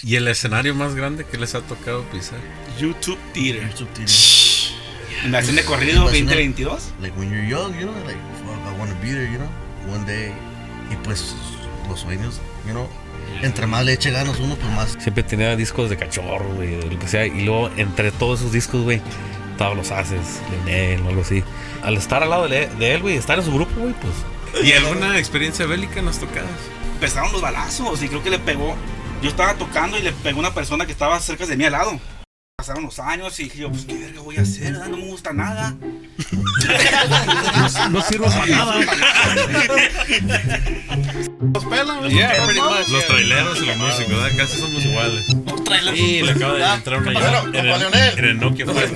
¿Y 0.00 0.14
el 0.14 0.28
escenario 0.28 0.76
más 0.76 0.94
grande 0.94 1.24
que 1.24 1.36
les 1.38 1.56
ha 1.56 1.60
tocado 1.60 2.04
pisar? 2.04 2.38
YouTube 2.78 3.18
Theater. 3.34 3.68
YouTube 3.76 4.06
la 5.28 5.40
escena 5.40 5.62
de 5.62 5.66
corrido 5.66 6.04
Pues, 6.04 6.22
¿no? 6.22 6.30
2022. 6.30 6.92
Like 7.00 7.18
when 7.18 7.30
you're 7.30 7.44
young, 7.48 7.74
you 7.74 7.80
know, 7.80 7.94
like 8.06 8.16
fuck, 8.44 8.72
I 8.72 8.78
want 8.78 8.92
to 8.92 8.96
be 9.04 9.10
there, 9.10 9.28
you 9.28 9.38
know, 9.38 9.48
one 9.92 10.06
day. 10.06 10.32
Y 10.92 10.96
pues 11.02 11.34
los 11.88 11.98
sueños, 11.98 12.40
you 12.64 12.70
know, 12.70 12.88
entre 13.42 13.66
más 13.66 13.84
le 13.84 13.94
eche 13.94 14.12
ganas 14.12 14.38
uno, 14.38 14.54
pues 14.54 14.72
más. 14.72 14.96
Siempre 15.00 15.24
tenía 15.24 15.56
discos 15.56 15.90
de 15.90 15.96
cachorro, 15.96 16.48
güey, 16.54 16.76
de 16.76 16.86
lo 16.92 16.96
que 16.96 17.08
sea. 17.08 17.26
Y 17.26 17.42
luego, 17.42 17.68
entre 17.76 18.12
todos 18.12 18.38
esos 18.38 18.52
discos, 18.52 18.84
güey, 18.84 19.02
todos 19.58 19.76
los 19.76 19.90
haces, 19.90 20.40
Leonel 20.48 21.02
o 21.02 21.08
algo 21.08 21.22
así. 21.22 21.42
Al 21.82 21.96
estar 21.96 22.22
al 22.22 22.30
lado 22.30 22.48
de, 22.48 22.68
de 22.68 22.94
él, 22.94 23.02
güey, 23.02 23.16
estar 23.16 23.36
en 23.36 23.44
su 23.44 23.52
grupo, 23.52 23.80
güey, 23.80 23.94
pues. 23.94 24.64
¿Y 24.64 24.74
alguna 24.74 25.18
experiencia 25.18 25.66
bélica 25.66 25.98
en 25.98 26.06
las 26.06 26.20
tocadas? 26.20 26.48
Empezaron 26.94 27.32
los 27.32 27.42
balazos 27.42 28.00
y 28.00 28.08
creo 28.08 28.22
que 28.22 28.30
le 28.30 28.38
pegó. 28.38 28.76
Yo 29.22 29.28
estaba 29.30 29.54
tocando 29.54 29.98
y 29.98 30.02
le 30.02 30.12
pegó 30.12 30.38
una 30.38 30.54
persona 30.54 30.86
que 30.86 30.92
estaba 30.92 31.18
cerca 31.20 31.44
de 31.46 31.56
mí 31.56 31.64
al 31.64 31.72
lado. 31.72 31.98
Pasaron 32.56 32.84
los 32.84 32.98
años 32.98 33.38
y 33.38 33.44
dije 33.44 33.58
yo, 33.60 33.70
pues 33.70 33.84
qué 33.84 33.94
verga 33.96 34.20
voy 34.20 34.36
a 34.36 34.40
hacer, 34.42 34.72
¿verdad? 34.72 34.88
no 34.88 34.96
me 34.96 35.04
gusta 35.06 35.32
nada. 35.32 35.74
No 37.90 38.00
sirve 38.02 38.26
para 38.26 38.46
nada. 38.46 38.74
Los 41.54 41.64
pelan. 41.64 42.08
Yeah, 42.08 42.44
pretty 42.44 42.60
much. 42.60 42.88
Los 42.88 43.06
traileros 43.06 43.62
y 43.62 43.66
los 43.66 43.76
músicos, 43.76 44.08
¿verdad? 44.08 44.30
Casi 44.36 44.58
somos 44.58 44.84
iguales. 44.84 45.26
Y 45.94 46.22
le 46.22 46.32
acaba 46.32 46.54
de 46.54 46.64
entrar 46.74 47.00
una 47.02 47.12
Bueno, 47.12 47.52
llamada 47.52 47.58
en, 47.58 47.66
el- 47.66 47.78
Leonel. 47.80 48.18
en 48.18 48.24
el 48.24 48.38
Nokia. 48.40 48.66
pues. 48.66 48.90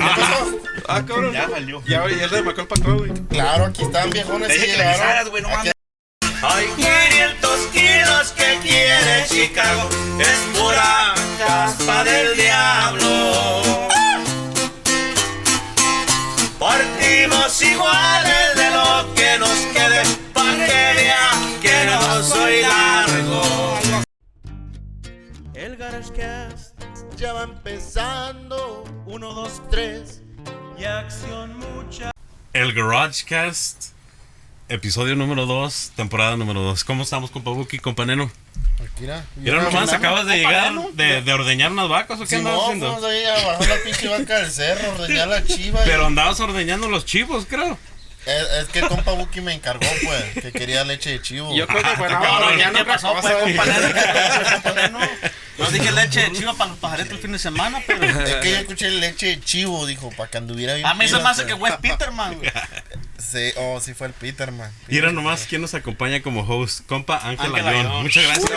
Ah, 0.89 1.03
cabrón. 1.07 1.33
Ya 1.33 1.47
valió. 1.47 1.83
Ya, 1.87 2.05
ya 2.11 2.27
le 2.27 2.43
marcó 2.43 2.63
el 2.63 2.67
patrón, 2.67 2.99
güey. 2.99 3.13
Claro, 3.29 3.67
aquí 3.67 3.83
están 3.83 4.11
viejones. 4.11 4.49
Te 4.49 4.55
dije 4.55 4.67
sí, 4.67 4.73
que 4.73 4.79
le 4.79 4.85
avisaras, 4.89 5.29
güey, 5.31 5.43
no 5.43 5.49
mames. 5.51 5.73
Hay 6.45 6.67
500 6.77 7.67
kilos 7.73 8.33
que 8.33 8.59
quiere 8.63 9.25
Chicago, 9.29 9.89
es 10.19 10.59
pura 10.59 11.15
caspa 11.39 12.03
del 12.03 12.37
diablo. 12.37 13.89
Partimos 16.59 17.63
iguales 17.63 18.57
de 18.57 18.71
lo 18.71 19.15
que 19.15 19.39
nos 19.39 19.59
quede, 19.73 20.03
pa' 20.35 20.57
que 20.67 21.13
que 21.61 21.85
no 21.87 22.23
soy 22.25 22.63
largo. 22.63 23.79
El 25.55 25.77
Garagecast 25.77 26.75
Ya 27.17 27.35
va 27.35 27.45
empezando. 27.45 28.83
Uno, 29.07 29.33
dos, 29.33 29.63
tres. 29.71 30.23
y 30.77 30.85
acción 30.85 31.57
mucha. 31.59 32.11
El 32.53 32.73
GarageCast, 32.73 33.92
episodio 34.73 35.15
número 35.17 35.47
2, 35.47 35.93
temporada 35.97 36.37
número 36.37 36.63
2. 36.63 36.85
¿Cómo 36.85 37.03
estamos, 37.03 37.31
compa 37.31 37.51
Buki, 37.51 37.79
compa 37.79 38.07
Neno? 38.07 38.31
Aquí, 38.81 39.03
mira. 39.03 39.25
Mira 39.37 39.63
nomás, 39.63 39.93
acabas 39.93 40.27
de 40.27 40.37
llegar 40.39 40.73
de, 40.95 41.23
de 41.23 41.33
ordeñar 41.33 41.71
unas 41.73 41.89
vacas 41.89 42.19
o 42.19 42.23
qué 42.23 42.29
Sí, 42.31 42.35
andabas 42.37 42.59
no, 42.59 42.65
haciendo? 42.65 42.93
fuimos 42.95 43.11
ahí 43.11 43.25
a 43.25 43.47
bajar 43.47 43.69
la 43.69 43.77
pinche 43.85 44.09
vaca 44.09 44.39
del 44.39 44.51
cerro, 44.51 44.93
ordeñar 44.93 45.29
la 45.29 45.45
chiva. 45.45 45.81
y- 45.83 45.85
Pero 45.85 46.07
andabas 46.07 46.41
ordeñando 46.41 46.89
los 46.89 47.05
chivos, 47.05 47.47
creo. 47.49 47.79
Es, 48.25 48.63
es 48.63 48.69
que 48.69 48.83
compa 48.83 49.13
Buki 49.13 49.41
me 49.41 49.53
encargó, 49.53 49.87
pues, 50.05 50.45
que 50.45 50.53
quería 50.53 50.85
leche 50.85 51.11
de 51.11 51.23
chivo. 51.23 51.55
Yo 51.57 51.67
creo 51.67 51.83
que 51.83 51.97
fue 51.97 52.09
cabrón. 52.09 52.57
ya 52.57 52.71
no 52.71 52.79
¿Qué 52.79 52.85
pasó, 52.85 53.13
pasó, 53.15 53.29
pues, 53.41 53.57
compañero? 53.57 53.89
Yo 55.59 55.67
dije 55.71 55.93
leche 55.93 56.21
de 56.21 56.33
chiva 56.33 56.55
para 56.55 56.71
los 56.71 56.79
pajaritos 56.79 57.13
el 57.13 57.19
fin 57.19 57.33
de 57.33 57.39
semana, 57.39 57.83
pero. 57.87 58.05
Es 58.05 58.37
que 58.37 58.51
yo 58.51 58.57
escuché 58.57 58.91
leche 58.91 59.27
de 59.27 59.41
chivo, 59.41 59.87
dijo, 59.87 60.11
para 60.17 60.31
que 60.31 60.39
anduviera 60.39 60.75
bien. 60.75 60.87
A 60.87 60.95
mí 60.95 61.07
se 61.07 61.19
me 61.19 61.29
hace 61.29 61.43
pues. 61.43 61.55
que 61.55 61.55
Wes 61.55 61.77
Peterman, 61.77 62.39
güey. 62.39 62.51
Sí, 63.19 63.53
oh, 63.57 63.79
sí 63.81 63.95
fue 63.95 64.09
el 64.09 64.13
Peterman. 64.13 64.73
Y 64.89 64.99
era 64.99 65.13
nomás 65.13 65.47
quién 65.47 65.61
nos 65.61 65.75
acompaña 65.75 66.23
como 66.23 66.41
host, 66.41 66.87
compa 66.87 67.21
Ángel 67.23 67.55
Ayón. 67.55 68.03
Muchas 68.03 68.25
gracias. 68.25 68.51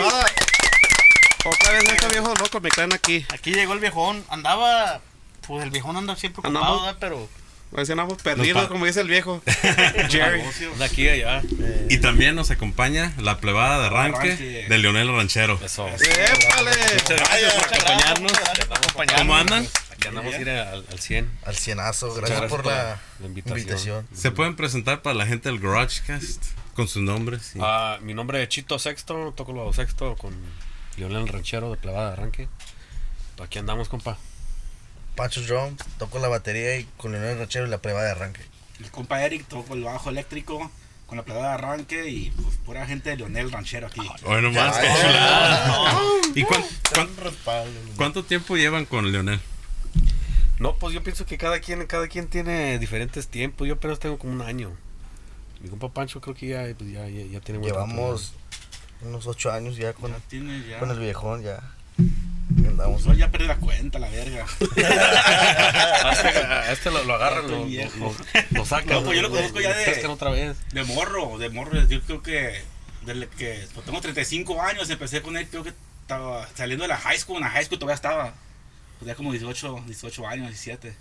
Otra 1.45 1.71
vez 1.73 1.83
este 1.83 2.07
viejo 2.07 2.33
loco 2.33 2.59
me 2.59 2.69
traen 2.69 2.93
aquí. 2.93 3.25
Aquí 3.33 3.53
llegó 3.53 3.73
el 3.73 3.79
viejón, 3.79 4.25
andaba. 4.29 5.01
Pues 5.45 5.63
el 5.63 5.69
viejón 5.69 5.97
anda 5.97 6.15
siempre 6.15 6.39
ocupado. 6.39 6.95
Pero. 6.99 7.29
Pues 7.71 7.89
andamos 7.89 8.13
Nos 8.13 8.21
perdidos, 8.23 8.67
como 8.67 8.85
dice 8.85 9.01
el 9.01 9.07
viejo. 9.09 9.41
Jerry. 10.09 10.41
De 10.77 10.85
aquí 10.85 11.09
allá. 11.09 11.41
Y 11.89 11.97
también 11.97 12.35
nos 12.35 12.49
acompaña 12.51 13.13
la 13.17 13.39
plebada 13.39 13.79
de 13.81 13.85
arranque, 13.87 14.17
Arranque. 14.31 14.65
de 14.69 14.77
Leonel 14.77 15.09
Ranchero. 15.09 15.59
¡Épale! 15.61 16.71
Muchas 16.71 17.09
gracias 17.09 17.53
por 17.53 17.63
acompañarnos. 17.65 18.31
¿Cómo 19.17 19.35
andan? 19.35 19.67
Aquí 19.91 20.07
andamos 20.07 20.33
a 20.35 20.39
ir 20.41 20.49
al, 20.49 20.85
al 20.89 20.99
100. 20.99 21.29
Al 21.43 21.55
cienazo, 21.55 22.07
Muchas 22.07 22.29
gracias, 22.29 22.49
por 22.49 22.65
la, 22.65 23.01
la 23.19 23.25
invitación. 23.27 23.59
invitación. 23.59 24.07
¿Se 24.13 24.31
pueden 24.31 24.55
presentar 24.55 25.01
para 25.01 25.15
la 25.15 25.25
gente 25.25 25.49
del 25.49 25.59
GarageCast 25.59 26.43
con 26.75 26.87
sus 26.87 27.01
nombres? 27.01 27.41
Sí. 27.53 27.59
Ah, 27.61 27.97
mi 28.01 28.13
nombre 28.13 28.41
es 28.41 28.47
Chito 28.49 28.79
Sexto, 28.79 29.33
toco 29.35 29.51
lo 29.51 29.73
sexto 29.73 30.15
con 30.15 30.33
Lionel 30.97 31.27
Ranchero 31.27 31.71
de 31.71 31.77
Plebada 31.77 32.07
de 32.07 32.13
Arranque. 32.13 32.47
Aquí 33.43 33.59
andamos, 33.59 33.89
compa. 33.89 34.17
Pancho 35.15 35.41
Drum, 35.41 35.75
toco 35.97 36.19
la 36.19 36.27
batería 36.27 36.77
y 36.77 36.83
con 36.97 37.11
Leonel 37.11 37.37
Ranchero 37.37 37.65
y 37.65 37.69
la 37.69 37.77
prueba 37.79 38.03
de 38.03 38.11
arranque. 38.11 38.41
El 38.79 38.91
compa 38.91 39.23
Eric 39.23 39.45
tocó 39.47 39.73
el 39.73 39.83
bajo 39.83 40.09
eléctrico 40.09 40.69
con 41.07 41.17
la 41.17 41.23
plata 41.23 41.41
de 41.41 41.47
arranque 41.47 42.09
y 42.09 42.31
pues 42.31 42.57
pura 42.65 42.85
gente 42.85 43.11
de 43.11 43.17
Leonel 43.17 43.51
Ranchero 43.51 43.87
aquí. 43.87 44.01
Bueno, 44.23 44.51
más, 44.51 44.75
chulada. 44.75 45.99
¿Y 46.35 46.43
cuán- 46.43 46.65
cuán- 46.93 47.09
cuánto 47.95 48.23
tiempo 48.25 48.57
llevan 48.57 48.85
con 48.85 49.11
Leonel? 49.11 49.39
No, 50.59 50.75
pues 50.75 50.93
yo 50.93 51.03
pienso 51.03 51.25
que 51.25 51.37
cada 51.37 51.59
quien, 51.59 51.85
cada 51.85 52.07
quien 52.07 52.27
tiene 52.27 52.79
diferentes 52.79 53.27
tiempos. 53.27 53.67
Yo 53.67 53.75
apenas 53.75 53.99
tengo 53.99 54.17
como 54.17 54.33
un 54.33 54.41
año. 54.41 54.71
Mi 55.61 55.69
compa 55.69 55.89
Pancho 55.89 56.21
creo 56.21 56.35
que 56.35 56.47
ya, 56.47 56.63
pues, 56.77 56.91
ya, 56.91 57.07
ya, 57.07 57.25
ya 57.25 57.39
tiene 57.41 57.59
buen 57.59 57.73
rato. 57.73 57.87
Llevamos 57.87 58.33
unos 59.01 59.27
ocho 59.27 59.51
años 59.51 59.75
ya 59.77 59.93
con, 59.93 60.11
Ya 60.11 60.19
tiene 60.29 60.65
ya. 60.67 60.79
con 60.79 60.91
el 60.91 60.99
viejón, 60.99 61.43
ya. 61.43 61.61
Andamos. 62.49 63.05
No, 63.05 63.13
ya 63.13 63.31
perdí 63.31 63.47
la 63.47 63.57
cuenta, 63.57 63.99
la 63.99 64.09
verga. 64.09 64.45
A 66.03 66.11
este, 66.67 66.73
este 66.73 66.91
lo, 66.91 67.03
lo 67.03 67.15
agarran, 67.15 67.49
lo, 67.49 67.65
lo, 68.51 68.65
sacan. 68.65 68.97
No, 68.97 69.03
pues 69.03 69.15
yo 69.15 69.21
lo 69.23 69.29
conozco 69.29 69.59
ya 69.59 69.73
de- 69.75 69.85
pescan 69.85 70.11
otra 70.11 70.29
vez. 70.29 70.57
De 70.71 70.83
morro, 70.83 71.37
de 71.37 71.49
morro, 71.49 71.81
yo 71.87 72.01
creo 72.01 72.21
que 72.21 72.61
desde 73.05 73.27
que 73.29 73.67
pues, 73.73 73.85
tengo 73.85 74.01
35 74.01 74.61
años 74.61 74.89
empecé 74.89 75.21
con 75.21 75.37
él, 75.37 75.47
creo 75.47 75.63
que 75.63 75.73
estaba 76.01 76.47
saliendo 76.55 76.83
de 76.83 76.89
la 76.89 76.97
high 76.97 77.17
school, 77.17 77.37
en 77.37 77.43
la 77.43 77.49
high 77.49 77.65
school 77.65 77.79
todavía 77.79 77.95
estaba. 77.95 78.33
Pues 78.99 79.07
ya 79.07 79.15
como 79.15 79.31
18, 79.31 79.83
18 79.87 80.27
años, 80.27 80.47
17. 80.47 80.95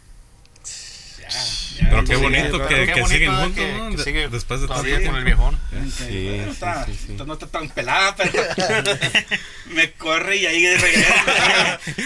Ya, 1.31 1.81
ya. 1.85 1.91
Pero 1.91 2.05
qué 2.05 2.15
Sí, 2.17 2.23
bonito 2.23 2.51
pero 2.59 2.69
que, 2.69 2.75
que 2.93 3.01
bonito, 3.01 3.09
siguen 3.09 3.35
juntos, 3.35 3.55
que- 3.65 3.73
¿no? 3.73 3.91
que 3.91 3.97
De- 3.97 4.05
sigue 4.05 4.29
Después 4.29 4.61
de 4.61 4.69
tanto 4.69 4.83
Todavía 4.83 4.95
con 4.95 5.01
tiempo. 5.03 5.19
el 5.19 5.25
viejón. 5.25 5.61
Sí, 5.71 5.77
no, 5.79 6.45
sí, 6.45 6.51
está, 6.51 6.87
sí, 6.87 6.95
sí. 7.07 7.17
no 7.27 7.33
está 7.33 7.47
tan 7.47 7.69
pelada, 7.71 8.15
pero 8.17 8.33
me 9.67 9.93
corre 9.93 10.37
y 10.37 10.47
ahí 10.47 10.63
de 10.63 10.77
regreso. 10.79 11.13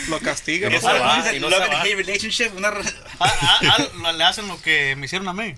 Lo 0.09 0.21
castiga. 0.21 0.69
Y 0.69 0.73
no 0.75 0.81
se 0.81 0.87
va, 0.87 1.33
y 1.34 1.41
no 1.41 1.51
se 1.51 1.59
va. 1.59 1.83
relationship, 1.83 2.51
una 2.56 2.69
Ah, 2.69 2.73
ah, 3.21 3.59
ah, 3.62 3.87
lo- 3.95 4.12
le 4.12 4.25
hacen 4.25 4.47
lo 4.49 4.61
que 4.62 4.95
me 4.97 5.06
hicieron 5.06 5.29
a 5.29 5.33
mí. 5.33 5.55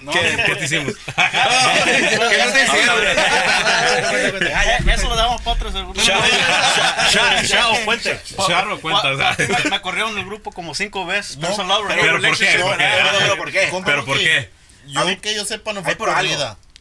No, 0.00 0.12
¿Qué, 0.12 0.42
qué 0.46 0.54
te 0.56 0.64
hicimos? 0.64 0.94
¿Qué 0.94 2.38
no 2.38 2.52
te? 4.38 4.52
Ah, 4.54 4.64
ya, 4.64 4.94
Eso 4.94 5.08
lo 5.08 5.16
damos 5.16 5.42
para 5.42 5.56
otro 5.56 5.70
segundo. 5.72 6.00
Chao, 7.46 7.74
fuente. 7.84 8.20
Charro 8.46 8.80
cuenta. 8.80 9.36
Me, 9.70 9.80
corrieron 9.80 10.14
del 10.14 10.24
grupo 10.24 10.52
como 10.52 10.74
cinco 10.74 11.04
veces. 11.06 11.36
No, 11.36 11.54
pero 11.56 11.68
¿por 11.68 11.94
qué? 11.94 12.02
relationship. 12.12 12.60
¿Por 12.60 13.50
qué? 13.52 13.68
Pero, 13.84 14.04
¿por 14.04 14.18
qué? 14.18 14.50
Yo 14.86 15.20
que 15.20 15.34
yo 15.34 15.44
sepa 15.44 15.72
no 15.72 15.82
fue 15.82 15.96
por. 15.96 16.08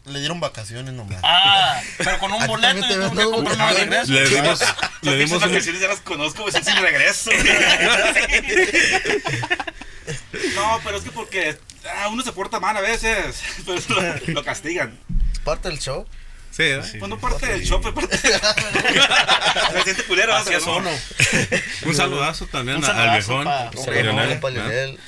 Le 0.07 0.19
dieron 0.19 0.39
vacaciones 0.39 0.93
nomás. 0.93 1.19
Ah, 1.21 1.81
pero 1.97 2.17
con 2.19 2.31
un 2.31 2.47
boleto 2.47 2.79
tuve 2.87 3.09
que 3.09 3.23
comprar 3.29 3.55
una 3.55 3.71
regreso. 3.73 4.13
Le 4.13 4.25
dimos, 4.29 4.61
le 5.01 5.25
vacaciones 5.25 5.81
ya 5.81 5.89
las 5.89 5.99
conozco, 5.99 6.43
pues, 6.43 6.55
sin 6.63 6.77
regreso. 6.77 7.29
no, 10.55 10.79
pero 10.85 10.97
es 10.97 11.03
que 11.03 11.11
porque 11.11 11.57
ah, 11.95 12.07
uno 12.09 12.23
se 12.23 12.31
porta 12.31 12.59
mal 12.59 12.75
a 12.77 12.81
veces, 12.81 13.41
pero 13.65 13.79
lo, 13.89 14.33
lo 14.33 14.43
castigan. 14.43 14.97
Es 15.31 15.39
parte 15.39 15.69
del 15.69 15.79
show. 15.79 16.05
Sí, 16.51 16.63
¿eh? 16.63 16.81
Pues 16.97 17.09
no 17.09 17.19
parte 17.19 17.45
del 17.45 17.63
show, 17.63 17.79
fue 17.81 17.93
parte 17.93 18.17
de 18.17 18.39
Me 19.75 19.83
siente 19.83 20.03
culero. 20.05 20.33
Así 20.35 20.45
pero 20.47 20.57
es 20.59 20.65
no. 20.65 20.77
uno. 20.77 20.89
Un 21.85 21.95
saludazo 21.95 22.47
también 22.47 22.77
Un 22.79 22.85
al 22.85 23.11
viejón. 23.11 23.43
pa- 23.43 23.69
Leonel, 23.91 24.39
¿ah? 24.43 24.49
Leonel. 24.49 24.99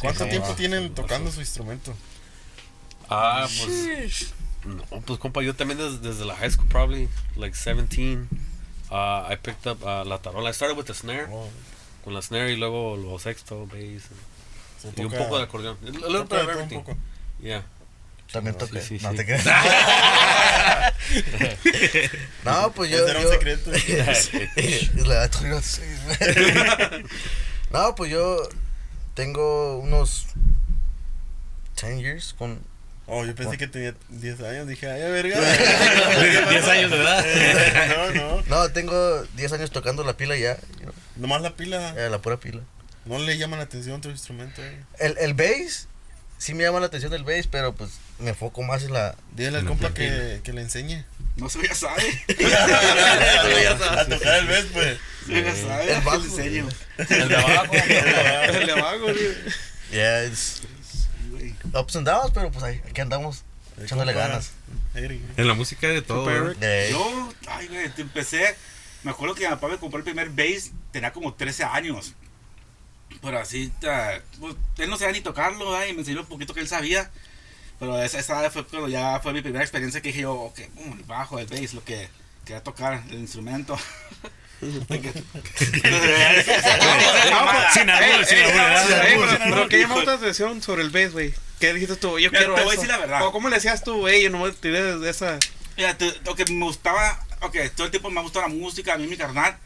¿Cuánto 0.00 0.24
Sí, 0.24 0.30
tiempo 0.30 0.48
va. 0.48 0.56
tienen 0.56 0.94
tocando 0.94 1.30
su 1.32 1.40
instrumento? 1.40 1.94
Ah, 3.08 3.46
pues. 3.64 4.32
No, 4.64 4.82
pues 5.00 5.18
compa, 5.18 5.42
yo 5.42 5.54
también 5.54 5.78
desde, 5.78 5.98
desde 5.98 6.24
la 6.24 6.36
high 6.36 6.50
school, 6.50 6.68
probably 6.68 7.08
like 7.36 7.56
17. 7.56 8.26
Uh, 8.90 9.32
I 9.32 9.36
picked 9.42 9.66
up 9.66 9.82
uh, 9.82 10.04
la 10.04 10.18
tarola. 10.18 10.50
I 10.50 10.52
started 10.52 10.76
with 10.76 10.86
the 10.86 10.94
snare. 10.94 11.26
Oh, 11.30 11.48
Con 12.04 12.12
la 12.14 12.20
snare 12.22 12.52
y 12.52 12.56
luego 12.56 12.96
lo 12.96 13.18
sexto, 13.18 13.66
bass. 13.66 14.02
Se 14.82 14.92
Y 15.00 15.04
un 15.04 15.12
poco 15.12 15.38
de 15.38 15.44
acordeón. 15.44 15.76
A 15.82 15.86
little 15.90 16.22
bit 16.22 16.32
of 16.32 16.48
everything. 16.48 16.76
poco. 16.78 16.96
Yeah. 17.40 17.62
También 18.32 18.56
toqué. 18.56 18.80
sí, 18.80 18.98
no 19.02 19.10
sí. 19.10 19.16
te 19.16 19.26
creas. 19.26 19.44
no, 22.44 22.72
pues 22.72 22.90
yo. 22.90 23.06
Era 23.06 23.20
un 23.20 23.28
secreto. 23.28 23.70
No, 27.72 27.94
pues 27.94 28.10
yo 28.10 28.36
tengo 29.14 29.78
unos 29.78 30.26
10 31.80 31.98
years 32.00 32.34
con, 32.36 32.60
Oh, 33.06 33.24
yo 33.24 33.34
pensé 33.34 33.56
que 33.58 33.66
tenía 33.66 33.94
10 34.10 34.40
años. 34.42 34.68
Dije, 34.68 34.90
ay, 34.90 35.10
verga. 35.10 35.40
10 36.50 36.68
años 36.68 36.90
de 36.90 36.96
edad. 36.98 37.24
No, 37.96 38.10
no. 38.12 38.42
No, 38.46 38.68
tengo 38.72 39.22
10 39.34 39.52
años 39.54 39.70
tocando 39.70 40.04
la 40.04 40.16
pila 40.16 40.36
ya. 40.36 40.56
you 40.78 40.82
know, 40.82 40.92
Nomás 41.16 41.42
la 41.42 41.56
pila. 41.56 41.94
eh, 41.96 42.08
la 42.08 42.20
pura 42.22 42.36
pila. 42.38 42.60
No 43.04 43.18
le 43.18 43.36
llama 43.38 43.56
la 43.56 43.64
atención 43.64 43.96
otro 43.96 44.10
instrumento. 44.10 44.62
eh. 44.62 44.78
El, 44.98 45.16
el 45.18 45.34
bass, 45.34 45.88
sí 46.38 46.54
me 46.54 46.62
llama 46.64 46.80
la 46.80 46.86
atención 46.86 47.12
el 47.14 47.24
bass, 47.24 47.46
pero 47.50 47.74
pues 47.74 47.90
me 48.18 48.30
enfoco 48.30 48.62
más 48.62 48.82
en 48.84 48.92
la... 48.92 49.16
Dile 49.34 49.58
al 49.58 49.64
compa 49.66 49.92
que, 49.92 50.40
que 50.44 50.52
le 50.52 50.62
enseñe. 50.62 51.04
No 51.36 51.48
se 51.48 51.66
ya 51.66 51.74
sabe. 51.74 52.02
a 53.98 54.04
tocar 54.06 54.38
el 54.38 54.46
bass, 54.46 54.66
pues. 54.72 54.98
Sí, 55.26 55.32
ya 55.32 55.54
sabe. 55.56 55.92
El 55.92 56.00
bajo. 56.02 56.16
El 56.18 56.22
diseño. 56.22 56.68
El 56.98 57.28
de 57.28 57.36
abajo. 57.36 57.72
El 57.74 58.66
de 58.66 58.72
abajo, 58.72 58.98
güey. 59.00 59.16
Yeah, 59.90 60.24
it's 60.26 60.62
ups 61.74 61.96
and 61.96 62.06
downs, 62.06 62.30
pero 62.32 62.50
pues 62.50 62.64
ahí, 62.64 62.80
aquí 62.88 63.00
andamos 63.00 63.42
El 63.76 63.84
echándole 63.84 64.12
compa, 64.14 64.28
ganas. 64.28 64.50
Eric. 64.94 65.20
En 65.36 65.48
la 65.48 65.54
música 65.54 65.88
de 65.88 66.02
todo. 66.02 66.30
Eh, 66.60 66.88
Yo, 66.90 67.32
ay, 67.48 67.66
güey, 67.68 67.88
te 67.90 68.02
empecé. 68.02 68.54
Me 69.02 69.10
acuerdo 69.10 69.34
que 69.34 69.42
mi 69.44 69.50
papá 69.50 69.68
me 69.68 69.78
compró 69.78 69.98
el 69.98 70.04
primer 70.04 70.30
bass, 70.30 70.70
tenía 70.92 71.12
como 71.12 71.34
13 71.34 71.64
años. 71.64 72.14
Pero 73.20 73.38
así, 73.38 73.70
ta- 73.80 74.20
pues, 74.40 74.54
él 74.78 74.88
no 74.90 74.96
sabía 74.96 75.12
ni 75.12 75.20
tocarlo, 75.20 75.70
¿verdad? 75.70 75.86
y 75.86 75.92
me 75.92 76.00
enseñó 76.00 76.20
un 76.20 76.26
poquito 76.26 76.54
que 76.54 76.60
él 76.60 76.68
sabía. 76.68 77.10
Pero 77.78 78.00
esa, 78.02 78.18
esa 78.20 78.48
fue 78.50 78.64
cuando 78.64 78.88
ya 78.88 79.18
fue 79.20 79.32
mi 79.32 79.40
primera 79.42 79.64
experiencia 79.64 80.00
que 80.00 80.08
dije 80.08 80.20
yo, 80.22 80.32
ok, 80.34 80.60
boom, 80.74 80.98
el 80.98 81.04
bajo, 81.04 81.38
el 81.38 81.46
bass, 81.46 81.74
lo 81.74 81.84
que 81.84 82.08
quería 82.44 82.62
tocar, 82.62 83.02
el 83.10 83.18
instrumento. 83.18 83.76
Sin 87.72 87.90
albur, 87.90 88.24
sin 88.24 88.38
albur, 88.38 89.38
pero- 89.38 89.68
¿qué 89.68 89.78
llamó 89.80 90.02
tu 90.02 90.10
atención 90.10 90.62
sobre 90.62 90.82
el 90.82 90.90
bass, 90.90 91.12
güey? 91.12 91.34
¿Qué 91.58 91.72
dijiste 91.74 91.96
tú? 91.96 92.18
Yo 92.18 92.30
quiero 92.30 92.54
te 92.54 92.62
voy 92.62 92.70
a 92.70 92.72
decir 92.74 92.88
la 92.88 92.98
verdad. 92.98 93.20
¿Cómo 93.32 93.48
le 93.48 93.56
decías 93.56 93.82
tú, 93.84 93.98
güey? 94.00 94.22
Yo 94.22 94.30
no 94.30 94.38
me 94.44 94.52
tiré 94.52 94.98
de 94.98 95.10
esa... 95.10 95.38
Mira, 95.76 95.96
lo 96.24 96.34
que 96.34 96.44
me 96.52 96.64
gustaba, 96.64 97.24
ok, 97.40 97.56
todo 97.74 97.86
el 97.86 97.90
tiempo 97.90 98.10
me 98.10 98.20
ha 98.20 98.22
gustado 98.22 98.46
la 98.48 98.54
música, 98.54 98.94
a 98.94 98.98
mí 98.98 99.06
mi 99.06 99.16
carnal. 99.16 99.56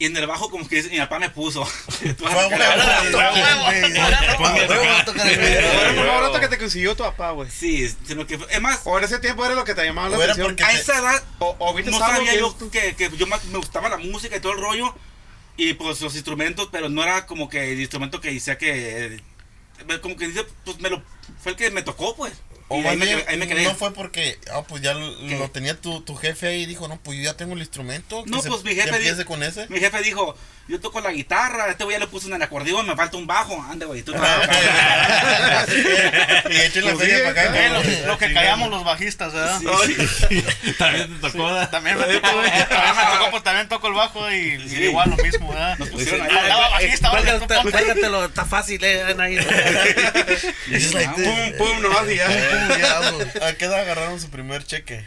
Y 0.00 0.06
en 0.06 0.16
el 0.16 0.26
bajo 0.26 0.48
como 0.50 0.66
que 0.66 0.82
mi 0.84 0.96
papá 0.98 1.18
me 1.18 1.28
puso. 1.30 1.62
Tú 2.16 2.24
vas 2.24 2.32
a 2.32 2.36
Fue 2.36 2.44
tocar 2.44 2.78
la- 2.78 3.02
huevo, 3.02 3.18
Huevo, 3.18 4.72
huevo, 4.72 4.96
a 4.96 5.04
tocar 5.04 5.26
el 5.28 5.36
bass. 5.38 5.46
Era 5.46 5.92
lo 5.92 6.02
más 6.02 6.06
barato 6.14 6.40
que 6.40 6.48
te 6.48 6.58
consiguió 6.58 6.96
tu 6.96 7.02
papá, 7.02 7.32
güey. 7.32 7.50
Sí, 7.50 7.94
sino 8.06 8.26
que 8.26 8.38
es 8.48 8.60
más, 8.62 8.80
O 8.84 8.96
en 8.98 9.04
ese 9.04 9.18
tiempo 9.18 9.44
era 9.44 9.54
lo 9.54 9.64
que 9.64 9.74
te 9.74 9.84
llamaba 9.84 10.08
la 10.08 10.16
atención. 10.24 10.56
a 10.64 10.72
esa 10.72 10.98
edad 10.98 11.22
O, 11.38 11.54
o 11.58 11.74
viste 11.74 11.90
no 11.90 11.98
sabía 11.98 12.32
que- 12.32 12.38
yo 12.38 12.56
que, 12.70 12.96
que 12.96 13.10
yo 13.16 13.26
me 13.26 13.36
gustaba 13.58 13.88
la 13.90 13.98
música 13.98 14.36
y 14.36 14.40
todo 14.40 14.52
el 14.54 14.60
rollo 14.60 14.94
y 15.58 15.74
pues 15.74 16.00
los 16.00 16.14
instrumentos 16.14 16.70
pero 16.72 16.88
no 16.88 17.02
era 17.02 17.26
como 17.26 17.50
que 17.50 17.72
el 17.72 17.80
instrumento 17.80 18.22
que 18.22 18.32
decía 18.32 18.56
que 18.56 19.20
eh, 19.86 20.00
como 20.00 20.16
que 20.16 20.28
dice 20.28 20.46
pues 20.64 20.80
me 20.80 20.88
lo 20.88 21.02
fue 21.42 21.52
el 21.52 21.58
que 21.58 21.70
me 21.70 21.82
tocó 21.82 22.16
pues 22.16 22.32
y 22.70 22.86
ahí 22.86 22.96
me, 22.96 23.24
ahí 23.28 23.36
me 23.36 23.46
quedé 23.48 23.64
no 23.64 23.74
fue 23.74 23.92
porque, 23.92 24.38
ah, 24.52 24.62
pues 24.66 24.82
ya 24.82 24.94
lo, 24.94 25.16
¿Qué? 25.26 25.38
lo 25.38 25.50
tenía 25.50 25.74
tu, 25.80 26.00
tu 26.02 26.14
jefe 26.16 26.48
ahí 26.48 26.62
y 26.62 26.66
dijo, 26.66 26.88
no, 26.88 26.98
pues 27.02 27.18
yo 27.18 27.24
ya 27.24 27.36
tengo 27.36 27.52
el 27.54 27.60
instrumento. 27.60 28.24
que 28.24 28.30
No, 28.30 28.40
se- 28.42 28.48
pues, 28.48 28.64
mi 28.64 28.74
jefe 28.74 28.98
dijo- 28.98 29.24
con 29.26 29.42
ese. 29.42 29.66
mi 29.68 29.78
jefe 29.80 30.00
dijo 30.02 30.36
yo 30.68 30.78
toco 30.80 31.00
la 31.00 31.10
guitarra 31.10 31.68
este 31.68 31.82
güey 31.82 31.96
ya 31.96 31.98
le 31.98 32.06
puse 32.06 32.28
en 32.28 32.34
el 32.34 32.42
acordeón 32.42 32.86
me 32.86 32.94
falta 32.94 33.16
un 33.16 33.26
bajo 33.26 33.60
ande 33.60 33.86
güey 33.86 34.02
tú 34.02 34.12
y 36.50 36.56
echen 36.56 36.84
la 36.84 36.92
Pues 36.92 37.00
feria 37.08 37.16
sí, 37.16 37.22
para 37.24 37.42
acá. 37.42 37.66
eh, 37.66 37.68
¿no? 37.70 37.82
lo- 37.82 38.06
Lo 38.06 38.18
que 38.18 38.32
callamos 38.32 38.70
los 38.70 38.84
bajistas, 38.84 39.32
¿verdad? 39.32 39.60
También 40.78 41.20
te 41.20 41.28
tocó. 41.28 41.46
¿verdad? 41.46 41.70
También 41.70 41.98
me 41.98 42.04
tocó, 42.04 42.20
también 42.28 42.96
me 42.96 43.02
tocó, 43.16 43.30
pues 43.32 43.42
también 43.42 43.68
toco 43.68 43.88
el 43.88 43.94
bajo 43.94 44.30
y, 44.30 44.36
y 44.36 44.68
Sí. 44.68 44.76
igual 44.84 45.10
lo 45.10 45.16
mismo, 45.16 45.48
¿verdad? 45.50 45.76
nos 45.78 45.88
pusieron 45.88 46.22
ahí 46.22 46.36
Andaba 46.36 46.68
bajista, 46.70 47.08
ahora 47.08 47.38
tú 47.40 47.46
ponte. 47.48 47.70
Cuélgatelo, 47.70 48.24
está 48.26 48.44
fácil, 48.44 48.84
eh. 48.84 49.02
ahí. 49.18 49.38
Pum, 51.16 51.52
pum, 51.58 51.82
nomás 51.82 52.08
y 52.10 52.16
ya. 52.16 52.28
¿A 53.42 53.52
qué 53.54 53.64
edad 53.64 53.80
agarraron 53.80 54.20
su 54.20 54.30
primer 54.30 54.64
cheque? 54.64 55.06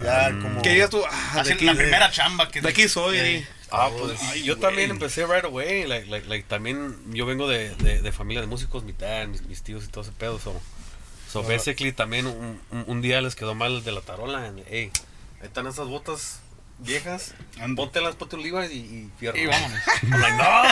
Ya 0.00 0.30
como... 0.30 0.62
Que 0.62 0.70
digas 0.70 0.90
tú, 0.90 1.02
ah, 1.08 1.42
de 1.44 1.52
aquí, 1.52 1.64
la 1.64 1.74
primera 1.74 2.10
chamba 2.10 2.50
que... 2.50 2.60
de 2.60 2.68
aquí 2.68 2.88
soy. 2.88 3.18
ahí. 3.18 3.46
Ah, 3.70 3.90
pues 3.96 4.44
yo 4.44 4.58
también 4.58 4.90
empecé 4.90 5.26
right 5.26 5.44
away. 5.44 5.86
Like, 5.86 6.08
like, 6.08 6.28
like, 6.28 6.48
también 6.48 6.96
yo 7.12 7.26
vengo 7.26 7.48
de, 7.48 7.74
de, 7.76 8.00
de 8.00 8.12
familia 8.12 8.40
de 8.40 8.46
músicos, 8.46 8.84
mi 8.84 8.92
dad, 8.92 9.26
mis, 9.26 9.42
mis 9.42 9.62
tíos 9.62 9.84
y 9.84 9.88
todo 9.88 10.02
ese 10.02 10.12
pedo. 10.12 10.38
So, 10.38 10.60
so 11.30 11.42
basically 11.42 11.92
también 11.92 12.26
un, 12.26 12.60
un, 12.70 12.84
un 12.86 13.02
día 13.02 13.20
les 13.20 13.34
quedó 13.34 13.54
mal 13.54 13.82
de 13.82 13.92
la 13.92 14.00
tarola. 14.00 14.46
And, 14.46 14.62
hey, 14.68 14.90
ahí 15.40 15.46
están 15.46 15.66
esas 15.66 15.88
botas 15.88 16.40
viejas. 16.78 17.34
Ponte 17.76 18.36
un 18.36 18.42
Levi's 18.42 18.70
y, 18.72 18.76
y 18.78 19.10
fierro. 19.18 19.38
Y 19.38 19.46
vámonos. 19.46 19.78
I'm 20.02 20.20
like, 20.20 20.36
no. 20.36 20.62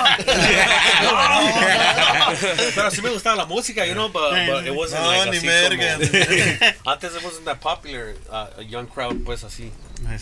no. 1.02 2.37
Pero 2.75 2.90
sí 2.90 3.02
me 3.02 3.10
gustaba 3.10 3.37
la 3.37 3.46
música, 3.46 3.87
you 3.87 3.93
know, 3.94 4.08
but, 4.10 4.32
but 4.46 4.66
it 4.66 4.75
wasn't 4.75 5.02
No, 5.02 5.08
like 5.10 5.31
ni 5.31 5.37
así 5.38 5.46
como- 5.46 6.90
Antes 6.93 7.14
it 7.14 7.22
wasn't 7.25 7.44
that 7.44 7.60
popular, 7.60 8.14
uh, 8.31 8.49
a 8.58 8.62
young 8.62 8.87
crowd, 8.87 9.22
pues 9.25 9.44
así. 9.44 9.70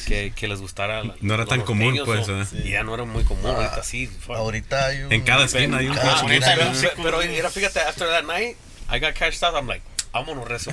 Que, 0.06 0.32
que 0.36 0.46
les 0.46 0.60
gustara. 0.60 1.02
la- 1.04 1.14
No 1.20 1.34
era 1.34 1.46
tan 1.46 1.62
común, 1.62 1.98
pues, 2.04 2.28
o- 2.28 2.40
¿eh? 2.42 2.46
Ya 2.64 2.82
no 2.82 2.94
era 2.94 3.04
muy 3.04 3.24
común, 3.24 3.46
ahorita 3.46 3.82
sí. 3.82 4.06
fuck. 4.06 4.36
Ahorita 4.36 4.86
hay 4.86 5.02
un... 5.02 5.12
En 5.12 5.22
cada 5.22 5.46
esquina 5.46 5.78
hay 5.78 5.86
un 5.88 5.96
un- 5.98 6.38
Pero, 6.38 6.92
pero 7.02 7.22
era, 7.22 7.50
fíjate, 7.50 7.80
after 7.80 8.06
that 8.08 8.24
night, 8.24 8.56
I 8.92 8.98
got 8.98 9.14
cashed 9.14 9.42
out. 9.42 9.54
I'm 9.54 9.66
like, 9.66 9.82
vámonos, 10.12 10.46
rezo. 10.48 10.70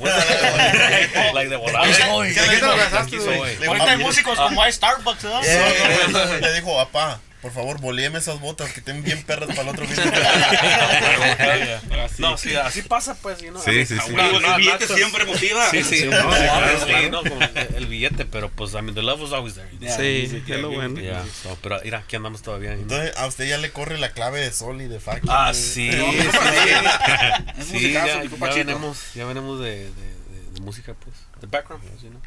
like 1.33 1.49
de 1.49 1.55
volada. 1.55 1.93
Soy. 1.93 2.33
¿Qué 2.33 2.41
te 2.41 2.61
lo 2.61 2.75
gastaste, 2.75 3.17
güey? 3.17 3.65
Ahorita 3.65 3.91
hay 3.91 3.97
músicos 3.97 4.39
como 4.39 4.61
hay 4.61 4.71
Starbucks. 4.71 5.21
Yeah. 5.21 6.39
Le 6.41 6.53
dijo, 6.53 6.75
papá, 6.75 7.19
por 7.41 7.51
favor, 7.51 7.79
bolíeme 7.79 8.17
esas 8.17 8.39
botas 8.39 8.71
que 8.71 8.79
estén 8.79 9.03
bien 9.03 9.23
perras 9.23 9.49
para 9.49 9.61
el 9.63 9.69
otro 9.69 9.85
fin. 9.85 9.97
No, 12.17 12.37
sí, 12.37 12.55
así 12.55 12.81
pasa, 12.81 13.15
pues, 13.15 13.41
you 13.41 13.49
know. 13.49 13.61
Sí, 13.61 13.85
sí, 13.85 13.97
sí. 13.99 14.13
no, 14.13 14.25
el 14.25 14.41
no, 14.41 14.57
billete 14.57 14.87
no, 14.87 14.95
siempre 14.95 15.25
motiva 15.25 15.69
Sí, 15.69 15.83
sí, 15.83 15.99
Sí, 15.99 16.05
no, 16.05 16.23
no, 16.23 16.29
claro, 16.29 17.09
no, 17.11 17.21
el, 17.77 17.85
billete, 17.85 18.25
pero 18.25 18.49
pues, 18.49 18.73
I 18.73 18.81
mean, 18.81 18.95
the 18.95 19.03
love 19.03 19.21
was 19.21 19.33
always 19.33 19.55
there. 19.55 19.69
Yeah, 19.79 19.95
Sí, 19.95 20.23
es 20.23 20.61
lo 20.61 20.71
yeah, 20.71 20.77
bueno. 20.77 20.99
Yeah, 20.99 21.25
so, 21.43 21.57
pero 21.61 21.79
mira, 21.83 21.99
aquí 21.99 22.15
andamos 22.15 22.41
todavía. 22.41 22.73
Entonces, 22.73 23.15
a 23.17 23.27
usted 23.27 23.47
ya 23.47 23.57
le 23.57 23.71
corre 23.71 23.97
la 23.97 24.11
clave 24.11 24.39
de 24.39 24.51
sol 24.51 24.81
y 24.81 24.87
de 24.87 24.99
fa. 24.99 25.19
Ah, 25.27 25.53
sí, 25.53 25.89
No, 25.91 26.11
sí, 27.63 27.91
ya, 27.91 28.23
venimos, 28.55 29.13
ya 29.13 29.25
venimos 29.25 29.59
de, 29.59 29.69
de, 29.69 29.85
de, 29.85 30.51
de 30.53 30.61
música, 30.61 30.95
pues, 30.95 31.15
de 31.39 31.47
background, 31.47 31.83
pues, 31.87 32.01
you 32.01 32.09
know, 32.09 32.21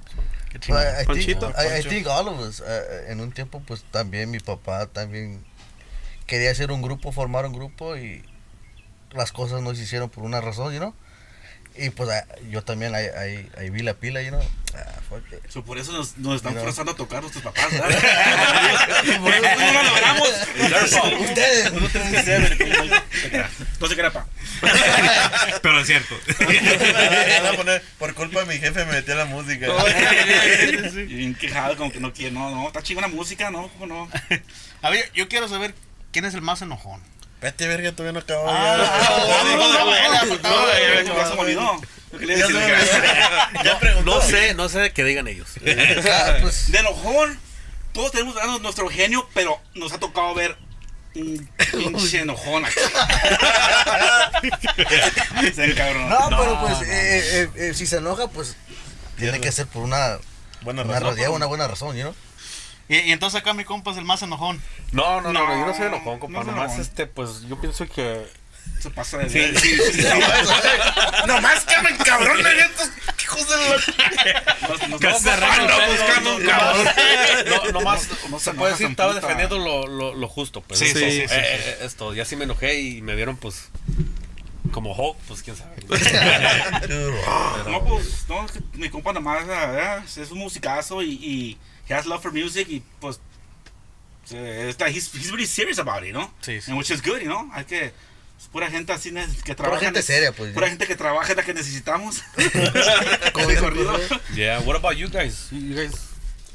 I, 0.57 0.59
think, 0.59 1.07
Ponchito. 1.07 1.53
I, 1.57 1.79
I 1.79 1.83
think 1.83 2.07
all 2.07 2.29
of 2.29 2.41
us, 2.41 2.61
uh, 2.61 3.11
en 3.11 3.21
un 3.21 3.33
tiempo 3.33 3.63
pues 3.67 3.85
también 3.91 4.31
mi 4.31 4.41
papá 4.41 4.87
también 4.87 5.45
quería 6.27 6.51
hacer 6.51 6.73
un 6.73 6.83
grupo, 6.83 7.13
formar 7.13 7.47
un 7.47 7.53
grupo 7.53 7.97
y 7.97 8.25
las 9.13 9.33
cosas 9.33 9.63
no 9.63 9.75
se 9.75 9.83
hicieron 9.83 10.11
por 10.11 10.25
una 10.25 10.41
razón, 10.41 10.73
you 10.73 10.79
know. 10.79 10.95
Y 11.81 11.89
pues 11.91 12.11
ah, 12.11 12.27
yo 12.51 12.63
también 12.63 12.95
ahí, 12.95 13.07
ahí, 13.17 13.51
ahí 13.57 13.71
vi 13.71 13.83
la 13.83 13.95
pila, 13.95 14.21
you 14.21 14.29
know. 14.29 14.43
Ah, 14.75 15.01
fuck 15.09 15.25
it. 15.33 15.51
So, 15.51 15.65
por 15.65 15.79
eso 15.79 15.93
nos, 15.93 16.19
nos 16.19 16.37
están 16.37 16.53
Mira. 16.53 16.65
forzando 16.65 16.93
a 16.93 16.95
tocar 16.95 17.23
nuestros 17.23 17.43
papás, 17.43 17.73
¿verdad? 17.73 17.89
Por 19.21 19.33
eso 19.35 19.43
no 19.59 19.73
lo 19.73 19.83
logramos. 19.83 20.29
Ustedes. 21.21 21.71
Uno, 21.73 21.89
tres, 21.91 22.25
siete, 22.25 22.57
siete. 23.11 23.45
No 23.81 23.87
se 23.89 23.97
crea, 23.97 24.13
pa. 24.13 24.27
Pero 25.63 25.81
es 25.81 25.87
cierto. 25.87 26.15
Por 27.99 28.15
culpa 28.15 28.41
de 28.41 28.47
mi 28.47 28.59
jefe 28.59 28.85
me 28.85 28.93
metí 28.93 29.11
a 29.11 29.15
la 29.17 29.25
música. 29.25 29.67
Y 31.09 31.15
bien 31.15 31.35
quejado, 31.35 31.77
como 31.77 31.91
que 31.91 31.99
no 31.99 32.13
quiere. 32.13 32.33
No, 32.33 32.51
no, 32.51 32.67
está 32.67 32.83
chingona 32.83 33.09
música, 33.09 33.51
¿no? 33.51 33.69
¿Cómo 33.69 33.87
no? 33.87 34.09
A 34.83 34.91
ver, 34.91 35.11
yo 35.15 35.29
quiero 35.29 35.49
saber 35.49 35.75
quién 36.13 36.27
es 36.27 36.35
el 36.35 36.43
más 36.43 36.61
enojón. 36.63 37.01
Vete, 37.41 37.67
verga, 37.67 37.93
todavía 37.93 38.13
no 38.13 38.19
acabo. 38.21 38.45
Ah, 38.49 38.77
no, 38.77 39.45
no, 39.45 39.57
no, 39.57 39.85
No, 40.37 41.45
no. 41.55 41.81
No 44.05 44.21
sé, 44.21 44.55
no 44.55 44.69
sé 44.69 44.93
qué 44.93 45.05
digan 45.05 45.29
ellos. 45.29 45.49
Ah, 46.11 46.37
pues, 46.43 46.71
De 46.71 46.79
enojón, 46.79 47.39
todos 47.93 48.13
tenemos 48.13 48.35
dando 48.35 48.59
nuestro 48.59 48.89
genio, 48.89 49.29
pero 49.35 49.61
nos 49.75 49.93
ha 49.93 49.99
tocado 49.99 50.35
ver 50.35 50.57
un 51.15 51.49
pinche 51.71 52.21
enojón 52.23 52.65
encabronó. 55.65 56.09
no, 56.31 56.39
pero 56.39 56.61
pues 56.61 56.83
eh, 56.83 57.23
eh, 57.43 57.51
eh, 57.57 57.75
si 57.75 57.87
se 57.87 57.97
enoja 57.97 58.29
pues 58.29 58.57
tiene 59.19 59.41
que 59.41 59.51
ser 59.53 59.67
por 59.67 59.83
una, 59.83 60.19
Buena 60.63 60.83
una, 60.83 61.01
razón. 61.01 61.17
razón, 61.17 61.35
una 61.35 61.47
buena 61.47 61.69
razón, 61.69 61.97
know. 61.97 62.15
Y, 62.91 62.97
y 63.09 63.13
entonces 63.13 63.41
acá 63.41 63.55
mi 63.55 63.65
compa 63.65 63.93
es 63.93 63.97
el 63.97 64.05
más 64.05 64.21
enojón. 64.23 64.61
No, 64.93 65.21
no, 65.23 65.33
no, 65.33 65.47
No, 65.47 65.59
yo 65.61 65.67
no 65.67 65.75
soy 65.75 65.87
enojón, 65.87 66.19
compa. 66.19 66.41
no 66.41 66.45
nomás, 66.53 66.79
este, 66.79 67.07
pues, 67.07 67.43
yo 67.49 67.59
pienso 67.61 67.87
que... 67.89 68.27
Se 68.81 68.91
pasa 68.91 69.19
de 69.19 69.29
Sí, 69.31 69.59
sí, 69.59 69.77
sí, 69.77 70.03
sí. 70.03 70.09
Nomás 71.27 71.65
que 71.65 71.81
me 71.83 71.91
encabronan 71.91 72.59
estos 72.59 72.91
hijos 73.23 73.49
de 73.49 73.57
la... 73.57 74.69
Nos- 74.69 74.89
nos- 74.89 75.01
Casi 75.01 75.25
se 75.25 75.31
buscando 75.31 76.37
un 76.37 76.45
no, 76.45 76.51
cabrón. 76.51 76.89
No, 77.47 77.73
nomás, 77.73 78.09
No 78.31 78.39
se 78.39 78.45
se 78.47 78.55
puede 78.55 78.73
decir, 78.73 78.87
estaba 78.89 79.15
defendiendo 79.15 79.59
lo, 79.59 79.87
lo, 79.87 80.15
lo 80.15 80.29
justo, 80.29 80.61
pues. 80.63 80.79
Sí, 80.81 80.87
Eso, 80.87 80.99
sí, 80.99 81.11
sí, 81.11 81.21
eh, 81.23 81.29
sí. 81.29 81.35
eh, 81.37 81.79
Esto, 81.83 82.13
ya 82.15 82.25
sí 82.25 82.37
me 82.37 82.45
enojé 82.45 82.81
y 82.81 83.03
me 83.03 83.15
vieron, 83.15 83.37
pues, 83.37 83.69
como 84.73 84.93
Hulk, 84.95 85.19
pues, 85.29 85.43
quién 85.43 85.57
sabe. 85.57 85.77
No, 87.69 87.85
pues, 87.85 88.25
no, 88.29 88.45
es 88.47 88.53
que 88.53 88.61
mi 88.75 88.89
compa 88.91 89.13
nomás 89.13 89.47
¿verdad? 89.47 90.03
es 90.05 90.31
un 90.31 90.39
musicazo 90.39 91.03
y, 91.03 91.11
y 91.13 91.59
he 91.91 91.95
has 91.95 92.07
love 92.07 92.23
for 92.23 92.33
music 92.33 92.69
y 92.71 92.83
pues 93.01 93.19
está, 94.31 94.89
he's, 94.89 95.13
he's 95.13 95.31
really 95.33 95.47
serious 95.47 95.79
about 95.79 96.05
it, 96.05 96.13
¿no? 96.13 96.31
Sí, 96.41 96.61
sí. 96.61 96.71
And 96.71 96.79
which 96.79 96.91
is 96.91 97.03
good, 97.03 97.21
you 97.21 97.29
know? 97.29 97.51
Hay 97.53 97.65
que 97.65 97.93
Pura 98.53 98.71
gente 98.71 98.91
así 98.93 99.11
que 99.45 99.55
Pura 99.55 99.69
trabaja. 99.69 99.81
gente 99.81 99.99
ne- 99.99 100.03
seria, 100.03 100.33
pues. 100.33 100.55
Pura 100.55 100.69
gente 100.69 100.87
que 100.87 100.97
trabaja 100.97 101.35
la 101.35 101.43
que 101.43 101.53
necesitamos. 101.53 102.23
Como 103.35 103.47
dice. 103.49 103.61
Yeah, 104.35 104.61
what 104.61 104.77
about 104.77 104.97
you 104.97 105.09
guys? 105.09 105.49
You 105.53 105.75
guys, 105.77 105.93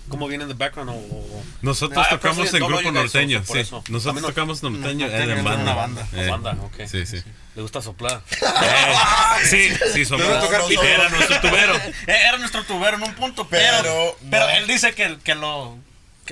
¿cómo 0.10 0.28
vienen 0.28 0.48
de 0.48 0.54
background? 0.54 0.90
O, 0.92 0.94
o- 0.94 1.44
Nosotros 1.62 2.06
Ah, 2.06 2.10
tocamos 2.10 2.38
personally, 2.38 2.66
en 2.66 2.72
no, 2.72 2.78
grupo 2.78 2.92
norteño, 2.92 3.44
sí. 3.46 3.60
eso. 3.60 3.84
Nosotros 3.90 4.22
no- 4.22 4.28
tocamos 4.30 4.64
norteño 4.64 5.08
norteño 5.08 5.34
en 5.36 5.44
banda. 5.44 5.64
una 5.64 5.74
banda. 5.76 6.08
Eh, 6.14 6.28
Banda, 6.30 6.58
ok. 6.62 6.88
Sí, 6.88 7.06
sí. 7.06 7.24
¿Le 7.56 7.62
gusta 7.62 7.82
soplar? 7.82 8.22
Eh, 8.42 9.46
sí, 9.50 9.70
sí, 9.94 10.06
somos. 10.06 10.26
No, 10.28 10.34
no, 10.40 10.50
no, 10.70 10.84
Era 10.84 11.10
nuestro 11.10 11.42
tubero. 11.42 11.76
Eh, 11.76 11.94
Era 12.08 12.38
nuestro 12.38 12.64
tubero 12.64 12.98
en 12.98 13.04
un 13.04 13.14
punto, 13.16 13.48
pero. 13.48 13.78
Pero, 13.82 14.18
Pero, 14.30 14.46
no. 14.46 14.52
él 14.52 14.68
dice 14.68 14.94
que, 14.94 15.18
que 15.24 15.36
lo. 15.36 15.78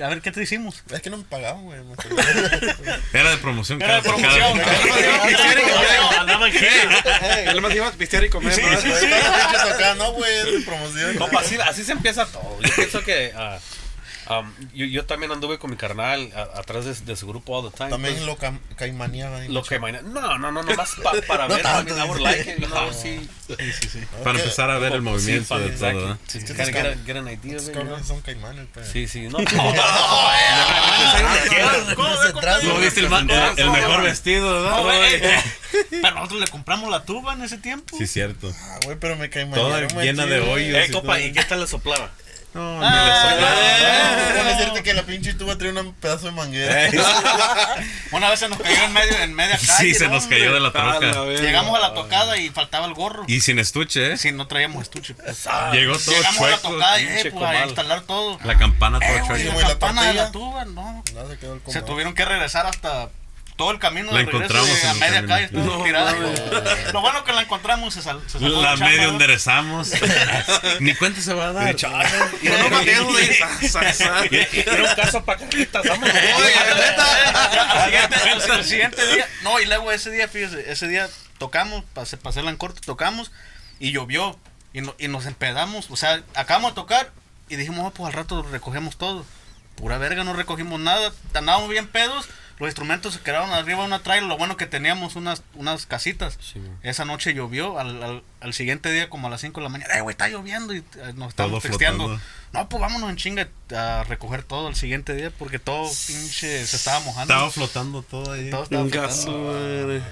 A 0.02 0.08
ver, 0.08 0.20
¿qué 0.20 0.32
te 0.32 0.42
hicimos? 0.42 0.82
Es 0.92 1.00
que 1.02 1.10
no 1.10 1.18
me 1.18 1.24
pagaban, 1.24 1.62
güey. 1.62 1.78
Era 3.12 3.30
de 3.30 3.36
promoción. 3.38 3.80
Era 3.80 3.96
de 3.96 4.02
promoción. 4.02 4.58
cada- 4.58 6.20
Andaba 6.20 6.48
en 6.48 6.52
gira. 6.52 7.50
Él 7.50 7.60
más 7.60 7.74
iba 7.74 7.86
a 7.88 7.92
pistear 7.92 8.24
y 8.24 8.30
comer. 8.30 8.58
¿no? 8.60 8.72
Estaba 8.72 8.92
pinche 8.92 9.58
tocada, 9.72 9.94
no, 9.94 10.12
güey, 10.12 10.32
es 10.38 10.44
de 10.52 10.60
promoción. 10.60 11.16
Compa, 11.16 11.40
así, 11.40 11.56
así 11.64 11.84
se 11.84 11.92
empieza 11.92 12.26
todo. 12.26 12.58
Yo 12.62 12.74
pienso 12.74 13.02
que 13.02 13.32
ah, 13.36 13.58
um, 14.30 14.52
yo, 14.74 14.86
yo 14.86 15.04
también 15.06 15.32
anduve 15.32 15.58
con 15.58 15.70
mi 15.70 15.76
carnal 15.76 16.30
a- 16.34 16.58
atrás 16.60 16.84
de, 16.84 16.94
de 16.94 17.16
su 17.16 17.26
grupo 17.26 17.58
all 17.58 17.70
the 17.70 17.76
time. 17.76 17.90
También 17.90 18.14
pues, 18.14 18.26
lo 18.26 18.36
ca- 18.36 18.58
caimaneaba. 18.76 19.40
lo 19.44 19.62
mañana- 19.80 20.08
No, 20.08 20.38
no, 20.38 20.50
no, 20.52 20.62
nomás 20.62 20.92
pa- 21.02 21.12
para 21.26 21.48
No 21.48 21.54
ver. 21.56 21.64
I 21.66 22.08
would 22.08 22.20
like 22.20 22.50
it, 22.50 22.58
you 22.60 22.66
know, 22.66 22.92
sí. 22.92 23.28
Para 24.22 24.38
empezar 24.38 24.70
a 24.70 24.78
ver 24.78 24.92
el 24.94 25.02
movimiento 25.02 25.58
de 25.58 25.70
todo. 25.70 26.08
¿no? 26.08 26.18
Sí, 26.26 26.38
Es 26.38 26.44
que 26.44 26.52
gotta 26.52 26.62
estos 26.64 26.74
get, 27.04 27.16
a- 27.16 27.18
an 27.18 27.28
idea 27.28 28.04
son 28.04 28.20
caimanes, 28.22 28.66
pues. 28.72 28.88
Sí, 28.88 29.06
sí, 29.08 29.28
no. 29.28 29.38
¿No 32.64 32.78
viste 32.80 33.00
el, 33.00 33.08
mejor 33.70 34.02
vestido, 34.02 34.68
No, 34.70 34.92
eh, 34.92 35.40
Pero 35.90 36.14
nosotros 36.14 36.40
le 36.40 36.48
compramos 36.48 36.90
la 36.90 37.04
tuba 37.04 37.34
en 37.34 37.42
ese 37.42 37.58
tiempo. 37.58 37.96
Sí, 37.96 38.06
cierto. 38.06 38.52
Ah, 38.54 38.78
güey, 38.84 38.96
pero 38.98 39.16
me 39.16 39.28
Toda 39.28 39.30
caimanearon. 39.30 40.02
llena 40.02 40.26
de 40.26 40.40
hoyos. 40.40 40.76
Eh, 40.78 40.88
todo. 40.90 41.18
¿y 41.18 41.32
qué 41.32 41.44
tal 41.44 41.60
le 41.60 41.66
soplaba? 41.66 42.10
No, 42.54 42.80
Ah, 42.82 43.28
soplaba. 43.30 44.32
Déjame 44.32 44.54
decirte 44.54 44.82
que 44.84 44.94
la 44.94 45.02
pinche 45.02 45.34
tuba 45.34 45.58
trae 45.58 45.72
un 45.72 45.92
pedazo 45.94 46.26
de 46.26 46.32
manguera. 46.32 46.88
Una 48.12 48.30
vez 48.30 48.38
se 48.38 48.48
nos 48.48 48.58
cayó 48.60 48.84
en 48.84 48.92
medio, 48.92 49.18
en 49.18 49.34
media 49.34 49.58
calle. 49.58 49.72
Sí, 49.78 49.94
se 49.94 50.06
¿no, 50.06 50.14
nos 50.14 50.26
cayó 50.26 50.54
de 50.54 50.60
la 50.60 50.70
troca. 50.72 51.24
Llegamos 51.40 51.76
a 51.76 51.80
la 51.80 51.94
tocada 51.94 52.36
y 52.38 52.50
faltaba 52.50 52.86
el 52.86 52.94
gorro. 52.94 53.24
Y 53.26 53.40
sin 53.40 53.58
estuche, 53.58 54.12
¿eh? 54.12 54.16
Sí, 54.16 54.30
no 54.32 54.46
traíamos 54.46 54.82
estuche. 54.82 55.14
pues. 55.14 55.48
Llegó 55.72 55.98
todo 55.98 56.14
Llegamos 56.14 56.40
a 56.42 56.50
la 56.50 56.58
tocada 56.58 57.00
y 57.00 57.06
eh, 57.06 57.30
pues, 57.32 57.44
a 57.50 57.64
instalar 57.66 58.00
todo. 58.02 58.38
La 58.44 58.56
campana 58.56 58.98
Eh, 59.02 59.20
toda 59.26 59.36
güey, 59.52 59.62
la 59.62 59.68
campana 59.70 60.02
de 60.04 60.14
la 60.14 60.30
tuba, 60.30 60.64
no. 60.64 61.02
Se 61.06 61.38
quedó 61.38 61.54
el 61.54 61.58
Se 61.60 61.64
comado. 61.64 61.84
tuvieron 61.86 62.14
que 62.14 62.24
regresar 62.24 62.66
hasta 62.66 63.08
todo 63.56 63.70
el 63.70 63.78
camino 63.78 64.10
La 64.10 64.18
de 64.18 64.24
encontramos 64.24 64.66
de 64.68 64.88
a 64.88 64.90
en 64.90 64.96
el 64.96 65.00
media 65.00 65.14
camino. 65.14 65.28
calle. 65.28 65.44
estaba 65.44 65.84
tirada. 65.84 66.12
Lo 66.92 67.00
bueno 67.00 67.22
que 67.24 67.32
la 67.32 67.42
encontramos 67.42 67.94
se, 67.94 68.02
sal, 68.02 68.20
se 68.26 68.40
sacó 68.40 68.48
La 68.48 68.72
de 68.72 68.78
chamba, 68.78 68.86
medio 68.88 69.02
¿no? 69.04 69.08
enderezamos. 69.12 69.92
Ni 70.80 70.94
cuenta 70.96 71.20
se 71.20 71.34
va 71.34 71.46
a 71.48 71.52
dar. 71.52 71.76
Y 72.42 72.48
no 72.48 72.58
sa, 73.68 73.92
sa. 73.92 74.24
Era 74.24 74.82
un 74.90 74.94
caso 74.96 75.24
para 75.24 75.38
carritas, 75.40 75.84
vamos. 75.88 76.08
al, 78.50 78.64
siguiente, 78.64 79.14
día, 79.14 79.26
no, 79.42 79.60
y 79.60 79.66
luego 79.66 79.92
ese 79.92 80.10
día, 80.10 80.28
fíjese, 80.28 80.70
ese 80.70 80.88
día 80.88 81.08
tocamos, 81.38 81.84
pasé, 81.94 82.16
pasé 82.16 82.40
en 82.40 82.56
corte, 82.56 82.80
tocamos 82.84 83.32
y 83.78 83.92
llovió 83.92 84.38
y, 84.72 84.80
no- 84.80 84.94
y 84.98 85.08
nos 85.08 85.26
empedamos, 85.26 85.90
o 85.90 85.96
sea, 85.96 86.22
acabamos 86.34 86.72
de 86.72 86.76
tocar 86.76 87.12
y 87.48 87.56
dijimos, 87.56 87.86
"Oh, 87.86 87.90
pues 87.90 88.06
al 88.08 88.12
rato 88.14 88.42
recogemos 88.50 88.96
todo. 88.96 89.24
Pura 89.76 89.98
verga, 89.98 90.24
no 90.24 90.32
recogimos 90.34 90.78
nada, 90.80 91.12
andábamos 91.34 91.68
bien 91.68 91.86
pedos, 91.88 92.26
los 92.58 92.68
instrumentos 92.68 93.14
se 93.14 93.20
quedaron 93.20 93.50
arriba 93.50 93.80
de 93.80 93.86
una 93.86 93.98
trailer, 94.00 94.28
lo 94.28 94.36
bueno 94.38 94.56
que 94.56 94.66
teníamos 94.66 95.16
unas, 95.16 95.42
unas 95.54 95.86
casitas. 95.86 96.38
Esa 96.82 97.04
noche 97.04 97.34
llovió, 97.34 97.78
al, 97.78 98.02
al, 98.02 98.22
al 98.40 98.52
siguiente 98.54 98.92
día 98.92 99.10
como 99.10 99.26
a 99.26 99.30
las 99.30 99.40
5 99.40 99.60
de 99.60 99.64
la 99.64 99.70
mañana, 99.70 99.94
eh, 99.94 100.00
güey, 100.00 100.12
está 100.12 100.28
lloviendo 100.28 100.74
y 100.74 100.78
eh, 100.78 101.12
nos 101.16 101.30
estamos 101.30 101.62
texteando. 101.62 102.04
flotando. 102.04 102.24
No, 102.52 102.68
pues 102.68 102.80
vámonos 102.80 103.10
en 103.10 103.16
chinga 103.16 103.48
a 103.76 104.04
recoger 104.04 104.44
todo 104.44 104.68
el 104.68 104.76
siguiente 104.76 105.14
día 105.16 105.30
porque 105.36 105.58
todo 105.58 105.90
pinche 106.06 106.64
se 106.64 106.76
estaba 106.76 107.00
mojando. 107.00 107.34
Estaba 107.34 107.50
flotando 107.50 108.02
todo 108.02 108.32
ahí. 108.32 108.50
Todo 108.50 108.62
estaba 108.62 108.88
flotando. 108.88 110.04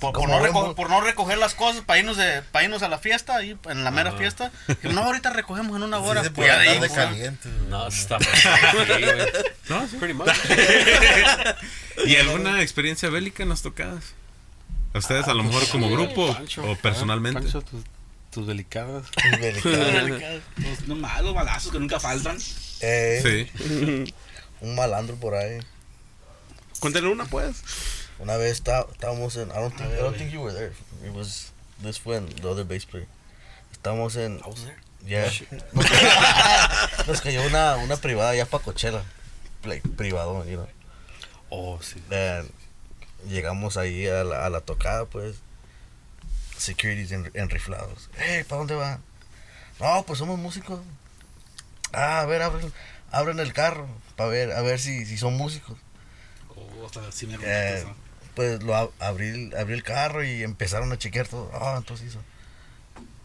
Por, 0.00 0.12
por 0.12 0.28
no 0.28 0.40
recoger, 0.40 0.74
por 0.74 0.90
no 0.90 1.00
recoger 1.00 1.38
las 1.38 1.54
cosas 1.54 1.82
para 1.84 1.98
irnos, 2.00 2.16
de, 2.16 2.42
para 2.50 2.64
irnos 2.64 2.82
a 2.82 2.88
la 2.88 2.98
fiesta, 2.98 3.36
ahí 3.36 3.56
en 3.68 3.84
la 3.84 3.90
mera 3.90 4.12
fiesta. 4.12 4.50
Y, 4.82 4.88
no, 4.88 5.02
ahorita 5.02 5.30
recogemos 5.30 5.76
en 5.76 5.84
una 5.84 5.98
Sí, 5.98 6.04
hora. 6.06 6.22
se 6.24 6.30
pues 6.30 6.48
ya 6.48 6.58
de 6.58 6.70
de 6.72 6.78
pues, 6.78 6.92
caliente. 6.92 7.48
No, 7.68 7.86
está 7.86 8.18
mal. 8.88 9.32
No, 9.68 9.86
sí. 9.88 9.96
Pretty 9.98 10.14
much. 10.14 10.28
¿Y 12.06 12.16
alguna 12.16 12.62
experiencia 12.62 13.08
bélica 13.10 13.42
en 13.42 13.50
las 13.50 13.62
tocadas? 13.62 14.14
¿A 14.94 14.98
ustedes 14.98 15.28
a 15.28 15.34
lo 15.34 15.42
mejor 15.44 15.66
como 15.68 15.88
grupo 15.90 16.32
Pancho, 16.34 16.64
o 16.70 16.76
personalmente? 16.76 17.40
Pancho, 17.40 17.62
tus, 17.62 17.82
tus 18.30 18.46
delicadas. 18.46 19.06
Pues, 19.40 20.86
no 20.86 20.96
malos 20.96 21.34
balazos 21.34 21.70
que 21.72 21.78
nunca 21.78 22.00
faltan. 22.00 22.36
Eh, 22.80 23.48
Sí. 23.54 24.12
Un 24.60 24.74
malandro 24.74 25.16
por 25.16 25.34
ahí. 25.34 25.58
Cuéntenle 26.80 27.10
una, 27.10 27.24
pues. 27.26 27.62
Una 28.22 28.36
vez 28.36 28.52
está- 28.52 28.86
estábamos 28.92 29.36
en. 29.36 29.48
I 29.50 29.54
don't 29.54 29.76
think, 29.76 29.90
I 29.90 29.96
don't 29.96 30.16
think 30.16 30.30
you 30.30 30.40
were 30.40 30.54
there. 30.54 30.72
It 31.04 31.12
was 31.12 31.50
this 31.82 32.00
one, 32.06 32.28
the 32.40 32.48
other 32.48 32.64
bass 32.64 32.86
player. 32.86 33.08
Estábamos 33.72 34.14
en. 34.14 34.38
I 34.38 34.48
was 34.48 34.62
there. 34.64 34.78
Yeah. 35.04 35.28
Nos 37.08 37.20
cayó 37.20 37.44
una, 37.44 37.76
una 37.78 37.96
privada 37.96 38.32
ya 38.36 38.46
para 38.46 38.62
Coachella. 38.62 39.02
Like, 39.64 39.88
privado, 39.96 40.44
you 40.44 40.56
know. 40.56 40.68
Oh, 41.50 41.80
sí. 41.82 42.00
Llegamos 43.28 43.76
ahí 43.76 44.06
a 44.06 44.22
la, 44.22 44.46
a 44.46 44.50
la 44.50 44.60
tocada, 44.60 45.04
pues. 45.06 45.36
Securities 46.56 47.10
en, 47.10 47.28
enriflados. 47.34 48.08
Hey, 48.16 48.44
¿para 48.44 48.58
dónde 48.60 48.76
van? 48.76 49.02
No, 49.80 50.04
pues 50.06 50.20
somos 50.20 50.38
músicos. 50.38 50.78
Ah, 51.92 52.20
a 52.20 52.26
ver, 52.26 52.40
abren, 52.42 52.72
abren 53.10 53.40
el 53.40 53.52
carro. 53.52 53.88
Para 54.14 54.30
ver, 54.30 54.52
a 54.52 54.62
ver 54.62 54.78
si, 54.78 55.04
si 55.06 55.18
son 55.18 55.36
músicos. 55.36 55.76
Oh, 56.54 56.86
hasta 56.86 57.10
sí 57.10 57.26
me 57.26 57.34
eso. 57.34 57.92
Pues 58.34 58.62
lo 58.62 58.74
ab- 58.74 58.90
abrí, 59.00 59.50
abrí 59.58 59.74
el 59.74 59.82
carro 59.82 60.22
y 60.24 60.42
empezaron 60.42 60.92
a 60.92 60.98
chequear 60.98 61.26
todo. 61.28 61.50
Ah, 61.54 61.74
entonces 61.78 62.08
hizo. 62.08 62.22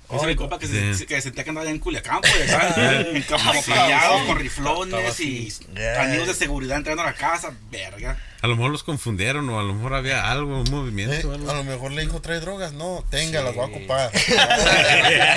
Dice 0.10 0.26
mi 0.26 0.36
compa 0.38 0.58
que 0.58 0.68
se, 0.68 0.94
sí. 0.96 1.06
que 1.06 1.20
sentía 1.22 1.44
que 1.44 1.50
andaba 1.50 1.66
allá 1.66 1.72
en 1.76 1.80
Culiacán, 1.80 2.22
pues, 2.22 2.50
¿sabes? 2.50 3.26
camuflajeado 3.28 4.26
con 4.26 4.40
riflones 4.40 5.20
y 5.20 5.52
Yeah. 5.76 6.04
amigos 6.04 6.28
de 6.30 6.34
seguridad 6.34 6.78
entrando 6.78 7.04
a 7.04 7.08
la 7.08 7.14
casa, 7.14 7.52
verga. 7.70 8.18
A 8.42 8.48
lo 8.48 8.56
mejor 8.56 8.72
los 8.72 8.84
confundieron 8.84 9.50
o 9.50 9.60
a 9.60 9.64
lo 9.64 9.74
mejor 9.74 9.96
había 9.96 10.32
algo, 10.32 10.62
un 10.62 10.68
Eh, 10.68 10.72
movimiento. 10.72 11.34
algo. 11.34 11.52
a 11.52 11.56
lo 11.56 11.64
mejor 11.66 11.92
le 11.92 12.04
dijo, 12.04 12.22
trae 12.22 12.40
drogas. 12.40 12.72
No, 12.72 13.04
tenga, 13.10 13.42
las 13.42 13.54
voy 13.54 13.66
a 13.66 13.68
ocupar. 13.76 14.12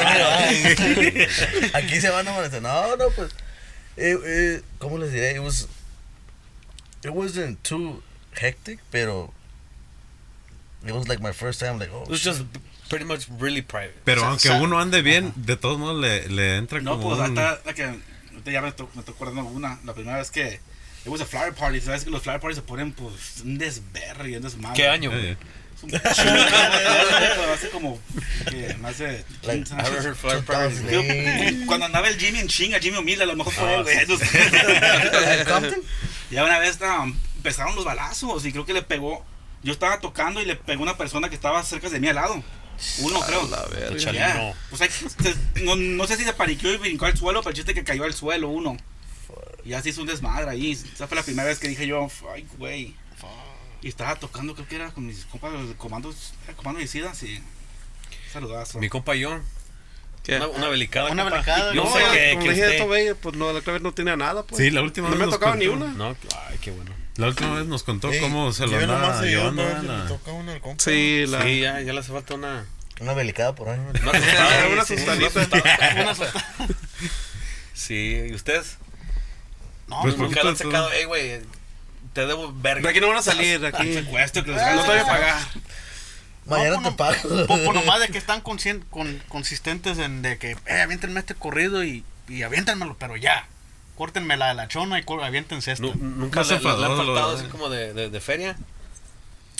Aquí 1.74 2.00
se 2.00 2.10
van 2.10 2.26
a 2.28 2.32
amanecer. 2.32 2.62
No, 2.62 2.96
no, 2.96 3.04
pues. 3.16 3.32
eh, 3.96 4.16
eh, 4.24 4.62
¿Cómo 4.78 4.98
les 4.98 5.12
diré? 5.12 5.32
It 5.32 5.40
was. 5.40 5.68
It 7.02 7.10
wasn't 7.10 7.60
too 7.62 8.02
hectic, 8.40 8.80
pero. 8.90 9.32
It 10.86 10.92
was 10.92 11.08
like 11.08 11.20
my 11.22 11.32
first 11.32 11.60
time, 11.60 11.78
like, 11.78 11.90
oh. 11.92 12.02
It 12.04 12.08
was 12.10 12.20
shit. 12.20 12.32
just 12.34 12.44
pretty 12.88 13.04
much 13.04 13.28
really 13.38 13.62
private. 13.62 13.94
Pero 14.04 14.20
O 14.20 14.24
sea, 14.24 14.28
aunque 14.30 14.48
o 14.48 14.52
sea, 14.52 14.62
uno 14.62 14.80
ande 14.80 15.02
bien, 15.02 15.32
de 15.36 15.56
todos 15.56 15.78
modos 15.78 16.00
le, 16.00 16.26
le 16.28 16.56
entra 16.56 16.80
No, 16.80 16.92
como 16.98 17.16
pues 17.16 17.28
un- 17.28 17.38
hasta 17.38 17.60
la 17.66 17.74
que 17.74 17.98
ya 18.52 18.60
me, 18.62 18.72
to- 18.72 18.88
me 18.94 19.02
tocó 19.02 19.24
acordando 19.24 19.50
una, 19.50 19.78
la 19.84 19.92
primera 19.94 20.16
vez 20.18 20.30
que 20.30 20.54
it 20.54 21.06
was 21.06 21.20
a 21.20 21.26
flower 21.26 21.52
party, 21.54 21.80
sabes 21.80 22.04
que 22.04 22.10
los 22.10 22.22
flower 22.22 22.40
parties 22.40 22.56
se 22.56 22.62
ponen 22.62 22.92
pues 22.92 23.42
un 23.44 23.58
desverre 23.58 24.30
y 24.30 24.36
un 24.36 24.42
desmadre. 24.42 24.74
¿Qué 24.74 24.88
año? 24.88 25.12
Es 25.12 25.36
un 25.82 25.90
chingo, 25.90 27.52
hace 27.54 27.70
como 27.70 27.98
que 28.50 28.74
más 28.80 28.98
de 28.98 29.24
Like, 29.42 29.64
15 29.64 29.74
I 29.74 29.78
años. 29.78 30.04
heard 30.04 30.14
Flower 30.16 30.44
Parties. 30.44 30.82
Yo, 30.90 31.66
cuando 31.66 31.86
andaba 31.86 32.08
el 32.08 32.18
Jimmy 32.18 32.38
en 32.40 32.48
chinga, 32.48 32.78
Jimmy 32.80 32.98
Humilde, 32.98 33.24
a 33.24 33.26
lo 33.26 33.36
mejor 33.36 33.52
fue 33.52 33.74
él, 33.76 33.82
güey. 33.82 33.96
no. 34.06 34.14
¿En 35.32 35.44
Compton? 35.46 35.82
Ya 36.30 36.44
una 36.44 36.58
vez 36.58 36.78
ah, 36.82 37.06
empezaron 37.36 37.74
los 37.76 37.84
balazos 37.84 38.44
y 38.44 38.52
creo 38.52 38.66
que 38.66 38.72
le 38.74 38.82
pegó. 38.82 39.24
Yo 39.62 39.72
estaba 39.72 40.00
tocando 40.00 40.40
y 40.40 40.44
le 40.46 40.56
pegó 40.56 40.82
una 40.82 40.96
persona 40.96 41.28
que 41.28 41.34
estaba 41.34 41.62
cerca 41.62 41.88
de 41.90 42.00
mí 42.00 42.08
al 42.08 42.14
lado. 42.16 42.42
Uno, 43.00 43.20
creo. 43.20 43.46
La 43.48 43.62
verga. 43.66 43.90
Ya. 43.96 43.98
Chalino. 44.32 44.54
Pues 44.70 44.80
ahí, 44.82 44.88
se- 44.90 45.62
no, 45.64 45.76
no 45.76 46.06
sé 46.06 46.16
si 46.16 46.24
se 46.24 46.32
paniqueó 46.32 46.72
y 46.72 46.78
brincó 46.78 47.04
al 47.06 47.16
suelo, 47.16 47.40
pero 47.40 47.50
el 47.50 47.56
chiste 47.56 47.72
es 47.72 47.74
que 47.78 47.84
cayó 47.84 48.04
al 48.04 48.14
suelo 48.14 48.48
uno. 48.48 48.76
Y 49.64 49.74
así 49.74 49.90
hizo 49.90 50.00
un 50.00 50.06
desmadre 50.06 50.48
ahí. 50.50 50.72
Esa 50.72 51.06
fue 51.06 51.16
la 51.16 51.22
primera 51.22 51.46
vez 51.46 51.58
que 51.58 51.68
dije 51.68 51.86
yo, 51.86 52.08
ay, 52.32 52.46
güey. 52.56 52.94
Y 53.82 53.88
estaba 53.88 54.16
tocando, 54.16 54.54
creo 54.54 54.66
que 54.66 54.76
era 54.76 54.90
con 54.92 55.06
mis 55.06 55.24
compas 55.26 55.52
de 55.68 55.74
comandos, 55.74 56.32
era 56.44 56.54
comando 56.54 56.80
de 56.80 56.86
Sidas 56.86 57.22
y 57.22 57.42
saludazo. 58.32 58.78
Mi 58.78 58.88
compa 58.88 59.12
John. 59.20 59.42
¿Qué? 60.22 60.36
Una, 60.36 60.48
una 60.48 60.68
belicada. 60.68 61.10
Una 61.10 61.22
compa. 61.22 61.36
belicada, 61.38 61.74
No, 61.74 61.86
sé 61.90 61.98
que, 62.12 62.30
como 62.32 62.42
que 62.42 62.48
le 62.48 62.54
dije 62.54 62.62
a 62.62 62.66
usted- 62.66 62.72
esto, 62.76 62.86
güey, 62.86 63.14
pues 63.14 63.36
no, 63.36 63.52
la 63.52 63.60
clave 63.62 63.80
no 63.80 63.92
tenía 63.92 64.16
nada, 64.16 64.42
pues. 64.44 64.60
Sí, 64.62 64.70
la 64.70 64.82
última 64.82 65.08
No 65.08 65.16
vez 65.16 65.26
me 65.26 65.32
ha 65.32 65.36
tocado 65.38 65.54
ni 65.56 65.66
una. 65.66 65.86
No, 65.88 66.14
ay, 66.48 66.58
qué 66.60 66.70
bueno. 66.70 66.90
La 67.20 67.26
última 67.26 67.54
vez 67.54 67.66
nos 67.66 67.82
contó 67.82 68.10
Ey, 68.10 68.18
cómo 68.18 68.50
se 68.54 68.66
lo 68.66 68.78
andaba 68.78 69.22
llevando. 69.22 69.62
Sí, 70.78 71.26
la. 71.26 71.42
Sí, 71.42 71.60
ya, 71.60 71.80
ya 71.82 71.92
le 71.92 72.00
hace 72.00 72.12
falta 72.12 72.34
una. 72.34 72.64
Una 72.98 73.12
belicada 73.12 73.54
por 73.54 73.68
ahí. 73.68 73.78
Una 73.78 74.82
asustadita. 74.82 75.46
Una. 76.00 76.14
Sí, 77.74 78.26
¿y 78.30 78.34
ustedes? 78.34 78.78
No, 79.86 80.00
Pues 80.00 80.16
le 80.16 80.40
han 80.40 80.56
sacado, 80.56 80.88
hey, 80.94 81.04
güey, 81.04 81.40
te 82.14 82.26
debo 82.26 82.54
verga. 82.54 82.82
De 82.82 82.88
aquí 82.88 83.00
no 83.00 83.08
van 83.08 83.18
a 83.18 83.22
salir, 83.22 83.60
de 83.60 83.68
aquí. 83.68 83.92
Secuestro 83.92 84.42
que 84.42 84.52
los 84.52 84.62
No 84.62 84.82
te 84.82 84.88
voy 84.88 84.98
a 84.98 85.06
pagar. 85.06 85.40
Mañana 86.46 86.76
No, 86.76 86.82
te 86.82 86.90
no, 86.90 86.96
pago. 86.96 87.46
Por, 87.46 87.64
por 87.64 87.74
nomás 87.74 88.00
de 88.00 88.08
que 88.08 88.18
están 88.18 88.40
con, 88.40 88.58
consistentes 89.28 89.98
en 89.98 90.22
de 90.22 90.38
que, 90.38 90.52
eh, 90.66 90.80
aviéntenme 90.80 91.20
este 91.20 91.34
corrido 91.34 91.84
y, 91.84 92.02
y 92.28 92.44
aviéntenmelo, 92.44 92.96
pero 92.98 93.16
ya. 93.16 93.46
Córtenme 94.00 94.38
la 94.38 94.48
de 94.48 94.54
la 94.54 94.66
chona 94.66 94.98
y 94.98 95.04
aviéntense 95.22 95.72
esto. 95.72 95.88
Nu- 95.94 95.94
Nunca 95.94 96.42
se 96.42 96.54
lo- 96.54 96.60
faltado 96.96 97.36
así 97.36 97.44
como 97.48 97.68
de, 97.68 97.92
de, 97.92 98.08
de 98.08 98.20
feria. 98.22 98.56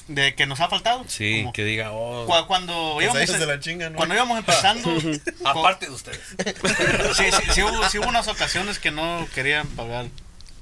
De 0.09 0.35
que 0.35 0.47
nos 0.47 0.61
ha 0.61 0.68
faltado. 0.70 1.04
Sí, 1.09 1.40
Como 1.42 1.52
que 1.52 1.62
diga, 1.62 1.92
oh. 1.92 2.26
cua- 2.26 2.47
cuando, 2.47 2.92
Pues 2.94 3.04
íbamos, 3.04 3.94
cuando 3.97 4.14
íbamos 4.14 4.38
empezando, 4.38 4.97
Aparte 5.44 5.85
de 5.88 5.92
ustedes. 5.92 6.20
sí, 7.18 7.25
sí, 7.30 7.42
sí 7.52 7.62
hubo, 7.62 7.87
sí 7.90 7.99
hubo 7.99 8.09
unas 8.09 8.28
ocasiones 8.28 8.78
que 8.78 8.90
no 8.90 9.28
querían 9.35 9.66
pagar 9.68 10.06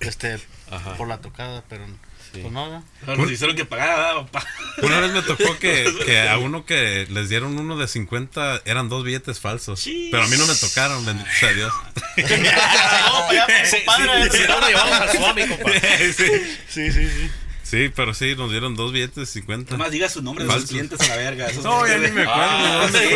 este 0.01 0.41
Ajá. 0.73 0.95
por 0.97 1.07
la 1.07 1.19
tocada, 1.19 1.63
pero 1.69 1.87
pues 2.33 2.53
no. 2.53 2.85
Nos 3.07 3.31
hicieron 3.31 3.57
que 3.57 3.65
pagar, 3.65 3.97
¿verdad, 3.97 4.15
papá? 4.31 4.47
Una 4.83 5.01
vez 5.01 5.13
me 5.13 5.23
tocó 5.23 5.59
que, 5.59 5.93
que 6.07 6.29
a 6.29 6.39
uno 6.39 6.65
que 6.65 7.07
les 7.11 7.29
dieron 7.29 7.59
uno 7.59 7.77
de 7.77 7.89
50 7.89 8.63
eran 8.65 8.89
dos 8.89 9.05
billetes 9.05 9.41
falsos. 9.41 9.81
Sí. 9.81 10.09
Pero 10.11 10.25
a 10.25 10.29
mí 10.29 10.37
no 10.37 10.47
me 10.47 10.55
tocaron, 10.55 11.05
bendito 11.05 11.31
sea 11.39 11.53
Dios. 11.53 11.73
No, 12.17 13.33
ya, 13.33 13.47
pues, 13.47 13.75
compadre. 13.87 14.31
Si 14.31 14.47
no, 14.47 14.61
lo 14.61 14.69
llevamos 14.69 15.01
al 15.01 15.11
Swami, 15.11 15.47
compa. 15.47 15.71
Sí, 16.17 16.31
sí, 16.69 16.93
sí. 16.93 17.31
Sí, 17.69 17.91
pero 17.95 18.15
sí, 18.15 18.35
nos 18.35 18.51
dieron 18.51 18.77
dos 18.77 18.93
billetes 18.93 19.17
de 19.17 19.27
50. 19.27 19.73
Nomás 19.73 19.91
diga 19.91 20.09
su 20.09 20.23
nombre 20.23 20.47
de 20.47 20.53
sus 20.53 20.71
clientes 20.71 20.99
a 21.01 21.07
la 21.09 21.17
verga. 21.17 21.49
No, 21.63 21.87
ya 21.87 21.99
ni 21.99 22.11
me 22.11 22.23
acuerdo. 22.23 22.43
Ah, 22.43 22.79
¿dónde 22.83 22.99
sí, 22.99 23.15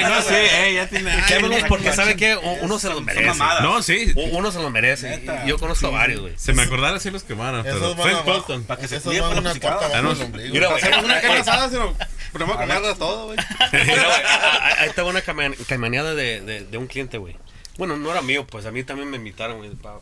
no, 0.00 0.36
eh, 0.36 0.74
ya 0.74 0.88
tiene. 0.88 1.24
Quémelos 1.26 1.64
porque 1.68 1.92
sabe 1.92 2.14
que 2.14 2.36
uno 2.60 2.78
se 2.78 2.88
los 2.88 3.02
merece. 3.02 3.36
No, 3.62 3.82
sí. 3.82 4.12
Uno 4.14 4.52
se 4.52 4.60
los 4.60 4.70
merece. 4.70 5.24
Yo 5.44 5.58
conozco 5.58 5.88
a 5.88 5.90
varios, 5.90 6.20
güey. 6.20 6.34
Se 6.36 6.52
me 6.52 6.62
acordara 6.62 7.00
si 7.00 7.10
los 7.10 7.24
quemaron, 7.24 7.64
pero 7.64 7.78
Esos 7.78 7.96
fue. 7.96 8.12
Colton. 8.22 8.62
Para 8.64 8.80
que 8.80 8.86
se 8.86 8.96
Esos 8.96 9.08
cuide 9.08 9.22
van 9.22 9.34
con 9.34 9.44
la 9.44 9.52
Ah, 9.72 10.14
ombligo. 10.24 10.54
Mira, 10.54 10.68
Hacemos 10.74 11.04
una 11.04 11.20
carne 11.20 11.38
asada, 11.38 11.68
sino 11.68 11.96
ponemos 12.32 12.56
a 12.56 12.60
comerla 12.60 12.94
todo, 12.94 13.26
güey. 13.26 13.38
Ahí 14.78 14.88
estaba 14.88 15.10
una 15.10 15.22
caimaneada 15.22 16.14
de, 16.14 16.40
de, 16.40 16.64
de 16.64 16.78
un 16.78 16.86
cliente, 16.86 17.18
güey. 17.18 17.36
Bueno, 17.76 17.96
no 17.96 18.10
era 18.10 18.22
mío, 18.22 18.46
pues 18.46 18.66
a 18.66 18.70
mí 18.70 18.84
también 18.84 19.10
me 19.10 19.16
invitaron, 19.16 19.58
güey, 19.58 19.70
para 19.72 19.98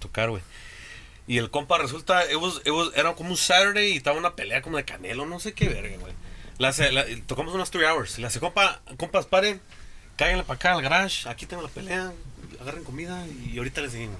tocar, 0.00 0.30
güey. 0.30 0.42
Y 1.26 1.38
el 1.38 1.50
compa 1.50 1.78
resulta, 1.78 2.24
it 2.30 2.36
was- 2.36 2.60
it 2.64 2.70
was- 2.72 2.92
era 2.94 3.14
como 3.14 3.30
un 3.30 3.36
Saturday 3.36 3.92
y 3.92 3.96
estaba 3.96 4.18
una 4.18 4.36
pelea 4.36 4.60
como 4.62 4.76
de 4.76 4.84
canelo, 4.84 5.24
no 5.26 5.40
sé 5.40 5.52
qué 5.54 5.68
verga, 5.68 5.96
güey. 5.98 6.12
La 6.58 6.68
hace- 6.68 6.92
la- 6.92 7.06
tocamos 7.26 7.54
unas 7.54 7.70
3 7.70 7.86
hours. 7.88 8.18
Le 8.18 8.26
hace, 8.26 8.40
compa, 8.40 8.80
compas, 8.98 9.26
paren, 9.26 9.60
cáiganle 10.16 10.44
para 10.44 10.56
acá 10.56 10.72
al 10.72 10.82
garage, 10.82 11.28
aquí 11.28 11.46
tengo 11.46 11.62
la 11.62 11.68
pelea, 11.68 12.12
agarren 12.60 12.84
comida 12.84 13.26
y 13.26 13.56
ahorita 13.58 13.80
le 13.80 13.90
seguimos. 13.90 14.18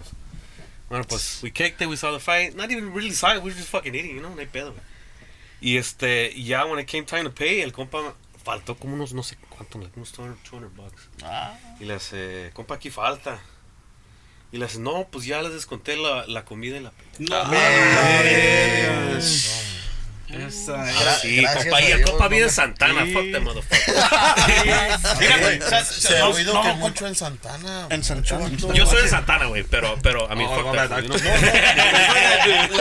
Bueno, 0.89 1.05
pues, 1.07 1.41
we 1.43 1.51
kicked 1.53 1.81
it, 1.83 1.89
we 1.89 1.97
saw 1.97 2.13
the 2.13 2.21
fight. 2.21 2.55
Not 2.55 2.71
even 2.71 2.93
really 2.95 3.13
saw 3.15 3.31
it, 3.33 3.39
we 3.39 3.51
were 3.51 3.55
just 3.55 3.69
fucking 3.71 3.95
eating, 3.95 4.15
you 4.17 4.21
know, 4.21 4.31
no 4.35 4.41
hay 4.41 4.47
pedo, 4.47 4.73
güey. 4.73 4.83
Y 5.61 5.77
este, 5.79 6.31
y 6.35 6.45
ya, 6.45 6.65
when 6.67 6.79
it 6.79 6.91
came 6.91 7.05
time 7.05 7.25
to 7.25 7.33
pay, 7.35 7.61
el 7.63 7.73
compa 7.73 8.15
faltó 8.45 8.77
como 8.77 8.95
unos, 8.95 9.13
no 9.15 9.23
sé 9.23 9.37
cuánto, 9.49 9.79
unos 9.79 9.91
200, 9.95 10.43
200 10.43 10.75
bucks. 10.77 11.09
Ah, 11.23 11.57
Y 11.81 11.85
le 11.85 11.95
hace, 11.95 12.51
compa, 12.55 12.75
aquí 12.75 12.91
falta. 12.91 13.41
Y 14.55 14.59
le 14.59 14.67
hace, 14.67 14.79
no, 14.79 15.09
pues 15.11 15.25
ya 15.25 15.43
les 15.43 15.53
desconté 15.53 15.97
la, 15.97 16.27
la 16.29 16.45
comida 16.45 16.77
y 16.77 16.81
la 16.81 16.93
No, 17.19 17.43
Esa 20.29 20.91
es. 20.91 20.97
Gra- 20.97 21.21
Sí, 21.21 21.45
compa, 21.45 21.81
y 21.83 21.87
el 21.87 21.97
Dios, 21.99 22.11
compa 22.11 22.25
no 22.25 22.31
vive 22.31 22.45
en 22.45 22.51
Santana, 22.51 23.05
Sí. 23.05 23.13
fuck 23.13 23.23
the 23.33 23.41
motherfucker. 23.41 23.95
Mira, 25.21 25.37
güey, 25.39 25.57
Eh, 25.59 25.85
Se 25.91 26.17
ha 26.17 26.21
no- 26.21 26.29
oído 26.31 26.55
no, 26.55 26.63
que 26.63 26.69
no, 26.69 26.75
mucho 26.77 27.07
en 27.09 27.15
Santana. 27.17 27.87
En 27.91 28.05
Santana. 28.05 28.49
Yo 28.75 28.87
soy 28.87 29.03
de 29.03 29.09
Santana, 29.09 29.47
güey, 29.47 29.65
pero, 29.65 29.99
pero, 30.03 30.31
a 30.31 30.35
mí, 30.37 30.45
Oh, 30.49 30.55
fuck 30.55 30.67
oh, 30.67 30.73
that? 30.73 30.91
La 30.91 30.97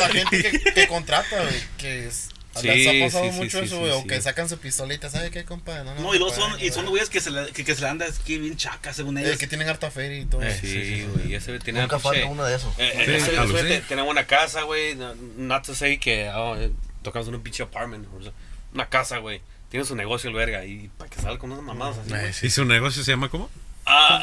gente 0.10 0.44
que, 0.44 0.60
que 0.74 0.88
contrata, 0.88 1.42
güey, 1.42 1.60
que 1.78 2.08
es. 2.08 2.30
Sí, 2.56 2.68
les 2.68 2.88
ha 2.88 3.06
pasado 3.06 3.26
sí, 3.26 3.32
sí, 3.32 3.38
mucho 3.38 3.60
sí, 3.60 3.66
eso, 3.66 3.76
sí, 3.76 3.80
güey, 3.82 3.92
o 3.92 4.02
sí. 4.02 4.08
que 4.08 4.22
sacan 4.22 4.48
su 4.50 4.58
pistolita, 4.60 5.10
¿sabe 5.10 5.32
qué, 5.32 5.44
compa? 5.44 5.84
No, 5.84 5.96
No, 5.96 6.14
y 6.16 6.20
luego 6.20 6.34
son, 6.34 6.52
y 6.62 6.70
son 6.70 6.84
güey. 6.84 6.90
güeyes 6.92 7.10
que 7.10 7.20
se 7.20 7.32
le, 7.32 7.48
que, 7.52 7.66
que 7.66 7.74
se 7.76 7.82
le 7.82 7.88
anda 7.88 8.06
aquí 8.06 8.38
bien 8.38 8.56
chacas, 8.58 8.96
según 8.96 9.18
Eh, 9.18 9.22
ellos. 9.24 9.38
que 9.38 9.48
tienen 9.48 9.68
harta 9.70 9.90
feria 9.90 10.20
y 10.20 10.26
todo. 10.26 10.42
Sí, 10.62 11.06
güey, 11.14 11.34
ese 11.34 11.58
tiene 11.60 11.82
Nunca 11.82 11.98
falta 12.00 12.26
uno 12.28 12.44
de 12.46 12.56
esos. 12.56 12.72
Eh, 12.78 12.92
eh, 12.96 13.20
Sí, 13.26 13.96
una 14.08 14.26
casa, 14.28 14.62
güey. 14.64 14.96
no- 14.96 15.16
Not 15.38 15.66
to 15.66 15.74
say 15.76 15.98
que 15.98 16.30
oh, 16.30 16.56
eh, 16.58 16.72
tocamos 17.02 17.28
en 17.28 17.36
un 17.36 17.42
pinche 17.42 17.64
apartment. 17.64 18.08
o 18.18 18.22
sea, 18.22 18.32
una 18.74 18.88
casa, 18.88 19.18
güey. 19.18 19.42
Tiene 19.70 19.86
su 19.86 19.96
negocio 19.96 20.30
el 20.30 20.36
verga. 20.36 20.64
Y 20.66 20.90
para 20.98 21.10
que 21.10 21.20
salga 21.20 21.40
con 21.40 21.52
unas 21.52 21.64
mamadas 21.64 21.98
así. 21.98 22.46
¿Y 22.46 22.50
su 22.52 22.66
negocio 22.66 23.04
se 23.04 23.12
llama 23.12 23.30
cómo? 23.30 23.50
Ah, 23.86 24.22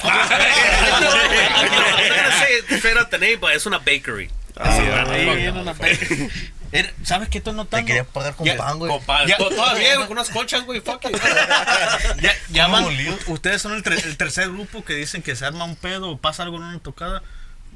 es 3.55 3.67
una 3.67 3.79
bakery. 3.79 4.31
Ah, 4.57 5.75
pe- 5.79 6.31
Era- 6.73 6.93
¿Sabes 7.03 7.29
qué 7.29 7.39
estoy 7.39 7.53
Te 7.53 7.57
notando? 7.57 7.87
quería 7.87 8.05
pagar 8.05 8.35
con 8.37 8.47
Ya, 8.47 8.57
pan, 8.57 8.79
güey. 8.79 8.93
Ya. 9.27 9.37
to- 9.37 9.49
Todavía, 9.51 9.95
güey, 9.97 10.07
con 10.09 10.17
unas 10.19 10.31
colchas, 10.31 10.65
güey. 10.65 10.81
Fuck 10.81 11.05
it. 11.07 11.17
Ya, 12.53 12.69
ustedes 13.27 13.63
son 13.63 13.73
el, 13.75 13.83
tre- 13.83 14.03
el 14.05 14.17
tercer 14.17 14.49
grupo 14.51 14.85
que 14.85 14.95
dicen 14.95 15.23
que 15.23 15.35
se 15.37 15.45
arma 15.47 15.65
un 15.65 15.77
pedo 15.77 16.11
o 16.11 16.19
pasa 16.19 16.43
algo 16.43 16.57
en 16.57 16.63
una 16.65 16.79
tocada 16.79 17.23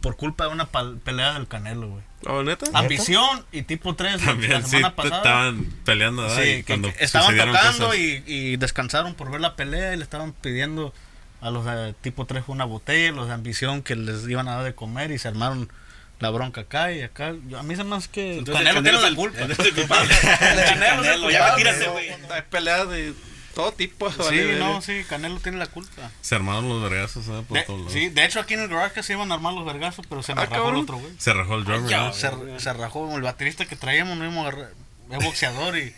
por 0.01 0.17
culpa 0.17 0.45
de 0.45 0.51
una 0.51 0.69
pelea 1.05 1.33
del 1.35 1.49
Canelo, 1.49 1.89
güey. 1.89 2.03
¿Oh, 2.27 2.43
neta? 2.43 2.67
Ambición 2.75 3.45
y 3.53 3.63
tipo 3.63 3.95
3 3.95 4.21
la 4.21 4.27
También, 4.27 4.63
sí, 4.65 4.71
semana 4.71 4.91
te- 4.91 4.97
pasada. 4.97 5.17
estaban 5.17 5.65
peleando, 5.85 6.23
¿verdad? 6.23 6.37
Sí, 6.37 6.43
que, 6.43 6.65
cuando 6.65 6.93
que 6.93 7.05
estaban 7.05 7.37
tocando 7.37 7.95
y, 7.95 8.23
y 8.27 8.57
descansaron 8.57 9.15
por 9.15 9.31
ver 9.31 9.41
la 9.41 9.57
pelea 9.57 9.93
y 9.95 9.97
le 9.97 10.03
estaban 10.05 10.33
pidiendo 10.33 10.93
a 11.41 11.51
los 11.51 11.65
de 11.65 11.95
tipo 12.01 12.27
3 12.27 12.45
una 12.49 12.65
botella, 12.65 13.13
los 13.13 13.29
de 13.29 13.35
ambición 13.35 13.83
que 13.83 13.97
les 13.97 14.27
iban 14.29 14.49
a 14.49 14.57
dar 14.57 14.65
de 14.65 14.75
comer 14.75 15.11
y 15.11 15.19
se 15.19 15.29
armaron 15.29 15.71
la 16.21 16.31
bronca 16.31 16.63
acá 16.63 16.93
y 16.93 17.03
acá. 17.03 17.35
Yo- 17.49 17.59
a 17.59 17.63
mí 17.63 17.77
se 17.77 17.85
me 17.85 17.97
hace 17.97 18.09
que 18.11 18.39
Entonces, 18.39 18.55
Canelo 18.65 18.79
el 18.79 18.85
tiene 18.85 19.01
la 19.01 19.09
el- 19.09 19.17
culpa. 19.17 19.39
el- 19.43 19.51
es 19.51 19.59
el 19.59 19.75
culpable. 19.75 20.15
Canelo 20.21 20.61
es 20.63 20.71
el 20.71 20.79
Canelo, 20.79 21.31
ya 21.31 21.39
culpable. 21.41 21.57
tírate, 21.65 21.89
güey. 21.91 22.09
Hay 22.31 22.43
peleas 22.51 22.89
de 22.89 23.15
todo 23.55 23.73
tipo. 23.73 24.11
Sí, 24.11 24.17
vale, 24.21 24.59
no, 24.59 24.81
sí, 24.83 25.03
Canelo 25.09 25.39
tiene 25.41 25.59
la 25.59 25.67
culpa. 25.67 26.11
Se 26.23 26.35
armaron 26.35 26.69
los 26.69 26.83
vergazos, 26.83 27.25
¿sabes? 27.27 27.45
Por 27.47 27.59
De, 27.59 27.65
todos 27.65 27.79
lados. 27.81 27.93
sí, 27.93 28.09
de 28.09 28.25
hecho 28.25 28.41
aquí 28.41 28.55
en 28.55 28.61
el 28.61 28.69
garage 28.69 29.03
se 29.03 29.13
iban 29.13 29.31
a 29.31 29.35
armar 29.35 29.53
los 29.55 29.65
vergazos, 29.65 30.07
pero 30.09 30.23
se 30.23 30.35
me 30.35 30.43
Ah, 30.43 30.45
rajó 30.47 30.55
el 30.57 30.63
cabrón. 30.63 30.83
otro 30.83 30.97
güey. 30.99 31.13
Se 31.19 31.33
rajó 31.33 31.55
el 31.57 31.65
drummer, 31.65 31.91
¿no? 31.99 32.13
Se, 32.13 32.31
se 32.61 32.73
rajó 32.73 33.15
el 33.17 33.23
baterista 33.23 33.67
que 33.67 33.77
traíamos, 33.77 34.17
no 34.17 34.25
íbamos 34.25 34.47
a 34.47 34.49
agarrar- 34.49 34.73
es 35.11 35.25
boxeador 35.25 35.77
y 35.79 35.95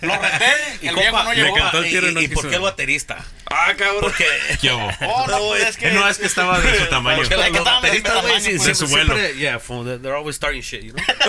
lo 0.00 0.14
reté 0.22 0.78
y 0.82 0.88
el 0.88 0.94
compa, 0.94 1.00
viejo 1.10 1.22
no 1.22 1.28
me 1.30 1.36
llegó. 1.36 1.56
encantó 1.56 1.78
el 1.78 1.86
¿Y, 1.86 1.88
tiro 1.90 2.08
y 2.10 2.14
no 2.14 2.20
y, 2.20 2.28
por 2.28 2.48
qué 2.48 2.56
el 2.56 2.62
baterista? 2.62 3.24
Ah, 3.50 3.72
cabrón. 3.76 4.00
Porque 4.00 4.26
¿Qué 4.60 4.72
hubo? 4.72 4.90
Oh, 5.06 5.26
no, 5.26 5.38
pues 5.48 5.66
es 5.68 5.76
que 5.76 5.90
No, 5.92 6.08
es 6.08 6.18
que 6.18 6.26
estaba 6.26 6.58
de 6.60 6.78
su 6.78 6.86
tamaño. 6.90 7.16
Porque 7.18 7.36
los 7.36 7.64
bateristas, 7.64 8.22
güey, 8.22 8.40
sí, 8.40 8.50
pues. 8.50 8.62
sí, 8.62 8.68
De 8.68 8.74
su 8.74 8.86
vuelo. 8.88 9.14
Yeah, 9.32 9.58
from 9.58 9.84
the- 9.86 9.98
they're 9.98 10.16
always 10.16 10.36
starting 10.36 10.60
shit, 10.62 10.82
you 10.82 10.92
know? 10.92 11.04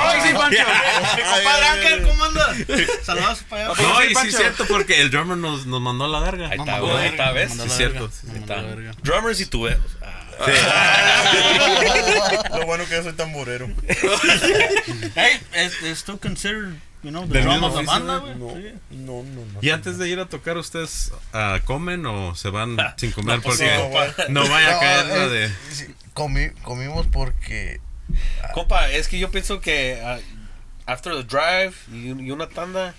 Ay, 0.00 0.20
sí, 0.22 0.34
Pancho. 0.34 0.58
Mi 1.16 1.22
compadre 1.22 1.66
Ángel, 1.66 2.02
¿cómo 2.02 2.24
anda? 2.24 2.54
Saludos 3.02 3.44
para 3.48 3.70
allá. 3.70 3.82
No, 3.82 4.04
y 4.04 4.14
sí 4.14 4.28
es 4.28 4.36
cierto, 4.36 4.66
porque 4.66 5.00
el 5.00 5.10
drummer 5.10 5.36
nos, 5.36 5.66
nos 5.66 5.80
mandó 5.80 6.04
a 6.04 6.08
la 6.08 6.20
verga. 6.20 6.48
Ahí 6.50 6.58
No, 6.58 6.64
está, 6.64 6.98
ahí 7.00 7.08
está, 7.08 7.32
¿ves? 7.32 7.52
Sí, 7.52 7.60
es 7.66 7.76
cierto. 7.76 8.10
Drummers 9.02 9.40
y 9.40 9.46
tuberos. 9.46 9.80
Lo 12.58 12.66
bueno 12.66 12.84
que 12.86 12.94
yo 12.96 13.02
soy 13.02 13.12
tamborero. 13.14 13.68
Hey, 15.14 15.40
is, 15.66 15.82
is 15.82 15.98
still 15.98 16.18
considered, 16.18 16.74
you 17.02 17.10
know, 17.10 17.26
mismo 17.26 17.66
oficio, 17.68 17.86
banda. 17.86 18.20
Sí. 18.20 18.72
No, 18.90 19.22
no, 19.22 19.44
no. 19.44 19.58
Y 19.60 19.70
antes 19.70 19.98
de 19.98 20.08
ir 20.08 20.20
a 20.20 20.26
tocar, 20.26 20.56
¿ustedes 20.56 21.12
ah, 21.32 21.60
comen 21.64 22.04
o 22.06 22.34
se 22.34 22.50
van 22.50 22.76
sin 22.96 23.12
comer? 23.12 23.40
pues, 23.40 23.58
Porque 23.58 24.24
no, 24.28 24.46
vaya 24.48 24.76
a 24.76 24.80
caer 24.80 25.06
la 25.06 25.24
eh, 25.24 25.28
de... 25.28 25.50
comi- 26.14 26.52
comimos 26.62 27.06
porque 27.06 27.80
Compa, 28.54 28.88
es 28.90 29.08
que 29.08 29.18
yo 29.18 29.30
pienso 29.30 29.60
que 29.60 30.00
ah, 30.04 30.18
after 30.86 31.12
the 31.14 31.24
drive 31.24 31.74
y, 31.92 32.08
y 32.26 32.30
una 32.30 32.48
tanda, 32.48 32.94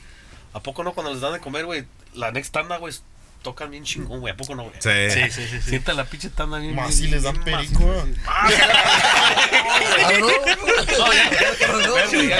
¿a 0.53 0.59
poco 0.61 0.83
no 0.83 0.93
cuando 0.93 1.11
les 1.13 1.21
dan 1.21 1.33
de 1.33 1.39
comer, 1.39 1.65
güey? 1.65 1.85
La 2.13 2.31
next 2.31 2.51
tanda, 2.53 2.77
güey, 2.77 2.93
tocan 3.47 3.71
bien 3.71 3.85
chingón, 3.85 4.19
güey. 4.19 4.33
¿A 4.33 4.35
poco 4.35 4.55
no, 4.55 4.63
güey? 4.63 4.75
Sí. 4.79 4.89
Sí, 5.09 5.21
sí, 5.31 5.47
sí. 5.47 5.61
sí. 5.61 5.69
Sienta 5.69 5.93
la 5.93 6.03
pinche 6.03 6.29
tanda 6.29 6.57
bien. 6.59 6.75
Más 6.75 6.93
si 6.93 7.07
les 7.07 7.23
dan 7.23 7.41
perico. 7.45 7.85
maciza, 7.85 8.21
Ah, 8.27 8.49
no, 10.19 10.27
No, 10.27 11.13
ya, 11.13 11.31
ya, 11.31 11.39
ya, 11.59 11.67
No, 11.67 11.79
ya, 11.95 12.05
güey, 12.07 12.27
ya. 12.27 12.37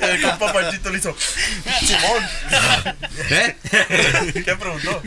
El 0.00 0.22
compa 0.22 0.52
Panchito 0.52 0.90
le 0.90 0.98
hizo. 0.98 1.14
Simón. 1.80 2.22
¿Eh? 3.30 3.56
¿Qué 4.44 4.56
preguntó? 4.56 5.02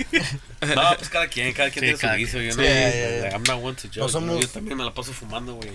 No, 0.75 0.95
pues 0.97 1.09
cada 1.09 1.27
quien, 1.27 1.51
cada 1.53 1.71
quien 1.71 1.97
Sí, 1.97 1.97
tiene 1.99 2.13
su 2.13 2.17
vicio, 2.17 2.41
yo 2.41 2.55
no. 2.55 2.61
to 3.75 3.87
judge. 3.87 4.41
Yo 4.41 4.49
también 4.49 4.77
me 4.77 4.83
la 4.83 4.93
paso 4.93 5.13
fumando, 5.13 5.55
güey. 5.55 5.69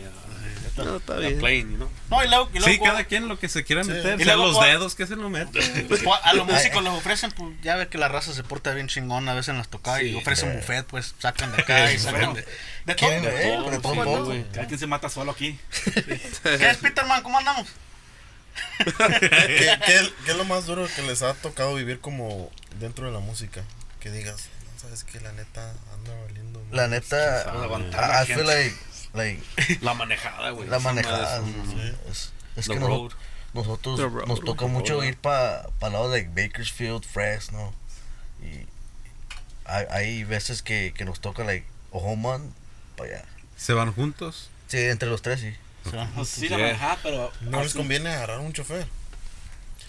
No, 0.77 0.97
está 0.97 1.15
bien. 1.17 1.39
Know. 1.77 1.89
No, 2.11 2.25
y 2.25 2.29
luego, 2.29 2.51
y 2.53 2.59
Sí, 2.59 2.65
luego 2.67 2.85
cada 2.85 3.05
quien 3.05 3.29
lo 3.29 3.39
que 3.39 3.49
se 3.49 3.63
quiera 3.63 3.85
meter. 3.85 4.21
Y 4.21 4.25
sea, 4.25 4.35
luego, 4.35 4.47
los 4.49 4.57
¿cuál- 4.57 4.71
dedos 4.71 4.95
que 4.97 5.07
se 5.07 5.15
lo 5.17 5.31
meten. 5.31 5.87
pues, 5.87 6.03
a 6.23 6.33
los 6.35 6.47
músicos 6.51 6.83
les 6.83 6.93
ofrecen, 6.93 7.31
pues 7.33 7.55
ya 7.63 7.77
ves 7.77 7.89
que 7.89 7.99
la 7.99 8.09
raza 8.09 8.33
se 8.35 8.43
porta 8.43 8.75
bien 8.75 8.89
chingón 8.89 9.29
a 9.29 9.35
veces 9.35 9.51
en 9.51 9.59
las 9.59 9.69
tocadas 9.69 10.03
y 10.03 10.15
ofrecen 10.17 10.53
buffet, 10.57 10.85
pues 10.87 11.15
sacan 11.19 11.53
de 11.55 11.63
acá 11.63 11.93
y 11.93 11.99
sacan 12.01 12.35
de, 12.35 12.45
de 12.87 12.95
todo. 12.97 13.11
de 13.11 13.21
ver, 13.21 13.55
todo, 13.59 13.71
de 13.71 13.77
sí, 13.77 13.83
todo 13.83 13.93
un 14.03 14.25
güey. 14.25 14.45
Cada 14.53 14.67
quien 14.67 14.81
se 14.81 14.87
mata 14.89 15.09
solo 15.09 15.31
aquí. 15.33 15.59
¿Qué 15.95 16.71
es, 16.71 16.79
Peterman? 16.79 17.23
¿Cómo 17.23 17.39
andamos? 17.39 17.69
¿Qué, 18.79 18.91
qué, 19.87 20.13
qué 20.25 20.31
es 20.31 20.37
lo 20.37 20.45
más 20.45 20.67
duro 20.67 20.87
que 20.95 21.03
les 21.03 21.23
ha 21.23 21.35
tocado 21.35 21.75
vivir 21.75 22.01
como 22.01 22.51
dentro 22.81 23.07
de 23.07 23.13
la 23.13 23.21
música? 23.21 23.63
Que 24.01 24.11
digas, 24.11 24.49
sabes 24.81 25.05
que 25.05 25.21
la 25.21 25.33
neta 25.33 25.71
anda 25.95 26.15
valiendo. 26.27 26.63
La 26.71 26.89
neta, 26.89 27.47
I 28.23 28.27
feel 28.27 28.47
like, 28.47 28.75
like 29.15 29.43
La 29.81 29.95
manejada, 29.95 30.51
güey. 30.51 30.69
la 30.69 30.79
manejada. 30.81 31.43
es 32.11 32.33
Es, 32.57 32.69
que 32.69 32.79
road. 32.79 32.89
nos- 33.13 33.17
nosotros 33.55 34.01
road. 34.13 34.27
nos 34.27 34.41
toca 34.41 34.67
mucho 34.67 34.95
road. 34.95 35.05
ir 35.05 35.17
para 35.17 35.69
pa 35.79 35.89
lado 35.91 36.11
de 36.11 36.25
Bakersfield, 36.25 37.05
Fresno. 37.05 37.73
Y 38.43 38.67
hay, 39.65 39.87
hay 39.91 40.25
veces 40.25 40.63
que, 40.63 40.93
que 40.97 41.05
nos 41.05 41.21
toca, 41.21 41.45
like, 41.45 41.67
Ojoman, 41.93 42.53
para 42.97 43.11
allá. 43.11 43.25
¿Se 43.57 43.73
van 43.73 43.93
juntos? 43.93 44.51
Sí, 44.67 44.79
entre 44.79 45.09
los 45.09 45.23
tres, 45.23 45.41
sí. 45.41 45.55
Sí, 46.25 46.49
la 46.49 46.57
Yeah. 46.57 46.67
manejada, 46.67 46.99
pero. 47.03 47.33
No 47.43 47.63
les 47.63 47.75
conviene 47.75 48.09
agarrar 48.11 48.41
un 48.41 48.53
chofer. 48.53 48.87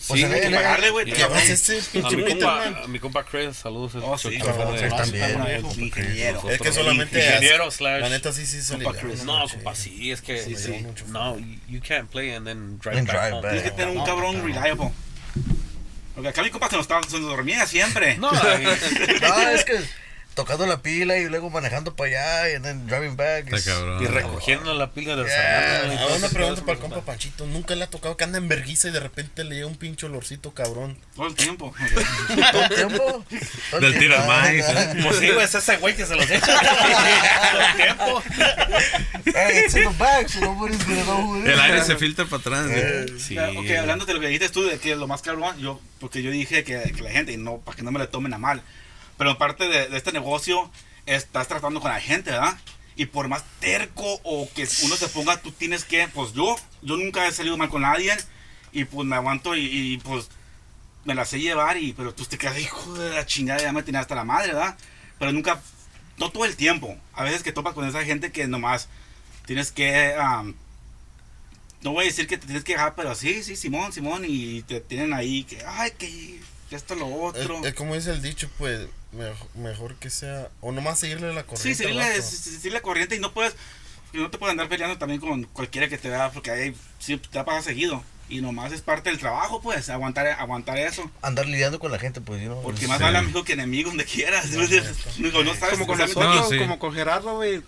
Pues 0.07 0.19
Sí, 0.19 0.25
Hay 0.25 0.33
él- 0.33 0.41
que 0.49 0.55
pagarle, 0.55 0.89
güey. 0.91 1.11
Ya 1.13 1.27
ves 1.27 1.49
este 1.49 1.79
A 1.79 1.91
pinche 1.91 2.15
mi 2.17 2.23
compa, 2.25 2.63
a 2.83 2.87
mi 2.87 2.99
compa 2.99 3.23
Chris, 3.25 3.57
saludos. 3.57 3.93
Oh, 4.03 4.17
sí, 4.17 4.37
también. 4.89 5.65
Ingeniero. 5.77 6.49
Es 6.49 6.61
que 6.61 6.71
solamente. 6.71 7.17
Ingeniero 7.25 7.71
slash. 7.71 8.01
La 8.01 8.09
neta 8.09 8.31
sí, 8.31 8.45
sí, 8.45 8.59
Compa 8.71 8.93
Chris. 8.99 9.23
No, 9.23 9.47
compa, 9.49 9.73
sí, 9.75 10.11
es 10.11 10.21
que. 10.21 10.41
Sí, 10.43 10.55
sí. 10.55 10.85
No, 11.07 11.37
you 11.67 11.79
can't 11.85 12.09
play 12.09 12.33
and 12.33 12.45
then 12.45 12.77
drive 12.79 12.99
And 12.99 13.07
back 13.07 13.33
home. 13.33 13.41
Tienes 13.41 13.63
que 13.63 13.71
tener 13.71 13.97
un 13.97 14.05
cabrón 14.05 14.43
reliable. 14.43 14.91
Porque 16.13 16.29
acá 16.29 16.43
mi 16.43 16.49
compa 16.49 16.69
se 16.69 16.75
nos, 16.77 16.83
estaba, 16.85 17.03
se 17.03 17.19
nos 17.19 17.29
dormía 17.29 17.65
siempre. 17.65 18.17
No, 18.17 18.31
No, 19.21 19.49
es 19.49 19.65
que 19.65 19.73
tocando 20.35 20.65
la 20.67 20.81
pila 20.81 21.17
y 21.17 21.25
luego 21.29 21.49
manejando 21.49 21.95
para 21.95 22.09
allá 22.43 22.49
y 22.57 22.61
then 22.61 22.85
driving 22.87 23.15
back. 23.17 23.51
Es- 23.51 23.65
y 23.67 24.05
recogiendo 24.05 24.73
la 24.73 24.91
pila 24.91 25.15
de 25.15 25.23
Yeah. 25.25 25.33
desarmando. 25.33 25.93
y 25.93 25.97
Ahora 25.97 26.07
todo 26.07 26.17
una 26.17 26.29
pregunta 26.29 26.61
para 26.61 26.73
el 26.73 26.79
compa. 26.79 27.01
Panchito. 27.01 27.45
Nunca 27.47 27.73
le 27.75 27.85
ha 27.85 27.87
tocado 27.87 28.15
que 28.17 28.23
anda 28.25 28.37
en 28.37 28.47
verguiza 28.47 28.89
y 28.89 28.91
de 28.91 28.99
repente 28.99 29.43
le 29.43 29.55
llega 29.55 29.67
un 29.67 29.77
pinche 29.77 30.05
olorcito 30.05 30.53
cabrón. 30.53 30.97
Todo 31.15 31.27
el 31.27 31.35
tiempo. 31.35 31.73
todo 32.51 32.63
el 32.63 32.69
tiempo. 32.69 33.25
todo 33.71 33.79
Del 33.81 33.97
tiro 33.97 34.19
al 34.19 34.27
maíz, 34.27 34.65
Ah. 34.67 34.93
Pues 35.03 35.17
sí, 35.17 35.29
güey, 35.31 35.45
es 35.45 35.55
ese 35.55 35.77
güey 35.77 35.95
que 35.95 36.05
se 36.05 36.15
los 36.15 36.29
echa 36.29 36.45
todo 37.51 37.61
el 37.61 37.75
tiempo. 37.77 38.23
Hey, 39.25 39.63
it's 39.65 39.75
in 39.75 39.83
the 39.83 39.97
back, 39.97 40.27
so 40.27 40.39
nobody's 40.41 40.83
gonna 40.85 41.03
know 41.03 41.21
who 41.31 41.37
it 41.39 41.45
is. 41.47 41.53
El 41.53 41.59
aire 41.61 41.83
se 41.83 41.95
filtra 41.95 42.25
para 42.25 42.39
atrás. 42.41 42.67
Eh. 42.69 43.05
Sí. 43.19 43.37
Ok, 43.37 43.69
hablando 43.79 44.05
de 44.05 44.13
lo 44.13 44.19
que 44.19 44.27
dijiste 44.27 44.49
tú, 44.49 44.63
de 44.63 44.77
que 44.79 44.95
lo 44.95 45.07
más 45.07 45.21
cabrón, 45.21 45.57
yo, 45.59 45.79
porque 45.99 46.21
yo 46.21 46.29
dije 46.31 46.63
que, 46.63 46.91
que 46.95 47.01
la 47.01 47.09
gente, 47.11 47.31
y 47.31 47.37
no, 47.37 47.57
para 47.59 47.75
que 47.77 47.83
no 47.83 47.91
me 47.91 47.99
le 47.99 48.07
tomen 48.07 48.33
a 48.33 48.37
mal, 48.37 48.61
pero 49.17 49.37
parte 49.37 49.67
de, 49.67 49.87
de 49.87 49.97
este 49.97 50.11
negocio, 50.11 50.69
estás 51.05 51.47
tratando 51.47 51.81
con 51.81 51.91
la 51.91 51.99
gente, 51.99 52.31
¿verdad? 52.31 52.57
Y 52.95 53.07
por 53.07 53.27
más 53.27 53.43
terco 53.59 54.19
o 54.23 54.49
que 54.53 54.67
uno 54.83 54.95
se 54.95 55.07
ponga, 55.09 55.41
tú 55.41 55.51
tienes 55.51 55.83
que, 55.83 56.07
pues 56.07 56.33
yo, 56.33 56.55
yo 56.81 56.97
nunca 56.97 57.27
he 57.27 57.31
salido 57.31 57.57
mal 57.57 57.69
con 57.69 57.81
nadie, 57.81 58.15
y 58.71 58.85
pues 58.85 59.07
me 59.07 59.15
aguanto 59.15 59.55
y, 59.55 59.65
y, 59.65 59.97
pues 59.99 60.29
me 61.03 61.15
la 61.15 61.25
sé 61.25 61.39
llevar, 61.39 61.77
y 61.77 61.93
pero 61.93 62.13
tú 62.13 62.25
te 62.25 62.37
quedas, 62.37 62.59
hijo 62.59 62.93
de 62.95 63.11
la 63.11 63.25
chingada, 63.25 63.61
ya 63.61 63.71
me 63.71 63.83
tenía 63.83 64.01
hasta 64.01 64.15
la 64.15 64.23
madre, 64.23 64.53
¿verdad? 64.53 64.77
Pero 65.19 65.31
nunca, 65.31 65.61
no 66.17 66.31
todo 66.31 66.45
el 66.45 66.55
tiempo, 66.55 66.97
a 67.13 67.23
veces 67.23 67.43
que 67.43 67.51
topas 67.51 67.73
con 67.73 67.87
esa 67.87 68.03
gente 68.03 68.31
que 68.31 68.47
nomás 68.47 68.89
tienes 69.45 69.71
que... 69.71 70.15
am, 70.15 70.55
no 71.81 71.91
voy 71.91 72.05
a 72.05 72.07
decir 72.07 72.25
que 72.25 72.37
te 72.37 72.47
tienes 72.47 72.63
que 72.63 72.73
dejar, 72.73 72.95
pero 72.95 73.13
sí, 73.13 73.43
sí, 73.43 73.55
Simón, 73.55 73.93
Simón, 73.93 74.23
y 74.27 74.63
te 74.63 74.81
tienen 74.81 75.13
ahí 75.13 75.43
que, 75.43 75.63
ay, 75.65 75.91
que 75.91 76.39
esto, 76.71 76.95
lo 76.95 77.05
Es, 77.07 77.41
otro. 77.41 77.65
es 77.65 77.73
como 77.75 77.93
dice 77.93 78.11
el 78.11 78.21
dicho, 78.21 78.49
pues, 78.57 78.87
mejor, 79.15 79.47
mejor 79.55 79.95
que 79.95 80.09
sea. 80.09 80.49
O 80.61 80.71
nomás 80.71 80.99
seguirle 80.99 81.33
la 81.33 81.43
corriente. 81.43 81.69
sí, 81.69 81.75
seguirle, 81.75 82.21
sí, 82.21 82.69
la 82.69 82.81
corriente 82.81 83.15
y 83.15 83.19
no 83.19 83.33
puedes, 83.33 83.55
y 84.13 84.17
no 84.17 84.29
te 84.29 84.37
puedes 84.37 84.51
andar 84.51 84.69
peleando 84.69 84.97
también 84.97 85.19
con 85.19 85.43
cualquiera 85.45 85.87
que 85.87 85.97
te 85.97 86.09
vea, 86.09 86.31
porque 86.31 86.51
ahí 86.51 86.75
sí 86.99 87.17
te 87.17 87.37
va 87.37 87.41
a 87.41 87.45
pasar 87.45 87.63
seguido. 87.63 88.03
Y 88.27 88.41
nomás 88.41 88.71
es 88.71 88.81
parte 88.81 89.11
del 89.11 89.19
trabajo, 89.19 89.61
pues, 89.61 89.87
aguantar, 89.89 90.25
aguantar 90.27 90.79
eso. 90.79 91.09
Andar 91.21 91.45
lidiando 91.45 91.77
con 91.79 91.91
la 91.91 91.99
gente, 91.99 92.21
pues, 92.21 92.41
you 92.41 92.47
know, 92.47 92.63
Porque 92.63 92.81
es- 92.81 92.87
más 92.87 92.97
Sí. 92.97 93.03
vale 93.03 93.19
amigo 93.19 93.43
que 93.43 93.53
enemigo 93.53 93.89
donde 93.89 94.05
quieras. 94.05 94.49
Digo, 94.51 95.43
no 95.43 95.53
sabes 95.53 95.73
Como 95.75 95.85
con 95.85 95.97
nosotros, 95.99 96.35
No, 96.35 96.49
sí. 96.49 96.57
como 96.57 96.79
con 96.79 96.91
Gerardo, 96.93 97.35
güey. 97.35 97.61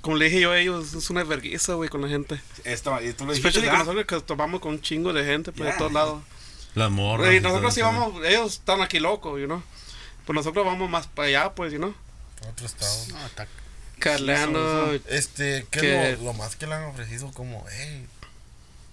Como 0.00 0.16
le 0.16 0.26
dije 0.26 0.40
yo 0.40 0.52
a 0.52 0.58
ellos, 0.58 0.94
es 0.94 1.10
una 1.10 1.22
vergüenza, 1.24 1.74
güey, 1.74 1.90
con 1.90 2.00
la 2.00 2.08
gente. 2.08 2.40
Esto, 2.64 2.98
y 3.02 3.12
tú 3.12 3.26
lo 3.26 3.32
dijiste, 3.34 3.60
nosotros 3.70 4.06
que 4.06 4.20
tomamos 4.22 4.60
con 4.60 4.72
un 4.72 4.80
chingo 4.80 5.12
de 5.12 5.24
gente, 5.24 5.52
pues, 5.52 5.64
Yeah. 5.64 5.72
de 5.72 5.78
todos 5.78 5.92
lados. 5.92 6.22
Las 6.74 6.90
morras. 6.90 7.26
Güey, 7.26 7.40
nosotros 7.40 7.76
vamos, 7.78 8.24
ellos 8.24 8.54
están 8.54 8.80
aquí 8.80 9.00
locos, 9.00 9.38
you 9.40 9.46
know. 9.46 9.62
Pues 10.28 10.34
nosotros 10.34 10.66
vamos 10.66 10.90
más 10.90 11.06
para 11.06 11.28
allá, 11.28 11.50
pues, 11.54 11.72
you 11.72 11.78
know. 11.78 11.94
Otro 12.50 12.66
estado. 12.66 12.92
No, 13.12 13.24
está- 13.26 13.46
Carleando. 13.98 14.92
Este, 15.08 15.66
¿qué 15.70 15.80
Que- 15.80 16.12
es 16.12 16.18
lo, 16.18 16.26
lo 16.26 16.32
más 16.34 16.54
que 16.54 16.66
le 16.66 16.74
han 16.74 16.82
ofrecido? 16.84 17.32
Como, 17.32 17.64
hey, 17.72 18.04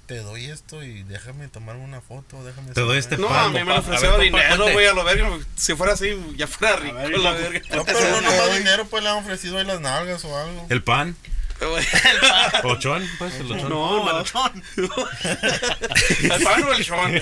te 0.05 0.19
doy 0.19 0.45
esto 0.45 0.81
y 0.81 1.03
déjame 1.03 1.49
tomarme 1.49 1.83
una 1.83 1.99
foto, 1.99 2.41
déjame... 2.45 2.71
Te 2.71 2.79
doy 2.79 2.97
este 2.99 3.17
No, 3.17 3.27
pan, 3.27 3.47
a 3.47 3.49
mí 3.49 3.63
me 3.65 3.73
han 3.73 3.79
ofrecido 3.79 4.17
dinero, 4.17 4.71
güey, 4.71 4.87
a 4.87 4.93
lo 4.93 5.03
verga. 5.03 5.29
Si 5.57 5.75
fuera 5.75 5.91
así, 5.91 6.17
ya 6.37 6.47
fuera 6.47 6.77
rico, 6.77 6.95
ver, 6.95 7.19
la 7.19 7.31
verga. 7.33 7.59
No, 7.75 7.83
pero 7.83 7.99
no, 7.99 8.21
no 8.21 8.29
más 8.29 8.57
dinero, 8.57 8.85
pues 8.87 9.03
le 9.03 9.09
han 9.09 9.17
ofrecido 9.17 9.57
ahí 9.57 9.65
las 9.65 9.81
nalgas 9.81 10.23
o 10.23 10.37
algo. 10.39 10.67
El 10.69 10.83
pan. 10.83 11.17
Güey. 11.59 11.85
Ochón, 12.63 13.05
pues, 13.17 13.33
el 13.35 13.51
ochón. 13.51 13.67
No, 13.69 14.05
no. 14.05 14.19
El 14.77 16.43
pan 16.43 16.63
o 16.63 16.73
el 16.73 16.85
chon. 16.85 17.21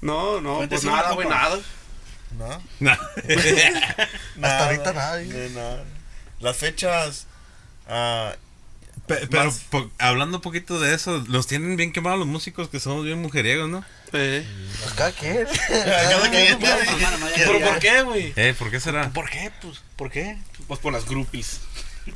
No, 0.00 0.40
no, 0.40 0.66
pues 0.68 0.84
nada, 0.84 1.12
güey, 1.12 1.28
nada. 1.28 1.58
¿No? 2.38 2.62
Nah. 2.80 2.96
Nada, 4.36 4.66
ahorita 4.66 4.92
nada, 4.92 5.16
de 5.16 5.50
nada. 5.50 5.84
Las 6.40 6.56
fechas... 6.56 7.26
Pe- 9.06 9.26
Pero 9.30 9.44
Más- 9.46 9.60
po- 9.70 9.90
hablando 9.98 10.36
un 10.36 10.42
poquito 10.42 10.78
de 10.78 10.94
eso, 10.94 11.24
los 11.28 11.46
tienen 11.46 11.76
bien 11.76 11.92
quemados 11.92 12.18
los 12.18 12.28
músicos 12.28 12.68
que 12.68 12.78
somos 12.78 13.04
bien 13.06 13.22
mujeriegos, 13.22 13.70
¿no? 13.70 13.82
Eh. 14.12 14.46
Pues, 14.82 14.92
cada 14.94 15.12
quien. 15.12 15.46
cada 15.68 16.30
quien- 16.30 16.58
¿Pero 17.36 17.60
por 17.60 17.78
qué, 17.78 18.02
güey? 18.02 18.32
Eh, 18.36 18.54
¿por 18.58 18.70
qué 18.70 18.80
será? 18.80 19.08
¿Por 19.10 19.30
qué? 19.30 19.50
Pues, 19.62 19.80
¿por 19.96 20.10
qué? 20.10 20.36
Pues 20.66 20.78
por 20.80 20.92
las 20.92 21.06
groupies. 21.06 21.60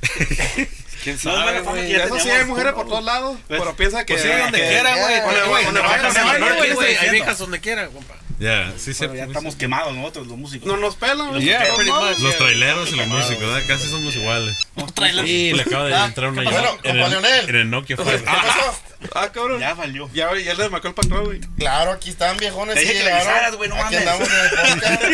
¿Quién 1.03 1.17
No, 1.17 1.21
sabe, 1.23 1.61
bueno, 1.61 1.71
güey? 1.71 1.93
Eso 1.95 2.19
sí, 2.21 2.31
hay 2.31 2.45
mujeres 2.45 2.73
por 2.75 2.87
todos 2.87 3.03
lados, 3.05 3.37
¿Ves? 3.49 3.59
pero 3.61 3.75
piensa 3.75 4.05
que... 4.07 4.15
Pues 4.15 4.23
sí, 4.23 4.29
donde 4.29 4.61
que- 4.61 4.69
quiera, 4.69 4.97
güey. 4.97 5.15
Yeah. 5.15 5.25
Donde, 5.25 5.41
güey, 6.59 6.73
güey. 6.75 6.97
Hay 6.97 7.11
viejas 7.11 7.39
quiera, 7.61 7.89
compa. 7.89 8.15
Ya, 8.39 8.73
sí, 8.77 8.93
sí. 8.95 9.05
Ya 9.15 9.25
estamos 9.25 9.57
quemados 9.57 9.95
nosotros, 9.95 10.27
los 10.27 10.37
músicos. 10.37 10.67
No 10.67 10.77
nos 10.77 10.97
pelan, 10.97 11.29
güey. 11.31 11.45
Los 12.19 12.37
traileros 12.37 12.93
y 12.93 12.97
los 12.97 13.07
músicos, 13.09 13.41
¿verdad? 13.41 13.63
Casi 13.67 13.89
somos 13.89 14.15
iguales. 14.17 14.57
Trailer. 14.95 15.27
Y 15.27 15.53
le 15.53 15.63
acaba 15.63 15.85
de 15.87 15.95
entrar 15.97 16.31
una 16.31 16.43
Bueno, 16.43 16.59
llamada 16.61 16.73
en, 16.83 16.97
compa 16.97 17.05
el, 17.07 17.11
Leonel. 17.11 17.49
en 17.51 17.57
el 17.57 17.71
Nokia 17.71 17.97
¿Qué 17.97 18.05
5. 18.05 18.25
pasó? 18.25 18.83
Ah, 19.15 19.31
cabrón. 19.33 19.61
Ya 19.61 19.75
valió. 19.75 20.09
Ya, 20.13 20.31
ya 20.39 20.55
le 20.55 20.69
marcó 20.69 20.89
el 20.89 20.95
patrón, 20.95 21.25
güey. 21.25 21.41
Claro, 21.59 21.93
aquí 21.93 22.11
están 22.11 22.37
viejones. 22.37 22.75
Te 22.77 22.81
sí 22.87 22.93
que 22.93 23.05
le 23.05 23.13
avisaras, 23.13 23.57
güey, 23.57 23.69
no 23.69 23.77
Aquí 23.77 23.95
mames. 23.97 24.01
andamos 24.09 24.29
en 24.29 24.41
el 24.41 24.51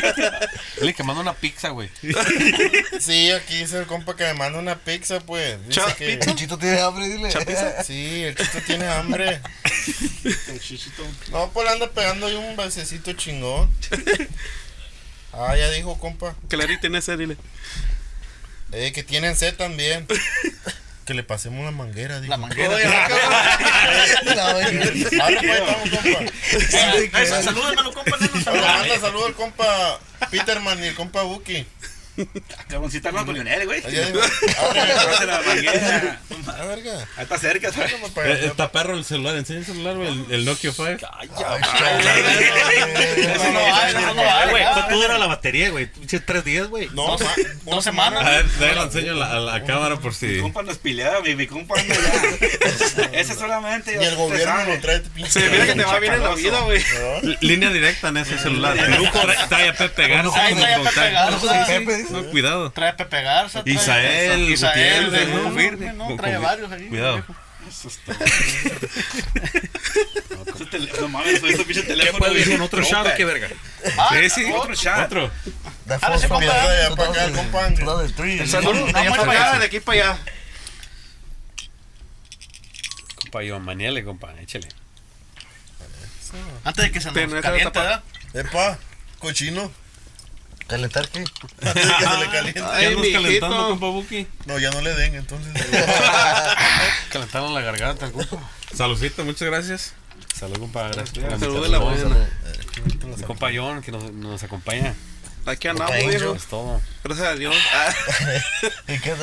podcast. 0.03 0.45
Dile 0.81 0.95
que 0.95 1.03
manda 1.03 1.21
una 1.23 1.35
pizza, 1.35 1.69
güey. 1.71 1.91
Sí, 3.01 3.31
aquí 3.31 3.59
dice 3.59 3.79
el 3.79 3.87
compa 3.87 4.15
que 4.17 4.25
me 4.25 4.35
manda 4.35 4.59
una 4.59 4.77
pizza, 4.77 5.21
pues. 5.21 5.59
Dice 5.67 5.81
Cha- 5.81 5.95
que... 5.97 6.13
El 6.15 6.35
chito 6.37 6.59
tiene 6.59 6.81
hambre, 6.81 7.09
dile. 7.09 7.31
Sí, 7.85 8.23
el 8.25 8.35
chiste 8.37 8.61
tiene 8.63 8.87
hambre. 8.89 9.41
El 10.49 10.61
chichito. 10.61 11.03
No, 11.31 11.51
pues 11.53 11.67
le 11.67 11.73
anda 11.73 11.89
pegando 11.91 12.27
ahí 12.27 12.35
un 12.35 12.57
basecito 12.57 13.13
chingón. 13.15 13.73
Ah, 15.33 15.57
ya 15.57 15.71
dijo, 15.71 15.99
compa. 15.99 16.35
Clary 16.49 16.79
tiene 16.81 16.99
ese, 16.99 17.17
dile. 17.17 17.37
Eh, 18.73 18.93
que 18.93 19.03
tienen 19.03 19.35
sed 19.37 19.55
también. 19.57 20.07
Que 21.09 21.15
le 21.15 21.23
pasemos 21.23 21.65
la 21.65 21.71
manguera, 21.71 22.21
dijo. 22.21 22.31
La 22.31 22.37
manguera. 22.37 22.69
Oye, 22.69 22.83
cabrón. 22.85 23.19
No, 24.37 24.53
güey. 24.53 24.67
Ahora 25.23 25.41
pues, 25.41 25.61
vamos, 27.27 27.41
compa. 27.41 27.43
Salúdamelo. 27.43 27.93
manda 28.45 29.01
saludo 29.01 29.25
al 29.25 29.33
compa 29.33 30.01
Peterman 30.31 30.85
y 30.85 30.89
el 30.89 30.95
compa 30.95 31.23
Buki. 31.23 31.65
Cabroncita 32.69 33.09
hablando 33.09 33.33
con 33.33 33.45
Lionel, 33.45 33.67
güey. 33.67 33.83
Ah, 37.17 37.23
está 37.23 37.39
cerca, 37.39 37.73
¿sabes? 37.73 37.93
Eh, 37.93 38.41
Está 38.47 38.71
perro 38.73 38.95
el 38.95 39.05
celular, 39.05 39.37
enseña 39.37 39.61
el 39.61 39.67
celular, 39.67 39.97
güey, 39.97 40.09
el, 40.09 40.25
el 40.33 40.45
Nokia 40.45 40.73
5. 40.73 40.89
Eso 40.89 41.09
no 43.53 43.61
va, 43.61 43.89
eso 43.89 44.15
no 44.15 44.23
va, 44.25 44.47
Güey. 44.51 44.65
¿cuánto 44.65 44.97
dura 44.97 45.19
la 45.19 45.27
batería, 45.27 45.71
güey? 45.71 45.89
Tres 46.27 46.45
días, 46.45 46.69
güey. 46.69 46.89
No, 46.93 47.17
Dos 47.65 47.85
semanas. 47.85 48.25
A 48.25 48.31
ver, 48.31 48.47
déjalo 48.47 48.75
lo 48.81 48.85
enseño 48.85 49.13
a 49.23 49.39
la, 49.39 49.65
cámara 49.65 49.97
por 49.97 50.15
si. 50.15 50.27
Mi 50.27 50.41
compa 50.41 50.63
no 50.63 50.73
es 50.73 50.79
pilea, 50.79 51.21
mi, 51.21 51.47
compa 51.47 51.75
ya. 51.83 51.95
Ese 53.13 53.35
solamente. 53.35 53.97
Ni 53.97 54.05
el 54.05 54.17
gobierno 54.17 54.65
lo 54.65 54.81
trae. 54.81 54.97
este 54.97 55.11
pinche- 55.11 55.41
Se 55.41 55.51
mira 55.51 55.67
que 55.67 55.75
te 55.75 55.85
va 55.85 55.99
bien 55.99 56.15
en 56.15 56.23
la 56.23 56.35
vida, 56.35 56.61
güey. 56.61 56.83
¿No? 57.23 57.35
Línea 57.41 57.71
directa 57.71 58.09
en 58.09 58.17
ese 58.19 58.39
celular. 58.39 58.77
Trae, 59.49 59.69
a 59.69 59.75
Pepe 59.75 60.09
Garza 60.09 60.31
trae 60.33 60.75
a 60.75 60.83
Pepe. 60.83 61.11
Garza. 61.11 62.08
No, 62.11 62.25
cuidado. 62.31 62.71
Trae 62.73 62.93
Pepe 62.95 63.23
Garza. 63.23 63.63
trae- 63.65 63.75
Isael, 63.75 64.51
Isael, 64.51 65.07
Gutiérrez, 65.07 65.27
de 65.29 65.35
¿no? 65.35 65.41
Grupo 65.43 65.59
Firme, 65.59 65.93
¿no? 65.93 66.17
Trae 66.17 66.39
varios 66.39 66.73
ahí. 66.73 66.89
Cuidado. 66.89 67.25
Eso 67.69 67.91
No 71.01 71.09
mames, 71.09 71.41
pinche 71.41 71.65
¿Qué 71.67 71.83
teléfono. 71.83 72.19
puede 72.19 72.43
güey. 72.45 72.53
ir 72.55 72.61
otro 72.63 72.83
shot 72.83 73.07
o 73.07 73.15
qué 73.17 73.25
verga? 73.25 73.49
Ah, 73.99 74.09
Sí, 74.13 74.31
sí. 74.31 74.53
Otro 74.53 74.75
chat. 74.75 75.07
Otro. 75.07 75.31
Compa, 76.29 76.45
ya 76.45 76.95
para 76.97 77.11
acá, 77.11 77.25
el 77.25 77.33
compa. 77.33 77.69
2003. 77.71 78.51
Salud, 78.51 78.93
de 78.93 78.99
allá 78.99 79.11
para 79.11 79.33
allá, 79.33 79.59
de 79.59 79.67
aquí 79.67 79.81
para 79.81 80.11
allá. 80.13 80.19
Compa, 83.17 83.43
Iván 83.45 83.63
Maniele, 83.63 84.05
compa, 84.05 84.33
échale. 84.41 84.69
Antes 86.65 86.85
de 86.85 86.93
que 86.93 87.01
se 87.01 87.11
nos 87.11 87.43
caliente. 87.43 87.81
Epa, 88.35 88.79
Cochino. 89.19 89.73
¿Calentar 90.69 91.09
qué? 91.09 91.25
que 91.63 91.73
se 91.73 92.19
le 92.19 92.31
caliente. 92.31 92.53
¿Qué 92.55 92.63
Ay, 92.63 92.87
andas 92.87 93.01
mijito. 93.01 93.23
calentando, 93.23 93.69
compa 93.71 93.87
Buki? 93.87 94.27
No, 94.47 94.59
ya 94.59 94.71
no 94.71 94.81
le 94.83 94.95
den, 94.95 95.15
entonces. 95.17 95.53
Calentaron 97.11 97.55
la 97.55 97.61
garganta, 97.63 98.11
compa. 98.13 98.39
Saludcita, 98.75 99.25
muchas 99.25 99.49
gracias. 99.49 99.95
Salud, 100.35 100.59
compa. 100.59 100.89
Gracias 100.89 101.41
Salud 101.41 101.63
de 101.63 101.69
la 101.71 101.79
buena. 101.79 102.29
Mi 103.17 103.23
compa 103.25 103.49
John, 103.55 103.83
que 103.83 103.91
nos, 103.93 104.13
nos 104.13 104.43
acompaña. 104.43 104.95
Aquí 105.47 105.67
andamos, 105.69 105.97
viejo. 105.97 106.35
Es 106.35 106.45
todo. 106.47 106.81
Gracias 107.03 107.27
a 107.27 107.35
Dios. 107.35 107.57
Ah, 107.73 107.95
¿Y 108.89 108.99
qué? 108.99 109.15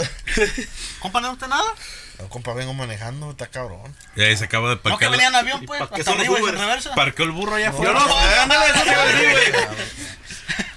Compa, 1.00 1.22
¿no 1.22 1.32
usted 1.34 1.48
nada? 1.48 1.72
No, 2.18 2.30
compa, 2.30 2.54
vengo 2.54 2.74
manejando, 2.74 3.32
está 3.32 3.48
cabrón. 3.48 3.96
Y 4.16 4.24
ahí 4.24 4.36
se 4.36 4.46
acaba 4.46 4.70
de 4.70 4.76
No, 4.78 4.82
que 4.82 4.90
parquear. 4.90 5.12
venía 5.12 5.28
en 5.28 5.36
avión, 5.36 5.66
pues. 5.66 5.80
¿Para 5.80 5.92
qué 5.94 6.02
Hasta 6.02 6.14
arriba 6.14 6.40
reversa. 6.52 6.96
Parqueó 6.96 7.26
el 7.26 7.32
burro 7.32 7.56
allá 7.56 7.70
afuera. 7.70 7.94
Yo 7.94 8.00
no, 8.08 8.18
ándale, 8.18 8.66
eso 8.74 8.84
te 8.84 8.92
iba 8.92 9.02
a 9.02 9.06
decir, 9.06 9.52
güey. 9.52 9.66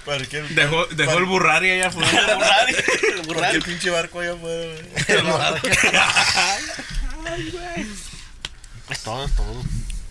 ¿Para 0.09 0.25
qué, 0.25 0.41
Dejó, 0.41 0.85
dejó 0.87 1.17
el 1.19 1.25
burrari 1.25 1.69
allá 1.71 1.87
afuera. 1.87 2.09
Burrari. 2.35 2.73
¿Para 2.73 2.97
qué 2.99 3.21
Burrari. 3.27 3.55
el 3.57 3.63
pinche 3.63 3.89
barco 3.91 4.19
allá 4.19 4.33
afuera, 4.33 4.73
güey? 7.51 7.85
Es 8.89 8.99
todo, 9.03 9.25
es 9.25 9.35
todo. 9.35 9.63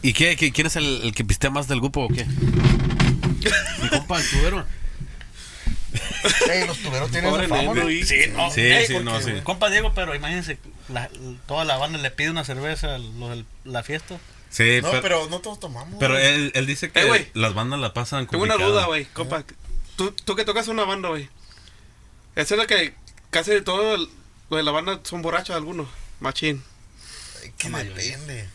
¿Y 0.03 0.13
qué, 0.13 0.37
qué- 0.37 0.53
quién 0.53 0.67
es 0.69 0.77
el, 0.77 1.01
el 1.03 1.15
que 1.15 1.25
pistea 1.25 1.51
más 1.51 1.67
del 1.69 1.81
grupo 1.81 2.03
o 2.05 2.09
qué? 2.09 2.25
Mi 2.25 3.89
compa, 3.89 4.21
el 4.21 4.31
tubero. 4.31 4.65
Ey, 6.51 6.67
los 6.67 6.79
tuberos 6.79 7.11
tienen 7.11 7.31
Pobre 7.31 7.49
fama, 7.49 7.75
¿no? 7.75 7.89
Sí, 7.89 8.17
no. 8.33 8.51
Sí, 8.51 8.61
Ey, 8.61 8.87
sí, 8.87 8.93
porque, 8.95 9.05
no, 9.11 9.21
sí. 9.21 9.33
Compa 9.43 9.71
Diego, 9.71 9.93
pero 9.95 10.15
imagínense, 10.15 10.59
la- 10.89 11.11
toda 11.47 11.65
la 11.65 11.77
banda 11.77 11.99
le 11.99 12.11
pide 12.11 12.31
una 12.31 12.45
cerveza 12.45 12.95
a 12.95 12.99
los 12.99 13.31
del- 13.31 13.45
la 13.65 13.83
fiesta. 13.83 14.19
Sí, 14.51 14.79
No, 14.83 14.91
pero, 14.91 15.03
pero 15.03 15.27
no 15.29 15.41
todos 15.41 15.61
tomamos. 15.61 15.97
pero 15.99 16.17
él, 16.17 16.53
él 16.55 16.67
dice 16.67 16.91
que 16.91 17.01
Eh, 17.01 17.31
las 17.35 17.53
bandas 17.55 17.81
la 17.81 17.93
pasan 17.93 18.27
Tengo 18.27 18.45
una 18.45 18.57
duda, 18.57 18.87
güey, 18.87 19.05
compa. 19.07 19.45
Tú, 19.99 20.13
tú 20.13 20.35
que 20.35 20.45
tocas 20.47 20.69
una 20.69 20.85
banda, 20.85 21.11
güey. 21.11 21.29
Es 22.37 22.49
verdad 22.49 22.67
que 22.67 22.95
casi 23.31 23.61
todo 23.61 23.97
el- 23.97 24.09
los 24.49 24.57
de 24.59 24.63
la 24.63 24.71
banda 24.71 25.01
son 25.03 25.21
borrachos 25.21 25.55
algunos. 25.55 25.89
Machín. 26.21 26.65
Es 27.45 27.53
que 27.59 27.69
depende. 27.69 28.49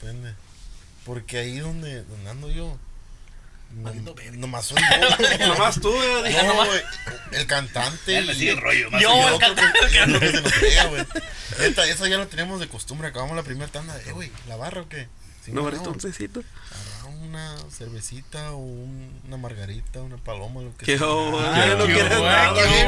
Depende. 0.00 0.34
Porque 1.04 1.38
ahí 1.38 1.58
donde, 1.58 2.02
donde 2.02 2.30
ando 2.30 2.50
yo. 2.50 2.76
No, 3.72 3.92
nomás 4.32 4.64
soy 4.66 4.78
yo. 4.80 5.46
Nomás 5.48 5.80
tú, 5.80 5.92
güey. 5.92 6.32
No, 6.32 6.42
nomás- 6.44 6.82
el 7.32 7.46
cantante. 7.46 8.16
Él 8.18 8.26
me 8.26 8.32
y- 8.32 8.36
sigue 8.36 8.50
el 8.52 8.60
rollo. 8.60 8.90
más 8.90 9.02
Yo, 9.02 9.28
el 9.28 9.34
otro 9.34 9.54
que- 9.54 9.98
es 10.02 10.08
lo 10.08 10.18
que 10.20 10.30
se 10.32 10.40
nos 10.40 10.52
pega, 10.54 10.84
güey. 10.86 11.04
Esta- 11.60 11.86
Eso 11.86 12.06
ya 12.06 12.16
lo 12.16 12.26
tenemos 12.28 12.58
de 12.60 12.68
costumbre. 12.68 13.08
Acabamos 13.08 13.36
la 13.36 13.42
primera 13.42 13.70
tanda. 13.70 13.96
Eh, 14.06 14.12
güey, 14.12 14.32
¿la 14.48 14.56
barra 14.56 14.80
o 14.82 14.88
qué? 14.88 15.08
Sí, 15.44 15.52
No, 15.52 15.62
no, 15.62 15.70
no. 15.70 15.90
un 15.90 16.00
una 17.36 17.70
cervecita 17.70 18.52
o 18.52 18.56
un- 18.58 19.20
una 19.26 19.36
margarita, 19.36 20.00
una 20.00 20.16
paloma, 20.16 20.62
lo 20.62 20.74
que 20.76 20.86
Qué 20.86 20.98
sea. 20.98 21.06
oh, 21.06 21.38
Ah, 21.38 21.52
ay, 21.54 21.74
no 21.76 21.86
qué 21.86 21.92
quieres 21.94 22.10
nada, 22.20 22.50
güey. 22.52 22.86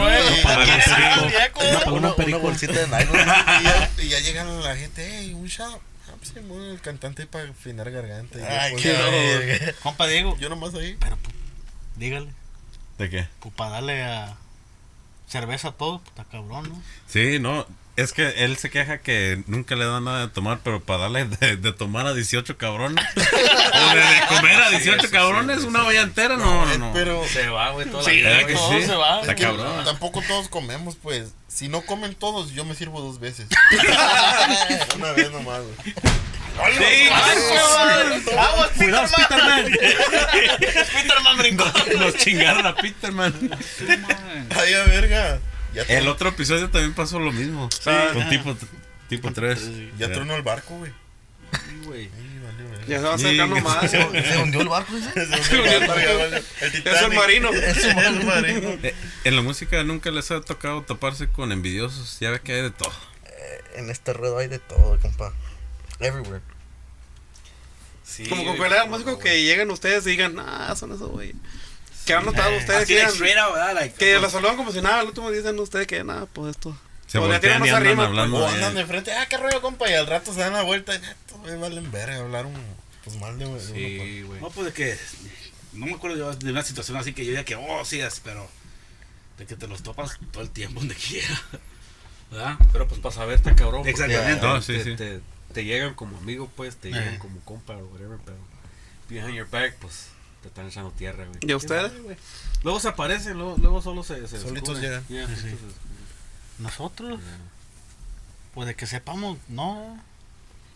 Una, 1.95 2.15
una 2.15 2.37
bolsita 2.39 2.73
de 2.73 2.87
nylon. 2.87 3.15
Y 3.61 3.65
ya, 3.65 3.91
y 3.99 4.09
ya 4.09 4.21
llega 4.21 4.45
la 4.45 4.77
gente, 4.77 5.07
hey, 5.11 5.35
un 5.35 5.47
shot. 5.47 5.81
Ah, 6.09 6.13
pues, 6.19 6.31
sí, 6.33 6.41
bueno, 6.41 6.71
el 6.71 6.81
cantante 6.81 7.27
para 7.27 7.51
afinar 7.51 7.91
garganta. 7.91 8.39
Y 8.39 8.43
Ay, 8.43 8.73
pues, 8.73 8.83
qué 8.83 8.93
verga. 8.93 9.73
Compa 9.83 10.07
Diego, 10.07 10.37
Yo 10.39 10.49
nomás 10.49 10.75
ahí. 10.75 10.97
pero 10.99 11.17
pues, 11.19 11.35
dígale, 11.97 12.31
¿De 12.99 13.11
qué? 13.11 13.29
pues 13.41 13.55
para 13.55 13.73
darle 13.73 14.03
a 14.03 14.37
cerveza 15.29 15.69
a 15.69 15.73
todos, 15.73 16.01
pues 16.01 16.11
está 16.17 16.25
cabrón, 16.25 16.69
¿no? 16.71 16.83
Sí, 17.07 17.39
no. 17.39 17.67
Es 17.99 18.13
que 18.13 18.29
él 18.45 18.57
se 18.59 18.71
queja 18.71 18.99
que 18.99 19.43
nunca 19.49 19.75
le 19.75 19.85
dan 19.85 20.05
nada 20.05 20.21
de 20.21 20.29
tomar, 20.29 20.61
pero 20.63 20.81
para 20.81 21.01
darle 21.01 21.25
de, 21.25 21.57
de 21.57 21.73
tomar 21.73 22.07
a 22.07 22.15
18 22.15 22.57
cabrones. 22.57 23.05
o 23.17 23.95
de, 23.95 24.01
de 24.01 24.27
comer 24.29 24.63
a 24.63 24.71
18 24.71 25.11
cabrones, 25.11 25.65
una 25.65 25.83
olla 25.85 26.03
entera, 26.03 26.37
no, 26.37 26.65
no, 26.65 26.79
no. 26.79 26.93
Pero 26.93 27.27
Se 27.27 27.49
va, 27.49 27.71
güey, 27.71 27.91
toda 27.91 28.05
Sí, 28.05 28.21
la 28.21 28.31
¿Verdad 28.31 28.47
que 28.47 28.55
todo 28.55 28.71
sí? 28.81 28.87
se 28.87 28.95
va. 28.95 29.21
Está 29.21 29.33
es 29.33 29.37
que 29.39 29.43
cabrón. 29.43 29.85
tampoco 29.85 30.23
todos 30.23 30.49
comemos, 30.49 30.95
pues. 30.95 31.33
Si 31.49 31.69
no 31.69 31.81
comen 31.81 32.15
todos, 32.15 32.53
yo 32.53 32.65
me 32.65 32.77
sirvo 32.77 33.01
dos 33.01 33.19
veces. 33.19 33.49
Una 34.97 35.11
vez 35.11 35.33
nomás, 35.33 35.63
güey. 35.63 35.95
¡Vamos, 38.37 38.69
Peterman! 38.79 39.65
Peterman 40.93 41.39
brincó. 41.39 41.65
Nos 41.99 42.15
chingaron 42.17 42.65
a 42.65 42.77
Peterman. 42.77 43.35
Ay, 44.57 44.75
a 44.75 44.85
verga. 44.85 45.41
Ya, 45.87 45.99
El 45.99 46.05
tron- 46.05 46.09
otro 46.13 46.29
episodio 46.31 46.71
también 46.71 46.95
pasó 46.95 47.19
lo 47.21 47.33
mismo. 47.33 47.69
Con 48.15 48.29
tipo, 48.29 48.57
tipo 49.09 49.33
3. 49.33 49.61
ya 49.99 50.11
tronó 50.13 50.35
el 50.37 50.43
barco, 50.43 50.77
güey. 50.79 50.93
güey. 51.85 52.09
Valió 52.45 52.71
verga. 52.71 52.87
Ya 52.87 52.99
se 52.99 53.05
va 53.05 53.15
acercando 53.15 53.57
Sí. 53.57 53.63
más. 53.63 53.91
Se 53.91 54.39
hundió 54.43 54.61
el 54.63 54.69
barco. 54.69 54.93
Se 55.15 55.57
hundió 55.59 55.65
el 55.79 55.87
barco, 55.87 56.01
ya 56.01 56.93
Es 56.93 57.03
el 57.03 57.13
marino. 57.15 57.51
Es 57.53 58.25
marino. 58.25 58.69
Eh, 58.83 58.95
En 59.25 59.37
la 59.37 59.43
música 59.43 59.83
nunca 59.85 60.11
les 60.11 60.31
ha 60.31 60.41
tocado 60.41 60.83
toparse 60.83 61.29
con 61.29 61.53
envidiosos. 61.53 62.19
Ya 62.21 62.31
ve 62.31 62.41
que 62.41 62.53
hay 62.55 62.63
de 62.63 62.71
todo. 62.71 62.93
En 63.77 63.91
este 63.91 64.13
ruedo 64.13 64.39
hay 64.39 64.49
de 64.49 64.59
todo, 64.59 64.99
compa. 65.01 65.33
Everywhere. 66.01 66.43
Sí, 68.03 68.25
Como 68.29 68.43
con 68.45 68.57
güey, 68.57 68.69
cualquier 68.71 68.89
músico 68.91 69.19
que 69.19 69.43
lleguen 69.45 69.71
ustedes 69.71 70.07
y 70.07 70.11
digan, 70.11 70.39
ah, 70.39 70.75
son 70.77 70.93
esos, 70.93 71.11
güey. 71.11 71.35
Que 72.09 72.15
han 72.15 72.25
notado 72.25 72.57
ustedes 72.57 72.85
Así 72.85 72.95
que. 72.95 73.35
Like, 73.75 73.95
que 73.97 74.19
la 74.19 74.31
saludan 74.31 74.57
como 74.57 74.73
si 74.73 74.81
nada, 74.81 75.01
al 75.01 75.09
último 75.09 75.31
dicen 75.31 75.59
ustedes 75.59 75.87
que 75.87 76.03
nada, 76.03 76.25
pues 76.25 76.53
esto. 76.53 76.75
Se 77.07 77.19
voltean 77.19 77.65
y 77.65 77.69
andan 77.69 78.01
hablando 78.01 78.39
O 78.39 78.47
andan 78.47 78.75
de 78.75 78.87
frente, 78.87 79.13
ah, 79.13 79.27
qué 79.29 79.37
rollo, 79.37 79.61
compa. 79.61 79.91
Y 79.91 79.95
al 79.95 80.07
rato 80.07 80.33
se 80.33 80.41
dan 80.41 80.55
la 80.55 80.63
vuelta 80.63 80.95
y 80.95 80.97
estos 80.97 81.39
güey 81.41 81.57
valen 81.57 81.91
verga. 81.93 82.17
Hablaron 82.17 82.53
pues 83.05 83.17
mal 83.17 83.39
de 83.39 83.47
uno. 83.47 83.57
pues. 83.59 83.71
Sí, 83.75 84.23
güey. 84.23 84.41
No, 84.41 84.49
pues 84.49 84.67
de 84.67 84.73
que. 84.73 84.99
No 85.75 85.85
me 85.85 85.93
acuerdo 85.95 86.17
yo 86.17 86.35
de 86.35 86.51
una 86.51 86.63
situación 86.63 86.97
así 86.97 87.13
que 87.13 87.25
yo 87.25 87.31
diga 87.33 87.45
que, 87.45 87.57
oh, 87.57 87.85
sí, 87.85 88.01
es, 88.01 88.21
pero. 88.21 88.49
De 89.37 89.45
que 89.45 89.55
te 89.55 89.69
los 89.69 89.83
topas 89.83 90.19
todo 90.33 90.43
el 90.43 90.51
tiempo, 90.51 90.81
donde 90.81 90.95
quiera. 91.09 91.43
¿Verdad? 92.31 92.57
Pero 92.73 92.89
pues 92.89 93.01
para 93.01 93.15
saber 93.15 93.37
está 93.37 93.55
cabrón. 93.55 93.87
Exactamente. 93.87 94.47
No, 94.47 94.63
sí, 94.63 94.79
te, 94.79 94.85
sí. 94.85 94.97
Te, 94.97 95.21
te 95.53 95.65
llegan 95.65 95.93
como 95.95 96.17
amigo, 96.17 96.51
pues, 96.57 96.77
te 96.77 96.89
llegan 96.89 97.15
Eh. 97.15 97.19
como 97.19 97.39
compa 97.41 97.75
o 97.77 97.87
whatever, 97.87 98.19
pero 98.25 98.39
behind 99.09 99.35
your 99.35 99.49
back, 99.49 99.75
pues, 99.81 100.09
te 100.43 100.49
están 100.49 100.67
echando 100.67 100.91
tierra, 100.93 101.25
güey. 101.27 101.39
¿Y 101.43 101.53
a 101.53 101.57
ustedes? 101.57 101.93
Luego 102.63 102.81
se 102.81 102.89
aparecen, 102.89 103.35
luego, 103.39 103.57
luego 103.59 103.83
solo 103.83 104.03
se, 104.03 104.27
se 104.29 104.39
Solitos 104.41 104.81
llegan. 104.81 105.05
Sí, 105.09 105.17
sí. 105.37 105.51
se 105.51 106.63
Nosotros, 106.63 107.21
pues 108.55 108.67
de 108.69 108.75
que 108.75 108.87
sepamos, 108.87 109.39
no. 109.49 109.99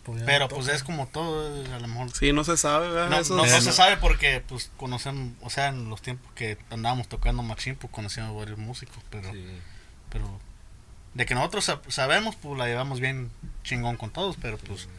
Pues 0.03 0.21
Pero 0.25 0.49
pues 0.49 0.67
es 0.67 0.83
como 0.83 1.07
todo, 1.07 1.63
a 1.73 1.79
lo 1.79 1.87
mejor. 1.87 2.11
Sí, 2.13 2.33
no 2.33 2.43
se 2.43 2.57
sabe, 2.57 2.89
¿verdad? 2.89 3.09
No, 3.09 3.17
Eso 3.19 3.35
no, 3.37 3.45
no 3.45 3.61
se 3.61 3.71
sabe 3.71 3.95
porque 3.97 4.43
pues 4.45 4.69
conocen, 4.75 5.37
o 5.41 5.49
sea, 5.49 5.67
en 5.69 5.89
los 5.89 6.01
tiempos 6.01 6.29
que 6.35 6.57
andábamos 6.71 7.07
tocando 7.07 7.41
Machine, 7.41 7.77
pues 7.79 7.91
conocíamos 7.93 8.35
varios 8.35 8.57
músicos, 8.57 8.97
pero, 9.09 9.31
Sí. 9.31 9.45
pero 10.09 10.39
de 11.13 11.25
que 11.25 11.35
nosotros 11.35 11.69
sab- 11.69 11.89
sabemos, 11.89 12.35
pues 12.35 12.57
la 12.57 12.65
llevamos 12.67 12.99
bien 12.99 13.31
chingón 13.63 13.95
con 13.95 14.09
todos, 14.09 14.35
pero 14.41 14.57
pues 14.57 14.89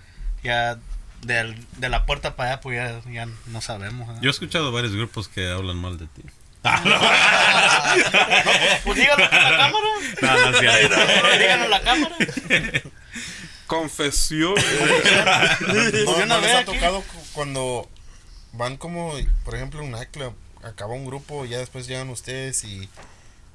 ya 0.43 0.79
de 1.27 1.89
la 1.89 2.07
puerta 2.07 2.37
para 2.37 2.51
allá, 2.53 2.61
pues 2.61 2.77
ya, 2.77 3.01
ya 3.11 3.27
no 3.47 3.61
sabemos. 3.61 4.07
¿verdad? 4.09 4.23
Yo 4.23 4.29
he 4.29 4.33
escuchado 4.33 4.73
varios 4.73 4.95
grupos 4.95 5.29
que 5.29 5.49
hablan 5.51 5.77
mal 5.77 5.99
de 5.99 6.07
ti. 6.07 6.23
Pues 8.85 8.99
díganlo 8.99 9.25
en 9.25 9.31
la 9.31 9.57
cámara. 9.57 9.87
No, 10.23 10.51
no, 10.51 10.59
sí, 10.59 10.67
díganlo 11.39 11.65
en 11.65 11.71
la 11.71 11.81
cámara. 11.83 12.17
Confesión. 13.67 14.55
No, 14.55 15.75
Pues, 16.05 16.17
una 16.17 16.27
no 16.27 16.41
les 16.41 16.51
vez 16.51 16.55
ha 16.57 16.65
tocado 16.65 17.01
cu- 17.03 17.27
cuando 17.33 17.89
van 18.53 18.77
como, 18.77 19.15
por 19.45 19.55
ejemplo, 19.55 19.83
un 19.83 19.91
nightclub, 19.93 20.35
acaba 20.63 20.95
un 20.95 21.07
grupo, 21.07 21.45
ya 21.45 21.59
después 21.59 21.87
llegan 21.87 22.11
ustedes 22.11 22.65
y 22.65 22.89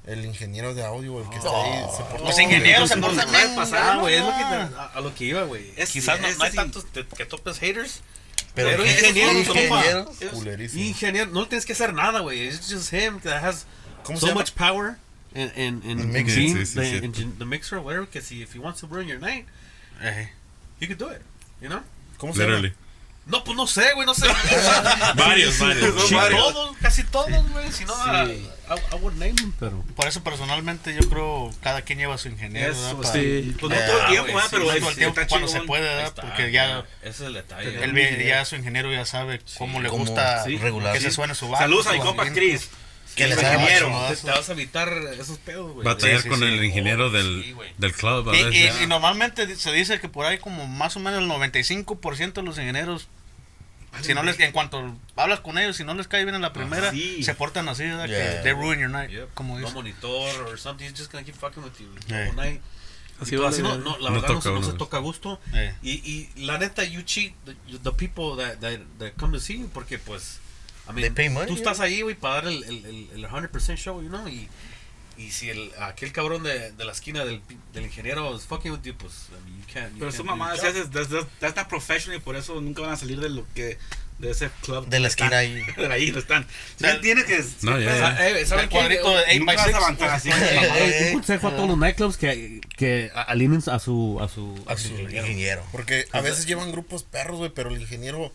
el 0.06 0.24
ingeniero 0.24 0.74
de 0.74 0.84
audio, 0.84 1.20
el 1.22 1.28
que 1.28 1.36
está 1.36 1.50
ahí, 1.50 1.84
se 1.96 2.02
porta 2.04 2.24
Los 2.24 2.38
ingenieros 2.38 2.88
se 2.88 2.96
portan 2.96 3.30
bien, 3.30 3.42
puede 3.42 3.56
pasar, 3.56 3.98
güey. 4.00 4.14
Es 4.14 4.20
lo 4.22 4.28
que 4.28 4.42
a, 4.42 4.90
a 4.94 5.00
lo 5.00 5.14
que 5.14 5.24
iba, 5.24 5.42
güey. 5.44 5.72
Es- 5.76 5.90
Quizás 5.90 6.20
no, 6.20 6.28
no 6.32 6.44
hay 6.44 6.52
tantos 6.52 6.86
te- 6.90 7.06
que 7.06 7.26
topes 7.26 7.58
haters. 7.58 8.00
Pero, 8.54 8.70
Pero 8.70 8.82
¿qué- 8.84 8.90
ingeniero, 8.92 9.32
ingeniero. 9.38 10.04
compa. 10.06 10.14
Es- 10.24 10.30
Culerísimo. 10.30 10.82
Ingeniero, 10.84 11.30
no 11.30 11.46
tienes 11.46 11.66
que 11.66 11.72
hacer 11.74 11.92
nada, 11.94 12.20
güey. 12.20 12.48
It's 12.48 12.68
just 12.72 12.92
him 12.92 13.20
that 13.20 13.44
has 13.44 13.66
¿Cómo 14.02 14.18
so 14.18 14.26
llama? 14.28 14.40
much 14.40 14.52
power 14.54 14.96
in, 15.34 15.52
in, 15.54 15.82
in, 15.84 15.96
The 15.98 16.02
in 16.02 16.12
mix. 16.12 16.34
being 16.34 16.56
Sí, 16.56 16.66
sí, 16.66 16.74
the, 16.74 17.00
sí. 17.12 17.22
in 17.22 17.38
the 17.38 17.44
mixer 17.44 17.76
or 17.78 17.82
whatever. 17.84 18.06
Que 18.08 18.20
si 18.20 18.42
if 18.42 18.52
he 18.54 18.58
wants 18.58 18.80
to 18.80 18.86
ruin 18.88 19.06
your 19.06 19.20
night, 19.20 19.46
he 20.80 20.86
could 20.86 20.98
do 20.98 21.08
it. 21.10 21.22
You 21.60 21.68
know? 21.68 21.82
¿Cómo 22.18 22.32
se 22.32 22.40
llama? 22.40 22.56
Literally. 22.56 22.74
No, 23.26 23.44
pues 23.44 23.56
no 23.56 23.66
sé, 23.68 23.92
güey, 23.94 24.06
no 24.06 24.14
sé. 24.14 24.26
Varios, 25.14 25.58
varios. 25.60 26.08
Sí, 26.08 26.14
varios. 26.14 26.52
todos, 26.52 26.76
casi 26.78 27.04
todos, 27.04 27.48
güey. 27.50 27.70
Si 27.72 27.84
no, 27.84 27.94
I 28.26 28.94
would 29.00 29.14
name 29.14 29.34
pero. 29.60 29.84
Por 29.94 30.06
eso 30.08 30.22
personalmente 30.24 30.94
yo 30.94 31.08
creo 31.08 31.50
cada 31.62 31.82
quien 31.82 31.98
lleva 31.98 32.14
a 32.14 32.18
su 32.18 32.28
ingeniero. 32.28 32.72
Eso, 32.72 32.96
¿verdad? 32.98 33.12
Sí. 33.12 33.54
Pues 33.60 33.72
no 33.72 33.86
todo 33.86 34.00
el 34.00 34.06
tiempo, 34.08 34.40
sí, 34.40 34.46
pero 34.50 34.64
todo 34.64 34.72
el 34.90 34.96
tiempo, 34.96 35.20
cuando 35.28 35.48
se 35.48 35.60
puede, 35.62 35.82
¿verdad? 35.82 36.06
está, 36.06 36.22
Porque 36.22 36.50
ya 36.50 36.84
Ese 37.02 37.10
es 37.10 37.20
el 37.20 37.34
detalle. 37.34 37.84
él 37.84 37.92
ve- 37.92 38.24
ya 38.26 38.44
su 38.44 38.56
ingeniero 38.56 38.92
ya 38.92 39.04
sabe 39.04 39.40
cómo 39.58 39.80
le 39.80 39.88
Cómo 39.90 40.04
gusta 40.06 40.42
sí, 40.44 40.56
regular. 40.56 40.92
que 40.92 41.00
se 41.00 41.10
suene 41.12 41.34
su 41.34 41.48
bajo. 41.48 41.62
Saludos 41.62 41.86
a 41.86 41.92
mi 41.92 42.00
compa. 42.00 42.28
Chris. 42.32 42.70
Que 43.16 43.24
el 43.24 43.32
ingeniero. 43.32 43.86
Te, 44.22 44.30
vas 44.30 44.48
a 44.48 44.52
evitar 44.52 44.88
esos 45.18 45.38
pedos, 45.38 45.72
güey. 45.72 45.84
Batallar 45.84 46.18
Sí, 46.18 46.22
sí, 46.24 46.28
con 46.28 46.38
sí. 46.38 46.44
el 46.46 46.64
ingeniero 46.64 47.06
Oh, 47.06 47.10
del, 47.10 47.56
del 47.78 47.92
club. 47.92 48.30
a 48.30 48.36
Y, 48.36 48.44
veces. 48.44 48.80
y- 48.80 48.84
y 48.84 48.86
normalmente 48.86 49.54
se 49.56 49.72
dice 49.72 50.00
que 50.00 50.08
por 50.08 50.26
ahí 50.26 50.38
como 50.38 50.66
más 50.66 50.96
o 50.96 51.00
menos 51.00 51.20
el 51.20 51.28
95% 51.28 52.40
de 52.40 52.42
los 52.42 52.58
ingenieros 52.58 53.08
Si 54.02 54.14
no 54.14 54.22
les, 54.22 54.38
en 54.38 54.52
cuanto 54.52 54.96
hablas 55.16 55.40
con 55.40 55.58
ellos, 55.58 55.76
si 55.76 55.82
no 55.84 55.94
les 55.94 56.06
cae 56.06 56.22
bien 56.24 56.36
en 56.36 56.42
la 56.42 56.52
primera, 56.52 56.92
sí. 56.92 57.24
se 57.24 57.34
portan 57.34 57.68
así. 57.68 57.82
Yeah. 57.82 58.06
Que 58.06 58.40
they 58.44 58.52
ruin 58.52 58.78
your 58.78 58.88
night, 58.90 59.10
Yep. 59.10 59.34
como 59.34 59.54
no 59.58 59.60
dice. 59.60 59.74
monitor 59.74 60.42
or 60.46 60.58
something, 60.60 60.84
he's 60.86 60.94
just 60.96 61.10
gonna 61.10 61.24
keep 61.24 61.34
fucking 61.34 61.62
with 61.64 61.72
you. 61.80 61.88
Night. 62.36 62.60
Así 63.20 63.34
va 63.36 63.48
así 63.50 63.60
no, 63.62 63.76
no, 63.78 63.98
la 63.98 64.08
No 64.10 64.14
verdad 64.14 64.28
no, 64.28 64.34
toca 64.36 64.42
se- 64.42 64.50
no 64.52 64.62
se 64.62 64.72
toca 64.74 64.96
a 64.98 65.00
gusto. 65.00 65.40
Eh. 65.52 65.74
Y, 65.82 65.90
y 66.36 66.44
la 66.46 66.56
neta, 66.58 66.84
you 66.84 67.02
cheat 67.02 67.34
the, 67.44 67.54
the 67.82 67.90
people 67.92 68.36
that, 68.42 68.60
that, 68.60 68.78
that 68.98 69.12
come 69.18 69.36
to 69.36 69.40
see 69.40 69.58
you 69.58 69.68
porque 69.74 69.98
pues, 69.98 70.38
I 70.88 70.92
mean, 70.92 71.02
They 71.02 71.10
pay 71.10 71.28
money, 71.28 71.46
tú 71.48 71.54
yeah. 71.54 71.62
estás 71.62 71.80
ahí, 71.80 72.02
güey, 72.02 72.14
para 72.16 72.36
dar 72.36 72.46
el, 72.48 72.64
el, 72.64 72.84
el, 72.86 73.08
el 73.14 73.26
100% 73.28 73.76
show, 73.76 74.02
you 74.02 74.08
know, 74.08 74.26
y, 74.28 74.48
y 75.16 75.30
si 75.30 75.50
el, 75.50 75.70
aquel 75.80 76.12
cabrón 76.12 76.42
de, 76.42 76.72
de 76.72 76.84
la 76.84 76.92
esquina 76.92 77.24
del, 77.24 77.42
del 77.72 77.84
ingeniero 77.84 78.34
is 78.36 78.42
fucking 78.44 78.72
with 78.72 78.82
you, 78.82 78.94
pues, 78.96 79.28
I 79.30 79.44
mean, 79.44 79.60
you 79.60 79.66
can't, 79.72 79.92
you 79.92 79.98
Pero 79.98 80.10
can't 80.10 80.16
su 80.16 80.24
mamá 80.24 80.56
job. 80.56 80.72
decía, 80.72 80.90
that's, 81.40 81.56
not 81.56 81.68
professional 81.68 82.16
y 82.18 82.20
por 82.22 82.36
eso 82.36 82.60
nunca 82.60 82.82
van 82.82 82.92
a 82.92 82.96
salir 82.96 83.20
de 83.20 83.28
lo 83.28 83.46
que 83.54 83.78
de 84.18 84.30
ese 84.32 84.50
club. 84.62 84.86
De 84.86 85.00
la 85.00 85.08
esquina 85.08 85.42
Están- 85.42 85.74
ahí. 85.78 85.86
De 85.86 85.86
ahí 85.94 86.10
no 86.10 86.18
están. 86.18 86.46
Del- 86.78 87.00
tiene 87.00 87.24
que. 87.24 87.42
No, 87.62 87.78
ya. 87.80 88.28
Eh, 88.28 88.44
¿saben 88.44 88.64
El 88.64 88.68
qué? 88.68 88.76
cuadrito 88.76 89.10
de 89.16 89.22
8 89.22 89.38
Nunca 89.38 89.44
by 89.46 89.56
vas 89.56 89.64
a 89.64 89.64
6 89.70 89.76
avanzar 89.76 90.10
así. 90.10 90.30
Eh, 90.32 91.06
un 91.08 91.12
consejo 91.20 91.48
a 91.48 91.56
todos 91.56 91.68
los 91.68 91.78
nightclubs 91.78 92.16
que, 92.18 92.60
que 92.76 93.10
alineen 93.14 93.62
a 93.70 93.78
su, 93.78 94.18
a 94.20 94.28
su, 94.28 94.62
A 94.66 94.76
su 94.76 94.88
ingeniero. 94.88 95.64
Porque 95.72 96.06
a 96.12 96.20
veces 96.20 96.44
llevan 96.46 96.70
grupos 96.70 97.02
perros, 97.02 97.38
güey, 97.38 97.50
pero 97.54 97.70
el 97.70 97.80
ingeniero 97.80 98.30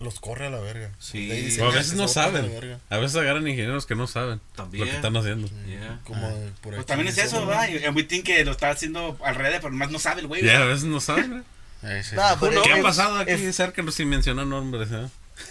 los 0.00 0.18
corre 0.18 0.46
a 0.46 0.50
la 0.50 0.58
verga. 0.60 0.90
Sí. 0.98 1.30
A 1.60 1.64
"Ah, 1.66 1.70
veces 1.70 1.92
no 1.94 2.04
a 2.04 2.08
saben. 2.08 2.50
verga". 2.50 2.78
A 2.88 2.96
veces 2.98 3.16
agarran 3.16 3.46
ingenieros 3.46 3.84
que 3.86 3.94
no 3.94 4.06
saben 4.06 4.40
También. 4.56 4.84
lo 4.84 4.90
que 4.90 4.96
están 4.96 5.16
haciendo. 5.16 5.48
Yeah. 5.66 6.00
Como 6.04 6.26
Ah. 6.26 6.50
por 6.62 6.74
Pues 6.74 6.86
también 6.86 7.08
es 7.08 7.18
eso. 7.18 7.46
¿verdad? 7.46 7.68
Think 8.08 8.24
que 8.24 8.44
lo 8.44 8.52
está 8.52 8.70
haciendo 8.70 9.18
al 9.24 9.34
revés, 9.34 9.58
pero 9.62 9.72
más 9.74 9.90
no 9.90 9.98
sabe 9.98 10.22
el 10.22 10.26
güey. 10.26 10.42
Ya, 10.44 10.62
a 10.62 10.64
veces 10.64 10.84
no 10.84 11.00
saben. 11.00 11.44
Eh, 11.82 12.02
sí. 12.04 12.16
¿Qué 12.64 12.72
ha 12.72 12.82
pasado 12.82 13.18
aquí 13.18 13.32
if- 13.32 13.52
cerca 13.52 13.82
sin 13.92 14.08
mencionar 14.08 14.46
nombres? 14.46 14.88
¿eh? 14.92 15.08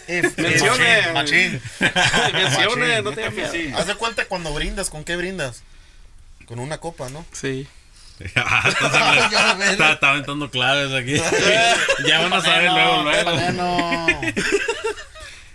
Mencione. 0.37 1.13
Machín. 1.13 1.61
Mencione, 2.33 3.01
no 3.01 3.11
te. 3.11 3.23
Haz 3.75 3.87
de 3.87 3.95
cuenta 3.95 4.25
cuando 4.25 4.53
brindas, 4.53 4.89
¿con 4.89 5.03
qué 5.03 5.15
brindas? 5.15 5.63
Con 6.45 6.59
una 6.59 6.77
copa, 6.79 7.09
¿no? 7.09 7.25
Sí. 7.31 7.67
Ah, 8.35 8.69
está, 9.71 10.09
aventando 10.11 10.49
claves 10.51 10.91
aquí. 10.93 11.15
ya 12.07 12.21
van 12.21 12.33
a 12.33 12.41
saber 12.41 12.71
luego, 12.71 13.03
luego. 13.03 14.33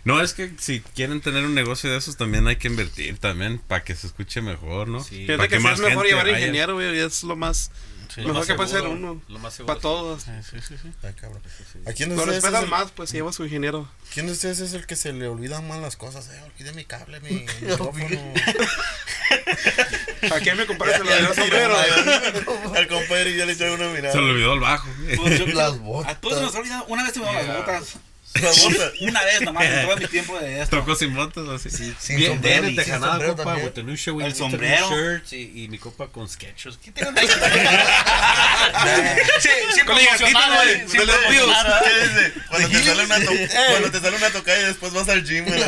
No, 0.05 0.21
es 0.21 0.35
que 0.35 0.53
si 0.59 0.81
quieren 0.81 1.21
tener 1.23 1.45
un 1.45 1.55
negocio 1.55 1.91
de 1.91 1.97
esos, 1.97 2.17
también 2.17 2.47
hay 2.47 2.57
que 2.57 2.69
invertir 2.69 3.19
también 3.19 3.59
para 3.59 3.85
que 3.85 3.95
se 3.95 4.07
escuche 4.07 4.43
mejor, 4.43 4.89
¿no? 4.89 5.03
Sí. 5.03 5.25
Para 5.27 5.45
Fíjate 5.45 5.57
que 5.57 5.61
sí 5.63 5.69
es 5.75 5.81
mejor 5.81 6.07
llevar 6.07 6.27
vaya. 6.27 6.39
ingeniero, 6.39 6.75
güey, 6.75 6.99
es 6.99 7.23
lo 7.23 7.37
más, 7.37 7.71
Sí. 8.15 8.21
lo 8.21 8.29
mejor 8.29 8.47
que 8.47 8.55
puede 8.55 8.69
ser 8.69 8.83
seguro, 8.83 8.99
uno. 8.99 9.23
Lo 9.29 9.39
más 9.39 9.55
seguro. 9.55 9.67
Para 9.75 9.81
todos. 9.81 10.23
Sí, 10.23 10.31
sí, 10.49 10.59
sí, 10.61 10.75
sí. 10.81 10.93
Ay, 11.03 11.15
cabrón. 11.15 11.43
¿A 11.87 11.93
quién 11.95 12.17
respetan 12.17 12.65
el, 12.65 12.71
más, 12.71 12.91
pues 12.93 13.11
lleva 13.13 13.33
su 13.33 13.45
ingeniero. 13.45 13.89
¿Quién 14.13 14.27
de 14.27 14.33
ustedes 14.33 14.61
es 14.61 14.75
el 14.75 14.87
que 14.87 14.95
se 14.95 15.13
le 15.13 15.27
olvidan 15.27 15.67
más 15.67 15.81
las 15.81 15.97
cosas? 15.97 16.29
Eh, 16.29 16.41
olvidé 16.45 16.73
mi 16.75 16.85
cable, 16.85 17.19
mi 17.21 17.31
micrófono. 17.63 18.35
¿A 20.35 20.41
quién 20.41 20.57
me 20.57 20.67
comparas 20.67 21.01
el 21.01 21.07
de 21.07 21.35
sombrero? 21.35 21.77
Al 22.75 22.89
compadre 22.89 23.31
y 23.31 23.37
yo 23.37 23.47
le 23.47 23.55
traigo 23.57 23.75
una 23.75 23.89
mirada. 23.89 24.13
Se 24.13 24.21
le 24.21 24.31
olvidó 24.31 24.55
el 24.55 24.61
bajo. 24.61 24.89
Pues 25.17 25.39
yo- 25.39 25.47
Las 25.55 25.79
botas. 25.79 26.13
A 26.13 26.21
todos 26.21 26.53
se 26.53 26.59
nos. 26.63 26.85
Una 26.89 27.05
vez 27.05 27.13
se 27.13 27.21
me 27.21 27.27
dieron 27.29 27.47
las 27.49 27.57
botas. 27.59 27.97
Una 29.01 29.23
vez 29.25 29.41
nomás 29.43 29.65
en 29.65 29.87
todo 29.87 29.97
mi 29.97 30.07
tiempo 30.07 30.39
de 30.39 30.61
esto. 30.63 30.79
Tocó 30.79 30.97
sin 30.97 31.15
botas 31.15 31.49
así. 31.49 31.71
Sin 31.71 32.17
Bien, 32.17 32.33
sombrero, 32.33 32.63
bien 32.63 32.75
también. 33.37 33.67
El 34.27 34.35
sombrero. 34.35 34.91
shirts 34.91 35.33
y, 35.33 35.65
y 35.65 35.69
mi 35.69 35.79
copa 35.79 36.09
con 36.09 36.29
sketches. 36.29 36.77
¿Qué 36.79 36.91
tengo 36.93 37.13
Sí, 39.41 39.49
sí, 39.75 39.81
Con. 39.83 39.97
Cuando 42.49 42.69
te 42.69 42.83
sale 42.83 43.05
una, 43.05 43.19
to- 43.21 43.33
cuando 43.71 43.91
te 43.91 44.01
sale 44.01 44.17
una 44.17 44.31
tocada 44.31 44.61
y 44.61 44.65
después 44.65 44.93
vas 44.93 45.09
al 45.09 45.25
gym, 45.25 45.45
güey. 45.45 45.61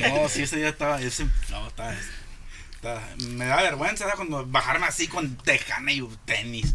No, 0.00 0.28
sí, 0.28 0.42
ese 0.42 0.56
día 0.56 0.68
estaba. 0.70 1.00
Ese, 1.00 1.26
no, 1.50 1.68
estaba- 1.68 1.94
Me 3.18 3.46
da 3.46 3.62
vergüenza 3.62 4.04
¿verdad? 4.04 4.16
cuando 4.16 4.44
bajarme 4.46 4.86
así 4.86 5.08
con 5.08 5.36
tejana 5.38 5.92
y 5.92 6.06
tenis. 6.26 6.74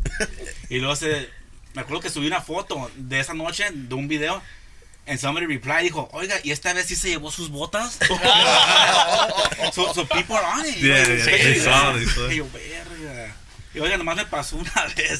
Y 0.69 0.79
luego 0.79 0.95
se. 0.95 1.29
Me 1.73 1.81
acuerdo 1.81 2.01
que 2.01 2.09
subí 2.09 2.27
una 2.27 2.41
foto 2.41 2.89
de 2.95 3.19
esa 3.19 3.33
noche 3.33 3.65
de 3.71 3.95
un 3.95 4.07
video. 4.07 4.41
En 5.05 5.17
somebody 5.17 5.47
reply 5.47 5.83
dijo, 5.83 6.07
oiga, 6.11 6.35
¿y 6.43 6.51
esta 6.51 6.71
vez 6.73 6.85
sí 6.85 6.95
se 6.95 7.09
llevó 7.09 7.31
sus 7.31 7.49
botas? 7.49 7.97
so, 9.73 9.93
so 9.93 10.05
people 10.07 10.35
are 10.35 10.45
on 10.61 10.65
it. 10.67 10.75
Yeah, 10.77 11.03
yeah, 11.05 11.23
Sí, 11.25 11.31
they 11.31 11.53
sí, 11.55 11.59
saw, 11.61 11.93
saw. 12.15 12.31
Y 12.31 12.35
yo, 12.37 12.47
verga. 12.51 13.35
Y 13.73 13.79
oiga, 13.79 13.97
nomás 13.97 14.15
me 14.17 14.25
pasó 14.25 14.55
una 14.57 14.71
vez. 14.95 15.19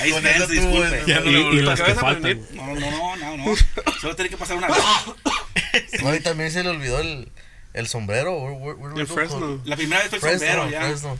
Ahí 0.00 0.10
está, 0.12 0.46
disculpe. 0.46 1.02
Ya 1.06 1.20
no 1.20 1.30
Y, 1.30 1.58
y 1.58 1.62
las 1.62 1.80
que 1.80 1.94
faltan. 1.94 2.40
No, 2.52 2.66
no, 2.74 2.90
no, 2.90 3.16
no, 3.16 3.36
no. 3.36 3.54
Solo 4.00 4.14
tiene 4.16 4.30
que 4.30 4.36
pasar 4.36 4.56
una 4.56 4.68
vez. 4.68 4.78
No, 6.02 6.14
y 6.14 6.20
también 6.20 6.52
se 6.52 6.62
le 6.62 6.68
olvidó 6.70 7.00
el, 7.00 7.28
el 7.72 7.88
sombrero. 7.88 8.32
Where- 8.38 8.76
where- 8.76 8.92
where? 8.94 9.06
Fresno. 9.06 9.60
La 9.64 9.74
primera 9.76 10.00
vez 10.02 10.08
fue 10.10 10.18
el 10.18 10.20
Fresno, 10.38 10.46
sombrero 10.62 10.70
ya. 10.70 10.80
Fresno. 10.82 11.18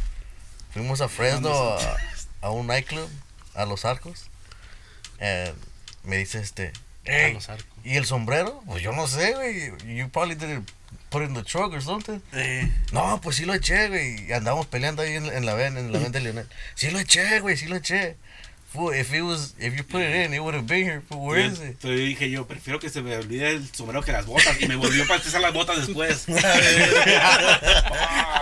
Fuimos 0.73 1.01
a 1.01 1.09
Fresno 1.09 1.53
a, 1.53 1.97
a 2.41 2.51
un 2.51 2.69
nightclub, 2.69 3.09
a 3.55 3.65
Los 3.67 3.85
Arcos. 3.85 4.31
And 5.25 5.55
me 6.05 6.19
dice 6.19 6.41
este, 6.41 6.73
hey. 7.05 7.39
¿y 7.83 7.97
el 7.97 8.05
sombrero? 8.05 8.63
Pues 8.67 8.83
yo 8.83 8.93
no 8.93 9.07
sé, 9.09 9.33
güey. 9.35 9.73
You 9.97 10.09
probably 10.11 10.35
didn't 10.35 10.71
put 11.11 11.23
it 11.23 11.29
in 11.29 11.35
the 11.35 11.43
truck 11.43 11.73
or 11.73 11.83
something. 11.83 12.21
Eh, 12.33 12.71
No, 12.93 13.21
pues 13.23 13.37
sí 13.37 13.45
lo 13.47 13.55
eché, 13.55 13.89
güey. 13.89 14.27
Y 14.29 14.33
andamos 14.33 14.67
peleando 14.67 15.03
ahí 15.03 15.15
en, 15.15 15.27
en 15.27 15.47
la 15.47 15.55
ven, 15.55 15.79
en 15.79 15.93
la 15.93 15.99
ven 15.99 16.13
de 16.13 16.21
Lionel. 16.21 16.49
Sí 16.75 16.91
lo 16.91 16.99
eché, 16.99 17.41
güey, 17.41 17.57
sí 17.57 17.67
lo 17.67 17.77
eché. 17.77 18.17
If 18.93 19.13
it 19.15 19.23
was, 19.23 19.55
if 19.59 19.75
you 19.77 19.85
put 19.85 20.03
it 20.03 20.15
in, 20.27 20.35
it 20.35 20.41
would 20.41 20.55
have 20.55 20.67
been 20.67 20.83
here. 20.85 21.01
Fool, 21.09 21.27
where 21.27 21.41
is 21.47 21.59
it? 21.61 21.77
Entonces 21.81 22.01
dije 22.01 22.29
yo, 22.31 22.47
prefiero 22.47 22.79
que 22.81 22.89
se 22.91 23.03
me 23.03 23.17
olvide 23.17 23.51
el 23.51 23.69
sombrero 23.73 24.03
que 24.03 24.11
las 24.13 24.27
botas. 24.27 24.61
Y 24.61 24.67
me 24.67 24.77
volvió 24.77 25.07
para 25.07 25.19
empezar 25.19 25.41
las 25.41 25.53
botas 25.53 25.87
después. 25.87 26.27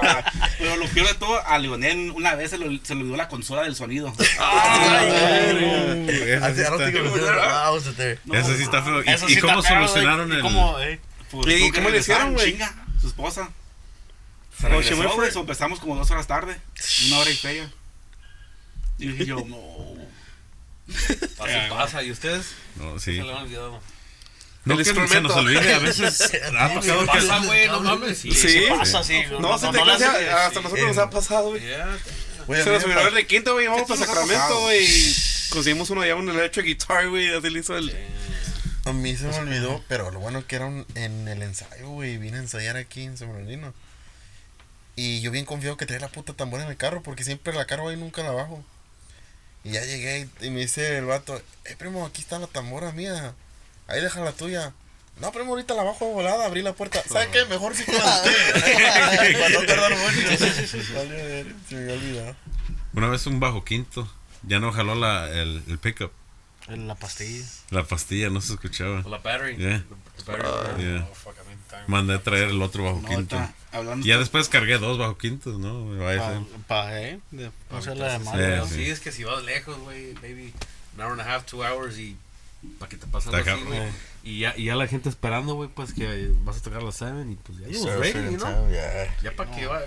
Ah, 0.05 0.25
Pero 0.59 0.77
lo 0.77 0.87
peor 0.89 1.07
de 1.09 1.15
todo, 1.15 1.47
a 1.47 1.59
Leonel 1.59 2.11
una 2.13 2.35
vez 2.35 2.51
se, 2.51 2.59
lo- 2.59 2.67
se 2.85 2.95
le 2.95 3.03
olvidó 3.03 3.17
la 3.17 3.29
consola 3.29 3.63
del 3.63 3.77
sonido. 3.77 4.13
Ese 4.19 4.33
I, 8.53 8.57
sí 8.57 8.63
está- 8.63 8.83
sí 8.83 8.85
feo. 8.85 9.03
¿Y, 9.05 9.09
eso 9.11 9.29
y 9.29 9.35
sí 9.35 9.41
cómo 9.41 9.61
está 9.61 9.69
feo, 9.69 9.89
solucionaron 9.89 10.27
güey. 10.27 10.37
el...? 10.39 10.43
¿Cómo, 10.43 10.79
eh? 10.81 11.01
Pues, 11.31 11.61
¿Y 11.61 11.71
cómo 11.71 11.91
le 11.91 11.99
hicieron, 11.99 12.35
güey? 12.35 12.53
chinga, 12.53 12.75
su 13.01 13.07
esposa. 13.09 13.51
Se 14.59 14.67
she 14.69 14.69
regresó, 14.69 14.97
güey, 14.97 15.31
empezamos 15.35 15.81
como 15.81 15.97
dos 15.97 16.11
horas 16.11 16.27
tarde. 16.27 16.57
Una 17.07 17.19
hora 17.19 17.31
y 17.31 17.35
feria. 17.37 17.71
Y 18.99 19.09
dije 19.09 19.27
yo, 19.27 19.37
no. 19.47 19.57
Así 21.39 21.71
pasa. 21.71 22.03
¿Y 22.03 22.11
ustedes? 22.11 22.47
No, 22.77 22.99
sí. 22.99 23.17
Se 23.17 23.23
le 23.23 23.31
han 23.33 23.43
olvidado. 23.43 23.81
No 24.65 24.75
El 24.75 24.79
que 24.79 24.85
se 25.09 25.21
nos 25.21 25.33
olvide, 25.33 25.75
a 25.75 25.79
veces 25.81 26.31
ha 26.57 26.73
pasado 26.75 27.01
que... 27.01 27.07
Pasa, 27.07 27.39
güey, 27.45 27.67
no 27.67 27.81
mames. 27.81 28.19
Sí, 28.19 28.31
Sí. 28.33 28.65
Pasa, 28.69 29.03
sí. 29.03 29.23
No, 29.41 29.59
se 29.59 29.69
te 29.69 29.81
hasta 29.81 30.61
nosotros 30.61 30.87
nos 30.89 30.99
ha 30.99 31.11
pasado, 31.11 31.49
güey. 31.51 31.63
Se 31.63 32.71
nos 32.71 32.85
olvidó 32.85 33.09
el 33.09 33.15
de 33.15 33.27
quinto, 33.27 33.55
güey. 33.55 33.67
Vamos 33.67 33.83
¿Qué 33.83 33.89
para 33.89 34.07
Sacramento, 34.07 34.61
güey. 34.61 34.85
y 34.85 35.15
Conseguimos 35.51 35.91
uno 35.91 36.03
allá, 36.03 36.15
un 36.15 36.29
electric 36.29 36.65
guitar, 36.67 37.09
güey. 37.09 37.35
Así 37.35 37.51
le 37.51 37.59
hizo 37.59 37.77
el. 37.77 37.93
A 38.85 38.93
mí 38.93 39.17
se 39.17 39.25
me 39.27 39.37
olvidó, 39.37 39.83
pero 39.89 40.11
lo 40.11 40.19
bueno 40.21 40.45
que 40.47 40.57
era 40.57 40.67
un- 40.67 40.87
en 40.95 41.27
el 41.29 41.43
ensayo, 41.43 41.89
güey. 41.89 42.19
Vine 42.19 42.39
a 42.39 42.41
ensayar 42.41 42.77
aquí 42.77 43.03
en 43.03 43.17
San 43.17 43.29
Bernardino. 43.33 43.75
Y 44.97 45.21
yo 45.23 45.31
bien 45.31 45.45
confiado 45.45 45.77
que 45.77 45.87
traía 45.87 46.01
la 46.01 46.09
puta 46.09 46.35
tambora 46.35 46.65
en 46.65 46.71
el 46.71 46.77
carro, 46.77 47.03
porque 47.03 47.25
siempre 47.25 47.53
la 47.53 47.65
cargo 47.65 47.89
ahí 47.89 47.97
nunca 47.97 48.23
la 48.23 48.31
bajo. 48.33 48.65
Y 49.65 49.71
ya 49.73 49.85
llegué 49.85 50.29
y, 50.41 50.47
y 50.47 50.51
me 50.51 50.61
dice 50.61 50.99
el 50.99 51.05
vato, 51.05 51.41
eh 51.65 51.77
primo, 51.77 52.05
aquí 52.05 52.21
está 52.23 52.39
la 52.39 52.47
tambora 52.47 52.93
mía. 52.93 53.35
Ahí 53.87 54.01
deja 54.01 54.21
la 54.21 54.33
tuya. 54.33 54.73
No, 55.21 55.31
primo, 55.31 55.51
ahorita 55.51 55.75
la 55.75 55.83
bajo 55.83 56.07
de 56.07 56.13
volada, 56.15 56.47
abrí 56.47 56.63
la 56.63 56.73
puerta. 56.73 57.03
¿Sabes 57.07 57.29
qué? 57.29 57.45
Mejor 57.45 57.77
sí 57.77 57.85
con 57.85 57.95
usted. 57.95 59.39
Para 59.39 59.49
no 59.51 59.67
tardar 59.67 59.97
mucho. 59.97 60.21
Vale, 60.95 61.47
se 61.69 61.75
me 61.75 61.83
había 61.83 61.95
olvidado. 61.95 62.37
Una 62.95 63.09
vez 63.09 63.27
un 63.27 63.39
bajo 63.39 63.65
quinto, 63.65 64.11
ya 64.43 64.59
no 64.59 64.73
jaló 64.73 64.95
la, 64.95 65.29
el, 65.29 65.63
el 65.69 65.79
pickup. 65.79 66.13
La 66.69 66.95
pastilla. 66.95 67.45
La 67.71 67.85
pastilla 67.85 68.31
no 68.31 68.41
se 68.41 68.55
escuchaba. 68.55 69.03
La 69.03 69.19
battery. 69.19 69.57
Yeah. 69.57 69.85
The 70.17 70.33
battery. 70.33 70.83
Yeah. 70.83 71.09
Oh, 71.11 71.15
fuck, 71.15 71.35
I 71.35 71.49
mean, 71.49 71.59
time. 71.69 71.85
Mandé 71.89 72.15
a 72.15 72.23
traer 72.23 72.49
el 72.49 72.63
otro 72.63 72.85
bajo 72.85 73.01
No, 73.01 73.09
quinto. 73.09 73.37
Hablando 73.73 74.05
Y 74.05 74.09
ya 74.09 74.19
después 74.19 74.49
cargué 74.49 74.79
dos 74.79 74.99
bajo 74.99 75.19
quintos, 75.19 75.59
¿no? 75.59 75.87
Pa, 76.67 77.01
eh, 77.01 77.19
de, 77.31 77.51
no 77.71 77.81
de 77.81 77.83
Sí, 77.83 78.25
mal. 78.25 78.57
¿no? 78.59 78.67
sí. 78.67 78.75
Sí, 78.75 78.91
es 78.91 79.01
que 79.01 79.13
si 79.13 79.25
vas 79.25 79.43
lejos, 79.43 79.79
güey, 79.81 80.15
maybe 80.23 80.53
an 80.97 81.05
hour 81.05 81.13
and 81.13 81.21
a 81.21 81.35
half, 81.35 81.47
two 81.47 81.63
hours 81.65 81.99
y 81.99 82.17
para 82.79 82.89
que 82.89 82.97
te 82.97 83.07
pasen 83.07 83.35
así, 83.35 83.63
güey. 83.65 83.81
Y 84.25 84.41
ya, 84.41 84.55
y 84.57 84.65
ya 84.67 84.77
la 84.77 84.87
gente 84.87 85.09
esperando, 85.09 85.55
güey, 85.55 85.69
pues 85.69 85.93
que 85.93 86.31
vas 86.43 86.59
a 86.59 86.63
tocar 86.63 86.81
a 86.81 86.85
las 86.85 86.97
7 86.97 87.27
y 87.29 87.35
pues 87.35 87.59
ya 87.59 87.67
estamos 87.67 87.99
ready, 87.99 88.37
yeah. 88.71 89.17
Ya 89.21 89.35
para 89.35 89.51
que 89.51 89.67
va. 89.67 89.83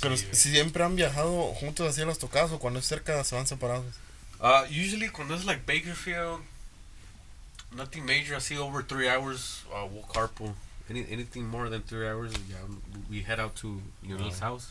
Pero 0.00 0.16
si 0.16 0.50
siempre 0.50 0.84
han 0.84 0.94
viajado 0.94 1.28
juntos 1.54 1.88
así 1.88 2.00
a 2.00 2.06
las 2.06 2.18
tocadas 2.18 2.52
o 2.52 2.58
cuando 2.58 2.78
es 2.78 2.86
cerca 2.86 3.22
se 3.24 3.34
van 3.34 3.46
separados. 3.46 3.84
Uh, 4.40 4.64
usually 4.70 5.08
cuando 5.08 5.34
es 5.34 5.44
like 5.44 5.62
Bakersfield, 5.66 6.40
nothing 7.72 8.04
major, 8.04 8.36
así 8.36 8.56
over 8.56 8.84
three 8.84 9.08
hours, 9.08 9.64
uh, 9.70 9.86
we'll 9.86 10.06
carpool. 10.12 10.54
Any, 10.90 11.06
anything 11.10 11.46
more 11.46 11.68
than 11.68 11.82
three 11.82 12.06
hours, 12.06 12.32
yeah, 12.48 12.56
we 13.10 13.22
head 13.22 13.40
out 13.40 13.54
to 13.56 13.80
Leonel's 14.02 14.40
house. 14.40 14.70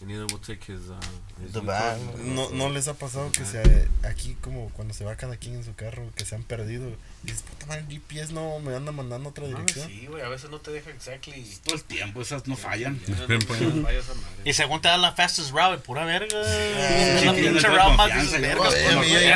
And 0.00 0.10
neither 0.10 0.26
will 0.26 0.38
take 0.38 0.64
his, 0.64 0.90
uh, 0.90 0.94
his 1.40 1.52
The 1.52 1.60
van. 1.60 1.98
No, 2.34 2.50
no 2.50 2.68
les 2.68 2.88
ha 2.88 2.94
pasado 2.94 3.30
que 3.30 3.44
se 3.44 3.88
aquí 4.02 4.36
como 4.40 4.68
cuando 4.70 4.92
se 4.92 5.04
va 5.04 5.14
cada 5.16 5.36
quien 5.36 5.54
en 5.54 5.64
su 5.64 5.74
carro 5.74 6.02
que 6.16 6.24
se 6.24 6.34
han 6.34 6.42
perdido. 6.42 6.88
Y 7.22 7.28
dices, 7.28 7.42
puta 7.42 7.66
madre, 7.66 7.84
el 7.88 8.00
GPS 8.00 8.32
no 8.32 8.58
me 8.58 8.74
anda 8.74 8.90
mandando 8.92 9.28
otra 9.30 9.46
dirección. 9.46 9.86
sí, 9.86 10.06
güey, 10.06 10.22
a 10.22 10.28
veces 10.28 10.50
no 10.50 10.60
te 10.60 10.72
deja 10.72 10.90
exactly. 10.90 11.46
Todo 11.64 11.76
el 11.76 11.84
tiempo, 11.84 12.20
esas 12.20 12.46
no 12.46 12.56
fallan. 12.56 13.00
Madre. 13.28 14.18
Y 14.44 14.52
según 14.52 14.80
te 14.80 14.88
dan 14.88 15.00
la 15.00 15.12
fastest 15.12 15.52
route, 15.52 15.78
pura 15.78 16.04
verga. 16.04 16.42
sí, 16.44 17.24
la 17.24 17.32
pinche 17.32 17.68
route 17.68 17.96
más 17.96 18.10
pues. 18.56 18.74